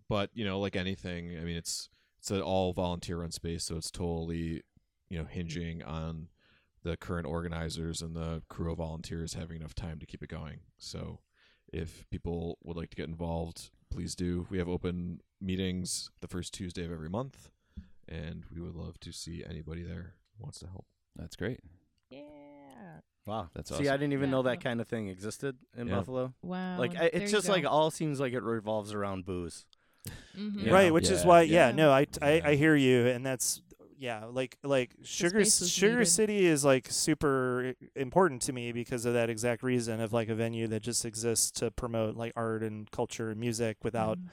but 0.09 0.31
you 0.35 0.45
know, 0.47 0.61
like 0.61 0.77
anything, 0.77 1.37
I 1.39 1.43
mean, 1.45 1.57
it's 1.57 1.91
it's 2.29 2.37
an 2.37 2.43
all 2.43 2.75
volunteer 2.75 3.21
run 3.21 3.31
space, 3.31 3.65
so 3.65 3.77
it's 3.77 3.91
totally, 3.91 4.63
you 5.09 5.19
know, 5.19 5.25
hinging 5.25 5.83
on 5.83 6.29
the 6.83 6.95
current 6.95 7.27
organizers 7.27 8.03
and 8.03 8.15
the 8.15 8.43
crew 8.51 8.71
of 8.71 8.77
volunteers 8.79 9.33
having 9.33 9.57
enough 9.57 9.75
time 9.75 9.99
to 9.99 10.05
keep 10.05 10.23
it 10.23 10.29
going. 10.29 10.61
So, 10.77 11.21
if 11.73 12.05
people 12.11 12.59
would 12.63 12.77
like 12.77 12.91
to 12.91 12.97
get 12.97 13.09
involved, 13.09 13.71
please 13.91 14.15
do. 14.15 14.47
We 14.51 14.59
have 14.59 14.69
open 14.69 15.23
meetings 15.41 16.11
the 16.21 16.29
first 16.29 16.53
Tuesday 16.53 16.85
of 16.85 16.93
every 16.93 17.09
month, 17.09 17.49
and 18.07 18.45
we 18.55 18.61
would 18.61 18.75
love 18.75 19.01
to 19.01 19.11
see 19.13 19.43
anybody 19.49 19.83
there 19.83 20.15
who 20.37 20.45
wants 20.45 20.59
to 20.61 20.67
help. 20.67 20.85
That's 21.17 21.35
great. 21.37 21.61
Yeah. 22.11 22.21
Wow. 23.27 23.49
That's 23.55 23.71
awesome. 23.73 23.85
See. 23.87 23.91
I 23.91 23.97
didn't 23.97 24.13
even 24.13 24.29
Yeah. 24.29 24.37
know 24.37 24.43
that 24.43 24.63
kind 24.63 24.83
of 24.83 24.87
thing 24.89 25.09
existed 25.09 25.57
in 25.77 25.87
Yeah. 25.89 25.97
Buffalo. 25.97 26.35
Wow. 26.43 26.79
Like, 26.79 26.91
and 26.93 27.01
I, 27.03 27.05
it's 27.07 27.33
you 27.33 27.39
just 27.39 27.49
like 27.49 27.65
all 27.65 27.91
seems 27.91 28.21
like 28.21 28.35
it 28.35 28.43
revolves 28.43 28.93
around 28.93 29.25
booze. 29.25 29.65
Mhm. 30.37 30.65
Yeah. 30.67 30.73
right, 30.73 30.93
which 30.93 31.11
is 31.11 31.25
why, 31.25 31.43
yeah, 31.43 31.69
Yeah. 31.69 31.75
no, 31.75 31.91
I, 31.91 32.07
I, 32.23 32.43
I 32.45 32.55
hear 32.55 32.75
you, 32.77 33.07
and 33.07 33.25
that's 33.27 33.61
yeah, 33.99 34.27
like 34.27 34.57
like 34.63 34.91
Sugar 35.03 35.45
Sugar 35.45 35.93
needed. 35.99 36.07
City 36.07 36.47
is 36.47 36.65
like 36.65 36.87
super 36.91 37.75
important 37.97 38.43
to 38.43 38.53
me 38.53 38.71
because 38.71 39.05
of 39.05 39.15
that 39.15 39.29
exact 39.29 39.63
reason 39.65 40.01
of 40.01 40.13
like 40.13 40.29
a 40.29 40.35
venue 40.37 40.69
that 40.69 40.83
just 40.83 41.05
exists 41.05 41.51
to 41.59 41.73
promote 41.73 42.15
like 42.17 42.33
art 42.37 42.63
and 42.63 42.89
culture 42.93 43.31
and 43.31 43.41
music 43.41 43.77
without 43.83 44.19
Mhm. 44.19 44.29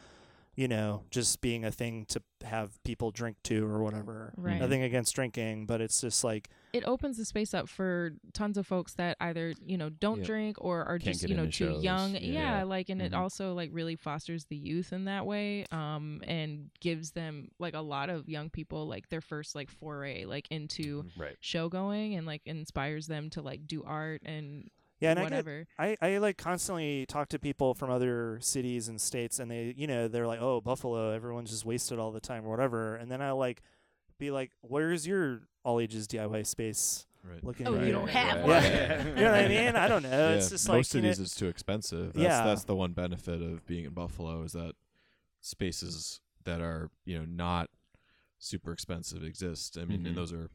You 0.55 0.67
know 0.67 1.03
just 1.11 1.41
being 1.41 1.65
a 1.65 1.71
thing 1.71 2.05
to 2.07 2.21
have 2.45 2.81
people 2.83 3.11
drink 3.11 3.37
to 3.43 3.65
or 3.65 3.81
whatever. 3.83 4.33
Right. 4.37 4.59
Nothing 4.59 4.83
against 4.83 5.13
drinking, 5.15 5.65
but 5.65 5.81
it's 5.81 5.99
just 6.01 6.23
like 6.23 6.49
it 6.73 6.83
opens 6.85 7.17
the 7.17 7.25
space 7.25 7.53
up 7.53 7.67
for 7.69 8.11
tons 8.33 8.57
of 8.57 8.67
folks 8.67 8.93
that 8.95 9.17
either 9.19 9.53
you 9.65 9.77
know 9.77 9.89
don't 9.89 10.19
Yeah. 10.19 10.25
drink 10.25 10.57
or 10.59 10.83
are 10.85 10.99
Can't 10.99 11.15
just 11.17 11.27
you 11.29 11.35
know 11.35 11.45
too 11.45 11.51
shows. 11.51 11.83
young 11.83 12.15
Yeah. 12.15 12.63
like 12.63 12.89
and 12.89 13.01
it 13.01 13.11
Mhm. 13.13 13.17
also 13.17 13.53
like 13.53 13.69
really 13.73 13.95
fosters 13.95 14.45
the 14.45 14.55
youth 14.55 14.93
in 14.93 15.05
that 15.05 15.25
way 15.25 15.65
um 15.71 16.21
and 16.27 16.69
gives 16.79 17.11
them 17.11 17.49
like 17.59 17.73
a 17.73 17.81
lot 17.81 18.09
of 18.09 18.29
young 18.29 18.49
people 18.49 18.87
like 18.87 19.09
their 19.09 19.21
first 19.21 19.55
like 19.55 19.69
foray 19.69 20.25
like 20.25 20.47
into. 20.51 21.05
Right. 21.17 21.35
show 21.41 21.69
going 21.69 22.15
and 22.15 22.25
like 22.27 22.41
inspires 22.45 23.07
them 23.07 23.29
to 23.31 23.41
like 23.41 23.67
do 23.67 23.83
art 23.83 24.21
and 24.25 24.69
yeah, 24.99 25.11
and 25.11 25.19
I 25.19 25.29
get 25.29 25.67
I, 25.77 25.97
I 26.01 26.17
like 26.19 26.37
constantly 26.37 27.05
talk 27.05 27.29
to 27.29 27.39
people 27.39 27.73
from 27.73 27.89
other 27.89 28.37
cities 28.41 28.87
and 28.87 28.99
states 28.99 29.39
and 29.39 29.49
they 29.51 29.73
you 29.77 29.87
know 29.87 30.07
they're 30.07 30.27
like 30.27 30.41
oh 30.41 30.61
buffalo 30.61 31.11
everyone's 31.11 31.49
just 31.51 31.65
wasted 31.65 31.99
all 31.99 32.11
the 32.11 32.19
time 32.21 32.45
or 32.45 32.49
whatever 32.49 32.95
and 32.95 33.11
then 33.11 33.21
i 33.21 33.31
like 33.31 33.61
be 34.17 34.31
like 34.31 34.51
where's 34.61 35.05
your 35.05 35.41
all 35.63 35.79
ages 35.79 36.07
diy 36.07 36.45
space 36.45 37.05
Right. 37.27 37.43
looking 37.43 37.67
Oh, 37.67 37.83
you 37.83 37.91
don't 37.91 38.07
have 38.07 38.47
yeah. 38.47 38.97
one. 38.97 39.07
you 39.17 39.23
know 39.23 39.31
what 39.31 39.39
i 39.39 39.47
mean 39.47 39.75
i 39.75 39.87
don't 39.87 40.03
know 40.03 40.29
it's 40.35 40.51
just 40.51 40.67
most 40.67 40.93
like 40.93 40.99
of 41.01 41.03
you 41.05 41.09
know, 41.09 41.23
is 41.23 41.33
too 41.35 41.47
expensive. 41.47 42.13
That's, 42.13 42.23
Yeah. 42.23 42.43
that's 42.45 42.65
the 42.65 42.75
one 42.75 42.93
benefit 42.93 43.41
of 43.41 43.65
being 43.65 43.85
in 43.85 43.93
Buffalo 43.93 44.43
is 44.43 44.51
that 44.51 44.73
spaces 45.41 46.21
that 46.43 46.61
are 46.61 46.89
you 47.05 47.17
know 47.17 47.25
not 47.25 47.69
super 48.37 48.71
expensive 48.71 49.23
exist. 49.23 49.77
I 49.77 49.85
mean, 49.85 50.01
Mhm. 50.03 50.07
and 50.09 50.15
those 50.17 50.31
are 50.33 50.49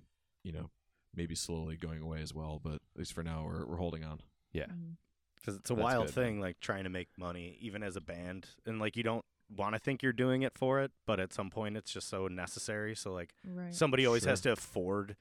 you 0.45 0.53
know 0.53 0.71
maybe 1.15 1.35
slowly 1.35 1.77
going 1.77 2.01
away 2.03 2.21
as 2.23 2.33
well, 2.33 2.61
but 2.63 2.75
at 2.75 2.81
least 2.97 3.13
for 3.13 3.23
now 3.25 3.45
we're 3.45 3.67
we're 3.67 3.77
holding 3.79 4.05
on. 4.05 4.21
Yeah. 4.53 4.67
Mm. 4.67 4.97
Because 5.37 5.57
it's 5.57 5.71
a 5.71 5.75
That's 5.75 5.83
wild 5.85 6.07
good. 6.07 6.15
thing, 6.15 6.41
like 6.41 6.61
trying 6.61 6.85
to 6.85 6.91
make 6.91 7.09
money, 7.17 7.57
even 7.61 7.83
as 7.83 7.97
a 7.97 8.01
band, 8.01 8.47
and 8.67 8.79
like 8.79 8.97
you 8.97 9.03
don't 9.03 9.25
want 9.57 9.75
to 9.75 9.79
think 9.79 10.03
you're 10.03 10.13
doing 10.13 10.43
it 10.43 10.57
for 10.57 10.81
it, 10.81 10.93
but 11.07 11.19
at 11.19 11.33
some 11.33 11.51
point 11.51 11.77
it's 11.77 11.91
just 11.93 12.09
so 12.09 12.29
necessary. 12.29 12.95
So 12.95 13.13
like 13.13 13.33
right 13.45 13.75
somebody 13.75 14.05
always 14.07 14.25
has 14.25 14.43
to 14.43 14.53
afford, 14.53 15.17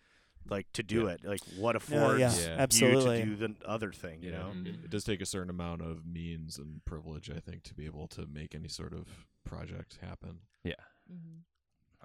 like 0.49 0.67
to 0.73 0.83
do 0.83 1.03
Yeah. 1.05 1.11
it. 1.13 1.23
Like 1.23 1.39
what 1.57 1.73
no, 1.73 1.77
affords 1.77 2.19
yeah, 2.19 2.33
Yeah. 2.49 2.55
absolutely 2.59 3.19
you 3.19 3.35
to 3.37 3.47
do 3.47 3.47
the 3.59 3.67
other 3.67 3.91
thing? 3.93 4.21
You 4.21 4.31
Yeah. 4.31 4.37
know. 4.39 4.51
It, 4.65 4.75
it 4.85 4.89
does 4.89 5.05
take 5.05 5.21
a 5.21 5.25
certain 5.25 5.49
amount 5.49 5.81
of 5.81 6.05
means 6.05 6.57
and 6.57 6.83
privilege, 6.83 7.29
I 7.31 7.39
think, 7.39 7.63
to 7.63 7.73
be 7.73 7.85
able 7.85 8.07
to 8.09 8.25
make 8.27 8.53
any 8.53 8.67
sort 8.67 8.93
of 8.93 9.25
project 9.45 9.99
happen. 10.01 10.39
Mhm. 10.65 11.43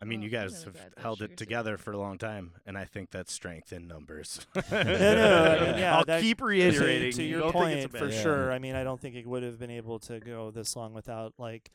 I 0.01 0.05
mean, 0.07 0.21
Well, 0.21 0.25
you 0.25 0.31
guys 0.31 0.67
really 0.67 0.79
have 0.81 1.03
held 1.03 1.23
it 1.23 1.37
together 1.37 1.79
for 1.79 1.93
a 1.93 1.99
long 1.99 2.19
time, 2.19 2.53
and 2.67 2.77
I 2.77 2.85
think 2.85 3.11
that's 3.11 3.33
strength 3.33 3.73
in 3.73 3.87
numbers. 3.87 4.45
no, 4.73 4.83
no, 4.83 5.45
I 5.45 5.61
mean, 5.71 5.79
yeah, 5.79 5.97
I'll 5.97 6.05
that- 6.05 6.21
keep 6.21 6.41
reiterating. 6.43 7.13
to 7.13 7.23
you 7.23 7.29
your 7.31 7.41
don't 7.41 7.53
think 7.53 7.65
it's 7.77 7.87
point 7.93 7.99
for 7.99 8.09
bad- 8.09 8.23
sure 8.23 8.53
i 8.53 8.59
mean 8.59 8.75
i 8.75 8.83
don't 8.85 9.01
think 9.01 9.15
it 9.15 9.27
would 9.27 9.43
have 9.43 9.59
been 9.59 9.71
able 9.71 9.99
to 10.01 10.19
go 10.21 10.51
this 10.51 10.75
long 10.77 10.93
without 10.95 11.33
like 11.39 11.71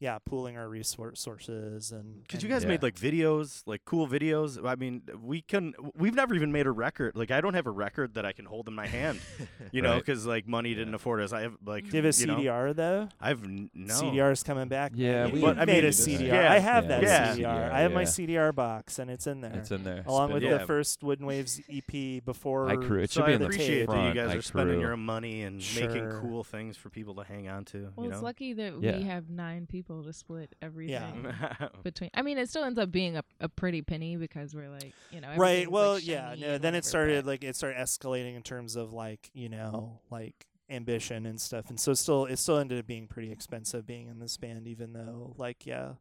yeah, 0.00 0.18
pooling 0.24 0.56
our 0.56 0.68
resources 0.68 1.92
and. 1.92 2.22
Because 2.22 2.34
and- 2.36 2.42
you 2.42 2.48
guys 2.48 2.62
Yeah. 2.62 2.68
made 2.70 2.82
like 2.82 2.94
videos, 2.96 3.62
like 3.66 3.84
cool 3.84 4.08
videos. 4.08 4.58
I 4.66 4.74
mean, 4.74 5.02
we 5.22 5.42
can. 5.42 5.74
We've 5.94 6.14
never 6.14 6.34
even 6.34 6.50
made 6.52 6.66
a 6.66 6.70
record. 6.72 7.14
Like, 7.16 7.30
I 7.30 7.40
don't 7.40 7.54
have 7.54 7.66
a 7.66 7.70
record 7.70 8.14
that 8.14 8.24
I 8.24 8.32
can 8.32 8.44
hold 8.46 8.66
in 8.68 8.74
my 8.74 8.86
hand. 8.86 9.20
You 9.72 9.82
know, 9.82 9.90
Right. 9.92 9.98
because 10.04 10.26
like 10.26 10.48
money 10.48 10.74
didn't 10.74 10.94
afford 10.94 11.20
us. 11.20 11.32
I 11.32 11.42
have 11.42 11.54
like. 11.64 11.84
Do 11.88 11.96
you 11.96 12.02
have 12.02 12.12
a 12.16 12.18
you 12.20 12.26
know, 12.26 12.38
CDR 12.38 12.74
though? 12.74 13.08
I've 13.20 13.44
n- 13.44 13.70
no. 13.72 13.94
CDR's 13.94 14.42
coming 14.42 14.66
back. 14.68 14.92
Yeah, 14.96 15.26
we- 15.26 15.38
you 15.40 15.46
But, 15.46 15.58
I 15.58 15.64
made 15.64 15.84
mean, 15.84 15.84
a 15.84 15.92
CDR. 15.92 16.26
yeah. 16.26 16.52
I 16.52 16.58
have 16.58 16.84
Yeah, 16.84 16.88
that 16.88 17.02
yeah. 17.02 17.34
CDR. 17.36 17.70
I 17.70 17.80
have 17.82 17.92
my. 17.92 18.02
CDR 18.04 18.52
box, 18.52 18.98
and 18.98 19.10
it's 19.10 19.26
in 19.28 19.42
there, 19.42 19.52
It's 19.54 19.70
in 19.70 19.84
there. 19.84 20.02
along 20.06 20.32
with 20.32 20.42
Yeah. 20.42 20.58
the 20.58 20.66
first 20.66 21.02
Wooden 21.04 21.24
Waves 21.26 21.60
EP 21.68 22.18
before. 22.24 22.68
I 22.68 22.76
crew. 22.76 23.00
It 23.00 23.10
So 23.10 23.20
should 23.20 23.24
I 23.24 23.26
be 23.28 23.32
in 23.34 23.40
the 23.40 23.46
appreciate 23.46 23.86
that 23.88 24.08
you 24.08 24.14
guys 24.14 24.30
I 24.30 24.36
are 24.36 24.42
spending 24.42 24.76
crew. 24.76 24.86
your 24.88 24.96
money 24.96 25.42
and 25.42 25.56
making 25.76 26.10
cool 26.20 26.42
things 26.42 26.76
for 26.76 26.90
people 26.90 27.14
to 27.16 27.22
hang 27.24 27.48
on 27.48 27.64
to. 27.66 27.92
Well, 27.94 28.10
it's 28.10 28.22
lucky 28.22 28.54
that 28.54 28.80
we 28.80 29.02
have 29.04 29.28
nine 29.30 29.66
people 29.66 29.89
to 30.04 30.12
split 30.12 30.54
everything 30.62 31.24
Yeah. 31.24 31.68
between. 31.82 32.10
I 32.14 32.22
mean, 32.22 32.38
it 32.38 32.48
still 32.48 32.64
ends 32.64 32.78
up 32.78 32.90
being 32.90 33.16
a, 33.16 33.24
a 33.40 33.48
pretty 33.48 33.82
penny 33.82 34.16
because 34.16 34.54
we're 34.54 34.70
like, 34.70 34.92
you 35.10 35.20
know, 35.20 35.28
Right. 35.28 35.34
everything's, 35.34 35.66
like, 35.66 35.72
Well, 35.74 35.98
yeah. 35.98 36.34
No. 36.38 36.58
Then 36.58 36.74
it 36.74 36.84
started 36.84 37.26
like 37.26 37.42
it 37.44 37.56
started 37.56 37.78
escalating 37.78 38.36
in 38.36 38.42
terms 38.42 38.76
of 38.76 38.92
like 38.92 39.30
you 39.34 39.48
know 39.48 39.98
like 40.10 40.46
ambition 40.70 41.26
and 41.26 41.40
stuff, 41.40 41.68
and 41.68 41.78
so 41.80 41.92
still 41.94 42.26
it 42.26 42.36
still 42.38 42.58
ended 42.58 42.78
up 42.78 42.86
being 42.86 43.08
pretty 43.08 43.32
expensive 43.32 43.86
being 43.86 44.06
in 44.08 44.18
this 44.20 44.36
band, 44.36 44.68
even 44.68 44.92
though 44.92 45.34
like 45.36 45.66
yeah, 45.66 45.94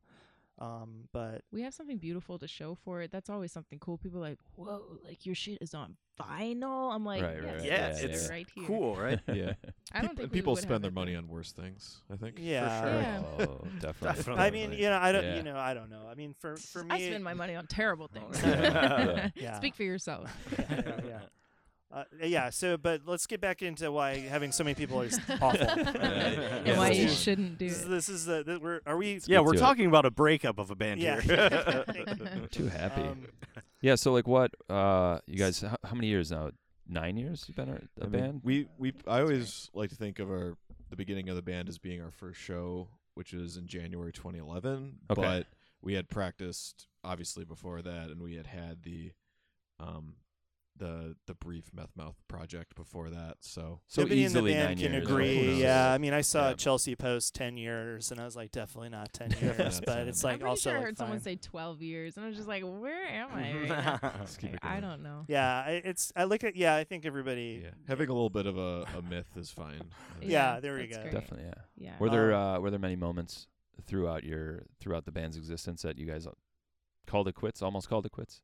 um, 0.60 1.08
but 1.14 1.44
we 1.52 1.62
have 1.62 1.74
something 1.74 1.98
beautiful 1.98 2.38
to 2.40 2.48
show 2.48 2.76
for 2.76 3.02
it. 3.02 3.12
That's 3.12 3.30
always 3.30 3.52
something 3.52 3.80
cool. 3.80 3.98
People 3.98 4.20
are 4.20 4.30
like, 4.30 4.40
whoa, 4.56 5.00
like 5.06 5.26
your 5.26 5.36
shit 5.36 5.58
is 5.62 5.74
on 5.74 5.96
vinyl. 6.20 6.94
I'm 6.94 7.06
like, 7.06 7.24
Right, 7.24 7.38
yes, 7.42 7.54
right, 7.56 7.64
yeah, 7.64 7.88
it's 7.88 8.02
yeah, 8.04 8.08
it's 8.10 8.30
right 8.30 8.48
here. 8.54 8.66
cool, 8.68 8.96
right? 8.96 9.20
yeah. 9.34 9.54
I 9.94 10.02
don't 10.02 10.10
Peop- 10.10 10.18
think 10.18 10.32
people 10.34 10.56
spend 10.58 10.84
their 10.84 10.92
money 10.92 11.16
on 11.16 11.28
worse 11.30 11.52
things. 11.54 12.02
I 12.12 12.18
think. 12.18 12.38
yeah. 12.40 12.82
sure. 12.82 13.02
Yeah. 13.02 13.22
Oh, 13.40 13.68
definitely. 13.80 14.08
Definitely. 14.18 14.44
I 14.44 14.52
mean, 14.52 14.74
you 14.74 14.90
know, 14.90 14.98
I 15.02 15.12
don't, 15.12 15.24
Yeah. 15.24 15.36
you 15.38 15.44
know, 15.44 15.56
I 15.58 15.74
don't 15.74 15.90
know. 15.90 16.08
I 16.12 16.16
mean, 16.16 16.36
for 16.40 16.56
for 16.58 16.84
me, 16.84 16.90
I 16.92 17.00
spend 17.00 17.24
my 17.24 17.34
money 17.34 17.56
on 17.56 17.66
terrible 17.68 18.08
things. 18.08 18.42
Yeah. 18.44 19.30
Yeah. 19.36 19.58
Speak 19.58 19.76
for 19.76 19.84
yourself. 19.84 20.30
yeah, 20.58 20.66
yeah, 20.70 21.00
yeah. 21.08 21.20
Uh, 21.92 22.04
yeah. 22.24 22.50
So, 22.52 22.78
but 22.78 23.02
let's 23.06 23.26
get 23.26 23.42
back 23.42 23.62
into 23.64 23.92
why 23.92 24.18
having 24.20 24.52
so 24.52 24.64
many 24.64 24.76
people 24.76 25.02
is 25.02 25.20
awful. 25.42 25.60
and 25.68 26.68
Yeah, 26.68 26.78
why 26.78 26.92
you 26.92 27.10
shouldn't 27.10 27.58
do 27.58 27.68
This 27.68 27.80
is, 27.80 27.86
it. 27.86 27.90
this 27.90 28.10
is 28.10 28.26
the, 28.26 28.44
the 28.44 28.60
we're 28.60 28.82
are 28.86 28.96
we? 28.98 29.20
yeah, 29.26 29.40
we're 29.40 29.54
to 29.54 29.58
it. 29.58 29.62
talking 29.62 29.88
about 29.88 30.06
a 30.06 30.12
breakup 30.12 30.60
of 30.60 30.70
a 30.70 30.76
band 30.76 31.00
Yeah. 31.00 31.20
here. 31.20 31.86
Too 32.52 32.68
happy. 32.68 33.02
Um, 33.02 33.26
yeah. 33.82 33.96
So 33.96 34.14
like, 34.14 34.28
what? 34.28 34.52
Uh, 34.70 35.20
you 35.26 35.38
guys? 35.38 35.62
How, 35.62 35.78
how 35.84 35.96
many 35.96 36.08
years 36.08 36.32
now? 36.32 36.52
Nine 36.92 37.18
years 37.18 37.46
you've 37.48 37.56
been 37.56 37.70
a, 37.70 37.74
a 38.02 38.06
I 38.06 38.08
mean, 38.08 38.12
band. 38.22 38.42
we 38.44 38.68
we 38.80 38.94
I 39.08 39.22
always 39.22 39.70
like 39.76 39.90
to 39.92 39.96
think 39.96 40.18
of 40.20 40.30
our 40.32 40.58
the 40.90 40.96
beginning 40.96 41.30
of 41.30 41.36
the 41.36 41.42
band 41.44 41.70
as 41.70 41.78
being 41.78 42.02
our 42.02 42.10
first 42.10 42.40
show, 42.40 42.88
which 43.14 43.32
was 43.34 43.58
in 43.58 43.68
January 43.68 44.12
2011. 44.12 44.96
Okay. 45.12 45.22
But 45.22 45.48
we 45.84 45.94
had 45.94 46.10
practiced 46.10 46.88
obviously 47.04 47.46
before 47.46 47.82
that, 47.84 48.10
and 48.10 48.22
we 48.24 48.36
had 48.36 48.48
had 48.48 48.82
the 48.84 49.12
um 49.80 50.16
the 50.80 51.16
the 51.28 51.36
brief 51.36 51.66
meth 51.74 51.96
mouth 51.96 52.16
project 52.28 52.74
before 52.76 53.10
that. 53.12 53.38
So 53.42 53.82
so 53.88 54.02
Nobody 54.02 54.24
in 54.24 54.34
the 54.34 54.40
easily 54.40 54.54
band 54.54 54.68
nine 54.70 54.78
can 54.78 54.94
years. 54.94 55.08
Agree. 55.08 55.48
knows? 55.48 55.58
Yeah, 55.60 55.92
I 55.94 55.98
mean, 56.00 56.14
I 56.14 56.22
saw 56.22 56.50
Yeah. 56.50 56.54
Chelsea 56.56 56.96
post 56.96 57.36
ten 57.36 57.56
years, 57.58 58.10
and 58.12 58.20
I 58.20 58.26
was 58.26 58.36
like, 58.36 58.52
definitely 58.52 58.90
not 58.90 59.14
ten 59.14 59.30
years. 59.42 59.80
But 59.80 59.86
fine. 59.86 60.08
it's 60.08 60.24
I'm 60.24 60.32
like 60.32 60.40
pretty 60.40 60.50
also 60.50 60.70
sure 60.70 60.74
I 60.74 60.76
like, 60.80 60.86
heard 60.86 60.98
someone 60.98 61.20
fine. 61.20 61.24
say 61.24 61.36
12 61.36 61.82
years, 61.84 62.18
and 62.18 62.26
I 62.26 62.28
was 62.30 62.38
just 62.38 62.48
like, 62.48 62.64
where 62.64 63.06
am 63.08 63.30
I 63.34 63.54
right 63.54 63.68
now? 63.70 64.00
Let's 64.20 64.38
keep 64.38 64.54
it 64.56 64.60
I 64.64 64.80
don't 64.80 65.04
know. 65.04 65.26
Yeah, 65.28 65.64
I, 65.66 65.72
it's. 65.86 66.12
I 66.16 66.24
look 66.24 66.44
at. 66.44 66.56
Yeah, 66.56 66.76
I 66.76 66.84
think 66.84 67.06
everybody. 67.06 67.62
Yeah, 67.64 67.70
having 67.88 68.10
a 68.10 68.14
little 68.14 68.30
bit 68.30 68.46
of 68.48 68.58
a, 68.58 68.86
a 68.98 69.02
myth 69.02 69.30
is 69.36 69.52
fine. 69.52 69.82
I 70.16 70.20
think. 70.20 70.32
Yeah, 70.32 70.60
there 70.60 70.74
we 70.76 70.88
go. 70.88 71.00
great. 71.02 71.12
Definitely. 71.12 71.46
Yeah. 71.48 71.54
Yeah. 71.78 71.94
Were 72.00 72.10
there 72.10 72.34
uh, 72.34 72.60
were 72.60 72.70
there 72.72 72.80
many 72.80 72.96
moments 72.96 73.48
throughout 73.86 74.24
your 74.24 74.64
throughout 74.80 75.06
the 75.06 75.12
band's 75.12 75.38
existence 75.38 75.82
that 75.84 75.98
you 75.98 76.06
guys 76.06 76.28
called 77.08 77.28
it 77.28 77.36
quits? 77.36 77.62
Almost 77.62 77.90
called 77.90 78.06
it 78.06 78.12
quits. 78.12 78.42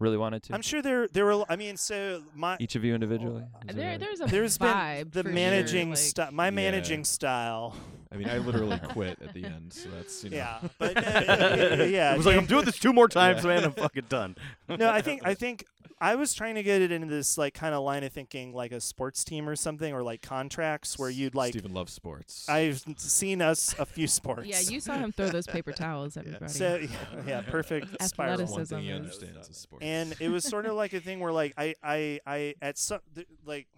Really 0.00 0.16
wanted 0.16 0.42
to. 0.44 0.54
I'm 0.54 0.62
sure 0.62 0.80
there 0.82 1.06
there 1.08 1.26
were. 1.26 1.44
I 1.48 1.56
mean, 1.56 1.76
so 1.76 2.22
my 2.34 2.56
Each 2.58 2.74
of 2.74 2.82
you 2.84 2.94
individually. 2.94 3.44
There, 3.66 3.74
there- 3.74 3.98
there's 3.98 4.20
a 4.22 4.24
there's 4.26 4.56
been 4.58 4.68
vibe 4.68 5.12
the 5.12 5.24
managing 5.24 5.88
sure, 5.88 5.90
like, 5.90 5.98
style. 5.98 6.32
My 6.32 6.46
Yeah. 6.46 6.50
managing 6.50 7.04
style. 7.04 7.76
I 8.12 8.16
mean, 8.16 8.28
I 8.28 8.38
literally 8.38 8.78
quit 8.88 9.18
at 9.22 9.32
the 9.34 9.44
end, 9.44 9.72
so 9.72 9.88
that's 9.90 10.24
you 10.24 10.30
know. 10.30 10.36
Yeah, 10.38 10.58
but 10.78 10.96
uh, 10.96 11.84
yeah, 11.84 12.12
I 12.12 12.16
was 12.16 12.26
like, 12.26 12.36
I'm 12.36 12.46
doing 12.46 12.64
this 12.64 12.78
two 12.78 12.92
more 12.92 13.06
times, 13.08 13.44
Yeah. 13.44 13.50
man. 13.54 13.64
I'm 13.64 13.72
fucking 13.72 14.06
done. 14.08 14.36
no, 14.68 14.90
I 14.90 15.00
think 15.00 15.22
I 15.24 15.34
think 15.34 15.64
I 16.00 16.16
was 16.16 16.34
trying 16.34 16.56
to 16.56 16.64
get 16.64 16.82
it 16.82 16.90
into 16.90 17.06
this 17.06 17.38
like 17.38 17.54
kind 17.54 17.72
of 17.72 17.84
line 17.84 18.02
of 18.02 18.12
thinking, 18.12 18.52
like 18.52 18.72
a 18.72 18.80
sports 18.80 19.22
team 19.22 19.48
or 19.48 19.54
something, 19.54 19.94
or 19.94 20.02
like 20.02 20.22
contracts 20.22 20.98
where 20.98 21.08
you'd 21.08 21.36
like. 21.36 21.52
Stephen 21.52 21.72
loves 21.72 21.92
sports. 21.92 22.48
I've 22.48 22.82
seen 22.96 23.40
us 23.40 23.76
a 23.78 23.86
few 23.86 24.08
sports. 24.08 24.46
Yeah, 24.48 24.58
you 24.58 24.80
saw 24.80 24.94
him 24.94 25.12
throw 25.12 25.28
those 25.28 25.46
paper 25.46 25.70
towels, 25.70 26.16
at 26.16 26.26
everybody. 26.26 26.52
So 26.52 26.76
yeah, 26.82 26.88
yeah, 27.28 27.40
perfect 27.42 28.02
spiral. 28.02 28.38
That's 28.38 28.50
one 28.50 28.62
athleticism 28.62 28.74
thing 28.74 28.84
he 28.86 28.90
is- 28.90 28.96
understands 28.96 29.48
is 29.50 29.56
sports. 29.56 29.84
And 29.84 30.16
it 30.18 30.30
was 30.30 30.42
sort 30.44 30.66
of 30.66 30.74
like 30.74 30.92
a 30.94 31.00
thing 31.00 31.20
where 31.20 31.32
like 31.32 31.54
I 31.56 31.76
I 31.80 32.18
I 32.26 32.54
at 32.60 32.76
some 32.76 32.98
th- 33.14 33.28
like. 33.46 33.68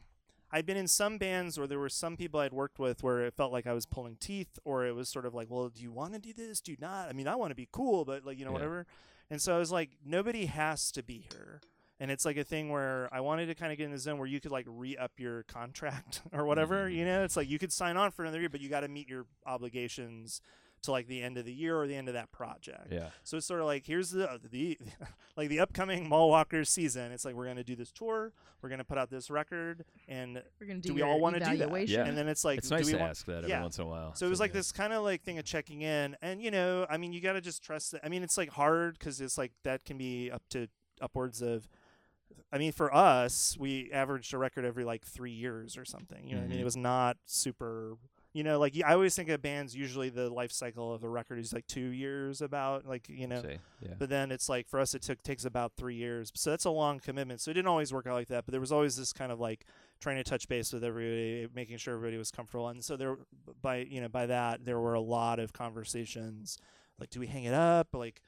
I'd 0.53 0.67
been 0.67 0.77
in 0.77 0.87
some 0.89 1.17
bands 1.19 1.57
where 1.59 1.67
there 1.67 1.79
were 1.79 1.89
some 1.89 2.17
people 2.17 2.39
I'd 2.41 2.53
worked 2.53 2.79
with 2.79 3.03
where 3.03 3.25
it 3.25 3.35
felt 3.35 3.53
like 3.53 3.67
I 3.67 3.73
was 3.73 3.87
pulling 3.87 4.17
teeth, 4.17 4.59
or 4.65 4.85
it 4.87 4.95
was 4.95 5.09
sort 5.09 5.25
of 5.25 5.33
like, 5.35 5.49
well, 5.51 5.69
do 5.71 5.83
you 5.83 5.91
want 5.91 6.13
to 6.13 6.19
do 6.19 6.33
this? 6.33 6.61
Do 6.61 6.73
you 6.73 6.77
not? 6.81 7.09
I 7.09 7.13
mean, 7.13 7.27
I 7.27 7.37
want 7.37 7.51
to 7.51 7.55
be 7.55 7.69
cool, 7.73 8.05
but 8.05 8.25
like, 8.27 8.39
you 8.39 8.45
know, 8.45 8.51
Yeah. 8.51 8.55
whatever. 8.55 8.87
And 9.31 9.41
so 9.41 9.55
I 9.57 9.59
was 9.59 9.73
like, 9.73 9.91
nobody 10.05 10.45
has 10.47 10.93
to 10.93 11.03
be 11.03 11.27
here. 11.33 11.61
And 11.99 12.11
it's 12.11 12.25
like 12.25 12.37
a 12.37 12.45
thing 12.45 12.69
where 12.69 13.09
I 13.13 13.21
wanted 13.21 13.47
to 13.47 13.55
kind 13.55 13.71
of 13.73 13.79
get 13.79 13.85
in 13.85 13.93
the 13.93 13.99
zone 13.99 14.19
where 14.19 14.27
you 14.27 14.41
could 14.41 14.51
like 14.51 14.67
re 14.69 14.97
up 14.97 15.13
your 15.19 15.45
contract 15.45 16.21
or 16.33 16.45
whatever. 16.45 16.89
Mhm. 16.89 16.95
You 16.97 17.05
know, 17.07 17.25
it's 17.25 17.37
like 17.37 17.49
you 17.49 17.59
could 17.59 17.73
sign 17.73 17.97
on 17.97 18.11
for 18.11 18.23
another 18.23 18.41
year, 18.41 18.49
but 18.51 18.61
you 18.61 18.69
got 18.69 18.81
to 18.81 18.89
meet 18.89 19.09
your 19.09 19.25
obligations 19.47 20.41
to 20.83 20.93
like 20.93 21.07
the 21.07 21.23
end 21.23 21.39
of 21.39 21.45
the 21.45 21.53
year 21.53 21.77
or 21.77 21.87
the 21.87 21.97
end 21.97 22.09
of 22.09 22.15
that 22.15 22.31
project. 22.33 22.89
Yeah. 22.91 23.09
So 23.25 23.37
it's 23.37 23.47
sort 23.47 23.61
of 23.61 23.67
like 23.67 23.87
here's 23.87 24.11
the 24.11 24.31
uh, 24.31 24.39
the 24.51 24.79
like 25.37 25.49
the 25.49 25.61
upcoming 25.61 26.09
Mall 26.09 26.31
Walkers 26.31 26.69
season. 26.69 27.13
It's 27.13 27.25
like 27.25 27.35
we're 27.35 27.47
gonna 27.47 27.65
do 27.65 27.77
this 27.77 27.93
tour, 27.93 28.33
we're 28.63 28.69
gonna 28.69 28.85
put 28.85 28.99
out 28.99 29.11
this 29.11 29.31
record, 29.31 29.85
and 30.09 30.43
We're 30.61 30.67
gonna 30.67 30.81
do, 30.81 30.91
do 30.91 30.95
we 30.95 31.03
all 31.03 31.21
want 31.21 31.35
to 31.35 31.41
do 31.41 31.47
that? 31.47 31.55
evaluation. 31.55 31.95
Yeah. 32.01 32.07
And 32.07 32.17
then 32.17 32.29
it's 32.29 32.45
like, 32.45 32.59
it's 32.59 32.69
do 32.69 32.77
nice 32.77 32.87
we 32.87 32.93
to 32.93 32.99
want? 32.99 33.11
ask 33.11 33.27
that 33.27 33.39
every 33.39 33.51
yeah. 33.51 33.63
once 33.63 33.79
in 33.79 33.85
a 33.85 33.89
while. 33.89 34.15
So 34.15 34.27
it 34.27 34.31
was 34.31 34.41
like 34.41 34.51
yeah. 34.51 34.59
this 34.59 34.73
kind 34.73 34.93
of 34.93 35.03
like 35.03 35.23
thing 35.23 35.39
of 35.39 35.45
checking 35.45 35.83
in, 35.83 36.17
and 36.23 36.43
you 36.43 36.51
know, 36.51 36.87
I 36.89 36.97
mean, 36.97 37.13
you 37.13 37.21
got 37.21 37.33
to 37.33 37.41
just 37.41 37.63
trust 37.63 37.93
that. 37.93 38.05
I 38.05 38.09
mean, 38.09 38.23
it's 38.23 38.39
like 38.39 38.51
hard 38.51 38.99
because 38.99 39.21
it's 39.21 39.39
like 39.39 39.53
that 39.65 39.85
can 39.85 39.99
be 39.99 40.31
up 40.31 40.43
to 40.51 40.69
upwards 41.01 41.43
of. 41.43 41.69
I 42.55 42.59
mean, 42.59 42.73
for 42.73 42.95
us, 42.95 43.57
we 43.59 43.91
averaged 43.93 44.35
a 44.35 44.39
record 44.39 44.65
every 44.65 44.85
like 44.85 45.07
three 45.07 45.33
years 45.33 45.77
or 45.77 45.85
something. 45.85 46.27
You 46.27 46.35
know, 46.35 46.41
what 46.41 46.45
I 46.45 46.49
mean, 46.49 46.53
it 46.53 46.61
mm-hmm. 46.61 46.65
was 46.65 46.77
not 46.77 47.17
super. 47.25 47.97
You 48.33 48.45
know, 48.45 48.59
like 48.59 48.75
I 48.85 48.95
always 48.95 49.15
think 49.15 49.29
of 49.29 49.43
bands. 49.43 49.77
Usually, 49.77 50.09
the 50.09 50.31
life 50.31 50.53
cycle 50.53 50.95
of 50.95 51.05
a 51.05 51.09
record 51.09 51.39
is 51.39 51.53
like 51.53 51.67
two 51.67 51.89
years. 51.89 52.41
About 52.41 52.87
like 52.87 53.09
you 53.09 53.27
know, 53.27 53.43
Say, 53.43 53.59
yeah. 53.81 53.95
but 53.99 54.09
then 54.09 54.33
it's 54.33 54.49
like 54.49 54.69
for 54.69 54.81
us, 54.81 54.95
it 54.95 55.03
took 55.03 55.23
takes 55.23 55.45
about 55.45 55.73
three 55.77 55.97
years. 55.97 56.33
So 56.35 56.51
that's 56.51 56.65
a 56.65 56.71
long 56.71 56.99
commitment. 56.99 57.41
So 57.41 57.51
it 57.51 57.55
didn't 57.55 57.69
always 57.69 57.93
work 57.93 58.07
out 58.07 58.15
like 58.15 58.29
that. 58.29 58.47
But 58.47 58.53
there 58.53 58.61
was 58.61 58.73
always 58.73 58.97
this 58.97 59.13
kind 59.13 59.31
of 59.31 59.39
like 59.39 59.67
trying 60.01 60.17
to 60.17 60.25
touch 60.25 60.49
base 60.49 60.73
with 60.73 60.83
everybody, 60.83 61.47
making 61.55 61.77
sure 61.77 61.95
everybody 61.95 62.17
was 62.17 62.31
comfortable. 62.31 62.69
And 62.69 62.83
so 62.83 62.97
there, 62.97 63.17
by 63.61 63.79
you 63.79 64.01
know, 64.01 64.09
by 64.09 64.27
that 64.27 64.65
there 64.65 64.81
were 64.81 64.95
a 64.95 65.01
lot 65.01 65.39
of 65.39 65.53
conversations. 65.53 66.59
Like, 66.99 67.11
do 67.11 67.21
we 67.21 67.27
hang 67.27 67.45
it 67.45 67.55
up? 67.55 67.89
Like, 67.93 68.23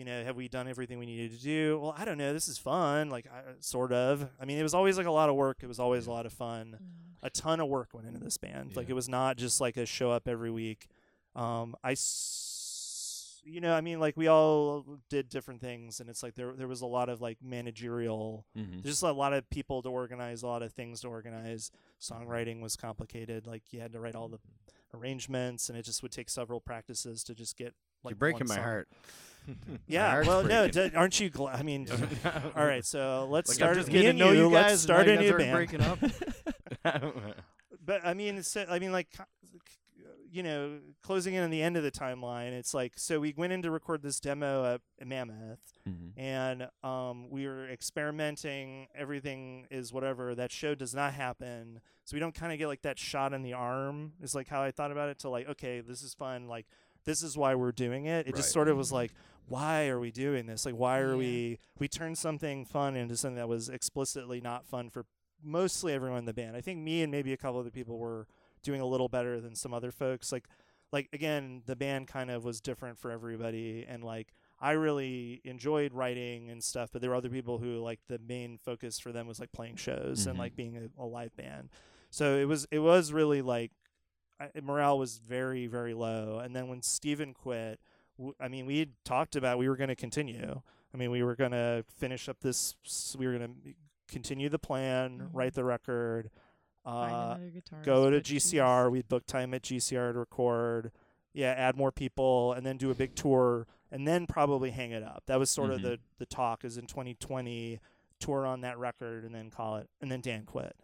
you 0.00 0.06
know, 0.06 0.24
have 0.24 0.34
we 0.34 0.48
done 0.48 0.66
everything 0.66 0.98
we 0.98 1.04
needed 1.06 1.30
to 1.36 1.42
do? 1.42 1.78
Well, 1.80 1.94
I 1.96 2.04
don't 2.06 2.16
know. 2.16 2.32
This 2.32 2.48
is 2.48 2.56
fun. 2.58 3.10
Like, 3.10 3.26
I, 3.26 3.40
sort 3.60 3.92
of. 3.92 4.26
I 4.40 4.46
mean, 4.46 4.58
it 4.58 4.62
was 4.62 4.72
always 4.74 4.96
like 4.96 5.06
a 5.06 5.10
lot 5.10 5.28
of 5.28 5.34
work. 5.36 5.58
It 5.62 5.66
was 5.66 5.78
always 5.78 6.06
a 6.06 6.10
lot 6.10 6.24
of 6.26 6.32
fun 6.32 6.78
Mm. 6.80 7.26
a 7.26 7.28
ton 7.28 7.60
of 7.60 7.68
work 7.68 7.90
went 7.92 8.06
into 8.08 8.18
this 8.18 8.38
band. 8.38 8.74
Like 8.76 8.88
it 8.88 8.94
was 8.94 9.06
not 9.08 9.36
just 9.36 9.60
like 9.60 9.76
a 9.76 9.84
show 9.84 10.10
up 10.10 10.26
every 10.26 10.50
week. 10.50 10.88
Um, 11.36 11.76
I, 11.84 11.92
s- 11.92 13.42
you 13.44 13.60
know, 13.60 13.74
I 13.74 13.80
mean, 13.82 14.00
like 14.00 14.16
we 14.16 14.26
all 14.28 14.86
did 15.10 15.28
different 15.28 15.60
things, 15.60 16.00
and 16.00 16.08
it's 16.08 16.22
like 16.22 16.34
there 16.34 16.52
there 16.56 16.68
was 16.68 16.80
a 16.80 16.86
lot 16.86 17.08
of 17.10 17.20
like 17.20 17.36
managerial. 17.42 18.46
Mhm. 18.56 18.82
There's 18.82 18.94
just 18.96 19.02
a 19.02 19.12
lot 19.12 19.32
of 19.34 19.48
people 19.50 19.82
to 19.82 19.90
organize, 19.90 20.42
a 20.42 20.46
lot 20.46 20.62
of 20.62 20.72
things 20.72 21.00
to 21.02 21.08
organize. 21.08 21.70
Songwriting 22.00 22.60
was 22.62 22.74
complicated. 22.76 23.46
Like 23.46 23.64
you 23.72 23.80
had 23.80 23.92
to 23.92 24.00
write 24.00 24.14
all 24.14 24.28
the 24.28 24.38
arrangements, 24.94 25.68
and 25.68 25.76
it 25.78 25.84
just 25.84 26.02
would 26.02 26.12
take 26.12 26.28
several 26.30 26.60
practices 26.60 27.22
to 27.24 27.34
just 27.34 27.56
get 27.56 27.74
like 28.02 28.12
You're 28.12 28.16
breaking 28.18 28.40
one 28.40 28.48
my 28.48 28.54
song. 28.56 28.64
heart. 28.64 28.88
Yeah, 29.86 30.22
well, 30.26 30.44
no, 30.44 30.68
d- 30.68 30.90
aren't 30.94 31.18
you 31.20 31.30
glad? 31.30 31.58
I 31.58 31.62
mean, 31.62 31.86
all 32.56 32.64
right, 32.66 32.84
so 32.84 33.26
let's 33.30 33.48
Like, 33.50 33.54
start. 33.56 33.70
I'm 33.72 33.76
just 33.76 33.88
me 33.88 33.92
getting 33.94 34.10
and 34.10 34.18
to 34.20 34.24
know 34.26 34.32
you, 34.32 34.48
let's 34.48 34.72
and 34.72 34.80
start 34.80 35.06
now 35.06 35.12
a 35.12 35.16
you 35.16 35.20
guys 35.20 35.30
new 35.30 35.38
band. 35.38 35.52
breaking 35.52 35.80
up. 35.82 35.98
but 37.84 38.04
I 38.04 38.14
mean, 38.14 38.38
it's, 38.38 38.56
I 38.56 38.78
mean, 38.78 38.92
like, 38.92 39.08
you 40.32 40.42
know, 40.44 40.78
closing 41.02 41.34
in 41.34 41.42
on 41.42 41.50
the 41.50 41.60
end 41.62 41.76
of 41.76 41.82
the 41.82 41.90
timeline, 41.90 42.52
it's 42.52 42.72
like, 42.72 42.92
so 42.96 43.18
we 43.18 43.34
went 43.36 43.52
in 43.52 43.62
to 43.62 43.70
record 43.70 44.02
this 44.02 44.20
demo 44.20 44.64
at 45.00 45.06
Mammoth, 45.06 45.58
Mhm. 45.88 46.12
and 46.16 46.68
um, 46.84 47.28
we 47.30 47.46
were 47.48 47.68
experimenting. 47.68 48.86
Everything 48.94 49.66
is 49.70 49.92
whatever. 49.92 50.34
That 50.36 50.52
show 50.52 50.74
does 50.76 50.94
not 50.94 51.14
happen, 51.14 51.80
so 52.04 52.14
we 52.14 52.20
don't 52.20 52.34
kind 52.34 52.52
of 52.52 52.58
get 52.58 52.68
like 52.68 52.82
that 52.82 52.98
shot 52.98 53.32
in 53.32 53.42
the 53.42 53.54
arm. 53.54 54.12
Is 54.22 54.34
like 54.34 54.46
how 54.48 54.62
I 54.62 54.70
thought 54.70 54.92
about 54.92 55.08
it. 55.08 55.18
To 55.20 55.28
like, 55.30 55.48
okay, 55.48 55.80
this 55.80 56.02
is 56.02 56.14
fun. 56.14 56.46
Like, 56.46 56.66
this 57.04 57.22
is 57.22 57.36
why 57.36 57.54
we're 57.54 57.72
doing 57.72 58.06
it. 58.06 58.26
It 58.26 58.36
just 58.36 58.52
sort 58.52 58.68
of 58.68 58.76
was 58.76 58.92
like, 58.92 59.12
why 59.48 59.88
are 59.88 59.98
we 59.98 60.10
doing 60.10 60.46
this? 60.46 60.64
Like, 60.66 60.74
why 60.76 60.98
are 60.98 61.12
Yeah. 61.12 61.16
we? 61.18 61.58
We 61.78 61.88
turned 61.88 62.18
something 62.18 62.64
fun 62.64 62.96
into 62.96 63.16
something 63.16 63.36
that 63.36 63.48
was 63.48 63.68
explicitly 63.68 64.40
not 64.40 64.64
fun 64.66 64.90
for 64.90 65.06
mostly 65.42 65.92
everyone 65.92 66.18
in 66.20 66.24
the 66.26 66.34
band. 66.34 66.56
I 66.56 66.60
think 66.60 66.80
me 66.80 67.02
and 67.02 67.10
maybe 67.10 67.32
a 67.32 67.36
couple 67.36 67.58
other 67.60 67.70
people 67.70 67.98
were 67.98 68.26
doing 68.62 68.80
a 68.80 68.86
little 68.86 69.08
better 69.08 69.40
than 69.40 69.54
some 69.54 69.72
other 69.72 69.90
folks. 69.90 70.30
Like 70.32 70.46
like 70.92 71.08
again 71.12 71.62
the 71.66 71.76
band 71.76 72.08
kind 72.08 72.30
of 72.30 72.44
was 72.44 72.60
different 72.60 72.98
for 72.98 73.10
everybody 73.12 73.86
and 73.88 74.02
like 74.04 74.34
I 74.60 74.72
really 74.72 75.40
enjoyed 75.44 75.94
writing 75.94 76.50
and 76.50 76.62
stuff, 76.62 76.90
but 76.92 77.00
there 77.00 77.10
were 77.10 77.16
other 77.16 77.30
people 77.30 77.56
who 77.58 77.78
like 77.78 78.00
the 78.08 78.18
main 78.18 78.58
focus 78.58 78.98
for 78.98 79.10
them 79.12 79.26
was 79.26 79.40
like 79.40 79.52
playing 79.52 79.76
shows 79.76 80.26
and 80.26 80.36
Mhm. 80.36 80.40
like 80.40 80.56
being 80.56 80.76
a, 80.76 81.02
a 81.02 81.06
live 81.06 81.34
band. 81.36 81.70
So 82.10 82.36
it 82.36 82.44
was 82.46 82.66
it 82.70 82.80
was 82.80 83.12
really 83.12 83.40
like 83.40 83.72
I, 83.72 83.79
morale 84.62 84.98
was 84.98 85.18
very 85.18 85.66
very 85.66 85.94
low. 85.94 86.38
And 86.42 86.54
then 86.54 86.68
when 86.68 86.82
Steven 86.82 87.34
quit, 87.34 87.80
w- 88.18 88.34
I 88.40 88.48
mean 88.48 88.66
we 88.66 88.78
had 88.78 88.90
talked 89.04 89.36
about 89.36 89.58
we 89.58 89.68
were 89.68 89.76
going 89.76 89.88
to 89.88 89.96
continue. 89.96 90.62
I 90.92 90.96
mean 90.96 91.10
we 91.10 91.22
were 91.22 91.36
going 91.36 91.52
to 91.52 91.84
finish 91.98 92.28
up 92.28 92.40
this. 92.40 92.74
We 93.16 93.26
were 93.26 93.38
going 93.38 93.54
to 93.64 93.74
continue 94.08 94.48
the 94.48 94.58
plan, 94.58 95.18
Mhm. 95.18 95.28
write 95.32 95.54
the 95.54 95.64
record. 95.64 96.30
Uh, 96.84 97.36
go 97.84 98.08
to 98.10 98.16
switch 98.16 98.28
keys. 98.28 98.52
GCR. 98.52 98.90
We'd 98.90 99.08
book 99.08 99.26
time 99.26 99.52
at 99.54 99.62
GCR 99.62 100.12
to 100.14 100.18
record. 100.18 100.92
Yeah, 101.32 101.50
add 101.52 101.76
more 101.76 101.92
people, 101.92 102.52
and 102.54 102.64
then 102.66 102.76
do 102.76 102.90
a 102.90 102.94
big 102.94 103.14
tour, 103.14 103.66
and 103.92 104.08
then 104.08 104.26
probably 104.26 104.70
hang 104.70 104.90
it 104.90 105.02
up. 105.04 105.22
That 105.26 105.38
was 105.38 105.48
sort 105.50 105.70
Mhm. 105.70 105.74
of 105.74 105.82
the 105.82 106.00
the 106.18 106.26
talk. 106.26 106.64
Is 106.64 106.76
in 106.78 106.86
2020 106.86 107.78
tour 108.18 108.44
on 108.46 108.62
that 108.62 108.78
record, 108.78 109.24
and 109.24 109.34
then 109.34 109.50
call 109.50 109.76
it. 109.76 109.88
And 110.00 110.10
then 110.10 110.20
Dan 110.22 110.44
quit. 110.44 110.74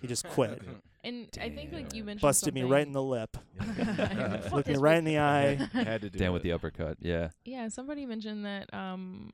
He 0.00 0.06
just 0.06 0.24
quit, 0.28 0.60
And 1.02 1.28
I 1.40 1.48
think 1.48 1.72
like 1.72 1.94
you 1.94 2.00
Damn. 2.00 2.06
mentioned 2.06 2.20
busted 2.20 2.54
me 2.54 2.62
right 2.62 2.86
in 2.86 2.92
the 2.92 3.02
lip, 3.02 3.36
Fuck 3.62 4.52
looked 4.52 4.68
me 4.68 4.76
right 4.76 4.98
in 4.98 5.04
the 5.04 5.18
eye. 5.18 5.54
Had 5.72 6.02
to 6.02 6.10
do 6.10 6.18
Dan 6.18 6.28
it. 6.28 6.32
with 6.32 6.42
the 6.42 6.52
uppercut. 6.52 6.98
Yeah. 7.00 7.30
Yeah, 7.44 7.68
somebody 7.68 8.04
mentioned 8.06 8.44
that 8.44 8.72
um 8.74 9.30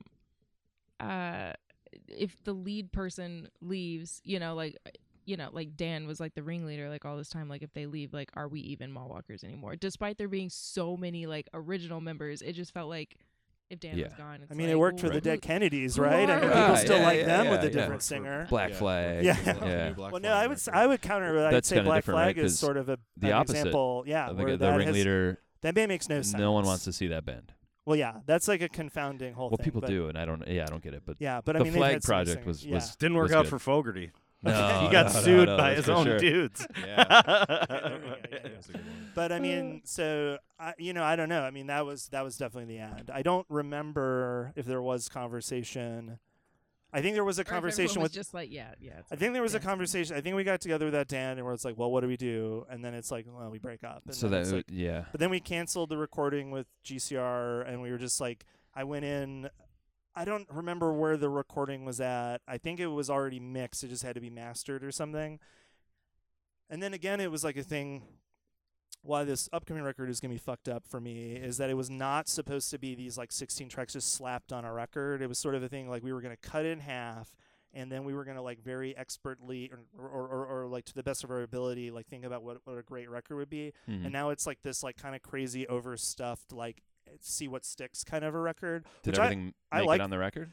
uh 0.99 1.53
if 2.07 2.41
the 2.43 2.53
lead 2.53 2.91
person 2.91 3.49
leaves, 3.61 4.21
you 4.23 4.39
know, 4.39 4.55
like 4.55 4.77
you 5.25 5.35
know, 5.35 5.49
like 5.51 5.75
Dan 5.75 6.07
was 6.07 6.21
like 6.21 6.35
the 6.35 6.43
ringleader 6.43 6.89
like 6.89 7.03
all 7.03 7.17
this 7.17 7.29
time, 7.29 7.49
like 7.49 7.61
if 7.61 7.73
they 7.73 7.85
leave, 7.85 8.13
like 8.13 8.31
are 8.35 8.47
we 8.47 8.61
even 8.61 8.91
mall 8.91 9.09
walkers 9.09 9.43
anymore? 9.43 9.75
Despite 9.75 10.17
there 10.17 10.29
being 10.29 10.49
so 10.49 10.95
many 10.95 11.25
like 11.25 11.49
original 11.53 11.99
members, 11.99 12.41
it 12.41 12.53
just 12.53 12.73
felt 12.73 12.89
like 12.89 13.17
if 13.69 13.79
Dan 13.79 13.91
was 13.91 13.99
Yeah. 13.99 14.07
gone, 14.17 14.39
it's 14.41 14.51
I 14.51 14.55
mean, 14.55 14.67
like, 14.67 14.73
it 14.73 14.79
worked 14.79 14.99
for 14.99 15.07
well, 15.07 15.15
the 15.15 15.21
Dead 15.21 15.41
Kennedys, 15.41 15.95
who 15.97 16.03
right? 16.03 16.29
are 16.29 16.33
I 16.33 16.39
mean, 16.39 16.49
people 16.49 16.61
Right, 16.61 16.77
still 16.79 16.97
yeah, 16.99 17.03
like 17.05 17.19
yeah, 17.19 17.25
them 17.25 17.45
yeah, 17.45 17.51
with 17.51 17.59
a 17.59 17.63
yeah. 17.63 17.69
different 17.69 17.91
Worked 17.93 18.03
singer. 18.03 18.47
Black 18.49 18.69
Yeah, 18.71 18.75
Flag. 18.77 19.25
Yeah. 19.25 19.33
Black 19.43 19.61
Yeah. 19.61 19.89
Black 19.91 20.11
Well, 20.13 20.21
no, 20.21 20.31
I 20.33 20.47
would 20.47 20.57
s- 20.57 20.67
I 20.71 20.87
would 20.87 21.01
counter 21.01 21.33
that. 21.33 21.47
I'd 21.47 21.53
That's 21.53 21.67
say 21.67 21.79
Black 21.81 21.97
different, 21.99 22.17
right? 22.17 22.35
Flag 22.35 22.37
is 22.45 22.53
'Cause 22.53 22.59
sort 22.59 22.77
of 22.77 22.89
a 22.89 22.97
the 23.17 23.27
an 23.27 23.33
opposite. 23.33 23.57
example. 23.57 24.03
Yeah, 24.07 24.27
I 24.29 24.31
where 24.31 24.47
think 24.47 24.59
the 24.59 24.65
that 24.67 24.77
ringleader. 24.77 25.39
that 25.61 25.75
band 25.75 25.89
makes 25.89 26.07
no 26.09 26.21
sense. 26.21 26.33
No 26.39 26.51
one 26.53 26.65
wants 26.65 26.83
to 26.85 26.93
see 26.93 27.07
that 27.07 27.25
band. 27.25 27.53
Well, 27.85 27.95
yeah, 27.95 28.15
that's 28.25 28.47
like 28.49 28.61
a 28.61 28.67
confounding 28.69 29.33
whole 29.33 29.49
Well, 29.49 29.57
thing. 29.57 29.57
Well, 29.59 29.63
people 29.65 29.81
but- 29.81 29.87
do, 29.89 30.07
and 30.09 30.17
I 30.17 30.25
don't. 30.25 30.45
Yeah, 30.47 30.63
I 30.63 30.65
don't 30.65 30.83
get 30.83 30.93
it. 30.93 31.03
But 31.05 31.17
Yeah, 31.19 31.39
but 31.43 31.55
I 31.55 31.59
the 31.59 31.63
mean, 31.65 31.73
they've 31.73 31.79
Flag 31.79 32.01
project 32.03 32.29
singers. 32.39 32.45
was 32.45 32.65
yeah. 32.65 32.73
was 32.75 32.95
Didn't 32.97 33.15
work 33.15 33.23
was 33.23 33.31
out 33.33 33.43
good. 33.43 33.49
for 33.51 33.59
Fogerty. 33.59 34.11
No, 34.43 34.51
he 34.81 34.91
got 34.91 35.07
no, 35.07 35.13
no, 35.13 35.19
sued 35.19 35.47
no, 35.49 35.57
by 35.57 35.73
his 35.73 35.89
own 35.89 36.05
sure. 36.05 36.19
dudes. 36.19 36.67
Yeah. 36.79 37.05
yeah, 37.09 37.65
yeah. 37.69 38.39
That's 38.43 38.69
a 38.69 38.71
good 38.73 38.85
one. 38.85 39.11
But 39.15 39.31
I 39.31 39.39
mean, 39.39 39.71
hmm. 39.71 39.77
so 39.83 40.37
I, 40.59 40.73
you 40.77 40.93
know, 40.93 41.03
I 41.03 41.15
don't 41.15 41.29
know. 41.29 41.41
I 41.41 41.51
mean, 41.51 41.67
that 41.67 41.85
was 41.85 42.07
that 42.09 42.23
was 42.23 42.37
definitely 42.37 42.75
the 42.75 42.81
end. 42.81 43.09
I 43.13 43.23
don't 43.23 43.45
remember 43.49 44.53
if 44.55 44.65
there 44.65 44.81
was 44.81 45.09
conversation. 45.09 46.19
I 46.93 47.01
think 47.01 47.15
there 47.15 47.23
was 47.23 47.37
a 47.37 47.41
or 47.41 47.43
if 47.43 47.47
everyone 47.47 47.61
conversation 47.61 48.01
was 48.01 48.09
with. 48.09 48.13
just 48.13 48.33
like, 48.33 48.51
yeah, 48.51 48.73
yeah. 48.79 49.01
I 49.11 49.17
think 49.17 49.33
there 49.33 49.41
was 49.41 49.55
a 49.55 49.59
conversation. 49.59 50.15
I 50.15 50.21
think 50.21 50.35
we 50.35 50.43
got 50.43 50.61
together 50.61 50.85
with 50.85 50.93
that 50.93 51.07
Dan, 51.07 51.37
and 51.37 51.45
where 51.45 51.53
it's 51.53 51.65
like, 51.65 51.77
well, 51.77 51.91
what 51.91 52.01
do 52.01 52.07
we 52.07 52.15
do? 52.15 52.65
And 52.69 52.83
then 52.83 52.93
it's 52.93 53.11
like, 53.11 53.25
well, 53.27 53.49
we 53.49 53.59
break 53.59 53.83
up. 53.83 54.03
And 54.05 54.15
So 54.15 54.29
that 54.29 54.47
like, 54.47 54.65
yeah. 54.69 55.05
But 55.11 55.19
then 55.19 55.29
we 55.29 55.39
canceled 55.39 55.89
the 55.89 55.97
recording 55.97 56.49
with 56.49 56.67
GCR, 56.85 57.67
and 57.67 57.81
we 57.81 57.91
were 57.91 57.97
just 57.97 58.21
like, 58.21 58.45
I 58.73 58.83
went 58.83 59.03
in. 59.03 59.49
I 60.17 60.25
don't 60.25 60.47
remember 60.51 60.91
where 60.93 61.15
the 61.17 61.29
recording 61.29 61.85
was 61.85 62.01
at. 62.01 62.39
I 62.47 62.57
think 62.57 62.79
it 62.79 62.87
was 62.87 63.09
already 63.09 63.39
mixed. 63.39 63.83
It 63.83 63.89
just 63.89 64.03
had 64.03 64.15
to 64.15 64.21
be 64.21 64.29
mastered 64.29 64.83
or 64.83 64.91
something. 64.91 65.39
And 66.69 66.81
then 66.81 66.93
again, 66.93 67.19
it 67.21 67.31
was 67.31 67.43
like 67.43 67.55
a 67.57 67.63
thing. 67.63 68.03
Why 69.03 69.23
this 69.23 69.47
upcoming 69.53 69.83
record 69.83 70.09
is 70.09 70.19
gonna 70.19 70.33
be 70.33 70.39
fucked 70.39 70.67
up 70.67 70.85
for 70.87 70.99
me 70.99 71.33
is 71.35 71.57
that 71.57 71.69
it 71.69 71.75
was 71.75 71.89
not 71.89 72.27
supposed 72.27 72.71
to 72.71 72.79
be 72.79 72.93
these 72.95 73.17
like 73.17 73.31
16 73.31 73.69
tracks 73.69 73.93
just 73.93 74.11
slapped 74.13 74.51
on 74.51 74.65
a 74.65 74.73
record. 74.73 75.21
It 75.21 75.27
was 75.29 75.37
sort 75.37 75.55
of 75.55 75.63
a 75.63 75.69
thing 75.69 75.87
like 75.89 76.03
we 76.03 76.11
were 76.11 76.19
gonna 76.19 76.35
cut 76.35 76.65
it 76.65 76.71
in 76.71 76.79
half, 76.79 77.35
and 77.73 77.89
then 77.91 78.03
we 78.03 78.13
were 78.13 78.25
gonna 78.25 78.41
like 78.41 78.59
very 78.61 78.97
expertly 78.97 79.71
or 79.71 79.79
or, 80.03 80.27
or, 80.27 80.45
or 80.63 80.67
like 80.67 80.83
to 80.85 80.93
the 80.93 81.03
best 81.03 81.23
of 81.23 81.29
our 81.31 81.41
ability 81.43 81.89
like 81.91 82.07
think 82.07 82.25
about 82.25 82.43
what 82.43 82.57
what 82.65 82.77
a 82.77 82.81
great 82.81 83.09
record 83.09 83.37
would 83.37 83.49
be 83.49 83.71
Mhm. 83.87 84.03
and 84.05 84.11
now 84.11 84.29
it's 84.31 84.45
like 84.47 84.61
this 84.63 84.83
like 84.83 84.97
kind 84.97 85.15
of 85.15 85.21
crazy 85.21 85.65
overstuffed 85.67 86.51
like 86.51 86.81
see 87.21 87.47
what 87.47 87.65
sticks 87.65 88.03
kind 88.03 88.23
of 88.23 88.33
a 88.35 88.39
record 88.39 88.85
Did 89.03 89.11
which 89.11 89.19
everything 89.19 89.53
I 89.71 89.79
make 89.79 89.87
like- 89.87 89.99
it 89.99 90.03
on 90.03 90.09
the 90.09 90.17
record? 90.17 90.49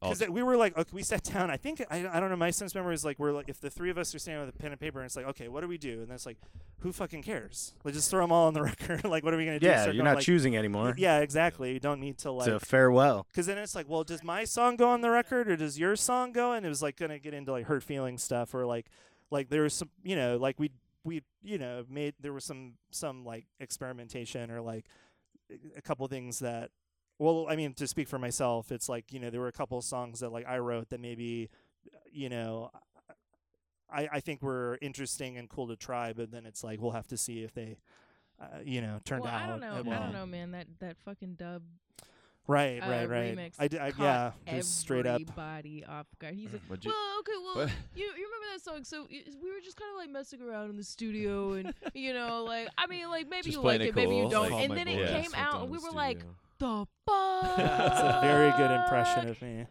because 0.00 0.28
we 0.28 0.42
were 0.42 0.56
like 0.56 0.76
okay, 0.76 0.90
we 0.92 1.02
sat 1.04 1.22
down 1.32 1.48
i 1.48 1.56
think 1.56 1.80
I, 1.90 2.08
I 2.12 2.18
don't 2.18 2.28
know 2.28 2.34
my 2.36 2.50
sense 2.50 2.74
memory 2.74 2.94
is 2.94 3.04
like 3.04 3.20
we're 3.20 3.30
like 3.30 3.48
if 3.48 3.60
the 3.60 3.70
three 3.70 3.88
of 3.88 3.98
us 3.98 4.12
are 4.16 4.18
standing 4.18 4.44
with 4.44 4.52
a 4.52 4.58
pen 4.58 4.72
and 4.72 4.80
paper 4.80 4.98
and 4.98 5.06
it's 5.06 5.14
like 5.14 5.26
okay 5.26 5.46
what 5.46 5.60
do 5.60 5.68
we 5.68 5.78
do 5.78 6.00
and 6.00 6.08
that's 6.10 6.26
like 6.26 6.38
who 6.80 6.90
fucking 6.90 7.22
cares 7.22 7.72
like 7.84 7.94
just 7.94 8.10
throw 8.10 8.20
them 8.24 8.32
all 8.32 8.48
on 8.48 8.54
the 8.54 8.62
record 8.72 9.04
like 9.04 9.22
what 9.22 9.32
are 9.32 9.36
we 9.36 9.44
gonna 9.44 9.60
do 9.60 9.66
Yeah, 9.66 9.82
Start 9.82 9.94
you're 9.94 10.02
going, 10.02 10.10
not 10.12 10.16
like, 10.16 10.24
choosing 10.24 10.56
anymore. 10.56 10.94
yeah 10.98 11.20
exactly 11.20 11.72
you 11.72 11.78
don't 11.78 12.00
need 12.00 12.18
to 12.18 12.32
like. 12.32 12.48
It's 12.48 12.52
like 12.54 12.62
a 12.62 12.66
farewell. 12.66 13.26
because 13.30 13.46
then 13.46 13.58
it's 13.58 13.76
like 13.76 13.88
well 13.88 14.02
does 14.02 14.24
my 14.24 14.44
song 14.44 14.74
go 14.74 14.88
on 14.88 15.02
the 15.02 15.10
record 15.10 15.48
or 15.48 15.56
does 15.56 15.78
your 15.78 15.94
song 15.94 16.32
go 16.32 16.52
and 16.52 16.66
it 16.66 16.68
was 16.68 16.82
like 16.82 16.96
gonna 16.96 17.20
get 17.20 17.32
into 17.32 17.52
like 17.52 17.66
hurt 17.66 17.84
feeling 17.84 18.18
stuff 18.18 18.54
or 18.54 18.66
like 18.66 18.86
like 19.30 19.50
there 19.50 19.62
was 19.62 19.74
some 19.74 19.90
you 20.02 20.16
know 20.16 20.36
like 20.36 20.58
we 20.58 20.72
we 21.04 21.22
you 21.44 21.58
know 21.58 21.84
made 21.88 22.14
there 22.18 22.32
was 22.32 22.44
some 22.44 22.72
some 22.90 23.24
like 23.24 23.46
experimentation 23.60 24.50
or 24.50 24.60
like 24.60 24.86
a 25.76 25.82
couple 25.82 26.06
things 26.08 26.38
that 26.40 26.70
well 27.18 27.46
i 27.48 27.56
mean 27.56 27.72
to 27.72 27.86
speak 27.86 28.08
for 28.08 28.18
myself 28.18 28.72
it's 28.72 28.88
like 28.88 29.12
you 29.12 29.20
know 29.20 29.30
there 29.30 29.40
were 29.40 29.48
a 29.48 29.52
couple 29.52 29.80
songs 29.80 30.20
that 30.20 30.30
like 30.30 30.46
i 30.46 30.58
wrote 30.58 30.88
that 30.90 31.00
maybe 31.00 31.48
you 32.10 32.28
know 32.28 32.70
i 33.90 34.08
i 34.12 34.20
think 34.20 34.42
were 34.42 34.78
interesting 34.82 35.38
and 35.38 35.48
cool 35.48 35.68
to 35.68 35.76
try 35.76 36.12
but 36.12 36.30
then 36.30 36.46
it's 36.46 36.64
like 36.64 36.80
we'll 36.80 36.92
have 36.92 37.06
to 37.06 37.16
see 37.16 37.42
if 37.42 37.52
they 37.54 37.76
uh, 38.40 38.58
you 38.64 38.80
know 38.80 39.00
turned 39.04 39.24
well, 39.24 39.32
out 39.32 39.42
I 39.42 39.46
don't 39.46 39.60
know. 39.60 39.92
I 39.92 39.98
don't 39.98 40.12
know, 40.12 40.26
man. 40.26 40.50
That 40.50 40.66
that 40.80 40.96
fucking 40.98 41.34
dub 41.34 41.62
right 42.48 42.80
uh, 42.82 42.88
right 42.88 43.08
right 43.08 43.36
remix 43.36 43.52
i, 43.58 43.66
d- 43.68 43.78
I 43.78 43.92
yeah 43.98 44.30
just 44.48 44.78
straight 44.78 45.06
up 45.06 45.20
everybody 45.20 45.84
off 45.84 46.06
guard. 46.20 46.34
He's 46.34 46.52
like, 46.52 46.62
What'd 46.68 46.84
you- 46.84 46.92
well, 46.92 47.18
okay, 47.20 47.32
well, 47.42 47.68
you 47.96 48.04
you 48.04 48.12
remember 48.26 48.46
that 48.54 48.62
song? 48.62 48.84
So 48.84 49.06
we 49.10 49.50
were 49.50 49.60
just 49.64 49.76
kind 49.76 49.90
of 49.92 49.96
like 49.98 50.10
messing 50.10 50.40
around 50.42 50.70
in 50.70 50.76
the 50.76 50.84
studio, 50.84 51.54
and 51.54 51.74
you 51.94 52.12
know, 52.14 52.44
like 52.44 52.68
I 52.78 52.86
mean, 52.86 53.08
like 53.10 53.28
maybe 53.28 53.42
Just 53.50 53.56
you 53.56 53.62
like 53.62 53.80
it 53.80 53.88
it, 53.88 53.94
maybe 53.96 54.16
you 54.16 54.28
don't. 54.30 54.50
like- 54.52 54.64
and 54.70 54.76
then 54.78 54.86
it 54.88 54.96
boys, 54.98 55.10
came 55.22 55.34
out, 55.34 55.62
and 55.62 55.70
we 55.70 55.78
the 55.78 55.84
were 55.84 55.90
like, 55.92 56.18
studio. 56.20 56.34
The 56.58 56.86
fuck. 57.06 57.56
That's 57.56 58.00
a 58.00 58.18
very 58.22 58.50
good 58.52 58.70
impression 58.70 59.28
of 59.28 59.40
me. 59.42 59.66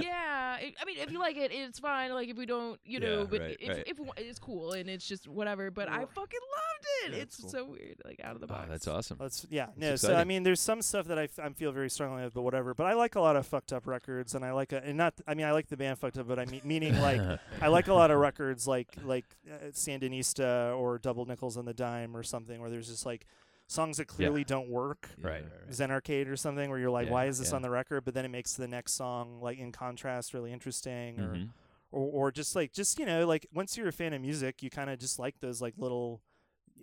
yeah, 0.00 0.56
it, 0.58 0.74
I 0.80 0.84
mean, 0.84 0.98
if 0.98 1.10
you 1.10 1.18
like 1.18 1.36
it, 1.36 1.50
it's 1.52 1.78
fine. 1.78 2.12
Like 2.12 2.28
if 2.28 2.36
we 2.36 2.46
don't, 2.46 2.78
you 2.84 3.00
know, 3.00 3.20
Yeah, 3.20 3.26
but 3.28 3.40
right, 3.40 3.56
if, 3.60 3.68
right. 3.68 3.82
if 3.86 3.98
we 3.98 4.08
it's 4.16 4.38
cool 4.38 4.72
and 4.72 4.88
it's 4.88 5.06
just 5.06 5.26
whatever. 5.28 5.70
But 5.70 5.88
I 5.88 6.00
fucking 6.04 6.16
loved 6.16 6.86
it. 7.06 7.12
Yeah, 7.12 7.22
it's 7.22 7.34
it's 7.38 7.42
cool. 7.42 7.50
so 7.50 7.64
weird, 7.66 8.00
like 8.04 8.20
out 8.22 8.34
of 8.34 8.40
the 8.40 8.46
Oh, 8.46 8.50
box. 8.56 8.68
that's 8.70 8.88
awesome. 8.88 9.18
Let's 9.20 9.46
yeah 9.50 9.66
no. 9.76 9.96
So 9.96 10.08
I 10.08 10.10
exciting. 10.12 10.28
mean, 10.28 10.42
there's 10.44 10.60
some 10.60 10.80
stuff 10.82 11.06
that 11.08 11.18
I, 11.18 11.24
f- 11.24 11.38
I 11.42 11.48
feel 11.50 11.72
very 11.72 11.90
strongly 11.90 12.22
with, 12.24 12.34
but 12.34 12.42
whatever. 12.42 12.72
But 12.74 12.86
I 12.86 12.92
like 12.94 13.14
a 13.16 13.20
lot 13.20 13.36
of 13.36 13.46
fucked 13.46 13.72
up 13.72 13.86
records, 13.86 14.34
and 14.34 14.44
I 14.44 14.52
like 14.52 14.72
a, 14.72 14.82
and 14.84 14.96
not. 14.96 15.14
I 15.26 15.34
mean, 15.34 15.46
I 15.46 15.52
like 15.52 15.68
the 15.68 15.76
band 15.76 15.98
fucked 15.98 16.18
up, 16.18 16.28
but 16.28 16.38
I 16.38 16.44
mean 16.44 16.60
meaning 16.64 16.98
like 17.00 17.20
I 17.60 17.66
like 17.68 17.88
a 17.88 17.94
lot 17.94 18.10
of 18.10 18.18
records 18.18 18.66
like 18.68 18.88
like 19.04 19.26
uh, 19.50 19.66
Sandinista 19.72 20.76
or 20.78 20.98
Double 20.98 21.26
Nickels 21.26 21.56
on 21.56 21.64
the 21.64 21.74
Dime 21.74 22.16
or 22.16 22.22
something 22.22 22.60
where 22.60 22.70
there's 22.70 22.88
just 22.88 23.04
like 23.06 23.26
songs 23.68 23.98
that 23.98 24.06
clearly 24.06 24.42
don't 24.44 24.68
work. 24.68 25.08
Right. 25.20 25.44
Zen 25.72 25.90
Arcade 25.90 26.26
or 26.28 26.36
something 26.36 26.68
where 26.70 26.78
you're 26.78 26.90
like, 26.90 27.06
Yeah, 27.06 27.12
why 27.12 27.26
is 27.26 27.38
this 27.38 27.50
yeah. 27.50 27.56
on 27.56 27.62
the 27.62 27.70
record? 27.70 28.04
But 28.04 28.14
then 28.14 28.24
it 28.24 28.30
makes 28.30 28.54
the 28.54 28.66
next 28.66 28.94
song 28.94 29.40
like 29.40 29.58
in 29.58 29.70
contrast 29.72 30.34
really 30.34 30.52
interesting, 30.52 31.20
or 31.20 31.34
Mhm. 31.36 31.48
or 31.92 32.10
or 32.26 32.32
just 32.32 32.56
like 32.56 32.72
just 32.72 32.98
you 32.98 33.06
know 33.06 33.26
like 33.26 33.46
once 33.54 33.76
you're 33.76 33.88
a 33.88 33.92
fan 33.92 34.12
of 34.14 34.20
music, 34.22 34.62
you 34.62 34.70
kind 34.70 34.90
of 34.90 34.98
just 34.98 35.18
like 35.18 35.38
those 35.40 35.60
like 35.62 35.74
little. 35.78 36.20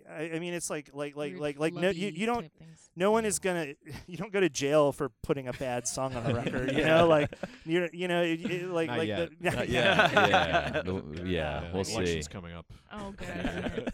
I, 0.08 0.32
I 0.34 0.38
mean, 0.38 0.52
it's 0.54 0.70
like 0.70 0.90
like 0.92 1.16
like 1.16 1.30
Weird 1.32 1.40
like 1.40 1.58
like 1.58 1.74
no, 1.74 1.88
you 1.90 2.08
you 2.08 2.26
don't 2.26 2.52
no 2.94 3.10
one 3.10 3.24
is 3.24 3.40
gonna 3.40 3.74
you 4.06 4.16
don't 4.16 4.30
go 4.32 4.38
to 4.40 4.48
jail 4.48 4.92
for 4.92 5.08
putting 5.24 5.48
a 5.48 5.52
bad 5.54 5.88
song 5.88 6.14
on 6.14 6.24
a 6.30 6.34
record 6.42 6.70
you 6.72 6.84
know 6.84 7.08
like 7.08 7.32
you 7.64 7.88
you 7.92 8.06
know 8.06 8.22
it, 8.22 8.40
it- 8.44 8.68
like 8.68 8.88
Not 8.88 8.98
like 8.98 9.08
yet. 9.08 9.30
the, 9.40 9.50
Not 9.50 9.68
yet. 9.68 10.12
yeah. 10.12 10.82
No- 10.84 11.02
yeah. 11.24 11.72
We'll 11.72 11.82
see. 11.82 11.94
Election's 11.94 12.28
coming 12.28 12.52
up. 12.52 12.66
Oh 12.92 13.12
god. 13.16 13.92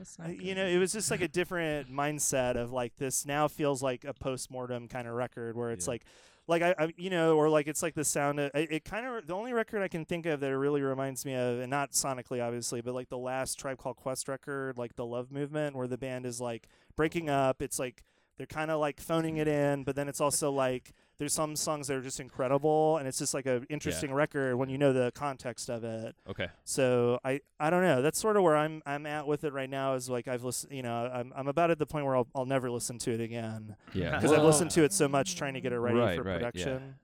That's 0.00 0.18
not 0.18 0.28
Uh, 0.28 0.32
you 0.32 0.54
know 0.54 0.64
it 0.66 0.78
was 0.78 0.92
just 0.92 1.10
like 1.10 1.20
a 1.20 1.28
different 1.40 1.92
mindset 1.92 2.56
of 2.56 2.72
like 2.72 2.96
this 2.96 3.26
now 3.26 3.48
feels 3.48 3.82
like 3.82 4.04
a 4.04 4.14
post-mortem 4.14 4.88
kind 4.88 5.06
of 5.06 5.12
record 5.14 5.56
where 5.56 5.70
it's 5.72 5.86
Yeah. 5.86 5.90
like 5.92 6.04
like 6.48 6.62
I, 6.62 6.74
I 6.78 6.94
you 6.96 7.10
know 7.10 7.36
or 7.36 7.50
like 7.50 7.68
it's 7.68 7.82
like 7.82 7.94
the 7.94 8.04
sound 8.04 8.40
of 8.40 8.50
it, 8.54 8.72
it 8.72 8.84
kind 8.84 9.06
of 9.06 9.26
the 9.26 9.34
only 9.34 9.52
record 9.52 9.82
i 9.82 9.88
can 9.88 10.04
think 10.06 10.24
of 10.24 10.40
that 10.40 10.50
it 10.50 10.56
really 10.56 10.80
reminds 10.80 11.24
me 11.26 11.34
of 11.34 11.60
and 11.60 11.68
not 11.70 11.92
sonically 11.92 12.42
obviously 12.42 12.80
but 12.80 12.94
like 12.94 13.10
the 13.10 13.18
last 13.18 13.58
tribe 13.58 13.76
called 13.76 13.96
quest 13.96 14.26
record 14.26 14.78
like 14.78 14.96
the 14.96 15.04
love 15.04 15.30
movement 15.30 15.76
where 15.76 15.86
the 15.86 15.98
band 15.98 16.24
is 16.24 16.40
like 16.40 16.66
breaking 16.96 17.28
up 17.28 17.60
it's 17.60 17.78
like 17.78 18.02
they're 18.38 18.46
kind 18.46 18.70
of 18.70 18.80
like 18.80 19.00
phoning 19.00 19.36
it 19.36 19.46
in 19.46 19.84
but 19.84 19.94
then 19.96 20.08
it's 20.08 20.20
also 20.20 20.50
like 20.50 20.92
there's 21.20 21.32
some 21.34 21.54
songs 21.54 21.86
that 21.86 21.96
are 21.96 22.00
just 22.00 22.18
incredible 22.18 22.96
and 22.96 23.06
it's 23.06 23.18
just 23.18 23.34
like 23.34 23.46
an 23.46 23.64
interesting 23.68 24.12
record 24.12 24.56
when 24.56 24.68
you 24.70 24.78
know 24.78 24.92
the 24.92 25.12
context 25.14 25.68
of 25.68 25.84
it 25.84 26.16
Okay. 26.28 26.48
so 26.64 27.20
I, 27.24 27.40
I 27.60 27.70
don't 27.70 27.82
know. 27.82 28.00
That's 28.02 28.18
sort 28.18 28.36
of 28.36 28.42
where 28.42 28.56
I'm 28.56 28.82
I'm 28.86 29.04
at 29.06 29.26
with 29.28 29.44
it 29.44 29.52
right 29.52 29.70
now. 29.70 29.94
Is 29.94 30.08
like 30.10 30.26
I've 30.26 30.42
listened, 30.42 30.72
you 30.72 30.82
know, 30.82 30.92
I'm 31.12 31.32
I'm 31.36 31.46
about 31.46 31.70
at 31.70 31.78
the 31.78 31.86
point 31.86 32.06
where 32.06 32.16
I'll 32.16 32.26
I'll 32.34 32.46
never 32.46 32.70
listen 32.70 32.98
to 33.00 33.12
it 33.12 33.20
again 33.20 33.76
Yeah. 33.94 34.16
because 34.18 34.32
I've 34.32 34.42
listened 34.44 34.70
to 34.72 34.82
it 34.82 34.92
so 34.92 35.06
much 35.08 35.36
trying 35.36 35.54
to 35.54 35.60
get 35.60 35.72
it 35.72 35.78
ready 35.78 35.98
Right, 35.98 36.16
for 36.16 36.22
right, 36.24 36.40
yeah. 36.40 36.50
production. 36.50 36.94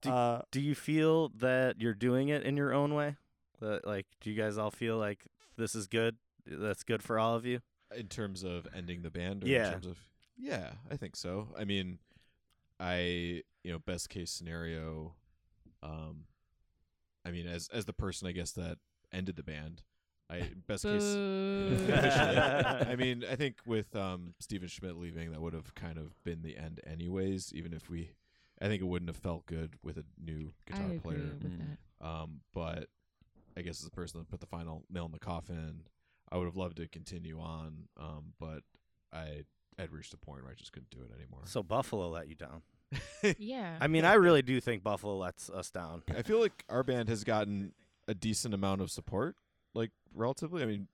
Do- 0.00 0.10
Uh, 0.12 0.42
Do 0.52 0.60
you 0.60 0.74
feel 0.76 1.30
that 1.30 1.80
you're 1.80 1.94
doing 1.94 2.28
it 2.28 2.42
in 2.44 2.56
your 2.56 2.72
own 2.72 2.94
way? 2.94 3.16
That, 3.60 3.86
like, 3.86 4.06
do 4.20 4.30
you 4.30 4.36
guys 4.40 4.58
all 4.58 4.70
feel 4.70 4.96
like 4.98 5.26
this 5.56 5.74
is 5.74 5.86
good? 5.88 6.16
That's 6.46 6.84
good 6.84 7.02
for 7.02 7.18
all 7.18 7.34
of 7.34 7.44
you. 7.44 7.60
in 7.96 8.06
terms 8.08 8.44
of 8.44 8.68
ending 8.76 9.02
the 9.02 9.10
band. 9.10 9.42
Or 9.42 9.48
Yeah. 9.48 9.66
In 9.66 9.72
terms 9.72 9.86
of 9.86 9.98
yeah, 10.38 10.72
I 10.90 10.96
think 10.96 11.16
so. 11.16 11.48
I 11.58 11.64
mean, 11.64 11.98
I 12.78 13.42
you 13.66 13.72
know 13.72 13.80
best 13.80 14.08
case 14.08 14.30
scenario. 14.30 15.14
Um, 15.82 16.26
I 17.24 17.32
mean, 17.32 17.48
as 17.48 17.68
as 17.72 17.84
the 17.84 17.92
person 17.92 18.28
I 18.28 18.32
guess 18.32 18.52
that 18.52 18.78
ended 19.12 19.34
the 19.34 19.42
band, 19.42 19.82
I 20.30 20.50
best 20.68 20.84
case. 20.84 21.02
I 21.16 22.94
mean, 22.96 23.24
I 23.28 23.34
think 23.34 23.56
with 23.66 23.94
um, 23.96 24.34
Steven 24.38 24.68
Schmidt 24.68 24.96
leaving, 24.96 25.32
that 25.32 25.40
would 25.40 25.52
have 25.52 25.74
kind 25.74 25.98
of 25.98 26.22
been 26.22 26.42
the 26.42 26.56
end, 26.56 26.80
anyways. 26.86 27.52
Even 27.52 27.72
if 27.72 27.90
we, 27.90 28.12
I 28.62 28.68
think 28.68 28.82
it 28.82 28.86
wouldn't 28.86 29.08
have 29.08 29.16
felt 29.16 29.46
good 29.46 29.74
with 29.82 29.98
a 29.98 30.04
new 30.24 30.52
guitar 30.64 30.84
I 30.84 30.94
guitar 30.94 30.96
agree 30.96 30.98
player. 31.00 31.18
with 31.18 31.42
that. 31.42 32.06
Um, 32.06 32.40
but 32.54 32.88
I 33.56 33.62
guess 33.62 33.80
as 33.80 33.84
the 33.84 33.90
person 33.90 34.20
that 34.20 34.28
put 34.28 34.38
the 34.38 34.46
final 34.46 34.84
nail 34.88 35.06
in 35.06 35.12
the 35.12 35.18
coffin, 35.18 35.88
I 36.30 36.36
would 36.36 36.44
have 36.44 36.56
loved 36.56 36.76
to 36.76 36.86
continue 36.86 37.40
on. 37.40 37.88
Um, 37.98 38.32
but 38.38 38.62
I 39.12 39.42
had 39.76 39.92
reached 39.92 40.14
a 40.14 40.18
point 40.18 40.44
where 40.44 40.52
I 40.52 40.54
just 40.54 40.70
couldn't 40.72 40.90
do 40.90 40.98
it 40.98 41.12
anymore. 41.12 41.40
So 41.46 41.64
Buffalo 41.64 42.08
let 42.10 42.28
you 42.28 42.36
down. 42.36 42.62
Yeah. 43.38 43.76
I 43.80 43.86
mean, 43.88 44.04
I 44.04 44.14
really 44.14 44.42
do 44.42 44.60
think 44.60 44.82
Buffalo 44.84 45.16
lets 45.16 45.50
us 45.50 45.70
down. 45.70 46.02
I 46.16 46.22
feel 46.22 46.40
like 46.40 46.64
our 46.68 46.82
band 46.82 47.08
has 47.08 47.24
gotten 47.24 47.72
a 48.06 48.14
decent 48.14 48.54
amount 48.54 48.80
of 48.80 48.90
support, 48.90 49.36
like 49.74 49.90
relatively. 50.14 50.62
I 50.62 50.66
mean, 50.66 50.86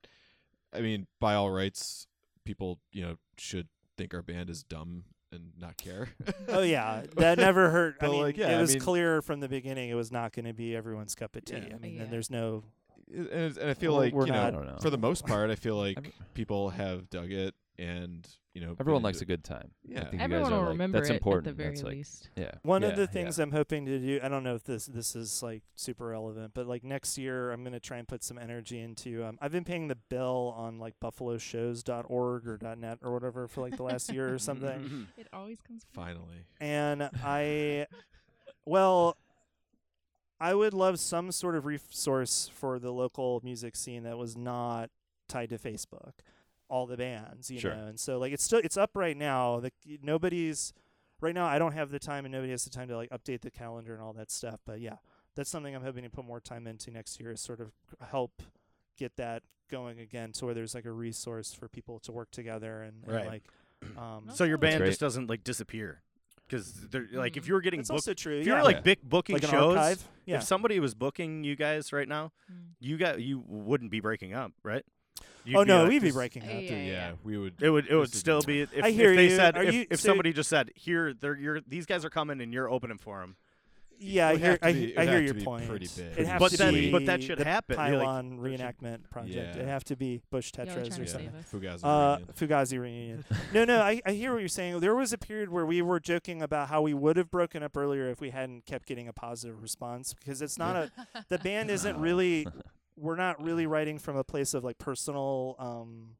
I 0.72 0.80
mean, 0.80 1.06
by 1.20 1.34
all 1.34 1.50
rights, 1.50 2.06
people 2.44 2.78
you 2.92 3.02
know 3.02 3.16
should 3.36 3.68
think 3.98 4.14
our 4.14 4.22
band 4.22 4.48
is 4.48 4.62
dumb 4.62 5.04
and 5.30 5.52
not 5.60 5.76
care. 5.76 6.08
Oh 6.48 6.62
yeah, 6.62 7.02
that 7.16 7.36
never 7.38 7.68
hurt. 7.70 7.96
I 8.00 8.08
mean, 8.08 8.22
like, 8.22 8.36
yeah, 8.38 8.52
it 8.52 8.56
I 8.58 8.60
was 8.62 8.72
mean- 8.74 8.80
clear 8.80 9.20
from 9.20 9.40
the 9.40 9.48
beginning 9.48 9.90
it 9.90 9.94
was 9.94 10.10
not 10.10 10.32
going 10.32 10.46
to 10.46 10.54
be 10.54 10.74
everyone's 10.74 11.14
cup 11.14 11.36
of 11.36 11.44
tea. 11.44 11.56
Yeah. 11.68 11.74
I 11.74 11.78
mean, 11.78 11.96
Yeah. 11.96 12.02
and 12.04 12.12
there's 12.12 12.30
no. 12.30 12.64
and, 13.12 13.26
it's- 13.26 13.56
and 13.58 13.68
I 13.68 13.74
feel 13.74 13.92
We're- 13.94 14.06
like 14.06 14.14
we're 14.14 14.26
you 14.26 14.32
know, 14.32 14.38
not- 14.42 14.46
I 14.48 14.50
don't 14.56 14.66
know. 14.66 14.78
for 14.80 14.88
the 14.90 14.98
most 14.98 15.26
part, 15.26 15.50
I 15.50 15.54
feel 15.56 15.76
like 15.86 15.98
Every- 15.98 16.12
people 16.32 16.70
have 16.70 17.10
dug 17.10 17.30
it, 17.30 17.54
and 17.78 18.26
you 18.54 18.60
know, 18.60 18.76
Everyone 18.78 19.02
likes 19.02 19.20
a 19.22 19.24
good 19.24 19.44
time. 19.44 19.70
I 19.88 19.92
Yeah. 19.92 20.00
think 20.02 20.12
you 20.14 20.18
Everyone 20.20 20.42
guys 20.44 20.52
are 20.52 20.54
will 20.56 20.60
like, 20.64 20.68
remember 20.70 20.98
that's 20.98 21.10
it 21.10 21.14
important. 21.14 21.46
at 21.48 21.56
the 21.56 21.62
very 21.62 21.74
that's 21.74 21.82
like, 21.84 21.94
least. 21.94 22.28
yeah. 22.36 22.50
One 22.62 22.82
yeah, 22.82 22.88
of 22.88 22.96
the 22.96 23.02
yeah. 23.02 23.06
things 23.06 23.38
I'm 23.38 23.50
hoping 23.52 23.86
to 23.86 23.98
do, 23.98 24.20
I 24.22 24.28
don't 24.28 24.42
know 24.44 24.54
if 24.54 24.64
this 24.64 24.86
this 24.86 25.16
is 25.16 25.42
like 25.42 25.62
super 25.74 26.06
relevant, 26.08 26.52
but 26.54 26.66
like 26.66 26.84
next 26.84 27.16
year 27.16 27.50
I'm 27.50 27.62
going 27.62 27.72
to 27.72 27.80
try 27.80 27.96
and 27.98 28.06
put 28.06 28.22
some 28.22 28.36
energy 28.38 28.78
into. 28.80 29.24
Um, 29.24 29.38
I've 29.40 29.52
been 29.52 29.64
paying 29.64 29.88
the 29.88 29.96
bill 29.96 30.54
on 30.56 30.78
like 30.78 30.94
buffaloshows.org 31.00 32.46
or 32.46 32.58
.net 32.76 32.98
or 33.02 33.12
whatever 33.12 33.48
for 33.48 33.62
like 33.62 33.76
the 33.76 33.82
last 33.84 34.12
year 34.12 34.32
or 34.32 34.38
something. 34.38 35.08
It 35.16 35.28
always 35.32 35.60
comes. 35.60 35.84
Finally, 35.94 36.44
and 36.60 37.02
I, 37.24 37.86
well, 38.66 39.16
I 40.40 40.54
would 40.54 40.74
love 40.74 40.98
some 40.98 41.30
sort 41.32 41.54
of 41.56 41.64
resource 41.66 42.50
for 42.52 42.78
the 42.78 42.90
local 42.92 43.40
music 43.44 43.76
scene 43.76 44.02
that 44.02 44.18
was 44.18 44.36
not 44.36 44.90
tied 45.28 45.50
to 45.50 45.58
Facebook. 45.58 46.12
All 46.72 46.86
the 46.86 46.96
bands, 46.96 47.50
you 47.50 47.60
Sure. 47.60 47.74
know, 47.76 47.86
and 47.86 48.00
so 48.00 48.18
like 48.18 48.32
it's 48.32 48.42
still 48.42 48.60
it's 48.64 48.78
up 48.78 48.92
right 48.94 49.16
now. 49.16 49.60
The 49.60 49.70
nobody's 50.02 50.72
right 51.20 51.34
now. 51.34 51.44
I 51.46 51.58
don't 51.58 51.72
have 51.72 51.90
the 51.90 51.98
time, 51.98 52.24
and 52.24 52.32
nobody 52.32 52.50
has 52.52 52.64
the 52.64 52.70
time 52.70 52.88
to 52.88 52.96
like 52.96 53.10
update 53.10 53.42
the 53.42 53.50
calendar 53.50 53.92
and 53.92 54.02
all 54.02 54.14
that 54.14 54.30
stuff. 54.30 54.60
But 54.64 54.80
yeah, 54.80 54.96
that's 55.36 55.50
something 55.50 55.74
I'm 55.76 55.82
hoping 55.82 56.02
to 56.04 56.08
put 56.10 56.24
more 56.24 56.40
time 56.40 56.66
into 56.66 56.90
next 56.90 57.20
year. 57.20 57.30
Is 57.32 57.40
sort 57.42 57.60
of 57.60 57.72
help 58.10 58.42
get 58.96 59.16
that 59.16 59.42
going 59.70 59.98
again, 60.00 60.32
to 60.32 60.46
where 60.46 60.54
there's 60.54 60.74
like 60.74 60.86
a 60.86 60.92
resource 60.92 61.52
for 61.52 61.68
people 61.68 61.98
to 62.00 62.12
work 62.12 62.30
together 62.30 62.82
and, 62.82 63.04
and 63.04 63.14
Right. 63.14 63.26
like. 63.26 63.42
Um, 63.98 64.30
So 64.32 64.44
your 64.44 64.58
band 64.58 64.84
just 64.84 65.00
doesn't 65.00 65.28
like 65.28 65.42
disappear 65.44 66.02
because 66.46 66.72
they're 66.88 67.08
like 67.12 67.36
if 67.36 67.44
Mhm. 67.44 67.48
you 67.48 67.54
were 67.54 67.60
getting 67.60 67.80
it's 67.80 67.88
booked, 67.90 67.96
also 68.08 68.14
true. 68.14 68.38
if 68.38 68.46
yeah. 68.46 68.54
you're 68.54 68.62
like 68.64 68.76
Yeah. 68.76 68.82
big 68.82 69.02
booking 69.02 69.34
like 69.34 69.44
shows. 69.44 70.06
Yeah. 70.24 70.36
if 70.36 70.44
somebody 70.44 70.78
was 70.80 70.94
booking 70.94 71.42
you 71.44 71.56
guys 71.56 71.92
right 71.92 72.06
now, 72.08 72.30
Mm. 72.50 72.74
you 72.78 72.96
got 72.96 73.20
you 73.20 73.40
wouldn't 73.40 73.90
be 73.90 73.98
breaking 74.00 74.32
up, 74.34 74.52
right? 74.62 74.84
You'd 75.44 75.56
oh 75.56 75.62
no, 75.64 75.80
like, 75.80 75.88
we'd 75.88 75.98
be 76.02 76.08
this- 76.08 76.14
breaking 76.14 76.42
up. 76.42 76.48
Yeah, 76.50 76.58
yeah, 76.60 76.76
yeah. 76.84 77.12
we 77.24 77.36
would. 77.38 77.54
It 77.60 77.70
would 77.70 77.86
it 77.88 77.94
would 77.96 78.08
This 78.08 78.14
is 78.14 78.20
still 78.20 78.42
be 78.42 78.60
if, 78.62 78.70
I 78.82 78.88
if 78.88 78.94
hear 78.94 79.14
they 79.16 79.24
you. 79.30 79.36
said 79.36 79.56
Are 79.56 79.62
if, 79.64 79.74
you- 79.74 79.86
if 79.90 80.00
so- 80.00 80.08
somebody 80.10 80.32
just 80.32 80.48
said 80.50 80.70
here 80.74 81.12
they're 81.14 81.36
you're 81.36 81.60
these 81.66 81.86
guys 81.86 82.04
are 82.04 82.10
coming 82.10 82.40
and 82.40 82.52
you're 82.52 82.70
opening 82.70 82.98
for 82.98 83.20
them. 83.20 83.36
Yeah, 84.04 84.28
I 84.28 84.32
would 84.32 84.40
hear. 84.40 84.50
have 84.50 84.60
to 84.60 84.66
I, 84.66 84.72
be- 84.72 84.84
it 84.92 84.98
I 84.98 85.00
would 85.02 85.08
hear 85.10 85.16
have 85.18 85.24
your 85.26 85.34
be 85.34 85.44
point. 85.44 85.68
pretty 85.68 85.88
big. 85.96 86.18
It 86.18 86.26
has 86.26 86.40
But 86.40 86.50
to 86.50 86.56
then- 86.56 86.74
be 86.74 86.90
but 86.90 87.06
that 87.06 87.22
should 87.22 87.38
the 87.38 87.44
happen. 87.44 87.76
You're 87.78 87.98
like- 87.98 88.04
Pylon 88.06 88.38
reenactment 88.40 89.08
project. 89.10 89.34
Yeah. 89.36 89.50
It'd 89.52 89.68
have 89.68 89.84
to 89.84 89.96
be 89.96 90.22
Bush 90.30 90.50
Y'all 90.56 90.66
are 90.66 90.70
Tetras 90.70 90.74
trying 90.74 90.86
or 90.86 91.04
to 91.04 91.06
something. 91.06 91.30
save 91.30 91.62
us. 91.62 91.80
Fugazi 91.80 91.84
Uh, 91.84 92.16
reunion. 92.16 92.34
Fugazi 92.36 92.80
reunion. 92.80 93.24
no, 93.54 93.64
no, 93.64 93.80
I, 93.80 94.00
I 94.04 94.10
hear 94.12 94.32
what 94.32 94.40
you're 94.40 94.48
saying. 94.48 94.80
There 94.80 94.96
was 94.96 95.12
a 95.12 95.18
period 95.18 95.50
where 95.50 95.64
we 95.66 95.82
were 95.82 96.00
joking 96.00 96.42
about 96.42 96.68
how 96.68 96.82
we 96.82 96.94
would 96.94 97.16
have 97.16 97.30
broken 97.30 97.62
up 97.62 97.76
earlier 97.76 98.08
if 98.10 98.20
we 98.20 98.30
hadn't 98.30 98.66
kept 98.66 98.86
getting 98.86 99.06
a 99.06 99.12
positive 99.12 99.62
response 99.62 100.14
because 100.14 100.42
it's 100.42 100.58
not 100.58 100.74
a 100.74 100.90
the 101.28 101.38
band 101.38 101.70
isn't 101.70 101.96
really 102.00 102.48
we're 102.96 103.16
not 103.16 103.42
really 103.42 103.66
writing 103.66 103.98
from 103.98 104.16
a 104.16 104.24
place 104.24 104.54
of 104.54 104.64
like 104.64 104.78
personal 104.78 105.56
um 105.58 106.16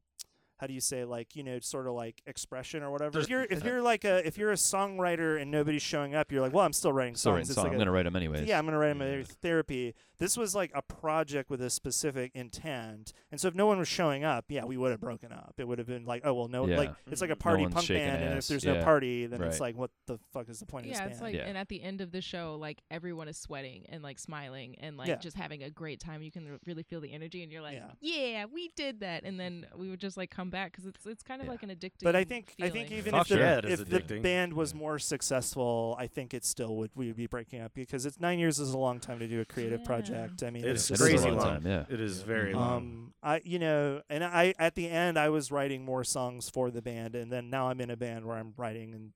how 0.57 0.67
do 0.67 0.73
you 0.73 0.79
say 0.81 1.03
like 1.03 1.35
you 1.35 1.43
know 1.43 1.59
sort 1.59 1.87
of 1.87 1.93
like 1.93 2.21
expression 2.25 2.83
or 2.83 2.91
whatever 2.91 3.19
if 3.19 3.29
you're 3.29 3.43
if 3.49 3.63
you're 3.63 3.81
like 3.81 4.05
a 4.05 4.25
if 4.25 4.37
you're 4.37 4.51
a 4.51 4.55
songwriter 4.55 5.41
and 5.41 5.51
nobody's 5.51 5.81
showing 5.81 6.15
up 6.15 6.31
you're 6.31 6.41
like 6.41 6.53
well 6.53 6.63
i'm 6.65 6.71
still 6.73 6.93
writing 6.93 7.15
Still 7.15 7.31
songs 7.31 7.35
writing 7.35 7.49
It's 7.49 7.55
song. 7.55 7.63
like 7.65 7.71
I'm 7.73 7.75
a- 7.75 7.79
gonna 7.79 7.91
write 7.91 8.03
them 8.03 8.15
anyways. 8.15 8.47
yeah, 8.47 8.57
I'm 8.57 8.65
gonna 8.65 8.77
write 8.77 8.97
them 8.97 9.01
Yeah. 9.01 9.19
a 9.19 9.23
therapy. 9.25 9.93
This 10.19 10.37
was 10.37 10.55
like 10.55 10.71
a 10.73 10.81
project 10.81 11.49
with 11.49 11.61
a 11.61 11.69
specific 11.69 12.31
intent, 12.33 13.11
and 13.31 13.41
so 13.41 13.47
if 13.49 13.55
no 13.55 13.65
one 13.65 13.77
was 13.77 13.87
showing 13.89 14.23
up, 14.23 14.45
yeah, 14.47 14.63
we 14.63 14.77
would 14.77 14.91
have 14.91 15.01
broken 15.01 15.33
up. 15.33 15.55
It 15.57 15.67
would 15.67 15.79
have 15.79 15.87
been 15.87 16.05
like, 16.05 16.21
oh 16.23 16.33
well, 16.33 16.47
no, 16.47 16.65
Yeah. 16.67 16.77
like 16.77 16.93
it's 17.11 17.19
like 17.19 17.29
a 17.31 17.35
party 17.35 17.63
one's 17.63 17.73
punk 17.73 17.87
shaking 17.87 18.07
band, 18.07 18.23
and 18.23 18.31
if 18.33 18.37
ass. 18.37 18.47
there's 18.47 18.63
no 18.63 18.81
party, 18.83 19.25
then 19.25 19.41
it's 19.43 19.59
like, 19.59 19.75
what 19.75 19.91
the 20.07 20.17
fuck 20.31 20.47
is 20.49 20.59
the 20.59 20.65
point 20.65 20.85
of 20.85 20.91
Yeah, 20.91 20.99
this 20.99 21.13
it's 21.13 21.19
band? 21.21 21.33
like, 21.33 21.35
Yeah. 21.41 21.47
and 21.49 21.57
at 21.57 21.67
the 21.67 21.81
end 21.81 21.99
of 21.99 22.11
the 22.11 22.21
show, 22.21 22.55
like 22.59 22.81
everyone 22.89 23.27
is 23.27 23.37
sweating 23.37 23.85
and 23.89 24.01
like 24.03 24.17
smiling 24.19 24.75
and 24.79 24.95
like 24.97 25.07
Yeah. 25.09 25.15
just 25.15 25.35
having 25.35 25.63
a 25.63 25.69
great 25.69 25.99
time. 25.99 26.21
You 26.21 26.31
can 26.31 26.49
r- 26.51 26.59
really 26.65 26.83
feel 26.83 27.01
the 27.01 27.11
energy, 27.11 27.43
and 27.43 27.51
you're 27.51 27.61
like, 27.63 27.75
Yeah. 27.75 27.91
yeah, 27.99 28.45
we 28.45 28.69
did 28.77 29.01
that. 29.01 29.23
And 29.25 29.37
then 29.39 29.65
we 29.75 29.89
would 29.89 29.99
just 29.99 30.15
like 30.15 30.29
come 30.29 30.42
back 30.49 30.71
because 30.71 30.85
it's 30.85 31.05
it's 31.05 31.23
kind 31.23 31.41
of 31.41 31.45
Yeah. 31.45 31.51
like 31.51 31.63
an 31.63 31.69
addictive. 31.69 32.03
but 32.03 32.15
I 32.15 32.23
think 32.23 32.53
I 32.61 32.69
think 32.69 32.91
even 32.91 33.11
Fuck 33.11 33.21
if 33.23 33.27
the, 33.29 33.37
yeah, 33.37 33.57
it 33.59 33.65
is 33.65 33.79
if 33.81 34.07
the 34.07 34.19
band 34.19 34.53
was 34.53 34.73
more 34.73 34.99
successful, 34.99 35.95
I 35.99 36.07
think 36.07 36.33
it 36.33 36.45
still 36.45 36.75
would 36.77 36.91
we 36.95 37.07
would 37.07 37.15
be 37.15 37.27
breaking 37.27 37.61
up 37.61 37.73
because 37.73 38.05
it's 38.05 38.19
nine 38.19 38.39
years 38.39 38.59
is 38.59 38.73
a 38.73 38.77
long 38.77 38.99
time 38.99 39.19
to 39.19 39.27
do 39.27 39.41
a 39.41 39.45
creative 39.45 39.79
Yeah. 39.81 39.85
project. 39.85 40.43
I 40.43 40.49
mean, 40.49 40.65
It's 40.65 40.89
it's 40.89 40.91
It 40.91 40.93
is 40.93 40.99
just 40.99 41.01
crazy 41.01 41.29
long 41.29 41.37
long. 41.37 41.47
time. 41.61 41.67
Yeah. 41.67 41.85
It 41.89 41.99
is 42.01 42.21
very 42.21 42.51
Mhm. 42.53 42.55
long. 42.55 42.77
Um, 42.77 43.13
I 43.23 43.41
you 43.43 43.59
know, 43.59 44.01
and 44.09 44.23
I 44.23 44.53
at 44.59 44.75
the 44.75 44.89
end 44.89 45.17
I 45.17 45.29
was 45.29 45.51
writing 45.51 45.83
more 45.85 46.03
songs 46.03 46.49
for 46.49 46.71
the 46.71 46.81
band, 46.81 47.15
and 47.15 47.31
then 47.31 47.49
now 47.49 47.69
I'm 47.69 47.79
in 47.81 47.89
a 47.89 47.97
band 47.97 48.25
where 48.25 48.37
I'm 48.37 48.53
writing 48.57 48.93
and 48.93 49.13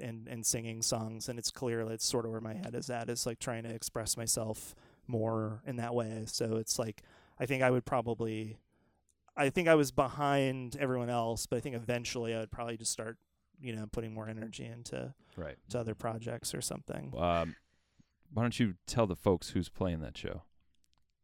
and 0.00 0.28
and 0.28 0.46
singing 0.46 0.80
songs, 0.82 1.28
and 1.28 1.38
it's 1.38 1.50
clear 1.50 1.84
that's 1.84 2.04
sort 2.04 2.24
of 2.24 2.30
where 2.30 2.40
my 2.40 2.54
head 2.54 2.74
is 2.74 2.88
at, 2.88 3.08
is 3.10 3.26
like 3.26 3.38
trying 3.40 3.64
to 3.64 3.70
express 3.74 4.16
myself 4.16 4.74
more 5.08 5.60
in 5.66 5.76
that 5.76 5.94
way. 5.94 6.22
So 6.26 6.56
it's 6.56 6.78
like 6.78 7.02
I 7.40 7.46
think 7.46 7.62
I 7.62 7.70
would 7.70 7.84
probably, 7.84 8.58
I 9.38 9.50
think 9.50 9.68
I 9.68 9.74
was 9.76 9.90
behind 9.92 10.76
everyone 10.78 11.08
else, 11.10 11.46
but 11.46 11.56
I 11.56 11.60
think 11.60 11.76
eventually 11.76 12.34
I 12.34 12.40
would 12.40 12.50
probably 12.50 12.76
just 12.76 12.92
start, 12.92 13.16
you 13.60 13.74
know, 13.74 13.86
putting 13.90 14.12
more 14.12 14.28
energy 14.28 14.64
into 14.64 15.14
Right. 15.36 15.56
to 15.70 15.78
other 15.78 15.94
projects 15.94 16.54
or 16.54 16.60
something. 16.60 17.14
Um, 17.16 17.54
why 18.32 18.42
don't 18.42 18.58
you 18.58 18.74
tell 18.86 19.06
the 19.06 19.16
folks 19.16 19.50
who's 19.50 19.68
playing 19.68 20.00
that 20.00 20.16
show? 20.18 20.42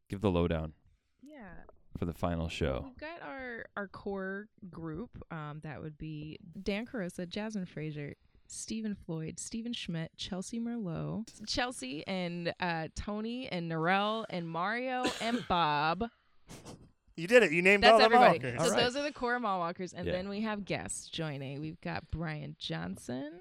Give 0.09 0.21
the 0.21 0.31
lowdown 0.31 0.75
yeah. 1.23 1.65
for 1.99 2.05
the 2.05 2.15
final 2.15 2.49
show. 2.49 2.83
We've 2.85 2.97
got 2.97 3.21
our 3.23 3.65
our 3.77 3.89
core 3.89 4.49
group. 4.71 5.11
Um, 5.31 5.61
that 5.65 5.83
would 5.83 5.99
be 5.99 6.39
Dan 6.63 6.87
Carosa, 6.87 7.29
Jasmine 7.29 7.67
Fraser, 7.67 8.15
Stephen 8.47 8.95
Floyd, 8.95 9.39
Stephen 9.41 9.73
Schmidt, 9.73 10.13
Chelsea 10.17 10.61
Merlot, 10.61 11.27
Chelsea 11.47 12.07
and 12.07 12.53
uh, 12.61 12.89
Tony 12.95 13.49
and 13.49 13.71
Narelle 13.71 14.25
and 14.31 14.49
Mario 14.49 15.05
and 15.21 15.45
Bob. 15.49 16.05
You 17.17 17.27
did 17.29 17.43
it. 17.45 17.53
You 17.53 17.63
named 17.63 17.83
That's 17.85 17.93
all 17.93 17.99
the 17.99 18.05
everybody. 18.05 18.39
Malkers. 18.41 18.59
So 18.59 18.65
All 18.65 18.71
right. 18.71 18.83
those 18.85 18.97
are 18.97 19.03
the 19.03 19.13
core 19.13 19.39
mall 19.39 19.61
walkers, 19.61 19.93
and 19.93 20.07
Yeah. 20.07 20.13
then 20.13 20.29
we 20.29 20.41
have 20.41 20.65
guests 20.65 21.09
joining. 21.09 21.61
We've 21.61 21.81
got 21.81 22.11
Brian 22.11 22.57
Johnson. 22.59 23.41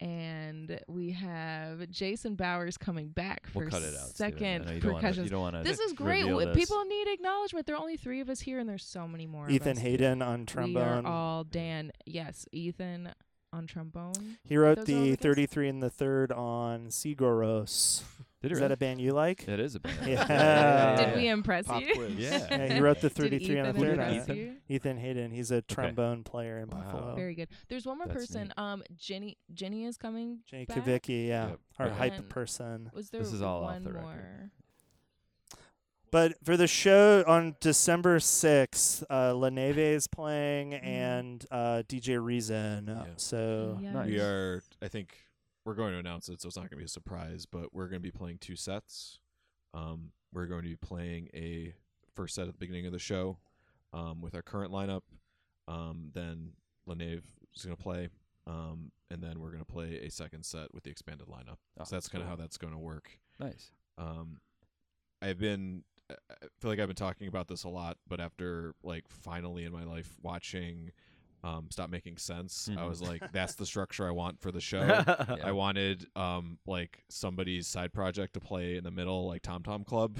And 0.00 0.80
we 0.88 1.12
have 1.12 1.88
Jason 1.88 2.34
Bowers 2.34 2.76
coming 2.76 3.10
back 3.10 3.46
for 3.46 3.60
We'll 3.60 3.70
cut 3.70 3.82
it 3.82 3.94
out. 3.94 4.08
Second 4.16 4.64
know 4.66 4.72
you 4.72 4.80
don't 4.80 4.92
wanna- 4.94 5.00
percussion. 5.02 5.22
You 5.24 5.30
don't 5.30 5.40
want 5.42 5.54
to. 5.56 5.62
This 5.62 5.78
is 5.78 5.92
great. 5.92 6.24
this. 6.26 6.56
People 6.56 6.84
need 6.86 7.06
acknowledgement. 7.06 7.66
There 7.66 7.76
are 7.76 7.80
only 7.80 7.96
three 7.96 8.18
of 8.18 8.28
us 8.28 8.40
here, 8.40 8.58
and 8.58 8.68
there's 8.68 8.84
so 8.84 9.06
many 9.06 9.28
more. 9.28 9.46
of 9.46 9.52
Ethan 9.52 9.76
us. 9.76 9.78
Hayden 9.78 10.20
on 10.20 10.44
trombone. 10.44 10.74
We 10.74 10.80
trombone. 10.80 11.06
are 11.06 11.08
all 11.12 11.44
Dan. 11.44 11.92
Yes, 12.04 12.46
Ethan 12.50 13.12
on 13.52 13.68
trombone. 13.68 14.38
He 14.42 14.56
wrote 14.56 14.78
Those 14.78 14.90
are 14.90 14.96
all 14.96 15.02
the 15.04 15.10
the 15.10 15.16
33 15.18 15.68
and 15.68 15.80
the 15.80 15.90
third 15.90 16.32
on 16.32 16.86
Sigur 16.88 17.16
Rós. 17.40 18.02
Did 18.42 18.50
he 18.50 18.52
Is 18.54 18.58
really? 18.58 18.68
that 18.68 18.74
a 18.74 18.76
band 18.76 19.00
you 19.00 19.12
like? 19.12 19.46
It 19.48 19.60
is 19.60 19.76
a 19.76 19.80
band. 19.80 19.96
Yeah. 20.04 20.96
Did 21.06 21.16
we 21.16 21.28
impress 21.28 21.64
Pop 21.66 21.80
you? 21.80 21.94
quiz. 21.94 22.14
Yeah. 22.16 22.38
Yeah, 22.50 22.74
he 22.74 22.80
wrote 22.80 23.00
the 23.00 23.08
Did 23.08 23.16
33 23.30 23.58
on 23.60 23.64
the 23.64 23.70
Ethan 23.70 23.80
third 23.80 23.98
on 24.00 24.08
impress 24.08 24.28
it. 24.28 24.36
you? 24.36 24.54
Ethan 24.68 24.96
Hayden. 24.98 25.30
He's 25.30 25.50
a 25.52 25.62
trombone 25.62 26.24
player 26.24 26.58
in 26.58 26.68
Wow. 26.68 26.80
Buffalo. 26.82 27.14
Very 27.14 27.34
good. 27.36 27.48
There's 27.68 27.86
one 27.86 27.98
more 27.98 28.08
That's 28.08 28.18
person. 28.26 28.48
neat. 28.48 28.52
Um, 28.58 28.82
Jenny. 28.96 29.38
Jenny 29.54 29.84
is 29.84 29.96
coming. 29.96 30.40
Jenny 30.46 30.64
back? 30.66 30.78
Kavicki, 30.78 31.28
yeah, 31.28 31.48
Yep. 31.50 31.58
our 31.78 31.86
Okay. 31.86 31.96
hype 31.96 32.28
person. 32.28 32.90
Was 32.92 33.10
there 33.10 33.20
This 33.22 33.32
is 33.32 33.42
all 33.42 33.62
off 33.64 33.72
one 33.74 33.84
the 33.84 33.92
record. 33.92 34.04
more? 34.06 34.50
But 36.10 36.34
for 36.44 36.58
the 36.58 36.66
show 36.66 37.24
on 37.26 37.56
December 37.60 38.18
6th, 38.18 39.02
uh, 39.08 39.34
La 39.34 39.48
Neve 39.48 39.78
is 39.78 40.06
playing 40.08 40.72
Mhm. 40.72 40.84
and 40.84 41.46
uh, 41.50 41.82
DJ 41.88 42.18
Reason. 42.22 42.86
Yeah. 42.86 43.04
So 43.16 43.78
Yeah. 43.80 43.92
Nice. 43.92 44.06
We 44.08 44.18
are. 44.20 44.62
I 44.82 44.88
think 44.88 45.16
we're 45.64 45.74
going 45.74 45.92
to 45.92 45.98
announce 45.98 46.28
it, 46.28 46.40
so 46.40 46.48
it's 46.48 46.56
not 46.56 46.62
going 46.62 46.70
to 46.70 46.76
be 46.76 46.84
a 46.84 46.88
surprise. 46.88 47.46
But 47.46 47.72
we're 47.74 47.88
going 47.88 48.00
to 48.02 48.08
be 48.08 48.10
playing 48.10 48.38
two 48.38 48.56
sets. 48.56 49.18
Um, 49.74 50.10
we're 50.32 50.46
going 50.46 50.62
to 50.62 50.68
be 50.68 50.76
playing 50.76 51.28
a 51.34 51.74
first 52.14 52.34
set 52.34 52.46
at 52.48 52.54
the 52.54 52.58
beginning 52.58 52.86
of 52.86 52.92
the 52.92 52.98
show 52.98 53.38
um, 53.92 54.20
with 54.20 54.34
our 54.34 54.42
current 54.42 54.72
lineup, 54.72 55.02
Um, 55.68 56.10
then 56.14 56.52
Lenave 56.88 57.22
is 57.54 57.64
gonna 57.64 57.76
play. 57.76 58.08
Um, 58.46 58.90
and 59.10 59.22
then 59.22 59.40
we're 59.40 59.50
gonna 59.50 59.64
play 59.64 60.00
a 60.04 60.10
second 60.10 60.44
set 60.44 60.74
with 60.74 60.84
the 60.84 60.90
expanded 60.90 61.28
lineup. 61.28 61.58
Oh, 61.78 61.84
so 61.84 61.96
that's 61.96 62.08
kind 62.08 62.22
of 62.22 62.28
cool. 62.28 62.36
how 62.36 62.42
that's 62.42 62.56
gonna 62.56 62.78
work. 62.78 63.18
Nice. 63.38 63.70
Um, 63.98 64.40
I've 65.20 65.38
been, 65.38 65.84
I 66.10 66.14
feel 66.60 66.70
like 66.70 66.80
I've 66.80 66.88
been 66.88 66.96
talking 66.96 67.28
about 67.28 67.48
this 67.48 67.64
a 67.64 67.68
lot, 67.68 67.98
but 68.08 68.20
after 68.20 68.74
like 68.82 69.04
finally 69.08 69.64
in 69.64 69.72
my 69.72 69.84
life 69.84 70.16
watching, 70.22 70.90
um, 71.44 71.66
Stop 71.70 71.90
Making 71.90 72.16
Sense, 72.18 72.68
I 72.70 72.76
Mhm. 72.76 72.88
was 72.88 73.02
like, 73.02 73.32
that's 73.32 73.54
the 73.56 73.66
structure 73.66 74.06
I 74.06 74.10
want 74.12 74.40
for 74.40 74.52
the 74.52 74.60
show. 74.70 74.80
Yeah. 74.84 75.36
I 75.42 75.52
wanted 75.52 76.06
um 76.16 76.58
like 76.66 77.02
somebody's 77.08 77.66
side 77.66 77.92
project 77.92 78.34
to 78.34 78.40
play 78.40 78.76
in 78.76 78.84
the 78.84 78.90
middle, 78.90 79.26
like 79.26 79.42
Tom 79.42 79.62
Tom 79.62 79.84
Club. 79.84 80.18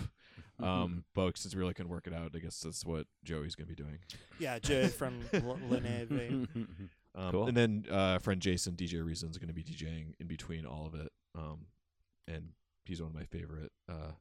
Um, 0.59 1.05
but 1.15 1.36
since 1.39 1.55
we 1.55 1.61
really 1.61 1.74
couldn't 1.74 1.90
work 1.90 2.07
it 2.07 2.12
out, 2.15 2.32
I 2.35 2.39
guess 2.39 2.61
that's 2.61 2.85
what 2.85 3.07
Joey's 3.24 3.55
gonna 3.55 3.66
be 3.69 3.74
doing. 3.74 3.99
Yeah, 4.39 4.59
Joey 4.59 4.89
from 4.89 5.20
L- 5.32 5.59
Leneve. 5.69 6.49
Um, 7.15 7.31
Cool. 7.31 7.47
And 7.49 7.57
then 7.57 7.85
uh, 7.90 8.19
friend 8.19 8.40
Jason, 8.40 8.74
DJ 8.74 9.05
Reason's 9.05 9.36
going 9.39 9.49
to 9.49 9.55
be 9.55 9.62
DJing 9.62 10.15
in 10.19 10.27
between 10.27 10.65
all 10.65 10.86
of 10.86 10.94
it. 10.94 11.12
Um, 11.36 11.66
and 12.27 12.51
he's 12.86 13.03
one 13.03 13.11
of 13.11 13.15
my 13.15 13.24
favorite 13.27 13.70
uh, 13.86 14.12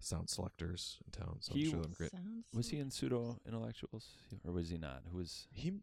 sound 0.00 0.30
selectors 0.30 0.96
in 1.04 1.10
town. 1.10 1.36
So 1.40 1.52
He 1.52 1.64
I'm 1.64 1.70
sure 1.70 1.80
I'm 1.84 1.92
great. 1.92 2.10
Was 2.54 2.70
he 2.70 2.78
in 2.78 2.90
pseudo 2.90 3.38
intellectuals 3.46 4.06
or 4.46 4.52
was 4.52 4.70
he 4.70 4.78
not? 4.78 5.02
Who 5.10 5.18
was? 5.18 5.46
He 5.52 5.74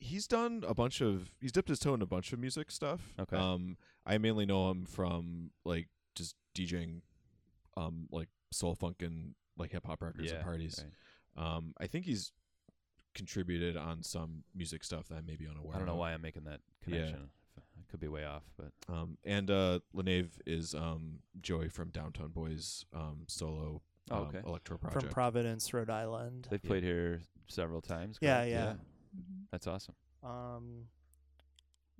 he's 0.00 0.26
done 0.26 0.64
a 0.66 0.74
bunch 0.74 1.00
of 1.00 1.30
he's 1.40 1.52
dipped 1.52 1.68
his 1.68 1.78
toe 1.78 1.94
in 1.94 2.02
a 2.02 2.06
bunch 2.06 2.32
of 2.32 2.38
music 2.38 2.70
stuff. 2.70 3.00
Okay. 3.20 3.36
Um, 3.36 3.76
I 4.06 4.18
mainly 4.18 4.46
know 4.46 4.70
him 4.70 4.84
from 4.86 5.50
like 5.64 5.88
just 6.14 6.34
DJing, 6.56 7.02
um, 7.76 8.08
like 8.10 8.28
soul 8.50 8.74
funk 8.74 8.96
and 9.02 9.34
like 9.56 9.70
hip 9.72 9.86
hop 9.86 10.02
records 10.02 10.32
and 10.32 10.42
parties. 10.42 10.82
right. 11.36 11.56
Um, 11.56 11.74
I 11.78 11.86
think 11.86 12.06
he's 12.06 12.32
contributed 13.14 13.76
on 13.76 14.02
some 14.02 14.44
music 14.54 14.84
stuff 14.84 15.08
that 15.08 15.16
I 15.16 15.20
may 15.20 15.36
be 15.36 15.46
unaware. 15.46 15.74
I 15.74 15.78
don't 15.78 15.86
know 15.86 15.92
of. 15.92 15.98
why 15.98 16.12
I'm 16.12 16.22
making 16.22 16.44
that 16.44 16.60
connection. 16.82 17.06
Yeah. 17.06 17.12
connection. 17.12 17.30
I 17.58 17.90
could 17.90 18.00
be 18.00 18.08
way 18.08 18.24
off, 18.24 18.44
but 18.56 18.72
Um, 18.92 19.18
and 19.24 19.50
uh, 19.50 19.80
Lenave 19.94 20.30
is 20.46 20.74
um, 20.74 21.18
Joey 21.40 21.68
from 21.68 21.90
Downtown 21.90 22.28
Boys 22.30 22.84
um, 22.94 23.24
solo 23.28 23.82
Oh, 24.12 24.22
um, 24.22 24.28
okay. 24.28 24.40
electro 24.46 24.76
from. 24.78 24.90
Providence, 25.08 25.72
Rhode 25.72 25.90
Island. 25.90 26.48
they've 26.50 26.60
Yeah. 26.64 26.68
played 26.68 26.82
here 26.82 27.22
several 27.48 27.80
times. 27.80 28.18
Yeah, 28.20 28.38
correct? 28.38 28.50
yeah. 28.50 28.74
Mhm. 29.16 29.46
That's 29.50 29.66
awesome. 29.66 29.94
Um, 30.22 30.86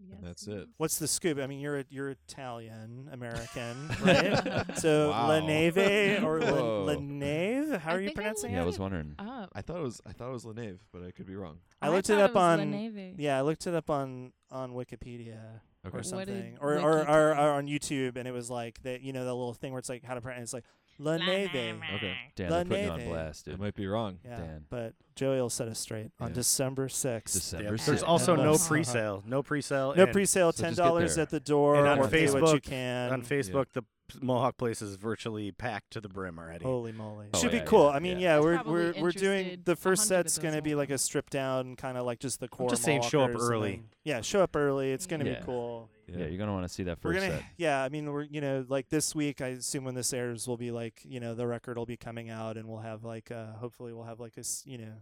Yes, 0.02 0.18
that's 0.22 0.46
yes. 0.46 0.56
it. 0.62 0.68
what's 0.78 0.98
the 0.98 1.06
scoop? 1.06 1.38
I 1.38 1.46
mean, 1.46 1.60
you're 1.60 1.84
you're 1.90 2.08
Italian 2.10 3.10
American, 3.12 3.88
right? 4.02 4.64
so 4.78 5.10
Wow. 5.10 5.28
Leneve 5.28 6.22
or 6.22 6.40
Whoa. 6.40 6.84
Len- 6.84 7.20
Lenave? 7.20 7.78
How 7.80 7.90
I 7.90 7.94
are 7.96 8.00
you 8.00 8.06
think 8.08 8.18
I 8.18 8.22
pronouncing 8.22 8.52
Yeah, 8.54 8.62
I 8.62 8.64
was 8.64 8.78
wondering. 8.78 9.14
Up. 9.18 9.50
I 9.54 9.60
thought 9.60 9.76
it 9.76 9.82
was 9.82 10.00
I 10.06 10.12
thought 10.12 10.30
it 10.30 10.32
was 10.32 10.46
Lenave, 10.46 10.78
but 10.90 11.02
I 11.02 11.10
could 11.10 11.26
be 11.26 11.34
wrong. 11.36 11.58
I 11.82 11.90
looked 11.90 12.08
it 12.08 12.14
thought 12.14 12.22
up 12.30 12.34
was 12.34 12.60
on- 12.60 12.72
Leneve. 12.72 13.16
Yeah, 13.18 13.36
I 13.36 13.42
looked 13.42 13.66
it 13.66 13.74
up 13.74 13.90
on 13.90 14.32
on 14.50 14.72
Wikipedia 14.72 15.60
Okay. 15.86 15.98
or 15.98 16.02
something, 16.02 16.56
or, 16.62 16.78
or, 16.78 17.06
or 17.08 17.30
or 17.30 17.50
on 17.52 17.66
YouTube, 17.66 18.16
and 18.16 18.26
it 18.28 18.32
was 18.32 18.50
like 18.50 18.82
that. 18.84 19.00
You 19.02 19.12
know, 19.12 19.24
the 19.26 19.34
little 19.34 19.54
thing 19.54 19.72
where 19.72 19.78
it's 19.80 19.88
like 19.90 20.02
how 20.04 20.14
to 20.14 20.20
pronounce. 20.22 20.42
It's 20.44 20.52
like 20.54 20.64
Leneve. 21.00 21.80
Okay. 21.96 22.14
Dan, 22.36 22.50
they're 22.50 22.64
putting 22.64 22.84
you 22.84 22.90
on 22.90 23.00
Leneve. 23.00 23.08
blast, 23.08 23.48
I 23.48 23.50
dude. 23.52 23.60
might 23.60 23.74
be 23.74 23.86
wrong. 23.86 24.18
Yeah, 24.24 24.36
Dan. 24.36 24.64
but 24.68 24.94
Joey 25.16 25.40
will 25.40 25.50
set 25.50 25.68
us 25.68 25.78
straight 25.78 26.10
on 26.20 26.28
Yeah. 26.28 26.34
December 26.34 26.88
sixth. 26.88 27.34
December 27.34 27.64
Yeah, 27.64 27.70
sixth. 27.72 27.86
there's 27.86 28.02
also 28.02 28.36
no 28.36 28.52
Yes. 28.52 28.68
pre-sale. 28.68 29.22
No 29.26 29.42
pre-sale. 29.42 29.94
No 29.96 30.04
and 30.04 30.12
pre-sale, 30.12 30.52
so 30.52 30.62
ten 30.62 30.70
just 30.72 30.78
get 30.78 30.84
dollars 30.84 31.14
there. 31.16 31.22
at 31.22 31.30
the 31.30 31.40
door, 31.40 31.76
And 31.76 31.86
on 31.88 31.98
or 31.98 32.08
pay 32.08 32.26
what 32.30 32.40
you 32.52 32.58
Facebook- 32.60 32.62
can. 32.62 33.12
on 33.12 33.22
Facebook, 33.22 33.66
the 33.72 33.82
p- 33.82 33.86
Mohawk 34.22 34.56
place 34.56 34.82
is 34.82 34.96
virtually 34.96 35.52
packed 35.52 35.92
to 35.92 36.00
the 36.00 36.08
brim 36.08 36.38
already. 36.38 36.64
Holy 36.64 36.90
moly! 36.92 37.28
Oh, 37.32 37.38
Should 37.38 37.52
yeah, 37.52 37.60
be 37.60 37.66
cool. 37.66 37.86
yeah, 37.88 37.90
I 37.96 37.98
mean, 38.00 38.18
yeah. 38.18 38.36
yeah, 38.36 38.40
we're 38.40 38.54
probably 38.56 38.72
we're 38.72 39.02
we're 39.02 39.10
doing 39.12 39.38
interested 39.40 39.64
the 39.66 39.76
first 39.76 40.10
100 40.10 40.20
of 40.26 40.30
set's 40.32 40.38
going 40.42 40.54
to 40.54 40.62
be 40.62 40.74
like 40.74 40.90
a 40.90 40.98
stripped 40.98 41.32
down, 41.32 41.76
kind 41.76 41.96
of 41.96 42.04
like 42.06 42.18
just 42.18 42.40
the 42.40 42.48
core. 42.48 42.68
just 42.70 42.82
saying 42.82 43.02
show 43.02 43.20
up 43.22 43.30
Mohawkers 43.30 43.34
and 43.34 43.42
early. 43.52 43.70
then- 43.76 43.84
yeah, 44.04 44.20
show 44.22 44.42
up 44.42 44.56
early. 44.56 44.90
It's 44.92 45.06
going 45.06 45.20
to 45.24 45.30
Yeah. 45.30 45.38
be 45.40 45.44
cool. 45.46 45.88
Yeah, 46.18 46.26
you're 46.26 46.38
gonna 46.38 46.52
want 46.52 46.66
to 46.66 46.72
see 46.72 46.82
that 46.84 47.00
1st 47.00 47.04
We're 47.04 47.14
gonna, 47.14 47.26
set. 47.30 47.44
yeah. 47.56 47.82
I 47.82 47.88
mean, 47.88 48.10
we're 48.12 48.22
you 48.24 48.40
know 48.40 48.64
like 48.68 48.88
this 48.88 49.14
week. 49.14 49.40
I 49.40 49.48
assume 49.48 49.84
when 49.84 49.94
this 49.94 50.12
airs, 50.12 50.46
will 50.48 50.56
be 50.56 50.70
like 50.70 51.00
you 51.04 51.20
know 51.20 51.34
the 51.34 51.46
record 51.46 51.76
will 51.78 51.86
be 51.86 51.96
coming 51.96 52.30
out, 52.30 52.56
and 52.56 52.68
we'll 52.68 52.80
have 52.80 53.04
like 53.04 53.30
uh 53.30 53.52
hopefully 53.54 53.92
we'll 53.92 54.04
have 54.04 54.20
like 54.20 54.36
a 54.36 54.40
s- 54.40 54.62
you 54.66 54.78
know. 54.78 54.92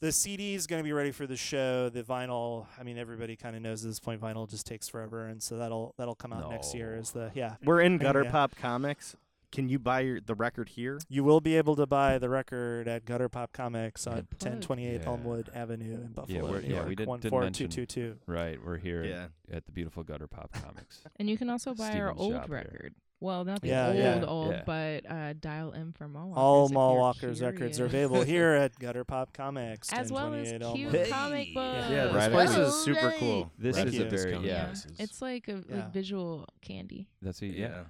The 0.00 0.12
CD 0.12 0.54
is 0.54 0.68
going 0.68 0.78
to 0.78 0.84
be 0.84 0.92
ready 0.92 1.10
for 1.10 1.26
the 1.26 1.36
show. 1.36 1.88
The 1.88 2.04
vinyl, 2.04 2.66
I 2.78 2.84
mean, 2.84 2.98
everybody 2.98 3.34
kind 3.34 3.56
of 3.56 3.62
knows 3.62 3.84
at 3.84 3.88
this 3.90 3.98
point. 3.98 4.20
Vinyl 4.20 4.48
just 4.48 4.64
takes 4.64 4.86
forever, 4.88 5.26
and 5.26 5.42
so 5.42 5.56
that'll 5.58 5.92
that'll 5.98 6.14
come 6.14 6.32
out 6.32 6.48
next 6.50 6.72
year. 6.72 6.92
No. 6.94 7.00
As 7.00 7.10
the 7.10 7.32
yeah, 7.34 7.56
We're 7.64 7.80
in 7.80 7.94
Yeah. 7.94 7.98
Gutter 7.98 8.24
Pop 8.26 8.54
Comics. 8.54 9.16
Can 9.50 9.68
you 9.70 9.78
buy 9.78 10.00
your, 10.00 10.20
the 10.20 10.34
record 10.34 10.68
here? 10.68 10.98
You 11.08 11.24
will 11.24 11.40
be 11.40 11.56
able 11.56 11.74
to 11.76 11.86
buy 11.86 12.18
the 12.18 12.28
record 12.28 12.86
at 12.86 13.06
Gutter 13.06 13.30
Pop 13.30 13.52
Comics 13.54 14.06
on 14.06 14.16
Good 14.16 14.26
1028 14.32 15.00
Yeah. 15.00 15.06
Elmwood 15.08 15.48
Avenue 15.54 15.94
in 15.94 16.08
Buffalo, 16.12 16.50
we're- 16.50 16.68
New 16.68 16.74
yeah, 16.74 16.84
we 16.84 16.94
did- 16.94 17.06
one 17.08 17.20
didn't 17.20 17.40
mention- 17.40 17.68
two 17.70 17.86
two 17.86 18.12
two. 18.12 18.18
Right, 18.26 18.58
we're 18.62 18.76
here 18.76 19.04
Yeah. 19.04 19.28
at 19.50 19.64
the 19.64 19.72
beautiful 19.72 20.02
Gutter 20.04 20.26
Pop 20.26 20.52
Comics. 20.52 21.02
And 21.16 21.30
you 21.30 21.38
can 21.38 21.48
also 21.48 21.74
buy 21.74 21.98
our 21.98 22.12
old 22.12 22.32
shop 22.34 22.46
here. 22.48 22.56
record. 22.56 22.94
Well, 23.20 23.44
not 23.44 23.62
the 23.62 23.68
Yeah, 23.68 23.86
old 23.88 23.96
yeah. 23.96 24.24
old, 24.28 24.52
Yeah. 24.52 24.62
but 24.64 25.10
uh, 25.10 25.32
Dial 25.32 25.72
M 25.74 25.92
for 25.92 26.06
Mall 26.06 26.28
Walkers. 26.28 26.38
All 26.40 26.66
if 26.66 26.72
Mall 26.72 26.92
you're 26.92 27.00
Walkers 27.00 27.40
records 27.42 27.80
are 27.80 27.86
available 27.86 28.22
here 28.24 28.50
at 28.52 28.78
Gutter 28.78 29.04
Pop 29.04 29.32
Comics, 29.32 29.92
as 29.92 30.12
well 30.12 30.34
as 30.34 30.50
cute 30.50 30.62
Elmwood. 30.62 31.08
comic 31.08 31.54
books. 31.54 31.86
Yeah, 31.90 32.04
this 32.04 32.14
Right 32.14 32.30
place 32.30 32.54
on. 32.54 32.60
is 32.60 32.74
super 32.84 33.12
cool. 33.18 33.50
This 33.58 33.74
Thank 33.76 33.88
is 33.88 33.94
a 33.94 33.98
very 34.04 34.10
Discount 34.10 34.44
yeah. 34.44 34.74
It's 35.00 35.20
like 35.22 35.48
a, 35.48 35.64
Yeah. 35.68 35.76
like 35.76 35.92
visual 35.92 36.46
candy. 36.60 37.08
That's 37.22 37.42
a, 37.42 37.46
yeah. 37.46 37.84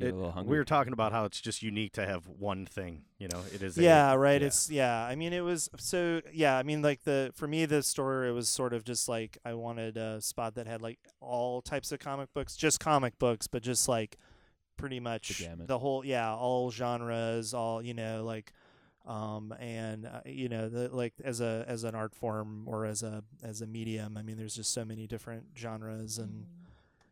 Yeah. 0.00 0.06
Get 0.06 0.08
It- 0.08 0.12
a 0.12 0.16
little 0.16 0.32
hungry. 0.32 0.50
we 0.52 0.58
were 0.58 0.64
talking 0.64 0.92
about 0.92 1.12
how 1.12 1.24
it's 1.24 1.40
just 1.40 1.62
unique 1.62 1.92
to 1.92 2.06
have 2.06 2.26
one 2.26 2.66
thing. 2.66 3.04
You 3.18 3.28
know, 3.28 3.42
it 3.54 3.62
is. 3.62 3.76
a- 3.78 3.82
Yeah, 3.82 4.14
right. 4.14 4.40
yeah. 4.40 4.46
It's 4.46 4.70
yeah. 4.70 5.04
I 5.04 5.14
mean, 5.14 5.32
it 5.32 5.42
was 5.42 5.68
so 5.78 6.20
yeah. 6.32 6.56
I 6.56 6.62
mean, 6.62 6.82
like 6.82 7.04
the 7.04 7.30
for 7.34 7.46
me, 7.46 7.66
the 7.66 7.82
store 7.82 8.24
it 8.24 8.32
was 8.32 8.48
sort 8.48 8.72
of 8.72 8.84
just 8.84 9.08
like 9.08 9.38
I 9.44 9.54
wanted 9.54 9.96
a 9.96 10.20
spot 10.20 10.54
that 10.56 10.66
had 10.66 10.82
like 10.82 10.98
all 11.20 11.60
types 11.62 11.92
of 11.92 11.98
comic 11.98 12.32
books, 12.34 12.56
just 12.56 12.80
comic 12.80 13.18
books, 13.18 13.46
but 13.46 13.62
just 13.62 13.88
like 13.88 14.16
pretty 14.76 15.00
much 15.00 15.38
gamut. 15.38 15.68
the 15.68 15.78
whole 15.78 16.04
yeah, 16.04 16.34
all 16.34 16.70
genres, 16.70 17.52
all 17.52 17.82
you 17.82 17.92
know, 17.94 18.24
like 18.24 18.52
um 19.06 19.52
and 19.58 20.04
uh, 20.06 20.20
you 20.26 20.46
know 20.46 20.68
the 20.68 20.88
like 20.94 21.14
as 21.24 21.40
a 21.40 21.64
as 21.66 21.84
an 21.84 21.94
art 21.94 22.14
form 22.14 22.64
or 22.68 22.84
as 22.84 23.02
a 23.02 23.24
as 23.42 23.62
a 23.62 23.66
medium 23.66 24.14
i 24.14 24.20
mean 24.22 24.36
there's 24.36 24.54
just 24.54 24.74
so 24.74 24.84
many 24.84 25.06
different 25.06 25.42
genres 25.56 26.18
and 26.18 26.44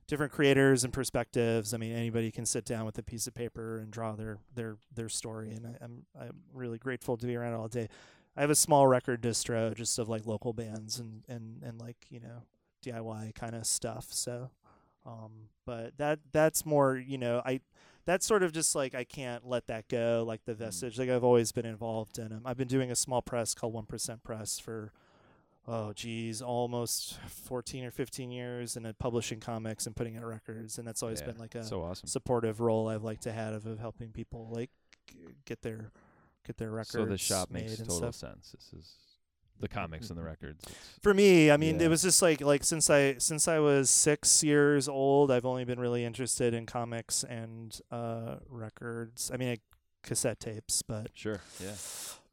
different 0.09 0.33
creators 0.33 0.83
and 0.83 0.93
perspectives. 0.93 1.73
I 1.73 1.77
mean, 1.77 1.93
anybody 1.93 2.33
can 2.33 2.47
sit 2.47 2.65
down 2.65 2.85
with 2.87 2.99
a 2.99 3.03
piece 3.03 3.27
of 3.27 3.35
paper 3.35 3.79
and 3.79 3.91
draw 3.91 4.17
their 4.17 4.39
their 4.55 4.77
their 4.93 5.09
story, 5.09 5.53
and 5.53 5.67
I, 5.67 5.85
I'm 5.85 6.07
I'm 6.19 6.41
really 6.53 6.79
grateful 6.79 7.17
to 7.17 7.27
be 7.27 7.37
around 7.37 7.55
all 7.55 7.69
day. 7.69 7.89
I 8.37 8.41
have 8.41 8.51
a 8.51 8.57
small 8.57 8.87
record 8.87 9.23
distro 9.23 9.75
just 9.75 9.99
of 9.99 10.09
like 10.09 10.27
local 10.27 10.53
bands 10.53 10.99
and 10.99 11.23
and 11.29 11.63
and 11.63 11.79
like 11.79 12.07
you 12.09 12.21
know 12.21 12.43
DIY 12.85 13.35
kind 13.35 13.55
of 13.55 13.67
stuff. 13.67 14.07
So, 14.11 14.51
um, 15.07 15.51
but 15.67 15.97
that 15.99 16.21
that's 16.33 16.67
more 16.67 16.97
you 16.97 17.19
know 17.19 17.43
I. 17.45 17.61
That's 18.07 18.25
sort 18.25 18.43
of 18.43 18.53
just 18.53 18.75
like 18.75 18.95
I 18.95 19.05
can't 19.05 19.47
let 19.47 19.67
that 19.67 19.87
go, 19.87 20.25
like 20.27 20.47
the 20.47 20.55
vestige. 20.55 20.99
Like 20.99 21.11
I've 21.11 21.25
always 21.25 21.53
been 21.53 21.67
involved 21.67 22.19
in 22.19 22.31
them. 22.31 22.41
I've 22.47 22.57
been 22.57 22.67
doing 22.67 22.91
a 22.91 22.97
small 22.97 23.21
press 23.21 23.55
called 23.55 23.75
One 23.75 23.85
Percent 23.85 24.23
Press 24.23 24.59
for 24.59 24.95
oh 25.69 25.93
geez, 25.93 26.41
almost 26.41 27.19
14 27.29 27.85
or 27.85 27.91
15 27.91 28.31
years 28.31 28.77
and 28.77 28.99
publishing 28.99 29.39
comics 29.39 29.87
and 29.87 29.95
putting 29.95 30.17
out 30.17 30.25
records. 30.25 30.79
And 30.79 30.89
that's 30.89 31.03
always 31.03 31.21
Yeah, 31.21 31.27
been 31.27 31.39
like 31.39 31.55
a 31.55 31.63
so 31.65 31.83
awesome. 31.83 32.09
supportive 32.09 32.61
role 32.61 32.89
I've 32.89 33.05
liked 33.05 33.23
to 33.25 33.33
have 33.33 33.67
of 33.67 33.79
helping 33.79 34.09
people 34.11 34.49
like 34.51 34.71
get 35.45 35.63
their, 35.63 35.93
get 36.47 36.57
their 36.57 36.71
records 36.71 36.93
So 36.93 37.05
the 37.05 37.19
shop 37.19 37.51
made 37.51 37.65
makes 37.67 37.77
total 37.79 37.97
stuff. 37.99 38.15
sense. 38.15 38.53
This 38.53 38.73
is 38.81 38.95
the 39.61 39.69
comics 39.69 40.09
and 40.09 40.19
the 40.19 40.23
records. 40.23 40.63
It's, 40.65 40.99
For 41.03 41.13
me, 41.13 41.51
I 41.51 41.57
mean, 41.57 41.81
Yeah. 41.81 41.87
it 41.87 41.89
was 41.89 42.03
just 42.03 42.23
like, 42.23 42.41
like 42.41 42.65
since 42.65 42.89
I, 42.89 43.19
since 43.19 43.47
I 43.49 43.59
was 43.59 43.91
six 43.91 44.43
years 44.43 44.89
old, 44.89 45.31
I've 45.31 45.45
only 45.45 45.65
been 45.65 45.81
really 45.81 46.05
interested 46.05 46.55
in 46.55 46.65
comics 46.65 47.25
and, 47.25 47.79
uh, 47.91 48.37
records. 48.49 49.31
I 49.35 49.37
mean, 49.37 49.57
cassette 50.03 50.41
tapes, 50.41 50.81
but 50.83 51.11
sure, 51.15 51.41
yeah. 51.61 51.75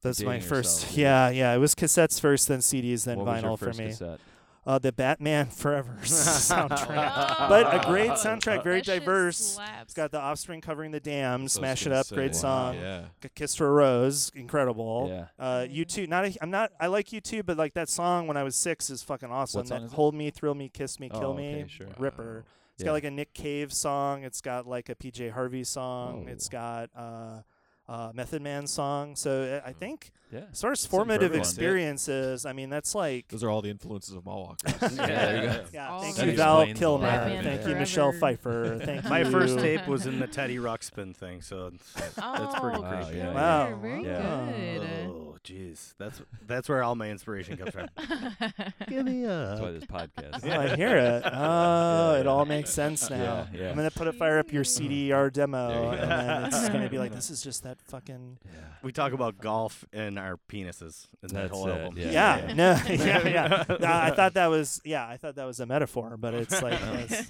That's 0.05 0.23
my 0.23 0.39
first. 0.39 0.81
yourself, 0.83 0.97
Yeah. 0.97 1.29
Yeah. 1.29 1.53
It 1.53 1.57
was 1.57 1.75
cassettes 1.75 2.19
first, 2.19 2.47
then 2.47 2.59
CDs, 2.59 3.03
then 3.05 3.17
what 3.17 3.25
was 3.27 3.41
your 3.41 3.51
vinyl 3.51 3.59
for 3.59 3.73
me. 3.73 3.87
cassette? 3.89 4.19
Uh, 4.67 4.79
the 4.79 4.91
Batman 4.91 5.45
Forever 5.45 5.95
soundtrack. 6.01 7.13
Oh. 7.15 7.45
But 7.49 7.71
a 7.83 7.87
great 7.87 8.09
soundtrack, 8.11 8.63
very 8.63 8.81
That 8.81 8.99
diverse. 8.99 9.59
It's 9.83 9.93
got 9.93 10.09
the 10.11 10.19
Offspring 10.19 10.59
covering 10.61 10.89
the 10.89 10.99
Damned, 10.99 11.51
So 11.51 11.59
smash 11.59 11.85
it 11.85 11.91
up, 11.91 12.07
say, 12.07 12.15
great 12.15 12.35
song. 12.35 12.73
Yeah. 12.75 13.03
Kiss 13.35 13.53
for 13.55 13.67
a 13.67 13.71
Rose, 13.71 14.31
incredible. 14.33 15.07
Yeah. 15.11 15.27
Uh, 15.37 15.67
U2, 15.69 16.09
not 16.09 16.25
a, 16.25 16.35
I'm 16.41 16.49
not. 16.49 16.71
I 16.79 16.87
like 16.87 17.09
U2, 17.09 17.45
but 17.45 17.57
like 17.57 17.75
that 17.75 17.89
song 17.89 18.25
when 18.25 18.37
I 18.37 18.43
was 18.43 18.55
six 18.55 18.89
is 18.89 19.03
fucking 19.03 19.29
awesome. 19.29 19.67
song 19.67 19.69
that 19.81 19.85
is 19.85 19.91
it? 19.91 19.95
Hold 19.95 20.15
me, 20.15 20.31
thrill 20.31 20.55
me, 20.55 20.67
kiss 20.69 20.99
me, 20.99 21.09
kill 21.09 21.25
Oh, 21.25 21.33
me, 21.35 21.65
sure. 21.67 21.85
Ripper. 21.99 22.43
It's 22.73 22.81
Yeah. 22.81 22.87
got 22.87 22.93
like 22.93 23.03
a 23.03 23.11
Nick 23.11 23.35
Cave 23.35 23.71
song. 23.71 24.23
It's 24.23 24.41
got 24.41 24.65
like 24.65 24.89
a 24.89 24.95
PJ 24.95 25.29
Harvey 25.31 25.63
song. 25.63 26.25
Oh. 26.27 26.31
It's 26.31 26.49
got 26.49 26.89
uh, 26.95 27.41
uh, 27.87 28.11
Method 28.13 28.41
Man 28.41 28.67
song. 28.67 29.15
So 29.15 29.61
uh, 29.63 29.67
I 29.67 29.73
think 29.73 30.11
Yeah. 30.31 30.41
as 30.51 30.61
far 30.61 30.71
as 30.71 30.79
It's 30.79 30.87
formative 30.87 31.23
everyone. 31.23 31.39
experiences, 31.41 32.45
I 32.45 32.53
mean 32.53 32.69
that's 32.69 32.95
like. 32.95 33.27
Those 33.29 33.43
are 33.43 33.49
all 33.49 33.61
the 33.61 33.69
influences 33.69 34.15
of 34.15 34.25
Mall 34.25 34.55
Walkers. 34.65 34.97
Yeah, 34.97 35.05
there 35.05 35.35
you 35.35 35.41
go. 35.49 35.65
Yeah, 35.73 35.99
thank 35.99 36.15
That 36.15 36.25
you. 36.27 36.31
Val 36.33 36.65
Kilmer. 36.73 37.41
Thank 37.43 37.67
you, 37.67 37.75
Michelle. 37.75 38.11
Pfeiffer. 38.11 38.79
Thank 38.83 39.05
My 39.05 39.19
you. 39.19 39.31
first 39.31 39.59
tape 39.59 39.87
was 39.87 40.05
in 40.07 40.19
the 40.19 40.27
Teddy 40.27 40.57
Ruxpin 40.57 41.15
thing, 41.15 41.41
so 41.41 41.67
it's, 41.73 41.93
Oh, 42.21 42.33
that's 42.37 42.59
pretty 42.59 42.79
Wow, 42.81 43.03
crazy. 43.03 43.17
yeah, 43.19 43.33
Wow. 43.33 43.75
Very 43.81 44.03
Yeah. 44.03 44.45
good. 44.51 45.09
Oh, 45.09 45.34
jeez, 45.45 45.93
that's 45.97 46.21
that's 46.47 46.67
where 46.67 46.81
all 46.83 46.95
my 46.95 47.09
inspiration 47.09 47.55
comes 47.57 47.71
from. 47.71 47.87
Give 48.89 49.05
me 49.05 49.23
a. 49.23 49.27
That's 49.27 49.61
why 49.61 49.71
this 49.71 49.85
podcast. 49.85 50.41
Oh, 50.43 50.59
I 50.59 50.75
hear 50.75 50.97
it. 50.97 51.23
Oh, 51.33 52.13
Yeah, 52.13 52.19
it 52.21 52.27
all 52.27 52.45
makes 52.45 52.71
sense 52.71 53.09
now. 53.09 53.47
Yeah, 53.53 53.61
yeah. 53.61 53.69
I'm 53.69 53.75
gonna 53.75 53.91
put 53.91 54.07
it 54.07 54.15
fire 54.15 54.39
up 54.39 54.51
your 54.51 54.63
CDR 54.63 55.31
demo, 55.31 55.91
you 55.93 55.97
and 55.99 56.11
then 56.11 56.43
it's 56.45 56.67
gonna 56.69 56.89
be 56.89 56.97
like, 56.97 57.13
this 57.13 57.29
is 57.29 57.41
just 57.41 57.63
that 57.63 57.79
fucking. 57.83 58.37
Yeah. 58.45 58.51
We 58.81 58.91
talk 58.91 59.13
about 59.13 59.37
golf 59.39 59.85
and 59.93 60.17
our 60.19 60.37
penises 60.49 61.07
in 61.23 61.29
that 61.29 61.33
That's 61.33 61.51
whole 61.51 61.67
it, 61.69 61.79
album. 61.79 61.97
yeah. 61.97 62.11
Yeah, 62.47 62.53
no, 62.53 62.79
yeah, 62.87 63.27
yeah. 63.27 63.63
No, 63.79 63.87
I 63.91 64.11
thought 64.11 64.33
that 64.33 64.47
was, 64.47 64.81
yeah, 64.83 65.07
I 65.07 65.17
thought 65.17 65.35
that 65.35 65.45
was 65.45 65.59
a 65.59 65.65
metaphor, 65.65 66.17
but 66.17 66.33
it's 66.33 66.61
like 66.61 66.79
it's 66.81 67.29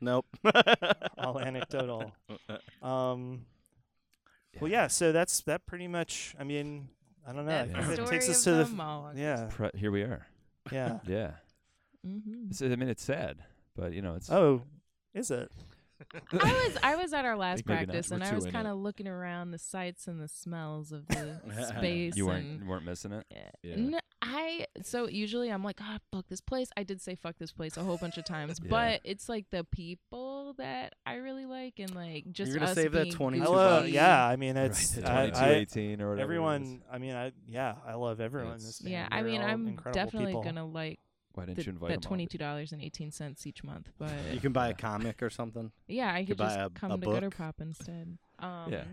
Nope. 0.00 0.26
all 1.18 1.40
anecdotal. 1.40 2.12
Um, 2.82 3.46
well, 4.60 4.70
yeah. 4.70 4.86
So 4.86 5.10
that's 5.12 5.40
that. 5.42 5.66
Pretty 5.66 5.88
much. 5.88 6.34
I 6.38 6.44
mean, 6.44 6.88
I 7.28 7.32
don't 7.32 7.46
know. 7.46 7.58
I 7.74 7.82
think 7.82 7.98
it 7.98 8.06
takes 8.06 8.28
us 8.28 8.42
to 8.44 8.52
the 8.52 8.64
the. 8.64 9.12
Yeah, 9.16 9.48
Pre- 9.50 9.70
here 9.76 9.90
we 9.90 10.02
are. 10.02 10.26
yeah. 10.72 10.98
Yeah. 11.06 11.32
hmm 12.04 12.46
It's, 12.50 12.62
I 12.62 12.68
mean, 12.68 12.88
it's 12.88 13.02
sad, 13.02 13.38
but 13.76 13.92
you 13.92 14.02
know, 14.02 14.14
it's. 14.14 14.30
Oh, 14.30 14.62
is 15.14 15.30
it? 15.30 15.50
I 16.32 16.52
was 16.52 16.76
I 16.82 16.94
was 16.94 17.12
at 17.12 17.24
our 17.24 17.36
last 17.44 17.64
practice 17.66 18.12
and 18.12 18.22
I 18.22 18.32
was 18.32 18.46
kind 18.46 18.68
of 18.68 18.78
looking 18.78 19.08
around 19.08 19.50
the 19.50 19.58
sights 19.58 20.06
and 20.06 20.20
the 20.20 20.28
smells 20.28 20.92
of 20.92 21.06
the 21.08 21.40
space. 21.76 22.16
you 22.16 22.24
weren't 22.26 22.46
and, 22.46 22.62
you 22.62 22.68
weren't 22.68 22.84
missing 22.84 23.10
it. 23.12 23.26
Yeah. 23.30 23.50
Yeah. 23.64 23.74
N- 23.74 24.00
I 24.22 24.66
so 24.82 25.08
usually 25.08 25.50
I'm 25.50 25.64
like, 25.64 25.78
ah, 25.80 25.98
fuck 26.12 26.28
this 26.28 26.40
place. 26.40 26.68
I 26.76 26.84
did 26.84 27.02
say 27.02 27.16
fuck 27.16 27.36
this 27.38 27.50
place 27.52 27.76
a 27.76 27.82
whole 27.82 27.96
bunch 27.98 28.16
of 28.16 28.24
times, 28.24 28.60
Yeah. 28.62 28.70
but 28.70 29.00
it's 29.02 29.28
like 29.28 29.46
the 29.50 29.64
people 29.64 30.27
that 30.54 30.94
I 31.06 31.16
really 31.16 31.46
like 31.46 31.78
and 31.78 31.94
like 31.94 32.30
just 32.32 32.50
you're 32.50 32.58
gonna 32.58 32.70
us 32.70 32.76
save 32.76 32.92
that 32.92 33.04
being 33.04 33.14
22 33.14 33.44
Hello. 33.44 33.82
Yeah. 33.82 34.24
I 34.26 34.36
mean, 34.36 34.56
it's 34.56 34.96
right, 34.96 35.04
I, 35.06 35.26
the 35.26 35.36
I, 35.36 35.64
2218 35.64 36.00
or 36.02 36.08
whatever. 36.10 36.22
everyone. 36.22 36.82
I 36.90 36.98
mean, 36.98 37.14
I 37.14 37.32
yeah, 37.46 37.74
I 37.86 37.94
love 37.94 38.20
everyone. 38.20 38.52
in 38.52 38.58
this 38.58 38.80
band. 38.80 38.92
Yeah, 38.92 39.08
I 39.10 39.22
They're 39.22 39.30
mean, 39.32 39.42
I'm 39.42 39.78
definitely 39.92 40.28
people. 40.32 40.42
gonna 40.42 40.66
like 40.66 40.98
Why 41.34 41.44
didn't 41.46 41.58
the, 41.58 41.64
you 41.64 41.72
invite 41.72 41.90
that 41.90 42.02
twenty 42.02 42.26
two 42.26 42.38
dollars 42.38 42.72
and 42.72 42.82
eighteen 42.82 43.10
cents 43.10 43.46
each 43.46 43.62
month, 43.62 43.90
but 43.98 44.10
You 44.32 44.40
can 44.40 44.52
buy 44.52 44.68
a 44.68 44.74
comic 44.74 45.22
or 45.22 45.30
something. 45.30 45.70
yeah, 45.86 46.12
I 46.12 46.20
could 46.20 46.28
could 46.28 46.38
buy 46.38 46.44
just 46.46 46.58
a- 46.58 46.70
come 46.70 46.92
a 46.92 46.98
to 46.98 47.06
Gutter. 47.06 47.30
Pop 47.30 47.60
instead. 47.60 48.18
Um, 48.38 48.72
Yeah. 48.72 48.84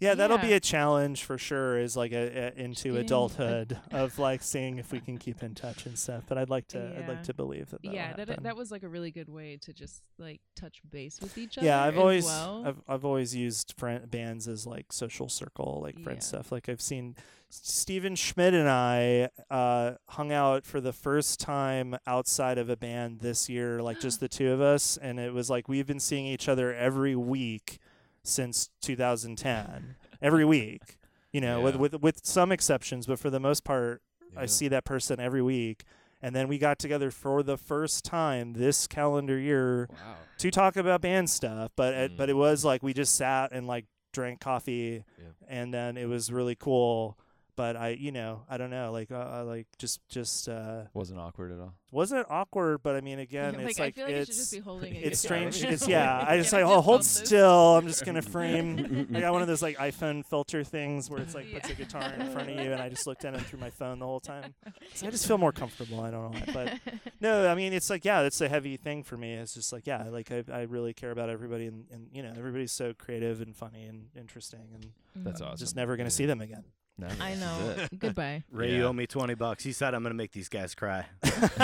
Yeah, 0.00 0.14
that'll 0.14 0.38
be 0.38 0.52
a 0.52 0.60
challenge 0.60 1.22
for 1.22 1.38
sure. 1.38 1.78
Is 1.78 1.96
like 1.96 2.12
a, 2.12 2.52
a 2.56 2.60
into 2.60 2.96
adulthood 2.96 3.78
of 3.92 4.18
like 4.18 4.42
seeing 4.42 4.78
if 4.78 4.92
we 4.92 5.00
can 5.00 5.18
keep 5.18 5.42
in 5.42 5.54
touch 5.54 5.86
and 5.86 5.98
stuff. 5.98 6.24
But 6.28 6.36
I'd 6.36 6.50
like 6.50 6.68
to. 6.68 6.96
I'd 6.98 7.08
like 7.08 7.22
to 7.24 7.34
believe 7.34 7.70
that. 7.70 7.84
Yeah, 7.84 8.14
that 8.16 8.42
that 8.42 8.56
was 8.56 8.70
like 8.70 8.82
a 8.82 8.88
really 8.88 9.10
good 9.10 9.28
way 9.28 9.58
to 9.62 9.72
just 9.72 10.02
like 10.18 10.40
touch 10.56 10.80
base 10.90 11.20
with 11.20 11.38
each 11.38 11.58
other. 11.58 11.66
yeah, 11.66 11.82
I've 11.82 11.94
as 11.94 12.00
always 12.00 12.24
well. 12.24 12.64
I've 12.66 12.82
I've 12.88 13.04
always 13.04 13.34
used 13.34 13.74
friend 13.76 14.10
bands 14.10 14.48
as 14.48 14.66
like 14.66 14.92
social 14.92 15.28
circle, 15.28 15.80
like 15.82 16.00
friend 16.00 16.22
stuff. 16.22 16.50
Like 16.50 16.68
I've 16.68 16.82
seen 16.82 17.14
Stephen 17.48 18.16
Schmidt 18.16 18.52
and 18.52 18.68
I 18.68 19.30
uh, 19.48 19.92
hung 20.08 20.32
out 20.32 20.66
for 20.66 20.80
the 20.80 20.92
first 20.92 21.38
time 21.38 21.96
outside 22.06 22.58
of 22.58 22.68
a 22.68 22.76
band 22.76 23.20
this 23.20 23.48
year, 23.48 23.80
like 23.80 24.00
just 24.00 24.18
the 24.20 24.28
two 24.28 24.50
of 24.50 24.60
us, 24.60 24.96
and 24.96 25.20
it 25.20 25.32
was 25.32 25.48
like 25.48 25.68
we've 25.68 25.86
been 25.86 26.00
seeing 26.00 26.26
each 26.26 26.48
other 26.48 26.74
every 26.74 27.14
week 27.14 27.78
since 28.24 28.70
2010. 28.80 29.96
every 30.22 30.44
week, 30.44 30.96
you 31.32 31.40
know, 31.40 31.60
with 31.60 31.74
Yeah. 31.74 31.80
with 31.80 31.94
with 32.02 32.24
some 32.26 32.50
exceptions, 32.50 33.06
but 33.06 33.18
for 33.18 33.28
the 33.30 33.40
most 33.40 33.62
part, 33.64 34.00
I 34.36 34.46
see 34.46 34.68
that 34.68 34.84
person 34.84 35.20
every 35.20 35.42
week. 35.42 35.84
And 36.22 36.34
then 36.34 36.48
we 36.48 36.56
got 36.56 36.78
together 36.78 37.10
for 37.10 37.42
the 37.42 37.58
first 37.58 38.04
time 38.04 38.54
this 38.54 38.86
calendar 38.86 39.38
year 39.38 39.86
Wow. 39.92 40.16
to 40.38 40.50
talk 40.50 40.76
about 40.76 41.02
band 41.02 41.28
stuff, 41.28 41.72
but 41.76 41.92
it, 41.92 42.16
but 42.16 42.28
Mm. 42.28 42.32
it 42.32 42.34
was 42.34 42.64
like 42.64 42.82
we 42.82 42.94
just 42.94 43.14
sat 43.14 43.52
and 43.52 43.66
like 43.66 43.84
drank 44.12 44.40
coffee, 44.40 45.04
Yeah. 45.18 45.24
and 45.46 45.74
then 45.74 45.96
it 45.98 46.06
was 46.06 46.32
really 46.32 46.54
cool. 46.54 47.18
But 47.56 47.76
I, 47.76 47.90
you 47.90 48.10
know, 48.10 48.42
I 48.48 48.56
don't 48.56 48.70
know, 48.70 48.90
like, 48.90 49.12
uh, 49.12 49.14
uh, 49.14 49.44
like 49.46 49.68
just, 49.78 50.00
just 50.08 50.48
uh, 50.48 50.82
Wasn't 50.92 51.20
awkward 51.20 51.52
at 51.52 51.60
all. 51.60 51.74
wasn't 51.92 52.26
awkward. 52.28 52.82
But 52.82 52.96
I 52.96 53.00
mean, 53.00 53.20
again, 53.20 53.54
like, 53.56 53.66
it's 53.70 53.78
like 53.78 53.96
like 53.96 54.08
it's 54.08 54.18
you 54.28 54.34
should 54.34 54.34
just 54.40 54.52
be 54.52 54.58
holding 54.58 54.94
it. 54.96 55.04
it's 55.04 55.20
strange. 55.20 55.62
Yeah. 55.62 55.68
It's 55.74 55.86
yeah. 55.88 56.24
I 56.26 56.36
just 56.36 56.52
like, 56.52 56.64
oh, 56.64 56.66
hold 56.68 56.84
hold 56.84 57.00
this? 57.02 57.10
still. 57.10 57.76
I'm 57.76 57.86
just 57.86 58.04
gonna 58.04 58.22
frame. 58.34 59.06
I 59.14 59.20
got 59.20 59.32
one 59.32 59.42
of 59.42 59.46
those 59.48 59.62
like 59.62 59.76
iPhone 59.78 60.26
filter 60.26 60.64
things 60.64 61.08
where 61.08 61.20
it's 61.20 61.34
like 61.34 61.52
puts 61.52 61.70
a 61.70 61.74
guitar 61.74 62.12
in 62.18 62.28
front 62.32 62.50
of 62.50 62.56
you, 62.56 62.72
and 62.72 62.82
I 62.82 62.88
just 62.88 63.06
looked 63.06 63.24
at 63.24 63.34
it 63.34 63.40
through 63.42 63.60
my 63.60 63.70
phone 63.70 64.00
the 64.00 64.06
whole 64.06 64.18
time. 64.20 64.54
So 64.94 65.06
I 65.06 65.10
just 65.10 65.26
feel 65.26 65.38
more 65.38 65.52
comfortable. 65.52 66.00
I 66.00 66.10
don't 66.10 66.32
know 66.32 66.40
why, 66.52 66.52
but 66.52 66.94
no, 67.20 67.46
I 67.48 67.54
mean 67.54 67.72
it's 67.72 67.88
like 67.88 68.04
yeah, 68.04 68.22
it's 68.22 68.40
a 68.40 68.48
heavy 68.48 68.76
thing 68.76 69.04
for 69.04 69.16
me. 69.16 69.34
It's 69.34 69.54
just 69.54 69.72
like 69.72 69.86
yeah, 69.86 70.08
like 70.10 70.32
I 70.32 70.42
I 70.52 70.62
really 70.62 70.92
care 70.92 71.12
about 71.12 71.30
everybody, 71.30 71.66
and, 71.66 71.84
and 71.92 72.08
you 72.12 72.22
know 72.24 72.32
everybody's 72.36 72.72
so 72.72 72.94
creative 72.94 73.40
and 73.40 73.54
funny 73.54 73.84
and 73.84 74.06
interesting, 74.16 74.66
and 74.74 74.86
That's 75.24 75.40
Mhm. 75.40 75.44
awesome. 75.46 75.58
just 75.58 75.76
never 75.76 75.96
gonna 75.96 76.06
Yeah. 76.08 76.10
see 76.10 76.26
them 76.26 76.40
again. 76.40 76.64
No, 76.96 77.08
I 77.20 77.34
know. 77.34 77.86
Goodbye. 77.98 78.44
Ray, 78.52 78.72
you 78.72 78.82
Yeah. 78.82 78.84
owe 78.84 78.92
me 78.92 79.06
twenty 79.06 79.34
bucks. 79.34 79.64
He 79.64 79.72
said 79.72 79.94
I'm 79.94 80.02
gonna 80.02 80.14
make 80.14 80.32
these 80.32 80.48
guys 80.48 80.74
cry. 80.74 81.06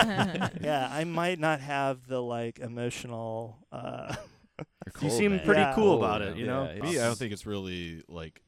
yeah, 0.61 0.89
I 0.91 1.05
might 1.05 1.39
not 1.39 1.61
have 1.61 2.07
the 2.07 2.21
like 2.21 2.59
emotional. 2.59 3.59
uh 3.71 4.15
You're 4.59 4.67
You 4.87 4.93
cold, 4.93 5.13
seem 5.13 5.31
man. 5.37 5.45
pretty 5.45 5.61
Yeah. 5.61 5.75
cool 5.75 5.85
Cold, 5.99 6.03
about 6.05 6.21
man. 6.21 6.33
it, 6.33 6.37
you 6.37 6.47
Yeah, 6.47 6.53
know? 6.53 6.65
it's- 6.65 6.83
Me, 6.83 6.99
I 6.99 7.05
don't 7.07 7.17
think 7.17 7.33
it's 7.33 7.47
really 7.47 8.03
like 8.09 8.43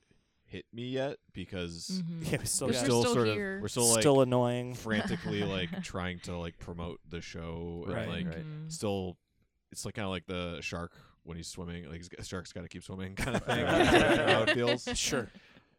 hit 0.44 0.66
me 0.72 0.88
yet 0.88 1.16
because 1.32 2.02
Mhm. 2.04 2.30
Yeah, 2.32 2.38
we 2.40 2.44
still 2.46 2.66
we're 2.66 2.72
got 2.74 2.84
still, 2.84 3.00
still 3.02 3.14
sort 3.14 3.28
here. 3.28 3.56
of 3.56 3.62
we're 3.62 3.68
still 3.68 3.86
like 3.90 4.00
still 4.02 4.20
annoying. 4.20 4.74
frantically 4.74 5.44
like 5.44 5.82
trying 5.82 6.18
to 6.20 6.36
like 6.36 6.58
promote 6.58 7.00
the 7.08 7.20
show 7.22 7.84
Right, 7.88 8.02
and 8.02 8.10
like 8.12 8.26
right. 8.26 8.44
Mhm. 8.44 8.70
still 8.72 9.16
it's 9.70 9.84
like 9.86 9.94
kind 9.94 10.04
of 10.04 10.10
like 10.10 10.26
the 10.26 10.58
shark 10.60 10.92
when 11.22 11.38
he's 11.38 11.46
swimming 11.46 11.84
like 11.88 11.98
he's, 11.98 12.08
the 12.10 12.22
shark's 12.24 12.52
got 12.52 12.62
to 12.62 12.68
keep 12.68 12.82
swimming 12.82 13.14
kind 13.14 13.36
of 13.36 13.44
thing 13.44 13.64
That's 13.64 14.16
kind 14.18 14.30
how 14.30 14.42
it 14.42 14.50
feels 14.50 14.86
Sure. 14.98 15.30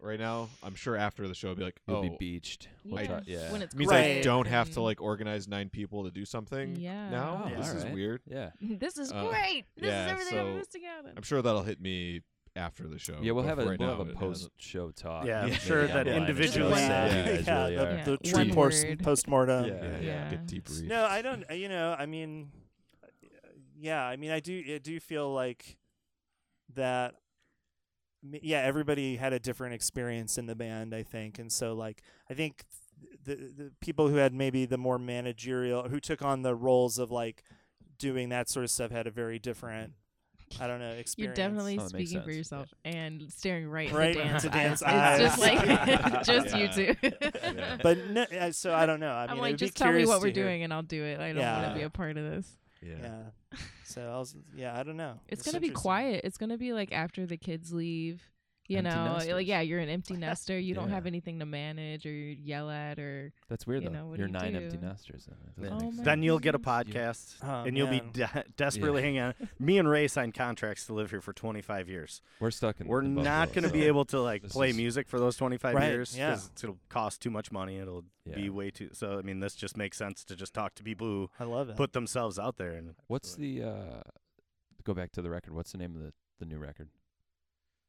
Right 0.03 0.19
now 0.19 0.49
i'm 0.63 0.75
sure 0.75 0.95
after 0.95 1.27
the 1.27 1.33
show 1.33 1.49
i'll 1.49 1.55
be 1.55 1.63
like 1.63 1.79
You'll 1.87 1.97
oh 1.97 2.01
be 2.01 2.15
beached. 2.19 2.67
We'll 2.83 3.01
Yeah. 3.01 3.07
try- 3.07 3.21
yeah. 3.25 3.51
When 3.51 3.61
it's 3.61 3.73
it 3.73 3.77
means 3.77 3.91
Right. 3.91 4.17
i 4.17 4.21
don't 4.21 4.47
have 4.47 4.69
to 4.71 4.81
like 4.81 5.01
organize 5.01 5.47
nine 5.47 5.69
people 5.69 6.03
to 6.03 6.11
do 6.11 6.25
something 6.25 6.75
Yeah. 6.75 7.09
now 7.09 7.43
Oh, 7.45 7.57
this 7.57 7.69
is 7.69 7.75
alright. 7.83 7.93
weird 7.93 8.21
yeah. 8.27 8.51
This 8.61 8.97
is 8.97 9.11
Uh, 9.11 9.29
great. 9.29 9.65
This 9.77 9.87
yeah, 9.89 10.05
is 10.05 10.11
everything 10.11 10.37
I've 10.39 10.45
so 10.45 10.53
missing 10.57 10.81
out 10.85 11.05
on. 11.05 11.13
i'm 11.17 11.23
sure 11.23 11.41
that'll 11.41 11.63
hit 11.63 11.79
me 11.81 12.21
after 12.55 12.87
the 12.87 12.99
show 12.99 13.17
Yeah, 13.21 13.31
we'll 13.31 13.43
but 13.43 13.49
have 13.49 13.59
a 13.59 13.65
right 13.65 13.79
we'll 13.79 13.89
now 13.89 13.97
have 13.97 14.07
a 14.07 14.11
it 14.11 14.15
post 14.15 14.41
hasn't. 14.41 14.53
show 14.57 14.91
talk. 14.91 15.25
Yeah, 15.25 15.39
I'm 15.41 15.45
maybe 15.49 15.59
sure 15.61 15.87
that 15.87 15.95
outline 16.07 16.17
individually- 16.17 16.69
what 16.71 16.79
Yeah. 16.81 17.09
you 17.09 17.15
Yeah, 17.15 17.23
really 17.31 17.43
the- 17.43 17.51
are. 17.51 17.71
Yeah, 17.95 18.03
the 18.03 18.11
one 18.11 18.45
tree 18.45 18.53
post 18.53 18.87
word. 18.87 18.99
postmortem. 19.03 19.65
Yeah, 19.65 19.73
yeah, 19.73 19.99
Yeah. 20.01 20.29
get 20.31 20.45
debriefed 20.45 20.83
No, 20.83 21.03
I 21.05 21.21
don't. 21.23 21.49
uh, 21.49 21.53
You 21.55 21.69
know, 21.69 21.95
I 21.97 22.05
mean, 22.05 22.51
yeah, 23.79 24.03
I 24.05 24.17
mean, 24.17 24.29
I 24.29 24.39
do. 24.39 24.63
I 24.75 24.77
do 24.77 24.99
feel 24.99 25.33
like 25.33 25.77
that. 26.75 27.15
M- 28.23 28.39
Yeah, 28.41 28.59
everybody 28.61 29.15
had 29.17 29.33
a 29.33 29.39
different 29.39 29.73
experience 29.75 30.37
in 30.37 30.45
the 30.45 30.55
band, 30.55 30.93
I 30.95 31.03
think, 31.03 31.39
and 31.39 31.51
so 31.51 31.73
like 31.73 32.01
I 32.29 32.33
think 32.33 32.63
the 33.25 33.35
the 33.35 33.71
people 33.81 34.07
who 34.09 34.15
had 34.15 34.33
maybe 34.33 34.65
the 34.65 34.77
more 34.77 34.97
managerial, 34.99 35.89
who 35.89 35.99
took 35.99 36.21
on 36.21 36.41
the 36.41 36.55
roles 36.55 36.97
of 36.97 37.11
like 37.11 37.43
doing 37.99 38.29
that 38.29 38.49
sort 38.49 38.63
of 38.63 38.71
stuff, 38.71 38.91
had 38.91 39.07
a 39.07 39.11
very 39.11 39.39
different. 39.39 39.93
I 40.61 40.67
don't 40.67 40.79
know. 40.79 40.91
Experience. 40.91 41.17
You're 41.17 41.33
definitely 41.47 41.79
Oh, 41.79 41.87
speaking 41.87 42.19
for 42.21 42.25
sense. 42.25 42.37
yourself 42.37 42.73
and 42.85 43.23
staring 43.33 43.67
right, 43.67 43.91
Right 43.91 44.15
in 44.15 44.33
the 44.37 44.49
dance 44.49 44.81
into 44.83 44.87
eyes. 44.87 45.19
Dan's 45.19 45.33
It's 45.39 45.39
just 45.39 45.39
like 45.39 46.23
just 46.25 46.55
you 46.55 46.67
two. 46.67 46.95
Yeah. 47.55 47.77
But 47.81 47.97
no, 48.09 48.21
uh, 48.23 48.51
so 48.51 48.71
I 48.71 48.85
don't 48.85 48.99
know. 48.99 49.11
I 49.11 49.25
I'm 49.25 49.39
like, 49.39 49.57
just 49.57 49.75
tell 49.75 49.91
me 49.91 50.05
what 50.05 50.19
we're 50.19 50.27
hear. 50.27 50.33
doing 50.43 50.61
and 50.63 50.71
I'll 50.71 50.83
do 50.83 51.03
it. 51.03 51.19
I 51.19 51.33
don't 51.33 51.41
want 51.43 51.69
to 51.69 51.73
be 51.75 51.81
a 51.83 51.89
part 51.89 52.17
of 52.17 52.23
this. 52.23 52.47
Yeah. 52.85 52.95
Yeah. 53.01 53.59
So 53.85 54.01
I 54.01 54.17
was. 54.17 54.35
Yeah, 54.55 54.77
I 54.77 54.83
don't 54.83 54.97
know. 54.97 55.19
It's, 55.27 55.41
It's 55.41 55.51
gonna 55.51 55.61
be 55.61 55.69
quiet. 55.69 56.21
It's 56.23 56.37
gonna 56.37 56.57
be 56.57 56.73
like 56.73 56.91
after 56.91 57.25
the 57.25 57.37
kids 57.37 57.71
leave. 57.71 58.21
You 58.69 58.77
Empty 58.77 58.91
know, 58.95 59.13
nesters. 59.15 59.33
like 59.33 59.47
yeah, 59.47 59.59
you're 59.59 59.79
an 59.81 59.89
empty 59.89 60.13
nester. 60.17 60.57
You 60.57 60.73
don't 60.73 60.87
Yeah. 60.87 60.95
have 60.95 61.05
anything 61.05 61.39
to 61.39 61.45
manage 61.45 62.05
or 62.05 62.11
yell 62.13 62.69
at 62.69 62.97
or 62.97 63.33
That's 63.49 63.67
weird 63.67 63.83
you 63.83 63.89
though. 63.89 63.95
know, 64.11 64.13
You're 64.15 64.27
you 64.27 64.31
nine 64.33 64.53
do? 64.53 64.59
empty 64.59 64.77
nesters. 64.77 65.25
then. 65.25 65.35
That 65.57 65.63
Yeah. 65.63 65.69
doesn't 65.79 65.99
Oh 65.99 66.03
Then 66.03 66.23
you'll 66.23 66.39
get 66.39 66.55
a 66.55 66.57
goodness. 66.59 67.35
podcast, 67.41 67.43
Oh, 67.43 67.67
and 67.67 67.75
you'll 67.77 67.89
be 67.89 67.99
de- 67.99 68.45
desperately 68.55 69.01
hanging 69.01 69.19
on. 69.19 69.33
Me 69.59 69.77
and 69.77 69.89
Ray 69.89 70.07
signed 70.07 70.33
contracts 70.33 70.85
to 70.85 70.93
live 70.93 71.09
here 71.09 71.19
for 71.19 71.33
25 71.33 71.89
years. 71.89 72.21
We're 72.39 72.51
stuck 72.51 72.79
in. 72.79 72.87
We're 72.87 73.01
in 73.01 73.15
not 73.15 73.51
going 73.51 73.65
to 73.67 73.73
be 73.73 73.83
able 73.87 74.05
to 74.05 74.21
like 74.21 74.43
this 74.43 74.53
play 74.53 74.69
is- 74.69 74.77
music 74.77 75.09
for 75.09 75.19
those 75.19 75.35
25 75.35 75.75
Right, 75.75 75.89
years 75.89 76.17
yeah. 76.17 76.39
it'll 76.63 76.79
cost 76.87 77.21
too 77.21 77.29
much 77.31 77.51
money. 77.51 77.77
It'll 77.79 78.05
Yeah. 78.25 78.35
be 78.35 78.49
way 78.49 78.71
too. 78.71 78.91
So 78.93 79.19
I 79.19 79.23
mean, 79.23 79.41
this 79.41 79.55
just 79.55 79.75
makes 79.75 79.97
sense 79.97 80.23
to 80.23 80.37
just 80.37 80.53
talk 80.53 80.73
to 80.75 80.83
people 80.83 81.05
who 81.05 81.29
I 81.37 81.43
love 81.43 81.67
it. 81.69 81.75
put 81.75 81.91
themselves 81.91 82.39
out 82.39 82.55
there. 82.55 82.71
And 82.71 82.95
What's 83.07 83.35
the? 83.35 83.61
uh 83.63 84.01
Go 84.85 84.93
back 84.93 85.11
to 85.13 85.21
the 85.21 85.29
record. 85.29 85.53
What's 85.53 85.73
the 85.73 85.77
name 85.77 85.95
of 85.97 86.01
the 86.01 86.13
the 86.39 86.45
new 86.45 86.57
record? 86.59 86.87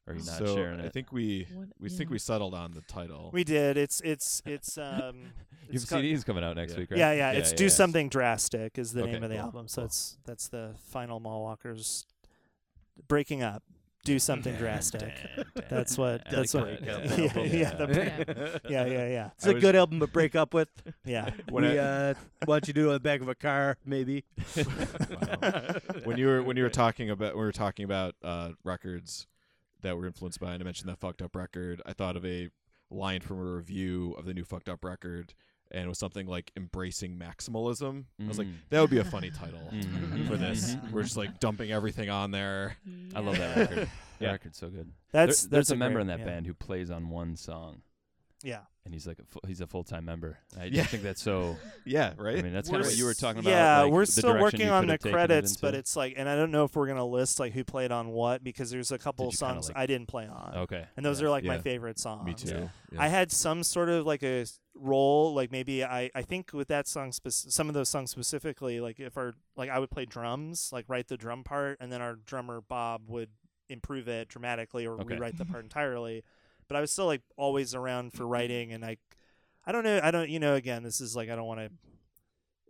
Are 0.06 0.12
you 0.12 0.18
not 0.18 0.26
so 0.38 0.54
sharing 0.54 0.80
i 0.80 0.88
think 0.90 1.12
we 1.12 1.46
What- 1.54 1.68
we 1.80 1.88
think 1.88 2.10
we 2.10 2.18
settled 2.18 2.52
on 2.54 2.72
the 2.72 2.82
title 2.82 3.30
we 3.32 3.42
did. 3.44 3.76
It's 3.76 4.00
it's 4.02 4.42
it's 4.46 4.76
um. 4.78 4.84
Your 5.66 5.76
it's 5.76 5.84
called- 5.86 6.02
CD's 6.02 6.24
coming 6.24 6.44
out 6.44 6.56
next 6.56 6.72
Yeah. 6.74 6.78
week, 6.80 6.90
right? 6.90 6.98
Yeah, 6.98 7.12
yeah, 7.12 7.30
It's 7.32 7.50
yeah, 7.52 7.56
do 7.56 7.64
yeah. 7.64 7.70
something 7.70 8.08
drastic 8.10 8.76
is 8.78 8.92
the 8.92 9.02
Okay, 9.04 9.12
name 9.12 9.22
of 9.24 9.30
the 9.30 9.36
cool, 9.36 9.44
album. 9.46 9.68
So 9.68 9.80
cool. 9.80 9.86
it's 9.86 10.18
that's 10.26 10.48
the 10.48 10.74
final 10.90 11.20
Mall 11.20 11.42
Walkers 11.42 12.04
breaking 13.08 13.42
up. 13.42 13.62
Do 14.04 14.18
something 14.30 14.54
drastic. 14.56 15.14
That's 15.70 15.96
what. 15.96 16.20
I 16.26 16.30
That's 16.30 16.52
like 16.52 16.64
what. 16.64 16.84
that. 16.84 17.18
Yeah, 17.18 17.42
yeah, 17.44 17.74
the 17.74 18.60
Yeah. 18.68 18.84
yeah, 18.84 18.84
yeah, 18.92 19.08
yeah, 19.08 19.30
It's 19.38 19.46
I 19.46 19.50
a 19.50 19.54
was- 19.54 19.62
good 19.62 19.74
album 19.74 20.00
to 20.00 20.06
break 20.06 20.34
up 20.36 20.52
with. 20.52 20.68
yeah. 21.06 21.30
When 21.48 21.64
we, 21.64 21.78
I- 21.78 22.10
uh, 22.10 22.14
why 22.44 22.56
don't 22.56 22.68
you 22.68 22.74
do 22.74 22.84
it 22.84 22.88
on 22.88 22.92
the 22.92 23.00
back 23.00 23.22
of 23.22 23.28
a 23.28 23.34
car, 23.34 23.78
maybe? 23.86 24.24
when 26.04 26.18
you 26.18 26.26
were 26.26 26.42
when 26.42 26.58
you 26.58 26.62
were 26.62 26.68
talking 26.70 27.08
about 27.08 27.34
we 27.34 27.40
were 27.40 27.52
talking 27.52 27.84
about 27.86 28.14
uh, 28.22 28.50
records 28.62 29.26
that 29.84 29.96
were 29.96 30.06
influenced 30.06 30.40
by, 30.40 30.52
and 30.52 30.62
I 30.62 30.64
mentioned 30.64 30.88
that 30.90 30.98
fucked 30.98 31.22
up 31.22 31.34
record. 31.36 31.80
I 31.86 31.92
thought 31.92 32.16
of 32.16 32.24
a 32.26 32.50
line 32.90 33.20
from 33.20 33.38
a 33.38 33.44
review 33.44 34.14
of 34.18 34.24
the 34.26 34.34
new 34.34 34.44
fucked 34.44 34.68
up 34.68 34.84
record, 34.84 35.32
and 35.70 35.84
it 35.84 35.88
was 35.88 35.98
something 35.98 36.26
like 36.26 36.52
embracing 36.56 37.16
maximalism. 37.18 38.04
I 38.22 38.28
was 38.28 38.38
like, 38.38 38.46
Mm. 38.46 38.54
that 38.70 38.80
would 38.80 38.90
be 38.90 38.98
a 38.98 39.04
funny 39.04 39.30
title 39.30 39.60
Mhm. 39.72 40.26
for 40.28 40.36
this. 40.36 40.74
Mhm. 40.74 40.90
We're 40.90 41.02
just 41.04 41.16
like 41.16 41.40
dumping 41.40 41.70
everything 41.72 42.10
on 42.10 42.30
there. 42.30 42.76
I 43.14 43.20
love 43.20 43.38
that 43.38 43.56
Yeah. 43.56 43.60
record. 43.62 43.78
That 43.78 43.88
Yeah. 44.20 44.32
record's 44.32 44.58
so 44.58 44.68
good. 44.68 44.92
That's 45.12 45.42
There- 45.42 45.50
there's 45.50 45.68
that's 45.68 45.70
a, 45.70 45.76
member 45.76 45.94
great- 45.96 46.02
in 46.02 46.06
that 46.08 46.18
yeah. 46.20 46.24
band 46.26 46.46
who 46.46 46.54
plays 46.54 46.90
on 46.90 47.08
one 47.08 47.36
song, 47.36 47.82
Yeah. 48.44 48.60
and 48.84 48.92
he's 48.92 49.06
like 49.06 49.18
a 49.18 49.24
fu- 49.24 49.40
he's 49.46 49.60
a 49.62 49.66
full 49.66 49.82
time 49.84 50.04
member. 50.04 50.38
I 50.60 50.64
Yeah. 50.64 50.70
just 50.82 50.90
think 50.90 51.02
that's 51.02 51.22
so. 51.22 51.56
Yeah, 51.86 52.12
right. 52.18 52.38
I 52.38 52.42
mean, 52.42 52.52
that's 52.52 52.68
kind 52.68 52.80
of 52.82 52.86
what 52.86 52.96
you 52.96 53.04
were 53.06 53.14
talking 53.14 53.40
about. 53.40 53.50
Yeah, 53.50 53.80
like, 53.82 53.92
we're 53.92 54.04
still 54.04 54.38
working 54.38 54.68
on 54.68 54.86
the 54.86 54.94
taken 54.94 55.08
it 55.08 55.12
credits, 55.12 55.56
but 55.56 55.74
it's 55.74 55.96
like, 55.96 56.14
and 56.16 56.28
I 56.28 56.36
don't 56.36 56.50
know 56.50 56.64
if 56.64 56.76
we're 56.76 56.86
gonna 56.86 57.06
list 57.06 57.40
like 57.40 57.52
who 57.54 57.64
played 57.64 57.90
on 57.90 58.08
what 58.10 58.44
because 58.44 58.70
there's 58.70 58.92
a 58.92 58.98
couple 58.98 59.24
kinda 59.26 59.36
songs 59.38 59.68
like- 59.68 59.76
I 59.78 59.86
didn't 59.86 60.08
play 60.08 60.26
on, 60.26 60.52
okay, 60.64 60.84
and 60.96 61.04
those 61.04 61.20
yeah. 61.20 61.26
are 61.26 61.30
like 61.30 61.44
my 61.44 61.58
favorite 61.58 61.98
songs. 61.98 62.24
Me 62.26 62.34
too. 62.34 62.48
Yeah. 62.54 62.68
Yeah. 62.92 63.02
I 63.02 63.08
had 63.08 63.32
some 63.32 63.62
sort 63.64 63.88
of 63.88 64.04
like 64.06 64.22
a 64.22 64.44
role, 64.74 65.32
like 65.34 65.50
maybe 65.50 65.82
I 65.84 66.10
I 66.14 66.22
think 66.22 66.52
with 66.52 66.68
that 66.68 66.86
song, 66.86 67.12
spec- 67.12 67.32
some 67.32 67.68
of 67.68 67.74
those 67.74 67.88
songs 67.88 68.10
specifically, 68.10 68.80
like 68.80 69.00
if 69.00 69.16
our 69.16 69.32
like 69.56 69.70
I 69.70 69.78
would 69.78 69.90
play 69.90 70.04
drums, 70.04 70.70
like 70.72 70.84
write 70.88 71.08
the 71.08 71.16
drum 71.16 71.42
part, 71.44 71.78
and 71.80 71.90
then 71.90 72.02
our 72.02 72.16
drummer 72.16 72.60
Bob 72.60 73.08
would 73.08 73.30
improve 73.70 74.08
it 74.08 74.28
dramatically 74.28 74.86
or 74.86 75.00
Okay. 75.00 75.14
rewrite 75.14 75.38
the 75.38 75.44
part 75.46 75.64
entirely. 75.64 76.22
But 76.68 76.76
I 76.76 76.80
was 76.80 76.90
still 76.90 77.06
like 77.06 77.22
always 77.36 77.74
around 77.74 78.12
for 78.12 78.26
writing, 78.26 78.72
and 78.72 78.84
I 78.84 78.96
I 79.66 79.72
don't 79.72 79.84
know, 79.84 80.00
I 80.02 80.10
don't 80.10 80.30
you 80.30 80.40
know 80.40 80.54
again 80.54 80.82
this 80.82 81.00
is 81.00 81.14
like 81.16 81.30
I 81.30 81.36
don't 81.36 81.46
want 81.46 81.60
to. 81.60 81.70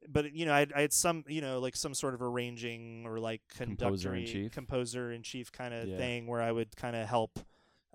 But 0.09 0.33
you 0.35 0.45
know, 0.45 0.53
I, 0.53 0.66
I 0.77 0.83
had 0.83 0.93
some, 0.93 1.25
you 1.29 1.41
know, 1.41 1.61
like 1.61 1.75
some 1.77 1.95
sort 1.95 2.12
of 2.12 2.21
arranging 2.21 3.05
or 3.07 3.19
like 3.19 3.41
Composer 3.57 4.15
in 4.15 4.27
chief? 4.27 4.53
composer 4.53 5.11
in 5.11 5.23
chief 5.23 5.51
kind 5.51 5.73
of 5.73 5.89
Yeah. 5.89 5.97
thing, 5.97 6.27
where 6.27 6.43
I 6.43 6.53
would 6.53 6.77
kind 6.77 6.95
of 6.95 7.09
help 7.09 7.39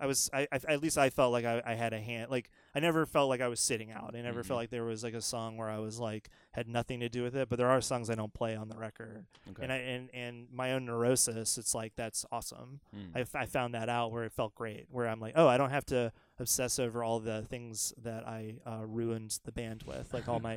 I 0.00 0.06
was 0.06 0.30
I, 0.32 0.48
I 0.50 0.58
at 0.68 0.80
least 0.82 0.96
I 0.96 1.10
felt 1.10 1.30
like 1.32 1.44
I, 1.44 1.62
I 1.64 1.74
had 1.74 1.92
a 1.92 2.00
hand 2.00 2.30
like 2.30 2.50
I 2.74 2.80
never 2.80 3.04
felt 3.04 3.28
like 3.28 3.40
I 3.40 3.48
was 3.48 3.60
sitting 3.60 3.90
out. 3.92 4.14
I 4.16 4.22
never 4.22 4.42
Mhm. 4.42 4.46
felt 4.46 4.56
like 4.58 4.70
there 4.70 4.84
was 4.84 5.04
like 5.04 5.14
a 5.14 5.20
song 5.20 5.56
where 5.56 5.68
I 5.68 5.78
was 5.78 5.98
like 6.00 6.30
had 6.52 6.66
nothing 6.68 7.00
to 7.00 7.08
do 7.08 7.22
with 7.22 7.36
it. 7.36 7.48
But 7.48 7.58
there 7.58 7.68
are 7.68 7.80
songs 7.80 8.08
I 8.08 8.14
don't 8.14 8.32
play 8.32 8.56
on 8.56 8.68
the 8.68 8.76
record, 8.78 9.26
Okay. 9.50 9.62
and 9.62 9.72
I 9.72 9.76
and 9.76 10.10
and 10.14 10.46
my 10.52 10.72
own 10.72 10.86
neurosis. 10.86 11.58
It's 11.58 11.74
like 11.74 11.92
that's 11.96 12.24
awesome. 12.32 12.80
Mm. 12.96 13.10
I, 13.14 13.20
f- 13.20 13.34
I 13.34 13.46
found 13.46 13.74
that 13.74 13.88
out 13.88 14.10
where 14.12 14.24
it 14.24 14.32
felt 14.32 14.54
great. 14.54 14.86
Where 14.90 15.06
I'm 15.08 15.20
like, 15.20 15.34
oh, 15.36 15.46
I 15.48 15.56
don't 15.58 15.70
have 15.70 15.84
to 15.86 16.12
obsess 16.38 16.78
over 16.78 17.04
all 17.04 17.20
the 17.20 17.42
things 17.42 17.92
that 18.02 18.26
I 18.26 18.54
uh, 18.64 18.86
ruined 18.86 19.38
the 19.44 19.52
band 19.52 19.82
with, 19.82 20.14
like 20.14 20.26
all 20.28 20.40
my, 20.40 20.54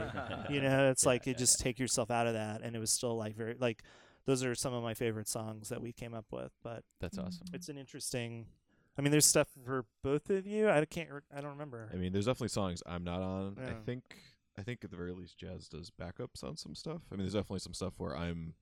you 0.50 0.62
know, 0.62 0.90
it's 0.90 1.04
Yeah, 1.04 1.10
like 1.10 1.26
you 1.26 1.34
yeah, 1.34 1.40
just 1.40 1.60
take 1.60 1.80
yourself 1.80 2.10
out 2.10 2.28
of 2.28 2.34
that, 2.34 2.62
and 2.62 2.76
it 2.76 2.80
was 2.80 2.92
still 2.92 3.18
like 3.18 3.36
very 3.36 3.56
like 3.60 3.84
those 4.26 4.42
are 4.46 4.56
some 4.56 4.74
of 4.74 4.82
my 4.82 4.94
favorite 4.94 5.28
songs 5.28 5.68
that 5.68 5.82
we 5.82 5.92
came 5.92 6.14
up 6.14 6.28
with. 6.32 6.54
But 6.64 6.84
That's 7.02 7.18
awesome. 7.18 7.48
it's 7.54 7.68
an 7.68 7.78
interesting. 7.78 8.46
I 8.98 9.02
mean, 9.02 9.12
there's 9.12 9.26
stuff 9.26 9.48
for 9.66 9.86
both 10.04 10.30
of 10.30 10.46
you. 10.46 10.70
I 10.70 10.86
can't. 10.86 11.10
re- 11.10 11.22
I 11.36 11.42
don't 11.42 11.52
remember. 11.52 11.90
I 11.92 11.98
mean, 11.98 12.14
there's 12.14 12.26
definitely 12.26 12.50
songs 12.50 12.84
I'm 12.86 13.04
not 13.04 13.22
on. 13.22 13.58
I 13.66 13.74
think 13.86 14.04
I 14.58 14.62
think 14.62 14.84
at 14.84 14.92
the 14.92 14.98
very 14.98 15.14
least 15.14 15.38
Jazz 15.38 15.68
does 15.68 15.92
backups 15.92 16.44
on 16.44 16.58
some 16.58 16.76
stuff. 16.76 17.02
I 17.12 17.16
mean, 17.16 17.24
there's 17.26 17.34
definitely 17.34 17.60
some 17.60 17.74
stuff 17.74 17.94
where 17.98 18.16
I'm 18.16 18.54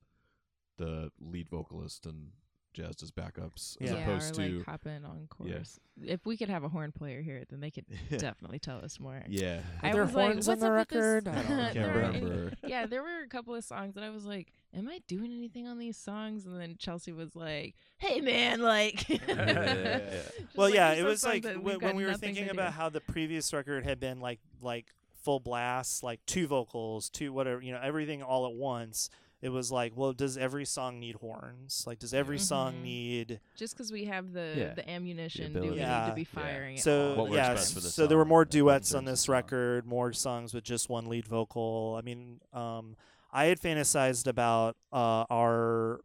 the 0.78 1.10
lead 1.20 1.48
vocalist 1.50 2.06
and 2.06 2.30
Jazz 2.72 2.96
does 2.96 3.10
backups 3.10 3.80
as 3.82 3.90
Yeah. 3.90 3.96
opposed 3.98 4.32
or 4.38 4.42
to 4.48 4.56
like 4.58 4.66
hop 4.66 4.86
in 4.86 5.04
on 5.04 5.28
Yeah. 5.44 5.58
If 6.04 6.24
we 6.24 6.36
could 6.36 6.48
have 6.48 6.64
a 6.64 6.68
horn 6.68 6.90
player 6.92 7.20
here, 7.20 7.44
then 7.50 7.60
they 7.60 7.70
could 7.70 7.84
definitely 8.10 8.58
tell 8.58 8.82
us 8.84 8.98
more. 8.98 9.22
yeah. 9.28 9.60
I 9.82 9.92
there 9.92 10.04
was 10.04 10.14
like, 10.14 10.24
horns 10.32 10.48
on 10.48 10.52
"What's 10.52 10.62
the 10.62 10.68
up 10.72 10.78
with 10.78 10.88
this?" 10.88 10.96
record? 10.98 11.28
I 11.28 11.34
don't. 11.34 11.46
Can't 11.46 11.74
There 11.74 11.86
were 11.92 12.00
remember. 12.00 12.52
yeah, 12.66 12.86
there 12.86 13.02
were 13.02 13.22
a 13.24 13.28
couple 13.28 13.54
of 13.54 13.62
songs 13.64 13.94
that 13.94 14.02
I 14.04 14.10
was 14.10 14.24
like, 14.24 14.52
"Am 14.74 14.88
I 14.88 15.00
doing 15.06 15.32
anything 15.32 15.66
on 15.66 15.78
these 15.78 15.96
songs?" 15.98 16.46
And 16.46 16.58
then 16.60 16.76
Chelsea 16.78 17.12
was 17.12 17.36
like, 17.36 17.74
"Hey, 17.98 18.20
man, 18.20 18.60
like." 18.60 19.08
yeah, 19.08 19.18
yeah. 19.28 20.10
Well, 20.56 20.68
like, 20.68 20.74
yeah, 20.74 20.92
it 20.92 21.04
was 21.04 21.24
like 21.24 21.44
when, 21.44 21.62
we've 21.62 21.82
when 21.82 21.96
we 21.96 22.04
were 22.04 22.14
thinking 22.14 22.50
about 22.50 22.72
how 22.72 22.88
the 22.88 23.00
previous 23.00 23.52
record 23.52 23.84
had 23.84 24.00
been 24.00 24.20
like 24.20 24.40
like 24.60 24.86
full 25.22 25.40
blast, 25.40 26.02
like 26.02 26.24
two 26.26 26.46
vocals, 26.46 27.08
two 27.10 27.32
whatever, 27.32 27.60
you 27.62 27.70
know, 27.72 27.80
everything 27.82 28.22
all 28.22 28.46
at 28.46 28.52
once. 28.54 29.08
It 29.42 29.48
was 29.48 29.72
like, 29.72 29.92
well, 29.96 30.12
does 30.12 30.38
every 30.38 30.64
song 30.64 31.00
need 31.00 31.16
horns? 31.16 31.82
Like, 31.84 31.98
does 31.98 32.14
every 32.14 32.38
song 32.38 32.74
Mhm. 32.76 32.82
need? 32.82 33.40
Just 33.56 33.74
because 33.74 33.90
we 33.90 34.04
have 34.04 34.32
the 34.32 34.54
Yeah. 34.56 34.74
the 34.74 34.88
ammunition, 34.88 35.52
do 35.52 35.60
we 35.62 35.66
ability. 35.68 35.84
need 35.84 36.06
to 36.06 36.14
be 36.14 36.24
firing? 36.24 36.76
it 36.76 36.80
So 36.82 37.16
all? 37.16 37.26
What 37.26 37.32
yeah, 37.32 37.54
best 37.54 37.74
for 37.74 37.80
so 37.80 38.06
there 38.06 38.16
were 38.16 38.24
more 38.24 38.44
duets 38.44 38.94
on 38.94 39.04
this 39.04 39.28
record, 39.28 39.84
more 39.84 40.12
songs 40.12 40.54
with 40.54 40.62
just 40.62 40.88
one 40.88 41.06
lead 41.06 41.26
vocal. 41.26 41.96
I 41.98 42.02
mean, 42.02 42.40
um, 42.52 42.96
I 43.32 43.46
had 43.46 43.60
fantasized 43.60 44.28
about 44.28 44.76
uh, 44.92 45.24
our 45.28 46.00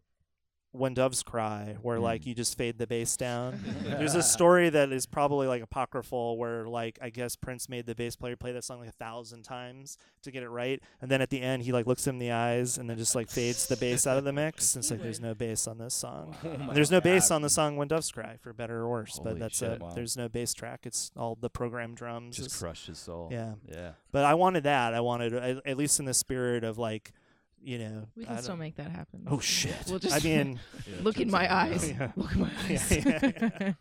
"When 0.78 0.94
Doves 0.94 1.24
Cry," 1.24 1.78
where 1.82 1.99
like 1.99 2.22
Mm. 2.22 2.26
you 2.28 2.36
just 2.36 2.58
fade 2.58 2.78
the 2.78 2.88
bass 2.88 3.18
down. 3.18 3.60
There's 3.84 4.16
a 4.16 4.24
story 4.24 4.70
that 4.70 4.91
is 4.91 5.06
probably 5.06 5.48
like 5.48 5.62
apocryphal, 5.62 6.38
where 6.38 6.68
like 6.68 6.99
I 7.02 7.10
guess 7.10 7.36
Prince 7.36 7.68
made 7.70 7.86
the 7.86 7.95
bass 7.95 8.16
player 8.16 8.36
play 8.36 8.52
that 8.54 8.64
song 8.64 8.80
like 8.80 8.90
a 8.90 8.94
thousand 8.94 9.44
times 9.44 9.98
to 10.24 10.32
get 10.32 10.44
it 10.44 10.49
right, 10.49 10.82
and 11.02 11.10
then 11.12 11.22
at 11.22 11.30
the 11.30 11.41
end 11.41 11.64
he 11.64 11.72
like 11.72 11.88
looks 11.88 12.06
him 12.06 12.16
in 12.16 12.20
the 12.20 12.32
eyes 12.32 12.78
and 12.78 12.90
then 12.90 12.98
just 12.98 13.16
like 13.16 13.30
fades 13.30 13.68
the 13.68 13.78
bass 13.78 14.06
out 14.08 14.18
of 14.18 14.24
the 14.24 14.34
mix. 14.34 14.76
And 14.76 14.82
it's 14.84 14.91
like 14.91 15.02
there's 15.02 15.20
no 15.22 15.34
bass 15.34 15.68
on 15.68 15.78
this 15.78 15.94
song. 15.94 16.36
And 16.44 16.76
there's 16.76 16.91
no 16.91 17.02
bass 17.02 17.32
on 17.32 17.41
the 17.41 17.49
song 17.49 17.78
"When 17.78 17.88
Doves 17.88 18.12
Cry" 18.12 18.38
for 18.41 18.54
better 18.54 18.80
or 18.82 18.90
worse, 18.90 19.18
Holy 19.18 19.32
but 19.32 19.40
that's 19.40 19.58
shit. 19.60 19.72
it. 19.74 19.82
Wow. 19.82 19.90
There's 19.91 20.16
no 20.18 20.28
bass 20.30 20.54
track. 20.54 20.82
It's 20.86 21.12
all 21.18 21.36
the 21.40 21.49
program 21.49 21.95
drums. 21.95 22.36
Just 22.38 22.48
It's- 22.48 22.60
crushed 22.60 22.88
his 22.88 22.99
soul. 22.99 23.30
Yeah, 23.32 23.54
Yeah. 23.68 23.91
but 24.12 24.26
I 24.26 24.34
wanted 24.34 24.64
that. 24.64 24.94
I 24.94 24.99
wanted 24.99 25.34
at, 25.34 25.66
at 25.66 25.78
least 25.78 25.99
in 25.99 26.06
the 26.06 26.14
spirit 26.14 26.64
of 26.64 26.78
like, 26.78 27.14
you 27.64 27.78
know. 27.80 28.08
we 28.16 28.24
I 28.24 28.28
can 28.28 28.38
still 28.38 28.50
don't- 28.54 28.60
make 28.60 28.76
that 28.78 28.92
happen. 28.92 29.24
Oh 29.28 29.40
shit! 29.40 29.76
We'll 29.88 30.00
just 30.00 30.16
I 30.16 30.28
mean, 30.28 30.60
look 31.02 31.20
in 31.20 31.30
my 31.32 31.54
eyes. 31.54 31.90
Yeah. 31.90 32.12
Look 32.16 32.34
in 32.34 32.42
my 32.42 32.50
Yeah, 32.70 32.76
eyes. 32.76 32.92
yeah, 33.06 33.74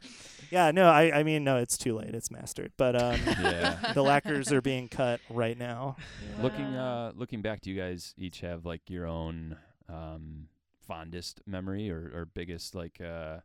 yeah. 0.50 0.70
No, 0.70 0.88
I 0.88 1.18
I 1.18 1.22
mean 1.22 1.44
no, 1.44 1.56
it's 1.58 1.76
too 1.78 1.94
late. 1.96 2.14
It's 2.14 2.30
mastered, 2.30 2.72
but 2.76 3.00
um, 3.00 3.20
Yeah. 3.40 3.92
the 3.94 4.02
lacquers 4.02 4.52
are 4.52 4.60
being 4.62 4.88
cut 4.88 5.20
right 5.30 5.56
now. 5.58 5.96
Looking 6.42 6.64
uh 6.74 7.12
looking 7.14 7.42
back, 7.42 7.60
do 7.62 7.70
you 7.70 7.76
guys 7.80 8.14
each 8.18 8.40
have 8.40 8.64
like 8.66 8.88
your 8.90 9.06
own 9.06 9.56
um 9.88 10.48
fondest 10.86 11.40
memory 11.46 11.90
or, 11.90 12.10
or 12.14 12.28
biggest 12.32 12.74
like 12.74 13.00
uh 13.00 13.38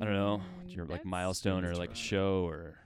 I 0.00 0.04
don't 0.04 0.14
know, 0.14 0.42
Mm, 0.66 0.76
your 0.76 0.84
like 0.86 1.04
milestone 1.04 1.64
or 1.64 1.74
like 1.74 1.92
a 1.92 1.96
show 1.96 2.44
or 2.46 2.76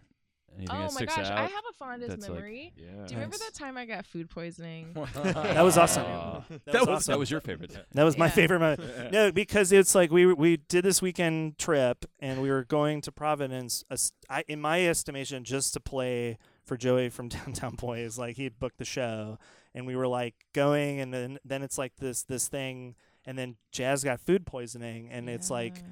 anything 0.56 0.74
Oh 0.76 0.80
that 0.80 0.84
my 0.84 0.88
sticks 0.90 1.16
gosh, 1.16 1.26
out? 1.26 1.38
I 1.38 1.42
have 1.42 1.64
a 1.70 1.72
fondest 1.74 2.10
that's, 2.10 2.28
like- 2.28 2.34
memory. 2.34 2.72
Yeah. 2.76 2.84
Do 3.06 3.14
you 3.14 3.20
remember 3.20 3.38
that 3.38 3.54
time 3.54 3.76
I 3.76 3.86
got 3.86 4.06
food 4.06 4.30
poisoning? 4.30 4.88
That 5.22 5.62
was 5.62 5.78
awesome. 5.78 6.04
That, 6.04 6.64
that 6.66 6.72
was, 6.74 6.80
was 6.80 6.88
awesome. 6.88 7.12
that 7.12 7.18
was 7.18 7.30
your 7.30 7.40
favorite. 7.40 7.76
That 7.92 8.04
was 8.04 8.16
my 8.18 8.26
Yeah. 8.26 8.30
favorite 8.32 8.60
moment. 8.60 8.80
No, 9.12 9.32
because 9.32 9.72
it's 9.72 9.94
like 9.94 10.10
we 10.10 10.26
we 10.32 10.56
did 10.56 10.84
this 10.84 11.00
weekend 11.02 11.58
trip 11.58 12.04
and 12.20 12.40
we 12.42 12.50
were 12.50 12.64
going 12.64 13.00
to 13.02 13.12
Providence. 13.12 13.84
es- 13.90 14.12
I, 14.30 14.44
in 14.48 14.60
my 14.60 14.86
estimation, 14.86 15.44
just 15.44 15.72
to 15.74 15.80
play 15.80 16.38
for 16.64 16.76
Joey 16.76 17.08
from 17.08 17.28
Downtown 17.28 17.74
Boys. 17.76 18.18
Like 18.18 18.36
he 18.36 18.44
had 18.44 18.58
booked 18.58 18.78
the 18.78 18.84
show, 18.84 19.38
and 19.74 19.86
we 19.86 19.96
were 19.96 20.06
like 20.08 20.34
going, 20.52 21.00
and 21.00 21.12
then 21.12 21.38
then 21.44 21.62
it's 21.62 21.76
like 21.78 21.96
this 21.96 22.22
this 22.22 22.48
thing, 22.48 22.94
and 23.26 23.36
then 23.38 23.56
Jazz 23.72 24.04
got 24.04 24.20
food 24.20 24.46
poisoning, 24.46 25.08
and 25.10 25.28
it's 25.28 25.50
like, 25.50 25.82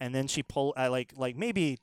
and 0.00 0.14
then 0.14 0.26
she 0.26 0.42
pulled. 0.42 0.74
I 0.76 0.88
like 0.88 1.12
like 1.16 1.36
maybe. 1.36 1.78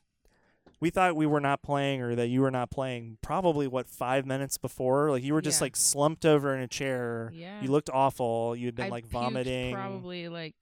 We 0.82 0.90
thought 0.90 1.16
we 1.16 1.26
were 1.28 1.40
not 1.40 1.62
playing, 1.62 2.02
or 2.02 2.16
that 2.16 2.28
you 2.28 2.41
were 2.41 2.52
not 2.52 2.70
playing. 2.72 3.20
Probably 3.22 3.68
what 3.68 3.88
five 3.88 4.26
minutes 4.26 4.58
before, 4.58 5.12
like 5.12 5.24
you 5.24 5.34
were 5.34 5.41
just 5.41 5.62
Yeah. 5.62 5.66
like 5.66 5.76
slumped 5.78 6.26
over 6.26 6.53
in 6.56 6.62
a 6.62 6.68
chair. 6.68 7.32
Yeah. 7.34 7.62
You 7.62 7.70
looked 7.70 7.90
awful. 7.94 8.56
You 8.56 8.66
had 8.66 8.76
been 8.76 8.88
I 8.88 8.90
like 8.90 9.06
vomiting. 9.06 9.74
Probably 9.76 10.28
like 10.28 10.56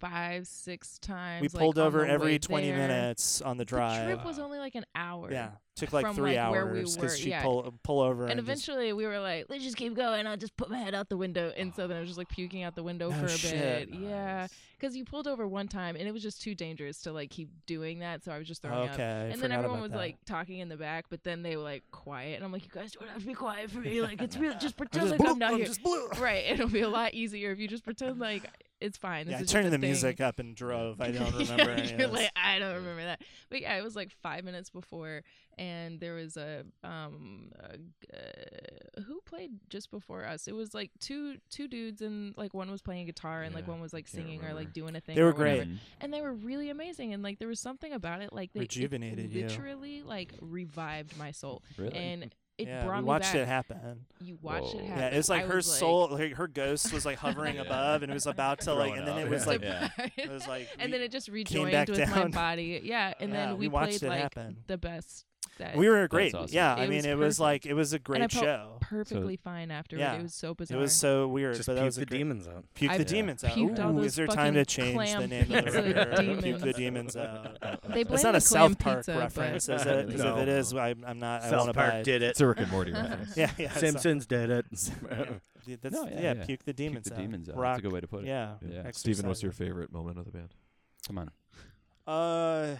five, 0.00 0.46
six 0.46 0.98
times. 0.98 1.42
We 1.42 1.48
like, 1.48 1.58
pulled 1.60 1.78
over 1.78 2.04
every 2.04 2.38
20 2.38 2.68
there. 2.68 2.76
minutes 2.76 3.40
on 3.42 3.56
the 3.58 3.64
drive. 3.64 4.08
The 4.08 4.14
trip 4.14 4.24
was 4.26 4.38
only 4.38 4.58
like 4.58 4.74
an 4.74 4.84
hour. 4.94 5.30
yeah, 5.30 5.50
took 5.76 5.92
like 5.92 6.06
from, 6.06 6.16
three 6.16 6.36
like, 6.36 6.50
we 6.52 6.58
hours 6.58 6.98
were, 6.98 7.08
she 7.10 7.30
yeah. 7.30 7.42
pull 7.42 7.72
pull 7.82 8.00
over 8.00 8.22
and, 8.24 8.32
And 8.32 8.46
just- 8.46 8.66
eventually 8.66 8.92
we 8.92 9.06
were 9.06 9.20
like, 9.20 9.46
let's 9.48 9.62
just 9.62 9.76
keep 9.76 9.94
going. 9.94 10.26
I'll 10.26 10.36
just 10.36 10.56
put 10.56 10.70
my 10.70 10.78
head 10.78 10.94
out 10.94 11.08
the 11.08 11.16
window. 11.16 11.52
And 11.56 11.74
so 11.74 11.86
then 11.86 11.96
I 11.98 12.00
was 12.00 12.08
just 12.08 12.18
like 12.18 12.28
puking 12.28 12.62
out 12.62 12.74
the 12.74 12.82
window 12.82 13.10
No 13.10 13.16
for 13.18 13.26
a 13.26 13.28
shit. 13.28 13.90
bit. 13.90 13.98
Yeah. 14.00 14.46
Because 14.78 14.96
you 14.96 15.04
pulled 15.04 15.26
over 15.28 15.46
one 15.46 15.68
time 15.68 15.94
and 15.96 16.08
it 16.08 16.12
was 16.12 16.22
just 16.22 16.40
too 16.40 16.54
dangerous 16.54 17.02
to 17.02 17.12
like 17.12 17.28
keep 17.28 17.50
doing 17.66 17.98
that. 17.98 18.24
So 18.24 18.32
I 18.32 18.38
was 18.38 18.48
just 18.48 18.62
throwing 18.62 18.88
up. 18.88 18.94
okay. 18.94 19.04
I 19.04 19.24
And 19.26 19.42
then 19.42 19.52
everyone 19.52 19.82
was 19.82 19.90
that. 19.90 19.98
like 19.98 20.16
talking 20.24 20.60
in 20.60 20.70
the 20.70 20.76
back, 20.78 21.04
but 21.10 21.22
then 21.22 21.42
they 21.42 21.54
were 21.56 21.62
like 21.62 21.82
quiet. 21.90 22.36
And 22.36 22.44
I'm 22.44 22.50
like, 22.52 22.64
you 22.64 22.70
guys 22.72 22.92
don't 22.92 23.06
have 23.10 23.20
to 23.20 23.26
be 23.26 23.34
quiet 23.34 23.70
for 23.70 23.78
me. 23.80 24.00
Like, 24.00 24.22
it's 24.22 24.36
real. 24.38 24.54
Just 24.58 24.78
pretend 24.78 25.02
just 25.08 25.10
like 25.12 25.18
blew, 25.20 25.32
I'm 25.32 25.38
not 25.38 25.52
I 25.52 25.56
here. 25.58 25.66
just. 25.66 25.80
Right. 26.18 26.44
It'll 26.48 26.68
be 26.68 26.80
a 26.80 26.88
lot 26.88 27.12
easier 27.20 27.52
if 27.52 27.58
you 27.58 27.68
just 27.68 27.84
pretend 27.84 28.18
like 28.18 28.44
it's 28.80 28.96
fine. 28.96 29.26
This 29.26 29.32
Yeah, 29.32 29.38
I 29.38 29.40
is 29.40 29.46
just 29.48 29.52
turned 29.52 29.66
the 29.66 29.70
thing. 29.72 29.80
music 29.80 30.20
up 30.20 30.38
and 30.38 30.54
drove. 30.56 31.00
I 31.00 31.10
don't 31.12 31.34
remember 31.34 31.70
any 31.72 31.90
You're 31.98 32.08
like, 32.08 32.30
I 32.36 32.58
don't 32.58 32.74
remember 32.76 33.04
that. 33.04 33.22
But 33.50 33.60
yeah, 33.60 33.76
it 33.76 33.82
was 33.84 33.94
like 33.96 34.10
five 34.22 34.44
minutes 34.44 34.70
before, 34.70 35.22
and 35.58 36.00
there 36.00 36.14
was 36.14 36.36
a 36.36 36.64
um 36.82 37.50
a, 37.60 37.74
uh, 38.16 39.02
who 39.02 39.20
played 39.26 39.52
just 39.68 39.90
before 39.90 40.24
us. 40.24 40.48
It 40.48 40.54
was 40.54 40.74
like 40.74 40.90
two 41.00 41.36
two 41.50 41.68
dudes, 41.68 42.02
and 42.02 42.34
like 42.36 42.54
one 42.54 42.70
was 42.70 42.82
playing 42.82 43.06
guitar, 43.06 43.42
and 43.42 43.54
like 43.54 43.68
one 43.68 43.80
was 43.80 43.92
like 43.92 44.08
singing 44.08 44.42
or 44.44 44.54
like 44.54 44.72
doing 44.72 44.96
a 44.96 45.00
thing. 45.00 45.16
They 45.16 45.22
were 45.22 45.30
or 45.30 45.32
great. 45.34 45.66
And 46.00 46.12
they 46.12 46.20
were 46.22 46.32
really 46.32 46.70
amazing. 46.70 47.12
And 47.12 47.22
like 47.22 47.38
there 47.38 47.48
was 47.48 47.60
something 47.60 47.92
about 47.92 48.22
it, 48.22 48.32
like 48.32 48.52
they 48.52 48.60
it 48.60 48.62
Rejuvenated 48.62 49.30
you. 49.32 49.42
literally 49.42 50.02
like 50.02 50.32
revived 50.40 51.16
my 51.18 51.30
soul 51.32 51.62
Really? 51.76 51.94
and 51.94 52.34
it 52.60 52.66
yeah, 52.68 52.84
brought 52.84 52.96
we 52.98 53.02
me 53.02 53.08
watched 53.08 53.32
back. 53.32 53.42
it 53.42 53.48
happen. 53.48 54.06
You 54.20 54.38
watched 54.42 54.74
it 54.74 54.80
Whoa. 54.80 54.86
happen. 54.86 55.02
Yeah, 55.02 55.18
it's 55.18 55.28
like 55.28 55.44
I 55.44 55.46
her 55.46 55.60
soul, 55.62 56.08
like, 56.10 56.34
her 56.34 56.46
ghost 56.48 56.92
was 56.92 57.04
like 57.06 57.18
hovering 57.18 57.54
Yeah. 57.56 57.62
above, 57.62 58.02
and 58.02 58.10
it 58.10 58.14
was 58.14 58.26
about 58.26 58.60
to 58.62 58.74
like, 58.74 58.96
and 58.96 59.06
then 59.06 59.16
up. 59.16 59.20
it 59.22 59.28
was 59.28 59.44
Yeah. 59.46 59.50
like, 59.52 59.62
Yeah. 59.62 59.88
it 60.16 60.30
was 60.30 60.46
like, 60.46 60.68
and 60.78 60.92
then 60.92 61.00
it 61.00 61.10
just 61.10 61.28
rejoined 61.28 61.88
with 61.88 62.10
my 62.10 62.28
body. 62.28 62.80
Yeah, 62.84 63.14
and 63.20 63.30
yeah, 63.32 63.46
then 63.46 63.58
we, 63.58 63.68
watched 63.68 64.00
played 64.00 64.02
it 64.04 64.08
like 64.08 64.20
happen. 64.20 64.58
the 64.66 64.78
best. 64.78 65.24
That 65.58 65.76
We 65.76 65.88
were 65.90 66.08
great. 66.08 66.34
awesome. 66.34 66.54
Yeah, 66.54 66.74
It 66.76 66.80
I 66.84 66.86
mean, 66.86 66.96
was 66.98 67.04
it 67.06 67.18
was 67.18 67.40
like 67.40 67.66
it 67.66 67.74
was 67.74 67.92
a 67.92 67.98
great 67.98 68.30
felt 68.32 68.44
show. 68.44 68.76
perfectly 68.80 69.36
fine 69.36 69.70
after 69.70 69.96
yeah. 69.96 70.14
it. 70.14 70.20
It 70.20 70.22
was 70.22 70.34
so 70.34 70.54
bizarre. 70.54 70.78
It 70.78 70.80
was 70.80 70.92
so 70.94 71.28
weird, 71.28 71.56
Just 71.56 71.66
but 71.66 71.74
that 71.74 71.80
puke 71.80 71.84
was 71.86 71.96
the 71.96 72.06
great, 72.06 72.18
demons 72.18 72.48
out. 72.48 72.64
Puke 72.74 72.90
I 72.92 72.98
the 72.98 73.04
demons 73.04 73.44
out. 73.44 73.58
Ooh, 73.58 73.98
is 74.02 74.14
there 74.14 74.26
time 74.26 74.54
to 74.54 74.64
change 74.64 74.96
the 75.12 75.26
name 75.26 75.42
of 75.42 75.48
the 75.48 75.54
pizza 75.62 75.82
record? 75.94 76.42
Puke 76.42 76.60
the 76.60 76.72
demons. 76.72 77.12
demons 77.12 77.16
out. 77.16 77.58
They 77.92 78.00
It's 78.02 78.22
not 78.22 78.34
a 78.36 78.40
clam 78.40 78.40
South 78.40 78.78
Park 78.78 78.98
pizza, 79.00 79.18
reference, 79.18 79.68
is 79.68 79.84
it? 79.84 80.06
Because 80.06 80.22
No. 80.22 80.36
if 80.36 80.42
it 80.42 80.48
is, 80.48 80.74
I, 80.74 80.94
I'm 81.06 81.18
not. 81.18 81.42
I 81.42 81.50
South 81.50 81.64
won't 81.66 81.74
Park 81.76 81.88
abide. 81.90 82.04
did 82.04 82.22
it. 82.22 82.30
It's 82.30 82.40
a 82.40 82.46
Rick 82.46 82.60
and 82.60 82.70
Morty 82.70 82.92
reference. 82.92 83.36
Yeah, 83.36 83.50
yeah. 83.58 83.72
Simpsons 83.74 84.26
did 84.26 84.50
it. 84.50 84.66
Yeah, 85.66 85.76
That's, 85.82 85.94
No, 85.94 86.06
yeah, 86.06 86.20
yeah, 86.20 86.32
yeah. 86.38 86.44
puke 86.46 86.64
the 86.64 86.72
demons 86.72 87.04
Keep 87.04 87.12
the 87.16 87.20
out. 87.20 87.22
demons 87.22 87.48
out. 87.50 87.56
Rock. 87.56 87.72
That's 87.74 87.78
a 87.80 87.82
good 87.82 87.92
way 87.92 88.00
to 88.00 88.06
put 88.08 88.24
it. 88.24 88.28
Yeah. 88.28 88.54
Yeah. 88.66 88.90
Steven, 88.92 89.28
what's 89.28 89.42
your 89.42 89.52
favorite 89.52 89.92
moment 89.92 90.18
of 90.18 90.24
the 90.24 90.30
band? 90.32 90.54
Come 91.06 91.18
on. 91.18 91.30
Uh. 92.06 92.76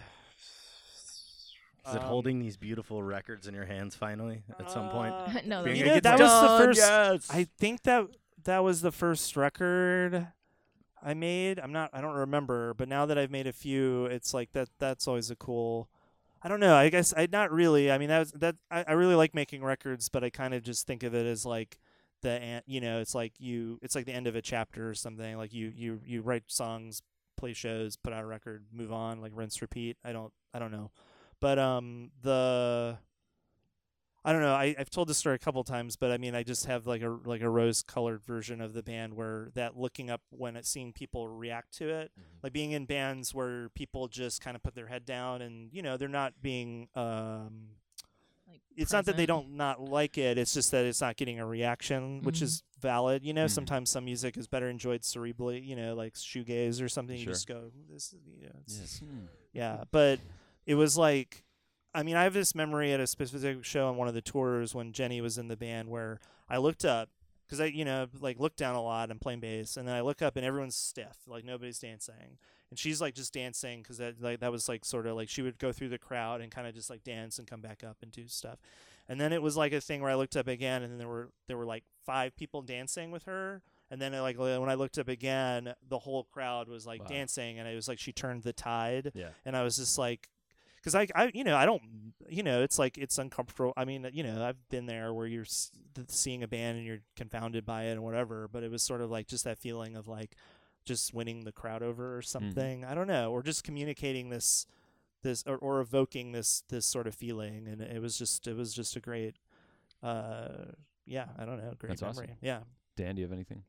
Is 1.87 1.95
it 1.95 2.01
um, 2.01 2.07
holding 2.07 2.39
these 2.39 2.57
beautiful 2.57 3.01
records 3.01 3.47
in 3.47 3.53
your 3.55 3.65
hands 3.65 3.95
finally 3.95 4.43
at 4.59 4.69
some 4.69 4.89
point? 4.89 5.13
uh, 5.13 5.39
no, 5.45 5.63
Being 5.63 5.77
you 5.77 5.85
know, 5.85 5.99
that 5.99 6.19
was 6.19 6.41
the 6.41 6.65
first- 6.65 6.79
Yes. 6.79 7.27
I 7.29 7.47
think 7.57 7.83
that 7.83 8.05
that 8.43 8.59
was 8.59 8.81
the 8.81 8.91
first 8.91 9.35
record 9.35 10.27
I 11.03 11.13
made. 11.15 11.59
I'm 11.59 11.71
not. 11.71 11.89
I 11.93 12.01
don't 12.01 12.13
remember. 12.15 12.73
But 12.75 12.87
now 12.87 13.05
that 13.07 13.17
I've 13.17 13.31
made 13.31 13.47
a 13.47 13.53
few, 13.53 14.05
it's 14.05 14.33
like 14.33 14.51
that. 14.53 14.69
That's 14.79 15.07
always 15.07 15.31
a 15.31 15.35
cool. 15.35 15.89
I 16.43 16.47
don't 16.47 16.59
know. 16.59 16.75
I 16.75 16.89
guess 16.89 17.13
I 17.17 17.27
not 17.31 17.51
really. 17.51 17.91
I 17.91 17.97
mean, 17.97 18.09
that 18.09 18.19
was 18.19 18.31
that. 18.33 18.55
I, 18.69 18.83
I 18.87 18.91
really 18.93 19.15
like 19.15 19.33
making 19.33 19.63
records, 19.63 20.09
but 20.09 20.23
I 20.23 20.29
kind 20.29 20.53
of 20.53 20.61
just 20.61 20.85
think 20.85 21.01
of 21.01 21.15
it 21.15 21.25
as 21.25 21.43
like 21.45 21.79
the 22.21 22.29
an- 22.29 22.61
you 22.67 22.81
know 22.81 22.99
it's 22.99 23.15
like 23.15 23.33
you 23.39 23.79
it's 23.81 23.95
like 23.95 24.05
the 24.05 24.13
end 24.13 24.27
of 24.27 24.35
a 24.35 24.41
chapter 24.43 24.87
or 24.87 24.93
something 24.93 25.37
like 25.37 25.51
you 25.53 25.73
you 25.75 25.99
you 26.05 26.21
write 26.21 26.43
songs 26.47 27.01
play 27.35 27.53
shows 27.53 27.95
put 27.95 28.13
out 28.13 28.23
a 28.23 28.27
record 28.27 28.63
move 28.71 28.91
on 28.93 29.19
like 29.21 29.31
rinse 29.33 29.59
repeat 29.59 29.97
i 30.05 30.11
don't 30.11 30.31
i 30.53 30.59
don't 30.59 30.71
know 30.71 30.91
but 31.41 31.59
um 31.59 32.11
the 32.21 32.97
I 34.23 34.33
don't 34.33 34.43
know. 34.43 34.53
I, 34.53 34.75
I've 34.77 34.91
told 34.91 35.07
this 35.07 35.17
story 35.17 35.33
a 35.33 35.39
couple 35.39 35.63
times, 35.63 35.95
but 35.95 36.11
I 36.11 36.19
mean, 36.19 36.35
I 36.35 36.43
just 36.43 36.67
have 36.67 36.85
like 36.85 37.01
a 37.01 37.09
like 37.25 37.41
a 37.41 37.49
rose 37.49 37.81
colored 37.81 38.21
version 38.23 38.61
of 38.61 38.73
the 38.73 38.83
band 38.83 39.15
where 39.15 39.49
that 39.55 39.75
looking 39.75 40.11
up 40.11 40.21
when 40.29 40.55
it's 40.55 40.69
seeing 40.69 40.93
people 40.93 41.27
react 41.27 41.75
to 41.79 41.89
it, 41.89 42.11
like 42.43 42.53
being 42.53 42.71
in 42.71 42.85
bands 42.85 43.33
where 43.33 43.69
people 43.69 44.07
just 44.07 44.39
kind 44.39 44.55
of 44.55 44.61
put 44.61 44.75
their 44.75 44.85
head 44.85 45.05
down 45.05 45.41
and 45.41 45.73
you 45.73 45.81
know 45.81 45.97
they're 45.97 46.07
not 46.07 46.33
being. 46.39 46.87
um 46.95 47.69
like 48.47 48.61
It's 48.77 48.93
not 48.93 49.05
that 49.05 49.17
they 49.17 49.25
don't 49.25 49.55
not 49.55 49.81
like 49.81 50.19
it. 50.19 50.37
It's 50.37 50.53
just 50.53 50.69
that 50.69 50.85
it's 50.85 51.01
not 51.01 51.15
getting 51.17 51.39
a 51.39 51.45
reaction, 51.47 52.21
which 52.21 52.39
Mhm. 52.41 52.43
is 52.43 52.63
valid. 52.79 53.23
You 53.25 53.33
know, 53.33 53.45
Mhm. 53.45 53.49
sometimes 53.49 53.89
some 53.89 54.05
music 54.05 54.37
is 54.37 54.47
better 54.47 54.69
enjoyed 54.69 55.01
cerebrally. 55.01 55.65
You 55.65 55.75
know, 55.75 55.95
like 55.95 56.13
shoegaze 56.13 56.79
or 56.79 56.89
something. 56.89 57.17
You 57.17 57.25
just 57.25 57.47
go, 57.47 57.71
this, 57.89 58.13
is- 58.13 58.19
you 58.39 58.45
know, 58.45 58.59
it's, 58.67 58.77
Yes. 58.79 58.99
Hmm. 58.99 59.25
yeah, 59.51 59.83
but 59.89 60.19
it 60.65 60.75
was 60.75 60.97
like, 60.97 61.43
I 61.93 62.03
mean, 62.03 62.15
I 62.15 62.23
have 62.23 62.33
this 62.33 62.55
memory 62.55 62.93
at 62.93 62.99
a 62.99 63.07
specific 63.07 63.63
show 63.65 63.87
on 63.87 63.97
one 63.97 64.07
of 64.07 64.13
the 64.13 64.21
tours 64.21 64.73
when 64.73 64.93
Jenny 64.93 65.19
was 65.21 65.37
in 65.37 65.47
the 65.47 65.57
band 65.57 65.89
where 65.89 66.19
I 66.49 66.57
looked 66.57 66.85
up 66.85 67.09
because 67.45 67.59
I, 67.59 67.65
you 67.65 67.83
know, 67.83 68.07
like 68.19 68.39
look 68.39 68.55
down 68.55 68.75
a 68.75 68.81
lot 68.81 69.11
and 69.11 69.19
playing 69.19 69.41
bass, 69.41 69.75
and 69.75 69.85
then 69.87 69.95
I 69.95 70.01
look 70.01 70.21
up 70.21 70.37
and 70.37 70.45
everyone's 70.45 70.75
stiff, 70.77 71.17
like 71.27 71.43
nobody's 71.43 71.79
dancing, 71.79 72.37
and 72.69 72.79
she's 72.79 73.01
like 73.01 73.13
just 73.13 73.33
dancing 73.33 73.81
because 73.81 73.97
that 73.97 74.21
like 74.21 74.39
that 74.39 74.51
was 74.53 74.69
like 74.69 74.85
sort 74.85 75.05
of 75.05 75.17
like 75.17 75.27
she 75.27 75.41
would 75.41 75.59
go 75.59 75.73
through 75.73 75.89
the 75.89 75.97
crowd 75.97 76.39
and 76.39 76.49
kind 76.49 76.65
of 76.65 76.73
just 76.73 76.89
like 76.89 77.03
dance 77.03 77.39
and 77.39 77.47
come 77.47 77.59
back 77.59 77.83
up 77.83 77.97
and 78.01 78.09
do 78.11 78.25
stuff, 78.27 78.59
and 79.09 79.19
then 79.19 79.33
it 79.33 79.41
was 79.41 79.57
like 79.57 79.73
a 79.73 79.81
thing 79.81 80.01
where 80.01 80.11
I 80.11 80.15
looked 80.15 80.37
up 80.37 80.47
again 80.47 80.81
and 80.81 80.91
then 80.93 80.97
there 80.97 81.09
were 81.09 81.29
there 81.49 81.57
were 81.57 81.65
like 81.65 81.83
five 82.05 82.35
people 82.37 82.61
dancing 82.61 83.11
with 83.11 83.23
her. 83.23 83.61
And 83.89 84.01
then, 84.01 84.13
like 84.13 84.39
when 84.39 84.69
I 84.69 84.75
looked 84.75 84.97
up 84.97 85.09
again, 85.09 85.73
the 85.85 85.99
whole 85.99 86.23
crowd 86.23 86.69
was 86.69 86.87
like 86.87 87.01
Wow. 87.01 87.07
dancing, 87.07 87.59
and 87.59 87.67
it 87.67 87.75
was 87.75 87.89
like 87.89 87.99
she 87.99 88.13
turned 88.13 88.43
the 88.43 88.53
tide 88.53 89.11
Yeah. 89.13 89.31
and 89.43 89.57
I 89.57 89.63
was 89.63 89.75
just 89.75 89.97
like, 89.97 90.29
because 90.81 90.95
I, 90.95 91.07
I, 91.13 91.31
you 91.33 91.43
know, 91.43 91.55
I 91.55 91.65
don't, 91.65 91.81
you 92.27 92.41
know, 92.43 92.63
it's 92.63 92.79
like 92.79 92.97
it's 92.97 93.17
uncomfortable. 93.17 93.73
I 93.77 93.85
mean, 93.85 94.09
you 94.13 94.23
know, 94.23 94.43
I've 94.43 94.69
been 94.69 94.87
there 94.87 95.13
where 95.13 95.27
you're 95.27 95.45
seeing 96.07 96.41
a 96.41 96.47
band 96.47 96.77
and 96.77 96.87
you're 96.87 97.01
confounded 97.15 97.65
by 97.65 97.83
it 97.83 97.91
and 97.91 98.03
whatever, 98.03 98.47
but 98.47 98.63
it 98.63 98.71
was 98.71 98.81
sort 98.81 99.01
of 99.01 99.11
like 99.11 99.27
just 99.27 99.43
that 99.43 99.59
feeling 99.59 99.95
of 99.95 100.07
like 100.07 100.35
just 100.83 101.13
winning 101.13 101.43
the 101.43 101.51
crowd 101.51 101.83
over 101.83 102.17
or 102.17 102.21
something. 102.23 102.83
I 102.83 102.95
don't 102.95 103.07
know, 103.07 103.31
or 103.31 103.43
just 103.43 103.63
communicating 103.63 104.29
this, 104.29 104.65
this, 105.21 105.43
or, 105.45 105.57
or 105.57 105.79
evoking 105.81 106.31
this, 106.31 106.63
this 106.69 106.87
sort 106.87 107.05
of 107.05 107.13
feeling, 107.13 107.67
and 107.67 107.81
it 107.81 108.01
was 108.01 108.17
just, 108.17 108.47
it 108.47 108.55
was 108.55 108.73
just 108.73 108.95
a 108.95 108.99
great, 108.99 109.35
uh, 110.01 110.71
yeah, 111.05 111.25
I 111.37 111.45
don't 111.45 111.57
know, 111.57 111.73
great 111.77 111.89
That's 111.89 112.01
awesome. 112.01 112.23
memory. 112.23 112.37
Yeah. 112.41 112.61
Dan, 112.97 113.15
do 113.15 113.21
you 113.21 113.27
have 113.27 113.33
anything 113.33 113.63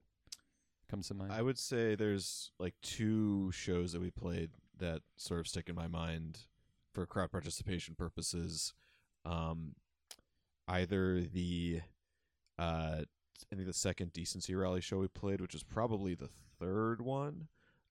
comes 0.89 1.09
to 1.09 1.14
mind? 1.14 1.32
I 1.32 1.43
would 1.43 1.59
say 1.59 1.94
there's 1.94 2.52
like 2.59 2.74
two 2.82 3.52
shows 3.52 3.93
that 3.93 4.01
we 4.01 4.10
played 4.10 4.51
that 4.78 5.02
sort 5.16 5.40
of 5.40 5.47
stick 5.47 5.68
in 5.68 5.74
my 5.74 5.89
mind 5.89 6.39
for 6.93 7.06
crowd 7.06 7.31
participation 7.31 7.94
purposes. 7.94 8.74
Um, 9.24 9.74
either 10.69 11.20
the 11.20 11.81
uh, 12.59 13.02
I 13.51 13.55
think 13.55 13.66
the 13.66 13.73
second 13.73 14.12
decency 14.12 14.55
rally 14.55 14.81
show 14.81 14.98
we 14.98 15.09
played, 15.09 15.40
which 15.40 15.55
is 15.55 15.62
probably 15.62 16.14
the 16.14 16.28
third 16.60 17.01
one. 17.02 17.48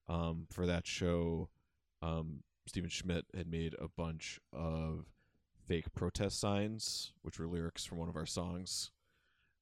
Um, 0.08 0.46
for 0.50 0.66
that 0.66 0.86
show, 0.86 1.48
um, 2.00 2.42
Stephen 2.66 2.90
Schmidt 2.90 3.26
had 3.34 3.46
made 3.46 3.74
a 3.78 3.88
bunch 3.88 4.40
of 4.52 5.06
fake 5.66 5.92
protest 5.94 6.40
signs, 6.40 7.12
which 7.22 7.38
were 7.38 7.46
lyrics 7.46 7.84
from 7.84 7.98
one 7.98 8.08
of 8.08 8.16
our 8.16 8.26
songs, 8.26 8.90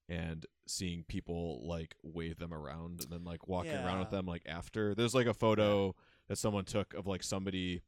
and 0.09 0.47
seeing 0.67 1.05
people 1.07 1.61
like 1.67 1.95
wave 2.03 2.39
them 2.39 2.55
around 2.55 3.01
and 3.03 3.11
then 3.11 3.25
like 3.25 3.47
walking 3.47 3.73
around 3.87 4.01
with 4.01 4.11
them 4.11 4.27
like 4.27 4.43
after. 4.47 4.95
There's 4.95 5.15
like 5.15 5.27
a 5.27 5.35
photo 5.35 5.95
that 6.29 6.39
someone 6.39 6.65
took 6.65 6.95
of 6.95 7.07
like 7.07 7.23
somebody 7.23 7.83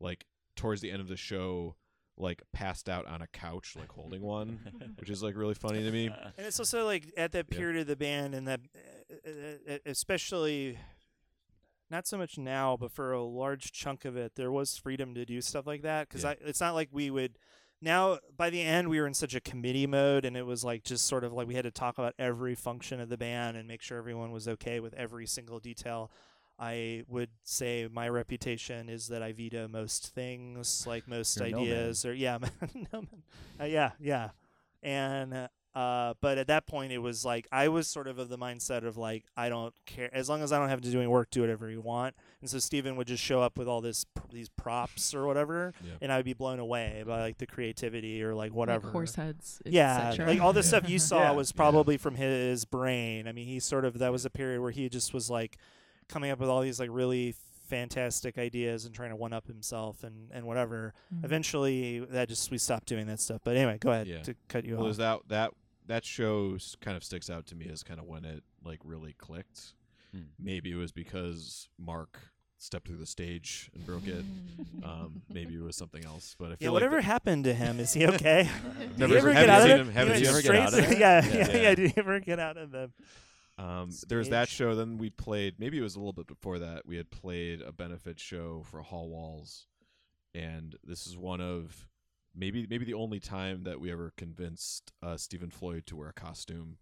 like 0.00 0.26
towards 0.56 0.80
the 0.80 0.90
end 0.90 1.00
of 1.00 1.08
the 1.08 1.16
show 1.16 1.76
like 2.18 2.42
passed 2.52 2.88
out 2.88 3.06
on 3.06 3.20
a 3.20 3.26
couch 3.26 3.76
like 3.78 3.92
holding 3.92 4.22
one 4.22 4.58
which 4.98 5.10
is 5.10 5.22
like 5.22 5.36
really 5.36 5.52
funny 5.54 5.82
to 5.82 5.90
me 5.90 6.06
And 6.06 6.46
it's 6.46 6.58
also 6.58 6.84
like 6.86 7.12
at 7.16 7.32
that 7.32 7.46
Yeah. 7.50 7.58
period 7.58 7.80
of 7.82 7.86
the 7.86 7.96
band, 7.96 8.34
and 8.34 8.48
that 8.48 8.60
uh, 9.26 9.72
uh, 9.74 9.78
especially 9.84 10.78
not 11.90 12.06
so 12.06 12.18
much 12.18 12.36
now, 12.36 12.76
but 12.76 12.90
for 12.90 13.12
a 13.12 13.22
large 13.22 13.70
chunk 13.70 14.04
of 14.04 14.16
it, 14.16 14.34
there 14.34 14.50
was 14.50 14.76
freedom 14.76 15.14
to 15.14 15.24
do 15.24 15.40
stuff 15.40 15.66
like 15.66 15.82
that. 15.82 16.08
Because 16.08 16.24
Yeah. 16.24 16.34
it's 16.40 16.60
not 16.60 16.74
like 16.74 16.88
we 16.90 17.10
would. 17.10 17.38
Now, 17.80 18.18
by 18.36 18.50
the 18.50 18.62
end, 18.62 18.88
we 18.88 18.98
were 19.00 19.06
in 19.06 19.14
such 19.14 19.34
a 19.34 19.40
committee 19.40 19.86
mode, 19.86 20.24
and 20.24 20.36
it 20.36 20.42
was 20.46 20.64
like 20.64 20.82
just 20.82 21.06
sort 21.06 21.22
of 21.22 21.32
like 21.32 21.46
we 21.46 21.54
had 21.54 21.62
to 21.64 21.70
talk 21.70 21.98
about 21.98 22.14
every 22.18 22.54
function 22.56 22.98
of 23.00 23.08
the 23.08 23.16
band 23.18 23.56
and 23.56 23.68
make 23.68 23.82
sure 23.82 23.98
everyone 23.98 24.32
was 24.32 24.48
okay 24.48 24.80
with 24.80 24.94
every 24.94 25.26
single 25.26 25.60
detail. 25.60 26.10
I 26.58 27.04
would 27.08 27.28
say 27.44 27.88
my 27.92 28.08
reputation 28.08 28.88
is 28.88 29.08
that 29.08 29.22
I 29.22 29.32
veto 29.32 29.68
most 29.68 30.14
things, 30.14 30.86
like 30.86 31.06
most 31.08 31.36
You're 31.38 31.46
a 31.46 31.50
no 31.50 31.58
ideas, 31.60 32.04
or 32.06 32.14
yeah, 32.14 32.38
no 32.38 32.48
man. 33.02 33.08
Uh, 33.60 33.64
yeah, 33.64 33.92
yeah, 33.98 34.30
and 34.82 35.48
uh, 35.74 36.14
but 36.22 36.38
at 36.38 36.46
that 36.46 36.66
point, 36.66 36.90
it 36.92 36.98
was 36.98 37.24
like 37.24 37.46
I 37.52 37.68
was 37.68 37.86
sort 37.88 38.06
of 38.08 38.18
of 38.18 38.28
the 38.28 38.38
mindset 38.38 38.84
of 38.86 38.96
like 38.96 39.24
I 39.36 39.48
don't 39.48 39.74
care 39.86 40.08
as 40.14 40.28
long 40.28 40.42
as 40.42 40.52
I 40.52 40.58
don't 40.58 40.68
have 40.70 40.80
to 40.82 40.90
do 40.90 40.98
any 40.98 41.06
work, 41.06 41.30
do 41.30 41.40
whatever 41.42 41.70
you 41.70 41.80
want. 41.80 42.14
And 42.40 42.48
so 42.50 42.58
Steven 42.58 42.96
would 42.96 43.06
just 43.06 43.22
show 43.22 43.40
up 43.42 43.58
with 43.58 43.66
all 43.68 43.80
this 43.80 44.04
pr- 44.04 44.22
these 44.32 44.48
props 44.50 45.14
or 45.14 45.26
whatever, 45.26 45.72
Yeah. 45.84 45.92
and 46.02 46.12
I 46.12 46.16
would 46.16 46.24
be 46.26 46.32
blown 46.34 46.58
away 46.58 47.02
by 47.06 47.20
like 47.20 47.38
the 47.38 47.46
creativity 47.46 48.22
or 48.22 48.34
like 48.34 48.52
whatever. 48.54 48.86
Like 48.86 48.92
horse 48.92 49.14
heads. 49.14 49.60
et 49.66 49.72
Yeah, 49.72 50.10
cetera. 50.10 50.26
like 50.26 50.40
all 50.40 50.52
the 50.52 50.60
Yeah. 50.60 50.66
stuff 50.66 50.88
you 50.88 50.98
saw 50.98 51.20
Yeah. 51.20 51.30
was 51.32 51.52
probably 51.52 51.96
from 51.96 52.14
his 52.14 52.64
brain. 52.66 53.26
I 53.28 53.32
mean, 53.32 53.46
he 53.46 53.58
sort 53.60 53.84
of 53.86 53.98
that 53.98 54.12
was 54.12 54.24
a 54.24 54.30
period 54.30 54.60
where 54.62 54.70
he 54.70 54.88
just 54.88 55.12
was 55.14 55.28
like 55.30 55.56
coming 56.08 56.30
up 56.30 56.38
with 56.38 56.48
all 56.48 56.60
these 56.60 56.78
like 56.80 56.90
really 56.92 57.34
fantastic 57.68 58.38
ideas 58.38 58.84
and 58.84 58.94
trying 58.94 59.10
to 59.10 59.16
one 59.16 59.32
up 59.32 59.46
himself 59.46 60.04
and 60.04 60.30
and 60.32 60.46
whatever. 60.46 60.94
Mhm. 61.14 61.24
Eventually, 61.24 61.98
that 62.00 62.28
just 62.28 62.50
we 62.50 62.58
stopped 62.58 62.86
doing 62.86 63.06
that 63.08 63.20
stuff. 63.20 63.40
But 63.44 63.56
anyway, 63.56 63.78
go 63.78 63.90
ahead 63.90 64.06
Yeah. 64.06 64.22
to 64.22 64.34
cut 64.48 64.64
you 64.64 64.74
well 64.74 64.82
off. 64.82 64.86
there's 64.86 64.96
that 64.98 65.20
that 65.28 65.50
that 65.86 66.04
show 66.04 66.56
kind 66.80 66.96
of 66.96 67.04
sticks 67.04 67.28
out 67.30 67.46
to 67.46 67.54
me 67.54 67.68
as 67.68 67.82
kind 67.82 68.00
of 68.00 68.06
when 68.06 68.24
it 68.24 68.42
like 68.64 68.80
really 68.84 69.12
clicked 69.14 69.74
Hmm. 70.12 70.22
maybe 70.38 70.70
it 70.72 70.76
was 70.76 70.92
because 70.92 71.68
mark 71.78 72.18
stepped 72.58 72.86
through 72.88 72.96
the 72.96 73.06
stage 73.06 73.70
and 73.74 73.84
broke 73.84 74.06
it 74.06 74.24
um, 74.84 75.22
maybe 75.28 75.54
it 75.54 75.60
was 75.62 75.76
something 75.76 76.04
else 76.04 76.34
but 76.38 76.46
I 76.52 76.56
feel 76.56 76.66
Yeah, 76.68 76.70
whatever 76.70 76.96
the- 76.96 77.02
happened 77.02 77.44
to 77.44 77.54
him? 77.54 77.78
Is 77.80 77.92
he 77.92 78.06
okay? 78.14 78.48
Did 78.78 78.98
Never 78.98 79.12
he 79.12 79.18
ever 79.18 79.32
get 79.34 79.48
out 79.50 79.70
of 79.70 79.88
it? 79.88 79.92
haven't 79.92 80.18
He 80.18 80.24
seen 80.24 80.42
get 80.42 80.54
out 80.56 80.72
of 80.72 80.78
it? 80.90 80.98
Yeah, 80.98 81.24
Yeah. 81.24 81.32
yeah, 81.34 81.48
Yeah. 81.50 81.56
yeah. 81.62 81.74
Did 81.74 81.90
he 81.90 81.94
ever 81.98 82.18
get 82.20 82.38
out 82.40 82.56
of 82.56 82.70
the? 82.70 82.90
Um, 83.58 83.90
there 84.08 84.18
was 84.18 84.28
that 84.28 84.48
show. 84.48 84.74
Then 84.74 84.98
we 84.98 85.10
played. 85.10 85.54
Maybe 85.58 85.78
it 85.78 85.82
was 85.82 85.96
a 85.96 85.98
little 85.98 86.12
bit 86.12 86.26
before 86.26 86.58
that. 86.58 86.86
We 86.86 86.96
had 86.96 87.10
played 87.10 87.62
a 87.62 87.72
benefit 87.72 88.20
show 88.20 88.62
for 88.70 88.82
Hallwalls, 88.82 89.64
and 90.34 90.76
this 90.84 91.06
is 91.06 91.16
one 91.16 91.40
of 91.40 91.88
maybe 92.34 92.66
maybe 92.68 92.84
the 92.84 92.94
only 92.94 93.18
time 93.20 93.64
that 93.64 93.80
we 93.80 93.90
ever 93.90 94.12
convinced 94.16 94.92
uh, 95.02 95.16
Stephen 95.16 95.50
Floyd 95.50 95.86
to 95.86 95.96
wear 95.96 96.10
a 96.10 96.12
costume. 96.12 96.76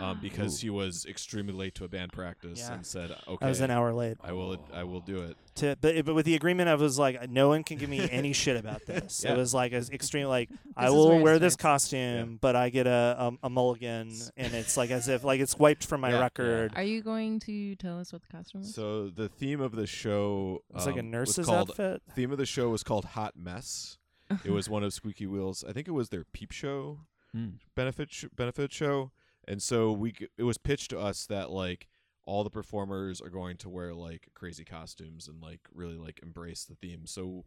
Um, 0.00 0.18
because 0.22 0.58
Ooh. 0.62 0.66
he 0.66 0.70
was 0.70 1.06
extremely 1.06 1.52
late 1.52 1.74
to 1.76 1.84
a 1.84 1.88
band 1.88 2.12
practice 2.12 2.58
Yeah. 2.60 2.74
and 2.74 2.86
said, 2.86 3.10
"Okay, 3.28 3.44
I 3.46 3.48
was 3.48 3.60
an 3.60 3.70
hour 3.70 3.92
late. 3.92 4.16
I 4.22 4.32
will. 4.32 4.56
I 4.72 4.84
will 4.84 5.00
do 5.00 5.22
it." 5.22 5.36
To, 5.56 5.76
but 5.80 6.04
but 6.04 6.14
with 6.14 6.26
the 6.26 6.34
agreement, 6.34 6.68
I 6.68 6.74
was 6.74 6.98
like, 6.98 7.30
no 7.30 7.48
one 7.48 7.62
can 7.64 7.78
give 7.78 7.88
me 7.88 8.08
any 8.10 8.32
shit 8.42 8.56
about 8.56 8.86
this. 8.86 9.22
Yeah. 9.24 9.32
It 9.34 9.36
was 9.38 9.54
like 9.54 9.72
as 9.72 9.88
extreme, 9.90 10.26
like 10.26 10.50
I 10.76 10.84
This 10.86 10.90
is 10.90 10.94
will 10.96 11.08
where 11.10 11.18
it 11.18 11.22
wear 11.22 11.38
this 11.38 11.52
starts. 11.54 11.84
costume, 11.84 12.38
but 12.40 12.56
I 12.56 12.70
get 12.70 12.86
a, 12.86 13.16
a 13.42 13.46
a 13.46 13.50
mulligan, 13.50 14.12
and 14.36 14.54
it's 14.54 14.76
like 14.76 14.90
as 14.90 15.08
if 15.08 15.22
like 15.24 15.40
it's 15.40 15.56
wiped 15.58 15.86
from 15.86 16.00
my 16.00 16.08
Yeah, 16.10 16.16
yeah. 16.16 16.20
record. 16.22 16.72
Are 16.76 16.82
you 16.82 17.02
going 17.02 17.38
to 17.40 17.76
tell 17.76 18.00
us 18.00 18.12
what 18.12 18.22
the 18.22 18.28
costume 18.28 18.62
is? 18.62 18.74
So 18.74 19.10
the 19.10 19.28
theme 19.28 19.60
of 19.60 19.72
the 19.76 19.86
show 19.86 20.62
It's 20.74 20.86
like 20.86 20.96
a 20.96 21.00
um, 21.00 21.06
was 21.06 21.12
nurse's 21.12 21.46
called, 21.46 21.70
outfit. 21.70 22.02
Theme 22.14 22.32
of 22.32 22.38
the 22.38 22.46
show 22.46 22.70
was 22.70 22.82
called 22.82 23.04
Hot 23.04 23.36
Mess. 23.36 23.98
it 24.44 24.50
was 24.50 24.68
one 24.70 24.82
of 24.82 24.92
Squeaky 24.92 25.26
Wheels. 25.26 25.64
I 25.68 25.72
think 25.72 25.86
it 25.86 25.92
was 25.92 26.08
their 26.08 26.24
peep 26.32 26.50
show 26.52 27.00
Mm. 27.36 27.54
benefit 27.74 28.12
sh- 28.12 28.26
benefit 28.36 28.72
show, 28.72 29.10
and 29.48 29.62
so 29.62 29.92
we 29.92 30.14
it 30.38 30.42
was 30.44 30.58
pitched 30.58 30.90
to 30.90 30.98
us 30.98 31.26
that 31.26 31.50
like 31.50 31.88
all 32.26 32.42
the 32.44 32.50
performers 32.50 33.20
are 33.20 33.28
going 33.28 33.56
to 33.58 33.68
wear 33.68 33.92
like 33.94 34.28
crazy 34.34 34.64
costumes 34.64 35.28
and 35.28 35.42
like 35.42 35.60
really 35.74 35.96
like 35.96 36.20
embrace 36.22 36.64
the 36.64 36.74
theme. 36.74 37.06
So 37.06 37.44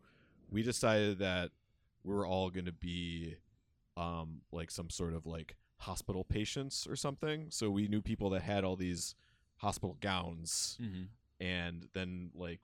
we 0.51 0.61
decided 0.63 1.19
that 1.19 1.49
we 2.03 2.13
were 2.13 2.25
all 2.27 2.49
going 2.49 2.65
to 2.65 2.71
be 2.71 3.35
um 3.95 4.41
like 4.51 4.69
some 4.69 4.89
sort 4.89 5.13
of 5.13 5.25
like 5.25 5.55
hospital 5.77 6.23
patients 6.23 6.87
or 6.89 6.95
something. 6.95 7.47
So 7.49 7.69
we 7.71 7.87
knew 7.87 8.01
people 8.01 8.29
that 8.31 8.43
had 8.43 8.63
all 8.63 8.75
these 8.75 9.15
hospital 9.57 9.97
gowns 9.99 10.77
Mm-hmm. 10.81 11.03
and 11.43 11.87
then 11.93 12.29
like 12.35 12.59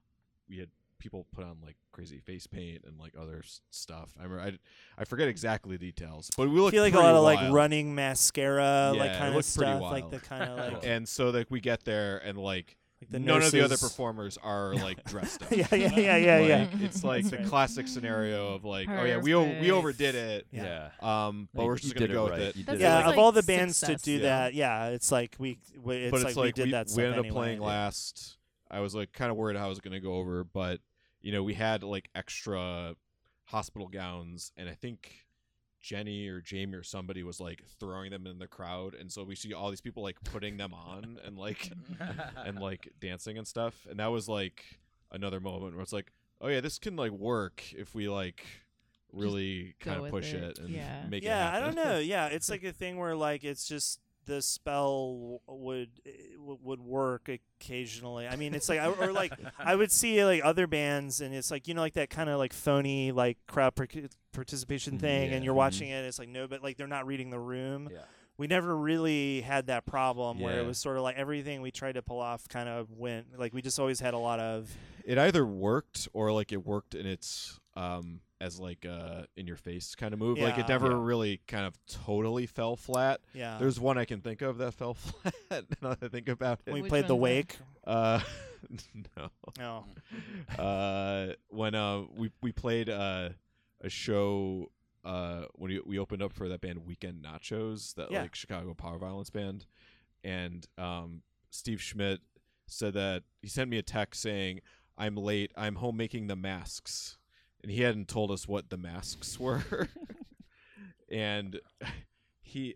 we 0.48 0.60
had 0.60 0.70
people 1.00 1.26
put 1.34 1.44
on 1.44 1.58
like 1.64 1.76
crazy 1.92 2.20
face 2.20 2.48
paint 2.48 2.84
and 2.86 2.98
like 3.00 3.14
other 3.20 3.42
s- 3.44 3.62
stuff. 3.72 4.12
I 4.20 4.24
remember 4.24 4.44
I, 4.98 5.02
I 5.02 5.06
forget 5.06 5.28
exactly 5.28 5.78
the 5.78 5.86
details, 5.92 6.30
but 6.38 6.50
we 6.50 6.58
I 6.58 6.62
looked 6.62 6.74
feel 6.74 6.84
like 6.84 6.94
a 6.94 6.98
pretty 6.98 7.08
lot 7.08 7.16
of 7.18 7.24
like 7.24 7.54
running 7.54 7.94
mascara, 7.96 8.92
Yeah, 8.96 9.00
like 9.00 9.12
it 9.12 9.18
kind 9.18 9.30
of 9.30 9.36
looked 9.36 9.56
pretty 9.56 9.72
stuff, 9.72 9.82
like 9.82 10.04
wild. 10.04 10.12
the 10.12 10.20
kind 10.20 10.44
of 10.50 10.74
like, 10.74 10.84
And 10.86 11.08
so 11.08 11.30
like 11.30 11.52
we 11.52 11.60
get 11.60 11.84
there 11.84 12.18
and 12.20 12.38
like, 12.38 12.78
like 13.02 13.10
the 13.12 13.20
none 13.20 13.42
of 13.44 13.52
the 13.52 13.60
other 13.60 13.74
nurses- 13.74 13.90
performers 13.90 14.38
are 14.42 14.74
like 14.88 15.04
dressed 15.04 15.44
up. 15.44 15.52
yeah, 15.52 15.68
yeah, 15.74 15.98
yeah, 16.00 16.18
yeah, 16.18 16.40
yeah. 16.40 16.68
It's 16.80 17.04
like 17.04 17.24
That's 17.24 17.32
the 17.32 17.38
right. 17.40 17.48
classic 17.48 17.88
scenario 17.90 18.54
of 18.56 18.64
like, 18.64 18.88
oh 18.90 19.04
yeah, 19.04 19.18
we 19.18 19.36
o- 19.36 19.44
we 19.44 19.50
Perfect. 19.56 19.72
overdid 19.72 20.16
it. 20.16 20.48
Yeah. 20.52 20.90
Yeah. 21.02 21.28
Um, 21.28 21.50
but 21.54 21.62
You- 21.64 21.68
we're 21.68 21.74
you 21.76 21.80
just 21.80 21.96
gonna 21.96 22.08
did 22.08 22.14
go 22.14 22.28
it 22.28 22.32
with 22.32 22.40
right. 22.40 22.42
it. 22.50 22.56
You 22.56 22.64
That's 22.64 22.78
did 22.80 22.84
it 22.86 22.88
Yeah, 22.88 22.96
like 23.06 23.06
of 23.14 23.18
all 23.20 23.32
the 23.34 23.44
bands 23.44 23.76
success. 23.78 24.02
to 24.02 24.06
do 24.06 24.12
Yeah. 24.14 24.22
that, 24.30 24.54
yeah, 24.54 24.88
it's 24.88 25.12
like 25.12 25.36
we, 25.38 25.58
we 25.84 25.96
it's, 25.98 26.12
but 26.12 26.20
like, 26.22 26.28
it's 26.30 26.38
like 26.38 26.46
we 26.46 26.64
did 26.64 26.74
that. 26.74 26.86
we 26.88 26.92
stuff 26.94 27.04
ended 27.04 27.20
up 27.20 27.26
anyway. 27.26 27.34
playing 27.36 27.60
last. 27.60 28.38
I 28.74 28.80
was 28.80 28.96
like 28.96 29.14
kind 29.14 29.32
of 29.32 29.38
worried 29.38 29.58
how 29.58 29.66
I 29.66 29.70
was 29.70 29.80
gonna 29.80 30.00
go 30.00 30.16
over, 30.16 30.44
but 30.44 30.80
you 31.22 31.32
know 31.32 31.44
we 31.44 31.54
had 31.54 31.84
like 31.84 32.10
extra 32.16 32.96
hospital 33.46 33.88
gowns, 33.88 34.52
and 34.58 34.68
I 34.68 34.74
think 34.74 35.28
Jenny 35.80 36.28
or 36.28 36.42
Jamie 36.42 36.76
or 36.76 36.84
somebody 36.84 37.24
was 37.24 37.40
like 37.40 37.62
throwing 37.80 38.12
them 38.12 38.26
in 38.26 38.40
the 38.40 38.48
crowd, 38.48 38.96
and 38.96 39.12
so 39.12 39.24
we 39.24 39.36
see 39.36 39.54
all 39.54 39.70
these 39.70 39.82
people 39.82 40.02
like 40.02 40.18
putting 40.24 40.58
them 40.58 40.74
on 40.74 41.20
and 41.26 41.38
like 41.38 41.72
and 42.38 42.60
like 42.60 42.90
dancing 43.00 43.38
and 43.38 43.48
stuff, 43.48 43.86
and 43.90 44.00
that 44.00 44.08
was 44.12 44.28
like 44.28 44.64
another 45.12 45.40
moment 45.40 45.74
where 45.76 45.84
it's 45.84 45.94
like, 45.94 46.12
oh 46.42 46.48
yeah, 46.48 46.62
this 46.62 46.80
can 46.80 46.96
like 46.96 47.12
work 47.12 47.64
if 47.74 47.94
we 47.94 48.10
like 48.10 48.46
really 49.12 49.76
kind 49.80 50.04
of 50.04 50.10
push 50.10 50.34
it. 50.34 50.44
it, 50.44 50.60
and 50.60 50.70
Yeah. 50.70 51.06
make 51.08 51.24
it 51.24 51.28
yeah, 51.28 51.52
I 51.54 51.60
don't 51.60 51.76
know. 51.76 52.00
Yeah, 52.00 52.28
it's 52.28 52.50
like 52.50 52.64
a 52.64 52.74
thing 52.74 52.98
where 52.98 53.16
like 53.16 53.44
it's 53.44 53.68
just 53.68 54.00
the 54.26 54.42
spell 54.42 55.42
would 55.48 55.90
would 56.38 56.80
work 56.80 57.30
occasionally. 57.30 58.28
I 58.28 58.36
mean, 58.36 58.54
it's 58.54 58.70
like 58.70 58.80
I- 58.80 58.88
or 58.88 59.12
like 59.12 59.34
I 59.60 59.76
would 59.76 59.92
see 59.92 60.24
like 60.24 60.42
other 60.44 60.68
bands 60.68 61.22
and 61.22 61.34
it's 61.34 61.52
like 61.52 61.68
you 61.68 61.74
know 61.74 61.82
like 61.82 61.94
that 61.94 62.10
kind 62.10 62.30
of 62.30 62.40
like 62.40 62.54
phony 62.54 63.12
like 63.12 63.38
crowd 63.48 63.76
partic- 63.76 64.12
participation 64.32 64.98
thing 64.98 65.30
yeah. 65.30 65.36
and 65.36 65.46
you're 65.46 65.54
watching 65.54 65.90
it 65.90 66.06
it's 66.06 66.20
like 66.20 66.30
no 66.30 66.48
but 66.48 66.64
like 66.64 66.78
they're 66.78 66.88
not 66.88 67.06
reading 67.06 67.30
the 67.30 67.40
room. 67.40 67.90
Yeah. 67.92 68.00
We 68.36 68.48
never 68.48 68.76
really 68.76 69.42
had 69.42 69.68
that 69.68 69.86
problem 69.86 70.40
where 70.40 70.60
it 70.60 70.66
was 70.66 70.80
sort 70.80 70.98
of 70.98 71.04
like 71.04 71.16
everything 71.18 71.62
we 71.62 71.70
tried 71.70 71.94
to 71.94 72.02
pull 72.02 72.20
off 72.20 72.48
kind 72.50 72.68
of 72.68 72.90
went 72.92 73.40
like 73.40 73.54
we 73.54 73.62
just 73.62 73.80
always 73.80 74.00
had 74.00 74.16
a 74.16 74.18
lot 74.18 74.40
of 74.40 74.76
it 75.06 75.20
either 75.20 75.46
worked 75.46 76.08
or 76.14 76.32
like 76.32 76.52
it 76.52 76.66
worked 76.66 76.96
in 76.96 77.06
its 77.06 77.60
um 77.76 78.22
as 78.44 78.60
like 78.60 78.86
uh 78.86 79.22
in 79.38 79.48
your 79.48 79.56
face 79.56 79.96
kind 79.96 80.14
of 80.14 80.20
move 80.20 80.38
like 80.38 80.58
it 80.58 80.68
never 80.68 80.90
Yeah. 80.92 80.98
really 81.00 81.42
kind 81.48 81.66
of 81.66 81.74
totally 81.88 82.46
fell 82.46 82.76
flat 82.76 83.22
yeah. 83.34 83.58
there's 83.60 83.80
one 83.80 83.98
i 83.98 84.06
can 84.06 84.20
think 84.22 84.42
of 84.42 84.58
that 84.58 84.74
fell 84.74 84.94
flat 85.06 85.32
now 85.82 85.90
that 85.96 86.04
i 86.04 86.08
think 86.10 86.28
about 86.28 86.60
when 86.66 86.76
we 86.76 86.82
Which 86.82 86.90
played 86.90 87.08
the 87.08 87.16
wake. 87.16 87.58
uh 87.86 88.20
no 89.18 89.30
No. 89.58 89.86
uh 90.58 91.34
when 91.50 91.76
uh 91.76 92.04
we 92.16 92.32
we 92.42 92.52
played 92.52 92.90
uh 92.90 93.30
a 93.82 93.90
show 93.90 94.70
uh 95.06 95.46
when 95.56 95.70
we, 95.72 95.82
we 95.86 96.00
opened 96.00 96.22
up 96.22 96.34
for 96.34 96.48
that 96.50 96.62
band 96.62 96.86
weekend 96.86 97.24
nachos 97.24 97.94
that 97.96 98.12
Yeah. 98.12 98.22
like 98.24 98.36
chicago 98.36 98.74
power 98.74 98.98
violence 98.98 99.30
band 99.30 99.66
and 100.24 100.66
um 100.78 101.22
steve 101.50 101.82
schmidt 101.82 102.22
said 102.68 102.94
that 102.94 103.24
he 103.42 103.48
sent 103.48 103.70
me 103.70 103.78
a 103.78 103.82
text 103.84 104.22
saying 104.22 104.62
i'm 104.98 105.16
late 105.16 105.52
i'm 105.58 105.76
home 105.76 105.98
making 105.98 106.28
the 106.28 106.36
masks 106.36 107.18
and 107.64 107.72
he 107.72 107.82
hadn't 107.82 108.08
told 108.08 108.30
us 108.30 108.48
what 108.48 108.70
the 108.70 108.78
masks 108.78 109.40
were 109.40 109.88
and 111.10 111.60
he 112.42 112.76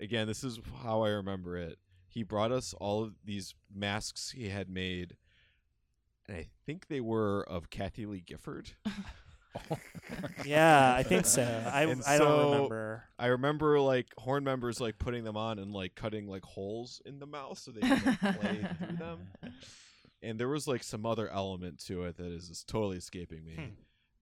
again 0.00 0.26
this 0.26 0.44
is 0.44 0.60
how 0.82 1.02
i 1.02 1.08
remember 1.08 1.56
it 1.56 1.78
he 2.06 2.22
brought 2.22 2.52
us 2.52 2.74
all 2.74 3.02
of 3.02 3.14
these 3.24 3.54
masks 3.74 4.30
he 4.30 4.48
had 4.48 4.68
made 4.68 5.16
and 6.28 6.36
i 6.36 6.46
think 6.66 6.86
they 6.88 7.00
were 7.00 7.42
of 7.48 7.70
Kathie 7.70 8.06
Lee 8.06 8.22
Gifford 8.24 8.70
Yeah, 10.44 10.94
I 10.94 11.02
think 11.02 11.26
so. 11.26 11.42
I 11.72 11.82
And 11.84 12.02
I 12.06 12.18
so- 12.18 12.24
don't 12.26 12.52
remember. 12.52 13.04
i 13.18 13.26
remember 13.26 13.80
like 13.80 14.06
horn 14.18 14.44
members 14.44 14.80
like 14.80 14.98
putting 14.98 15.24
them 15.24 15.36
on 15.36 15.58
and 15.58 15.72
like 15.72 15.94
cutting 15.96 16.28
like 16.28 16.44
holes 16.44 17.02
in 17.04 17.18
the 17.18 17.26
mouth 17.26 17.58
so 17.58 17.72
they 17.72 17.80
could 17.80 18.06
like, 18.22 18.40
play 18.40 18.66
through 18.78 18.96
them 18.98 19.28
and 20.22 20.38
there 20.38 20.48
was 20.48 20.66
like 20.68 20.82
some 20.82 21.04
other 21.06 21.28
element 21.28 21.78
to 21.86 22.04
it 22.04 22.16
that 22.16 22.26
is 22.26 22.48
just 22.48 22.68
totally 22.68 22.96
escaping 22.96 23.44
me 23.44 23.54
Hmm. 23.54 23.64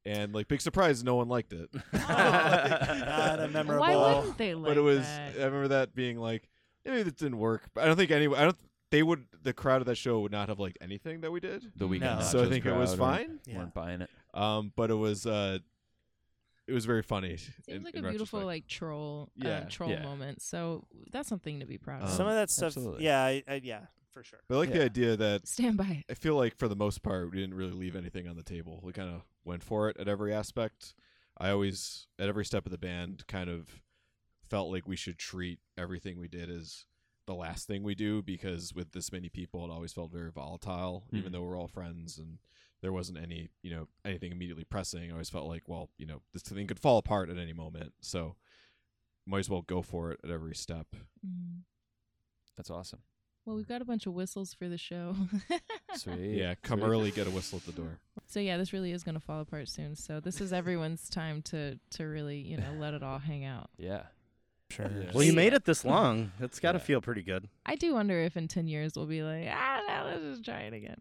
and 0.04 0.34
like 0.34 0.48
big 0.48 0.60
surprise 0.60 1.02
no 1.04 1.14
one 1.16 1.28
liked 1.28 1.52
it 1.52 1.68
Not 1.92 3.40
a 3.40 3.48
memorable. 3.52 3.80
Why 3.80 3.96
wouldn't 3.96 4.38
they 4.38 4.54
like 4.54 4.64
but 4.66 4.76
it 4.76 4.80
was 4.82 5.00
that? 5.00 5.32
i 5.40 5.44
remember 5.44 5.68
that 5.68 5.94
being 5.94 6.18
like 6.18 6.48
maybe 6.84 7.02
that 7.02 7.16
didn't 7.16 7.38
work 7.38 7.68
but 7.74 7.84
i 7.84 7.86
don't 7.86 7.96
think 7.96 8.10
anyone. 8.10 8.38
i 8.38 8.44
don't 8.44 8.56
they 8.90 9.02
would 9.02 9.24
the 9.42 9.52
crowd 9.52 9.80
of 9.82 9.86
that 9.86 9.96
show 9.96 10.20
would 10.20 10.32
not 10.32 10.48
have 10.48 10.58
liked 10.58 10.78
anything 10.80 11.20
that 11.22 11.30
we 11.32 11.40
did 11.40 11.64
The 11.76 11.88
weekend. 11.88 12.20
No. 12.20 12.24
so 12.24 12.42
i 12.44 12.48
think 12.48 12.64
it 12.66 12.74
was 12.74 12.94
fine 12.94 13.40
Yeah. 13.46 13.58
Weren't 13.58 13.74
buying 13.74 14.00
it. 14.02 14.10
um 14.34 14.72
but 14.76 14.90
it 14.90 14.94
was 14.94 15.26
uh 15.26 15.58
it 16.68 16.72
was 16.72 16.84
very 16.84 17.02
funny 17.02 17.36
Seems 17.36 17.52
in- 17.68 17.84
like 17.84 17.94
in 17.94 18.04
a 18.04 18.08
beautiful 18.10 18.44
like 18.44 18.66
troll 18.66 19.30
Yeah, 19.36 19.50
uh, 19.58 19.64
troll 19.68 19.90
yeah. 19.90 20.02
moment. 20.02 20.42
So 20.42 20.84
that's 21.12 21.28
something 21.28 21.60
to 21.60 21.66
be 21.66 21.78
proud 21.78 22.02
of. 22.02 22.08
Um, 22.08 22.14
Some 22.16 22.26
of 22.26 22.34
that 22.34 22.50
stuff. 22.50 22.66
absolutely. 22.76 23.04
Yeah, 23.04 23.22
I, 23.22 23.44
I, 23.46 23.60
yeah, 23.62 23.82
for 24.16 24.24
sure. 24.24 24.40
but 24.48 24.54
i 24.54 24.58
like 24.58 24.72
the 24.72 24.82
idea 24.82 25.14
that 25.16 25.46
Stand 25.46 25.76
by 25.76 26.04
it. 26.06 26.10
I 26.10 26.14
feel 26.14 26.36
like 26.36 26.56
for 26.56 26.68
the 26.68 26.74
most 26.76 27.02
part, 27.02 27.30
we 27.30 27.36
didn't 27.38 27.54
really 27.54 27.72
leave 27.72 27.94
anything 27.96 28.26
on 28.26 28.36
the 28.36 28.42
table. 28.42 28.80
We 28.82 28.92
kind 28.94 29.10
of 29.14 29.22
went 29.44 29.62
for 29.62 29.90
it 29.90 29.96
at 29.98 30.08
every 30.08 30.32
aspect. 30.32 30.94
I 31.36 31.50
always, 31.50 32.06
at 32.18 32.28
every 32.28 32.46
step 32.46 32.64
of 32.64 32.72
the 32.72 32.78
band, 32.78 33.26
kind 33.26 33.50
of 33.50 33.82
felt 34.48 34.70
like 34.72 34.88
we 34.88 34.96
should 34.96 35.18
treat 35.18 35.58
everything 35.76 36.18
we 36.18 36.28
did 36.28 36.48
as 36.50 36.86
the 37.26 37.34
last 37.34 37.66
thing 37.66 37.82
we 37.82 37.94
do 37.94 38.22
because 38.22 38.72
with 38.72 38.92
this 38.92 39.12
many 39.12 39.28
people, 39.28 39.64
it 39.66 39.70
always 39.70 39.92
felt 39.92 40.12
very 40.12 40.30
volatile, 40.30 41.04
even 41.12 41.28
Mhm. 41.28 41.32
though 41.32 41.42
we're 41.42 41.58
all 41.58 41.68
friends 41.68 42.16
and 42.18 42.38
there 42.80 42.92
wasn't 42.92 43.18
any, 43.18 43.50
you 43.62 43.70
know, 43.70 43.88
anything 44.04 44.32
immediately 44.32 44.64
pressing. 44.64 45.10
I 45.10 45.12
always 45.12 45.28
felt 45.28 45.46
like, 45.46 45.68
well, 45.68 45.90
you 45.98 46.06
know, 46.06 46.22
this 46.32 46.42
thing 46.42 46.66
could 46.66 46.78
fall 46.78 46.96
apart 46.98 47.28
at 47.28 47.36
any 47.36 47.52
moment. 47.52 47.92
So 48.00 48.36
might 49.26 49.40
as 49.40 49.50
well 49.50 49.62
go 49.62 49.82
for 49.82 50.12
it 50.12 50.20
at 50.24 50.30
every 50.30 50.54
step. 50.54 50.86
Mm. 51.26 51.64
That's 52.56 52.70
awesome. 52.70 53.02
Well, 53.46 53.54
we've 53.56 53.68
got 53.68 53.80
a 53.80 53.84
bunch 53.84 54.06
of 54.06 54.12
whistles 54.12 54.52
for 54.52 54.68
the 54.68 54.76
show. 54.76 55.14
Sweet. 55.94 56.36
Yeah, 56.36 56.54
come 56.62 56.80
Sweet. 56.80 56.88
early, 56.88 57.10
get 57.12 57.28
a 57.28 57.30
whistle 57.30 57.58
at 57.58 57.64
the 57.66 57.80
door. 57.80 58.00
so 58.26 58.40
yeah, 58.40 58.56
this 58.56 58.72
really 58.72 58.90
is 58.92 59.04
going 59.04 59.14
to 59.14 59.20
fall 59.20 59.40
apart 59.40 59.68
soon. 59.68 59.94
So 59.94 60.18
this 60.20 60.40
is 60.40 60.52
everyone's 60.52 61.08
time 61.10 61.42
to 61.42 61.78
to 61.92 62.04
really 62.04 62.38
you 62.38 62.56
know 62.56 62.74
let 62.78 62.92
it 62.92 63.02
all 63.04 63.18
hang 63.20 63.44
out. 63.44 63.70
Yeah. 63.78 64.02
Sure. 64.68 64.90
Yeah. 64.92 65.12
Well, 65.14 65.22
you 65.22 65.32
made 65.32 65.52
it 65.54 65.64
this 65.64 65.84
long. 65.84 66.32
It's 66.40 66.58
got 66.58 66.72
to 66.72 66.78
Yeah. 66.78 66.84
feel 66.84 67.00
pretty 67.00 67.22
good. 67.22 67.48
I 67.64 67.76
do 67.76 67.94
wonder 67.94 68.18
if 68.22 68.36
in 68.36 68.48
ten 68.48 68.66
years 68.66 68.94
we'll 68.96 69.06
be 69.06 69.22
like, 69.22 69.46
ah, 69.48 69.80
no, 69.86 70.06
let's 70.10 70.22
just 70.24 70.44
try 70.44 70.62
it 70.62 70.74
again. 70.74 71.00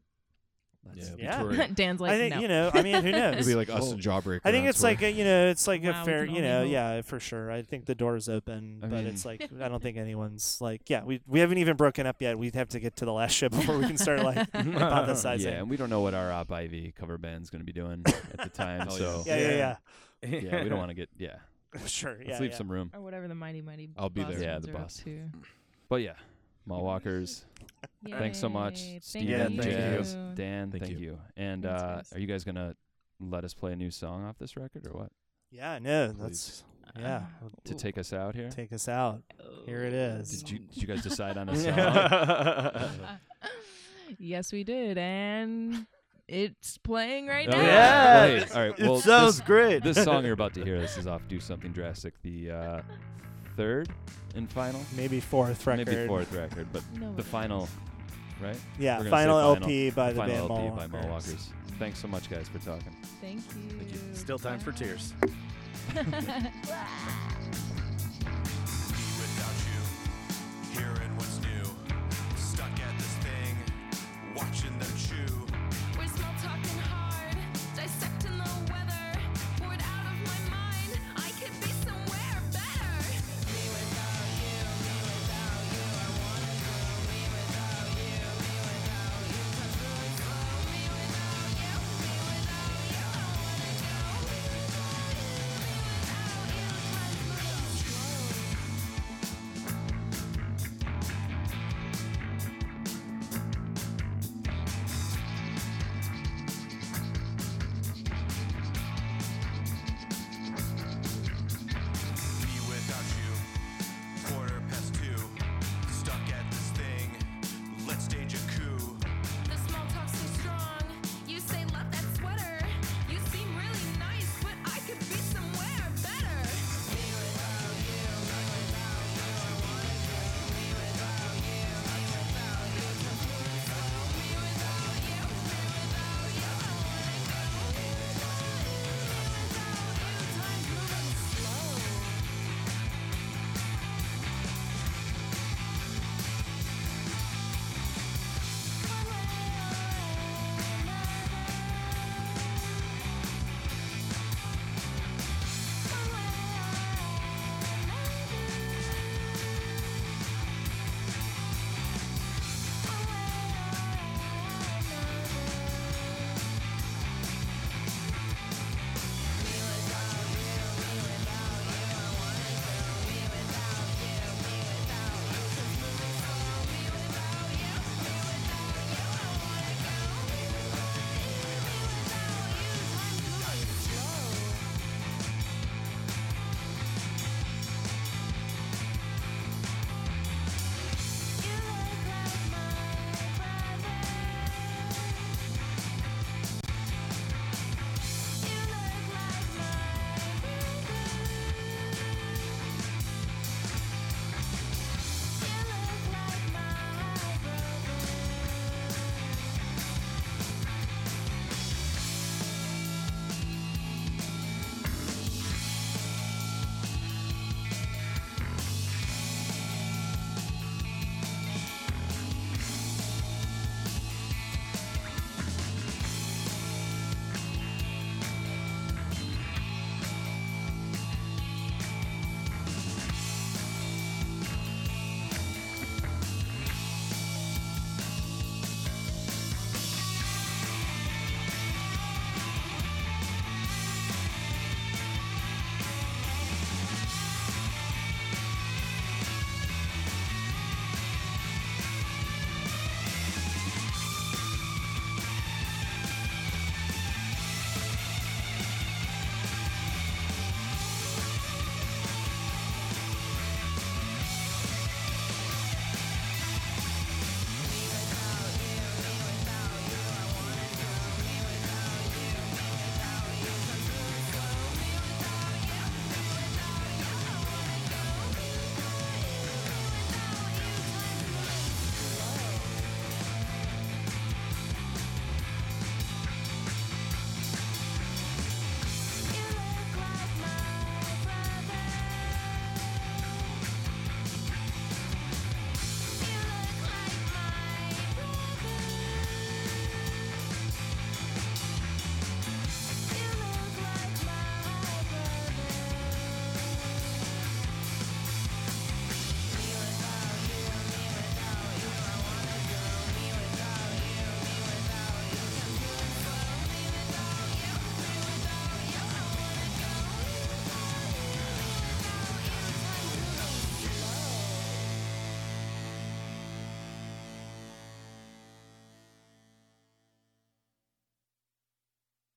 That's, 0.85 1.07
it'll 1.09 1.19
Yeah. 1.55 1.67
Dan's 1.73 1.99
like, 1.99 2.11
I 2.11 2.17
think 2.17 2.35
no. 2.35 2.41
you 2.41 2.47
know. 2.47 2.71
I 2.73 2.81
mean, 2.81 3.01
who 3.03 3.11
knows? 3.13 3.35
It'll 3.37 3.47
be 3.47 3.55
like 3.55 3.69
us 3.69 3.87
Oh. 3.87 3.91
and 3.93 4.01
Jawbreaker. 4.01 4.41
I 4.43 4.51
think 4.51 4.67
it's 4.67 4.83
like 4.83 5.01
a, 5.01 5.11
you 5.11 5.23
know, 5.23 5.47
it's 5.47 5.67
like 5.67 5.83
Wow, 5.83 6.01
a 6.01 6.05
fair, 6.05 6.25
you 6.25 6.41
know, 6.41 6.63
yeah, 6.63 7.01
for 7.01 7.19
sure. 7.19 7.51
I 7.51 7.61
think 7.63 7.85
the 7.85 7.95
door's 7.95 8.29
open, 8.29 8.79
I 8.83 8.87
but 8.87 8.97
mean- 8.97 9.07
it's 9.07 9.25
like 9.25 9.49
I 9.61 9.67
don't 9.67 9.81
think 9.83 9.97
anyone's 9.97 10.59
like, 10.61 10.89
yeah, 10.89 11.03
we 11.03 11.21
we 11.27 11.39
haven't 11.39 11.57
even 11.57 11.75
broken 11.75 12.05
up 12.05 12.21
yet. 12.21 12.37
We'd 12.37 12.55
have 12.55 12.69
to 12.69 12.79
get 12.79 12.95
to 12.97 13.05
the 13.05 13.13
last 13.13 13.31
show 13.33 13.49
before 13.49 13.77
we 13.77 13.87
can 13.87 13.97
start 13.97 14.23
like 14.23 14.37
hypothesizing. 14.51 15.43
Yeah, 15.45 15.49
and 15.59 15.69
we 15.69 15.77
don't 15.77 15.89
know 15.89 16.01
what 16.01 16.13
our 16.13 16.31
Op 16.31 16.51
Ivy 16.51 16.93
cover 16.97 17.17
band's 17.17 17.49
going 17.49 17.61
to 17.61 17.65
be 17.65 17.73
doing 17.73 18.03
at 18.05 18.43
the 18.43 18.49
time. 18.49 18.81
Hell 18.81 18.91
so 18.91 19.23
yeah, 19.25 19.35
yeah, 19.37 19.75
yeah. 20.23 20.39
yeah, 20.39 20.63
we 20.63 20.69
don't 20.69 20.77
want 20.79 20.89
to 20.89 20.95
get 20.95 21.09
yeah. 21.17 21.35
sure. 21.87 22.15
Let's 22.17 22.29
Yeah, 22.29 22.39
leave 22.39 22.51
yeah. 22.51 22.57
some 22.57 22.71
room. 22.71 22.91
or 22.93 23.01
whatever 23.01 23.27
the 23.27 23.35
mighty 23.35 23.61
mighty. 23.61 23.89
I'll 23.97 24.09
be 24.09 24.23
there. 24.23 24.39
Yeah, 24.41 24.59
the 24.59 24.71
are 24.71 24.75
up 24.75 24.81
boss. 24.83 25.01
to. 25.05 25.29
But 25.89 25.97
yeah, 25.97 26.13
Mall 26.65 26.83
Walkers. 26.83 27.45
Thanks 28.07 28.39
so 28.39 28.49
much, 28.49 28.81
Yay, 28.81 28.99
Steven, 29.01 29.27
Yeah, 29.29 29.43
thank 29.47 29.61
Jazz, 29.63 30.13
you. 30.15 30.31
Dan. 30.35 30.71
Thank 30.71 30.83
Thank, 30.85 30.99
you. 30.99 31.05
you. 31.05 31.17
And 31.37 31.63
Thanks, 31.63 31.81
uh, 31.83 31.95
guys. 31.97 32.13
are 32.13 32.19
you 32.19 32.27
guys 32.27 32.43
gonna 32.43 32.75
let 33.19 33.43
us 33.43 33.53
play 33.53 33.73
a 33.73 33.75
new 33.75 33.91
song 33.91 34.23
off 34.25 34.37
this 34.37 34.55
record 34.57 34.85
or 34.87 34.91
what? 34.99 35.11
Yeah, 35.51 35.79
no, 35.79 36.07
Please. 36.17 36.17
that's 36.19 36.63
yeah, 36.99 37.23
to 37.65 37.73
take 37.75 37.97
us 37.97 38.13
out 38.13 38.35
here. 38.35 38.49
take 38.49 38.71
us 38.73 38.87
out. 38.87 39.21
Here 39.65 39.83
it 39.83 39.93
is. 39.93 40.41
Did 40.43 40.51
you 40.51 40.59
did 40.59 40.77
you 40.81 40.87
guys 40.87 41.03
decide 41.03 41.37
on 41.37 41.49
a 41.49 41.55
song? 42.95 43.09
yes, 44.19 44.51
we 44.53 44.63
did, 44.63 44.97
and 44.97 45.85
it's 46.27 46.77
playing 46.79 47.27
right 47.27 47.47
Oh, 47.47 47.51
now. 47.57 47.61
Yeah. 47.61 48.25
Wait, 48.25 48.55
all 48.55 48.67
right. 48.67 48.79
Well, 48.79 48.95
it 48.97 49.01
sounds 49.03 49.37
this, 49.37 49.45
great. 49.45 49.83
this 49.83 50.03
song 50.03 50.23
you're 50.23 50.33
about 50.33 50.53
to 50.55 50.63
hear, 50.63 50.79
this 50.81 50.97
is 50.97 51.07
off 51.07 51.21
"Do 51.27 51.39
Something 51.39 51.71
Drastic," 51.71 52.13
the 52.21 52.51
uh, 52.51 52.81
third 53.55 53.89
and 54.35 54.49
final, 54.51 54.81
Maybe 54.95 55.19
fourth 55.19 55.65
record. 55.65 55.87
maybe 55.87 56.07
fourth 56.07 56.33
record, 56.33 56.67
but 56.73 56.83
No, 56.99 57.13
the 57.13 57.21
it 57.21 57.25
final, 57.25 57.67
right? 58.41 58.55
Yeah, 58.79 58.97
We're 58.99 59.05
gonna 59.05 59.09
say 59.09 59.09
final 59.11 59.39
final. 59.53 59.63
LP 59.63 59.89
by 59.91 60.11
the 60.13 60.17
final 60.19 60.47
band 60.47 60.51
LP 60.51 60.67
Mall 60.67 60.75
by 60.77 60.87
Mall 60.87 61.07
Walkers. 61.09 61.49
Thanks 61.79 61.99
so 61.99 62.07
much, 62.07 62.29
guys, 62.29 62.47
for 62.49 62.59
talking. 62.59 62.95
Thank 63.21 63.39
you. 63.39 63.77
Thank 63.77 63.91
you. 63.93 63.99
Still 64.13 64.39
time 64.39 64.59
for 64.59 64.71
tears. 64.71 65.13
without 65.95 66.15
you, 69.65 69.81
hearing 70.79 71.15
what's 71.15 71.39
new. 71.41 71.63
Stuck 72.37 72.71
at 72.79 72.97
this 72.97 73.15
thing, 73.25 73.55
watching 74.35 74.77
them 74.79 74.93
chew. 74.97 75.34